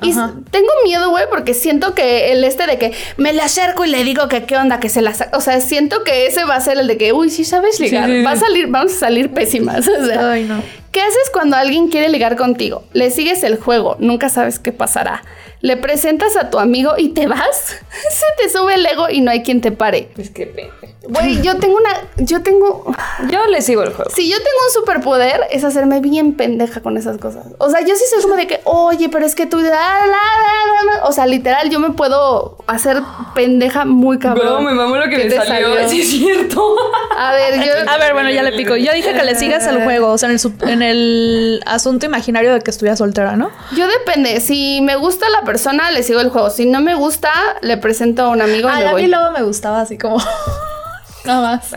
Y 0.00 0.12
Ajá. 0.12 0.32
tengo 0.50 0.68
miedo, 0.84 1.10
güey, 1.10 1.24
porque 1.30 1.54
siento 1.54 1.94
que 1.94 2.32
el 2.32 2.42
este 2.42 2.66
de 2.66 2.78
que 2.78 2.92
me 3.18 3.32
le 3.32 3.42
acerco 3.42 3.84
y 3.84 3.90
le 3.90 4.02
digo 4.02 4.28
que 4.28 4.44
qué 4.44 4.56
onda, 4.56 4.80
que 4.80 4.88
se 4.88 5.02
la. 5.02 5.14
O 5.34 5.40
sea, 5.40 5.60
siento 5.60 6.04
que 6.04 6.26
ese 6.26 6.44
va 6.44 6.56
a 6.56 6.60
ser 6.60 6.78
el 6.78 6.86
de 6.86 6.96
que, 6.96 7.12
uy, 7.12 7.30
sí 7.30 7.44
sabes 7.44 7.78
ligar. 7.78 8.08
sí. 8.08 8.22
Va 8.22 8.32
a 8.32 8.36
salir, 8.36 8.66
vamos 8.68 8.92
a 8.94 8.98
salir 8.98 9.30
pésimas. 9.30 9.86
O 9.86 10.06
sea, 10.06 10.32
Ay, 10.32 10.44
no. 10.44 10.62
¿Qué 10.92 11.00
haces 11.00 11.30
cuando 11.32 11.56
alguien 11.56 11.88
quiere 11.88 12.08
ligar 12.10 12.36
contigo? 12.36 12.84
Le 12.92 13.10
sigues 13.10 13.42
el 13.44 13.58
juego, 13.58 13.96
nunca 13.98 14.28
sabes 14.28 14.58
qué 14.58 14.72
pasará. 14.72 15.22
Le 15.62 15.76
presentas 15.76 16.36
a 16.36 16.50
tu 16.50 16.58
amigo 16.58 16.94
y 16.98 17.10
te 17.10 17.26
vas. 17.28 17.56
Se 18.10 18.26
te 18.42 18.50
sube 18.50 18.74
el 18.74 18.84
ego 18.84 19.08
y 19.08 19.20
no 19.20 19.30
hay 19.30 19.42
quien 19.42 19.60
te 19.60 19.70
pare. 19.72 20.10
Es 20.18 20.30
que 20.30 20.46
pendejo. 20.46 20.76
Güey, 21.04 21.42
yo 21.42 21.56
tengo 21.58 21.76
una. 21.78 21.90
Yo 22.16 22.42
tengo. 22.42 22.84
Yo 23.28 23.46
le 23.46 23.60
sigo 23.62 23.82
el 23.82 23.92
juego. 23.92 24.10
Si 24.14 24.28
yo 24.30 24.36
tengo 24.36 24.48
un 24.68 24.72
superpoder, 24.72 25.40
es 25.50 25.64
hacerme 25.64 26.00
bien 26.00 26.34
pendeja 26.34 26.80
con 26.80 26.96
esas 26.96 27.18
cosas. 27.18 27.44
O 27.58 27.70
sea, 27.70 27.80
yo 27.80 27.96
sí 27.96 28.04
soy 28.08 28.22
como 28.22 28.36
de 28.36 28.46
que, 28.46 28.60
oye, 28.64 29.08
pero 29.08 29.24
es 29.26 29.34
que 29.34 29.46
tú. 29.46 29.58
la, 29.58 29.70
la, 29.70 30.06
la, 30.06 30.06
la, 30.06 30.98
la". 31.00 31.04
O 31.08 31.12
sea, 31.12 31.26
literal, 31.26 31.70
yo 31.70 31.80
me 31.80 31.90
puedo 31.90 32.56
hacer 32.68 33.02
pendeja 33.34 33.84
muy 33.84 34.18
cabrón. 34.20 34.46
Bro, 34.46 34.60
me 34.60 34.74
mamó 34.74 34.96
lo 34.96 35.08
que 35.08 35.16
¿Qué 35.16 35.24
me 35.24 35.30
salió. 35.44 35.74
salió? 35.74 35.88
Sí, 35.88 36.02
es 36.02 36.08
cierto. 36.10 36.76
A 37.18 37.32
ver, 37.32 37.64
yo. 37.66 37.72
A 37.90 37.98
ver, 37.98 38.12
bueno, 38.14 38.30
ya 38.30 38.42
le 38.44 38.52
pico. 38.52 38.76
Yo 38.76 38.92
dije 38.92 39.12
que 39.12 39.24
le 39.24 39.34
sigas 39.34 39.66
el 39.66 39.82
juego, 39.82 40.08
o 40.12 40.18
sea, 40.18 40.28
en 40.28 40.34
el, 40.34 40.40
sup- 40.40 40.68
el 40.82 41.62
asunto 41.66 42.06
imaginario 42.06 42.52
de 42.52 42.60
que 42.60 42.70
estuviera 42.70 42.96
soltera, 42.96 43.36
¿no? 43.36 43.50
Yo 43.76 43.86
depende. 43.86 44.40
Si 44.40 44.80
me 44.82 44.96
gusta 44.96 45.28
la 45.30 45.42
persona, 45.42 45.90
le 45.90 46.02
sigo 46.02 46.20
el 46.20 46.28
juego. 46.30 46.50
Si 46.50 46.66
no 46.66 46.80
me 46.80 46.94
gusta, 46.94 47.30
le 47.62 47.76
presento 47.76 48.22
a 48.24 48.28
un 48.30 48.42
amigo 48.42 48.68
y 48.68 48.72
me 48.82 48.88
a 48.88 48.94
mí 48.94 49.06
luego 49.06 49.30
me 49.32 49.42
gustaba 49.42 49.80
así 49.80 49.96
como. 49.98 50.18
Nada 51.24 51.40
más. 51.56 51.70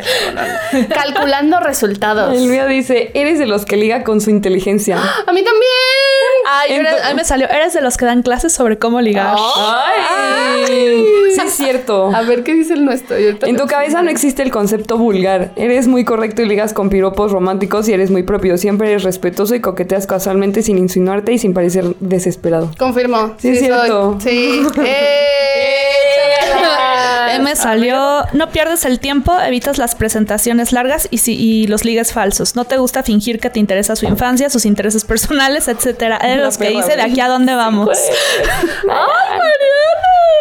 Calculando 0.89 1.59
resultados. 1.59 2.33
El 2.35 2.47
mío 2.47 2.65
dice, 2.67 3.11
eres 3.13 3.37
de 3.37 3.45
los 3.45 3.63
que 3.65 3.77
liga 3.77 4.03
con 4.03 4.19
su 4.19 4.31
inteligencia. 4.31 4.97
A 5.27 5.31
mí 5.31 5.43
también. 5.43 5.71
Ay, 6.49 6.71
Ento- 6.71 6.79
eres- 6.89 7.03
a 7.03 7.09
mí 7.09 7.13
me 7.15 7.25
salió. 7.25 7.47
Eres 7.49 7.73
de 7.73 7.81
los 7.81 7.95
que 7.97 8.05
dan 8.05 8.23
clases 8.23 8.53
sobre 8.53 8.79
cómo 8.79 9.01
ligar. 9.01 9.35
Ay, 9.37 11.05
sí 11.35 11.47
es 11.47 11.53
cierto. 11.53 12.13
A 12.15 12.21
ver 12.23 12.43
qué 12.43 12.53
dice 12.53 12.73
el 12.73 12.85
nuestro. 12.85 13.15
En 13.17 13.57
tu 13.57 13.65
cabeza 13.65 14.01
no 14.01 14.09
existe 14.09 14.41
el 14.43 14.51
concepto 14.51 14.97
vulgar. 14.97 15.51
Eres 15.55 15.87
muy 15.87 16.03
correcto 16.05 16.41
y 16.41 16.45
ligas 16.47 16.73
con 16.73 16.89
piropos 16.89 17.31
románticos 17.31 17.87
y 17.89 17.93
eres 17.93 18.11
muy 18.11 18.23
propio. 18.23 18.57
Siempre 18.57 18.89
eres 18.91 19.03
respetuoso 19.03 19.55
y 19.55 19.59
coqueteas 19.61 20.07
casualmente 20.07 20.61
sin 20.61 20.77
insinuarte 20.77 21.33
y 21.33 21.37
sin 21.37 21.53
parecer 21.53 21.95
desesperado. 21.99 22.71
Confirmo. 22.77 23.33
Sí, 23.37 23.49
es 23.49 23.59
soy. 23.59 23.67
cierto. 23.67 24.17
Sí. 24.19 24.61
¡Eh! 24.85 25.25
Me 27.43 27.55
salió. 27.55 28.25
No 28.33 28.49
pierdes 28.49 28.85
el 28.85 28.99
tiempo, 28.99 29.33
evitas 29.39 29.77
las 29.77 29.95
presentaciones 29.95 30.71
largas 30.71 31.07
y, 31.11 31.17
si- 31.19 31.35
y 31.39 31.67
los 31.67 31.85
ligues 31.85 32.13
falsos. 32.13 32.55
No 32.55 32.65
te 32.65 32.77
gusta 32.77 33.03
fingir 33.03 33.39
que 33.39 33.49
te 33.49 33.59
interesa 33.59 33.95
su 33.95 34.05
infancia, 34.05 34.49
sus 34.49 34.65
intereses 34.65 35.03
personales, 35.05 35.67
etcétera. 35.67 36.17
Eres 36.17 36.37
La 36.37 36.43
los 36.45 36.57
que 36.57 36.69
dice 36.69 36.95
de 36.95 37.01
aquí 37.01 37.19
a 37.19 37.27
dónde 37.27 37.53
vamos. 37.55 37.97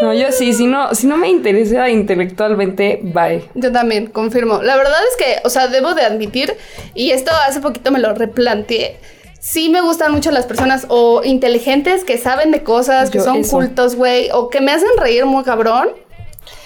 No, 0.01 0.13
yo 0.13 0.33
sí, 0.33 0.53
si 0.53 0.67
no, 0.67 0.93
si 0.95 1.07
no 1.07 1.17
me 1.17 1.29
interesa 1.29 1.89
intelectualmente, 1.89 2.99
bye. 3.03 3.45
Yo 3.55 3.71
también, 3.73 4.07
confirmo. 4.09 4.61
La 4.61 4.77
verdad 4.77 4.99
es 5.11 5.25
que, 5.25 5.41
o 5.45 5.49
sea, 5.51 5.69
debo 5.69 5.95
de 5.95 6.03
admitir, 6.03 6.57
y 6.95 7.13
esto 7.13 7.31
hace 7.47 7.61
poquito 7.61 7.91
me 7.93 8.01
lo 8.01 8.13
replanteé. 8.13 8.97
Sí 9.39 9.69
me 9.69 9.81
gustan 9.83 10.11
mucho 10.13 10.31
las 10.31 10.47
personas 10.47 10.87
o 10.89 11.23
inteligentes 11.23 12.03
que 12.03 12.19
saben 12.19 12.51
de 12.51 12.63
cosas, 12.65 13.09
que 13.11 13.19
Yo 13.19 13.25
son 13.25 13.37
eso. 13.39 13.51
cultos, 13.57 13.95
güey, 13.95 14.31
o 14.33 14.49
que 14.51 14.61
me 14.61 14.73
hacen 14.73 14.89
reír 14.99 15.27
muy 15.27 15.45
cabrón. 15.45 15.91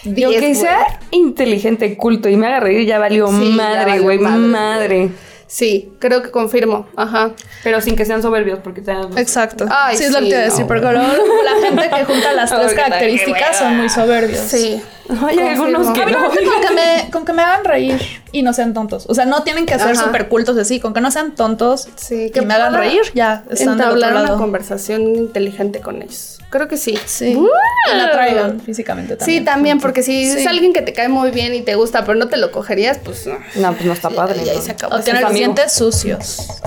Yo 0.04 0.30
que 0.30 0.54
sea 0.54 1.00
inteligente, 1.10 1.96
culto 1.96 2.28
y 2.28 2.36
me 2.36 2.46
haga 2.46 2.60
reír, 2.60 2.86
ya 2.86 2.98
valió 2.98 3.28
Sí, 3.28 3.52
madre, 3.52 3.98
güey, 4.00 4.18
madre, 4.18 4.38
madre. 4.38 5.10
Sí, 5.48 5.92
creo 5.98 6.22
que 6.22 6.30
confirmo. 6.30 6.86
Ajá. 6.94 7.32
Pero 7.64 7.80
sin 7.80 7.96
que 7.96 8.04
sean 8.04 8.20
soberbios, 8.20 8.60
porque 8.62 8.82
te 8.82 8.92
dan... 8.92 9.16
Exacto. 9.16 9.64
Ay, 9.70 9.96
sí, 9.96 10.04
es 10.04 10.12
lo 10.12 10.18
sí, 10.18 10.24
que 10.24 10.30
te 10.30 10.36
iba 10.36 10.44
a 10.44 10.46
no, 10.46 10.50
decir, 10.52 10.66
porque 10.66 10.82
luego 10.82 10.98
la 11.42 11.66
gente 11.66 11.90
que 11.96 12.04
junta 12.04 12.32
las 12.34 12.50
tres 12.50 12.74
características 12.74 13.58
son 13.58 13.76
muy 13.78 13.88
soberbios. 13.88 14.40
Sí. 14.40 14.80
Hay 15.26 15.38
algunos 15.38 15.90
que 15.92 16.04
no. 16.04 16.20
no, 16.20 16.28
con, 16.28 16.36
que 16.36 16.74
me, 16.74 17.10
con 17.10 17.24
que 17.24 17.32
me 17.32 17.42
hagan 17.42 17.64
reír 17.64 17.98
y 18.30 18.42
no 18.42 18.52
sean 18.52 18.74
tontos. 18.74 19.06
O 19.08 19.14
sea, 19.14 19.24
no 19.24 19.42
tienen 19.42 19.64
que 19.64 19.78
ser 19.78 19.96
súper 19.96 20.28
cultos 20.28 20.56
así. 20.58 20.80
Con 20.80 20.92
que 20.92 21.00
no 21.00 21.10
sean 21.10 21.34
tontos 21.34 21.88
Sí, 21.96 22.30
que 22.30 22.42
me 22.42 22.54
hagan 22.54 22.74
reír, 22.74 23.00
ya 23.14 23.44
están 23.50 23.78
Entablar 23.78 24.14
una 24.14 24.36
conversación 24.36 25.14
inteligente 25.14 25.80
con 25.80 26.02
ellos. 26.02 26.38
Creo 26.50 26.66
que 26.66 26.78
sí. 26.78 26.98
Sí. 27.04 27.32
Y 27.32 27.94
me 27.94 28.02
atraigan 28.02 28.60
físicamente 28.60 29.16
también. 29.16 29.38
Sí, 29.40 29.44
también, 29.44 29.80
porque 29.80 30.02
si 30.02 30.24
Sí. 30.30 30.40
es 30.40 30.46
alguien 30.46 30.72
que 30.72 30.80
te 30.80 30.94
cae 30.94 31.08
muy 31.08 31.30
bien 31.30 31.54
y 31.54 31.60
te 31.60 31.74
gusta, 31.74 32.04
pero 32.04 32.18
no 32.18 32.28
te 32.28 32.38
lo 32.38 32.50
cogerías, 32.52 32.98
pues 32.98 33.26
no. 33.26 33.38
No, 33.56 33.72
pues 33.74 33.84
no 33.84 33.92
está 33.92 34.08
padre. 34.08 34.42
Y 34.44 34.48
ahí 34.48 34.56
¿no? 34.56 34.62
se 34.62 34.72
acabó. 34.72 34.96
O 34.96 35.00
tener. 35.00 35.22
Dientes 35.38 35.72
sucios. 35.72 36.60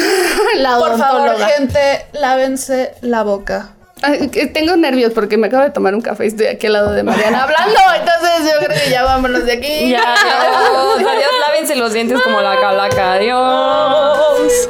La 0.56 0.78
Por 0.78 0.98
favor, 0.98 1.36
gente, 1.56 2.06
lávense 2.12 2.92
la 3.00 3.22
boca. 3.22 3.70
Ay, 4.02 4.28
tengo 4.28 4.76
nervios 4.76 5.12
porque 5.14 5.38
me 5.38 5.46
acabo 5.46 5.62
de 5.62 5.70
tomar 5.70 5.94
un 5.94 6.02
café 6.02 6.24
y 6.24 6.28
estoy 6.28 6.46
aquí 6.46 6.66
al 6.66 6.74
lado 6.74 6.92
de 6.92 7.02
Mariana 7.02 7.44
hablando. 7.44 7.78
Entonces 7.98 8.52
yo 8.52 8.66
creo 8.66 8.78
que 8.84 8.90
ya 8.90 9.04
vámonos 9.04 9.46
de 9.46 9.52
aquí. 9.52 9.90
Ya, 9.90 10.14
adiós, 10.14 10.98
adiós, 10.98 11.30
lávense 11.48 11.76
los 11.76 11.92
dientes 11.92 12.20
como 12.22 12.40
la 12.42 12.60
calaca, 12.60 13.14
adiós. 13.14 14.68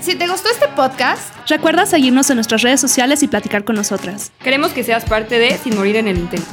Si 0.00 0.14
te 0.14 0.28
gustó 0.28 0.50
este 0.50 0.68
podcast, 0.68 1.36
Recuerda 1.48 1.86
seguirnos 1.86 2.28
en 2.30 2.36
nuestras 2.36 2.62
redes 2.62 2.80
sociales 2.80 3.22
y 3.22 3.28
platicar 3.28 3.62
con 3.62 3.76
nosotras. 3.76 4.32
Queremos 4.42 4.72
que 4.72 4.82
seas 4.82 5.04
parte 5.04 5.38
de 5.38 5.56
Sin 5.58 5.76
Morir 5.76 5.94
en 5.96 6.08
el 6.08 6.18
Intento. 6.18 6.48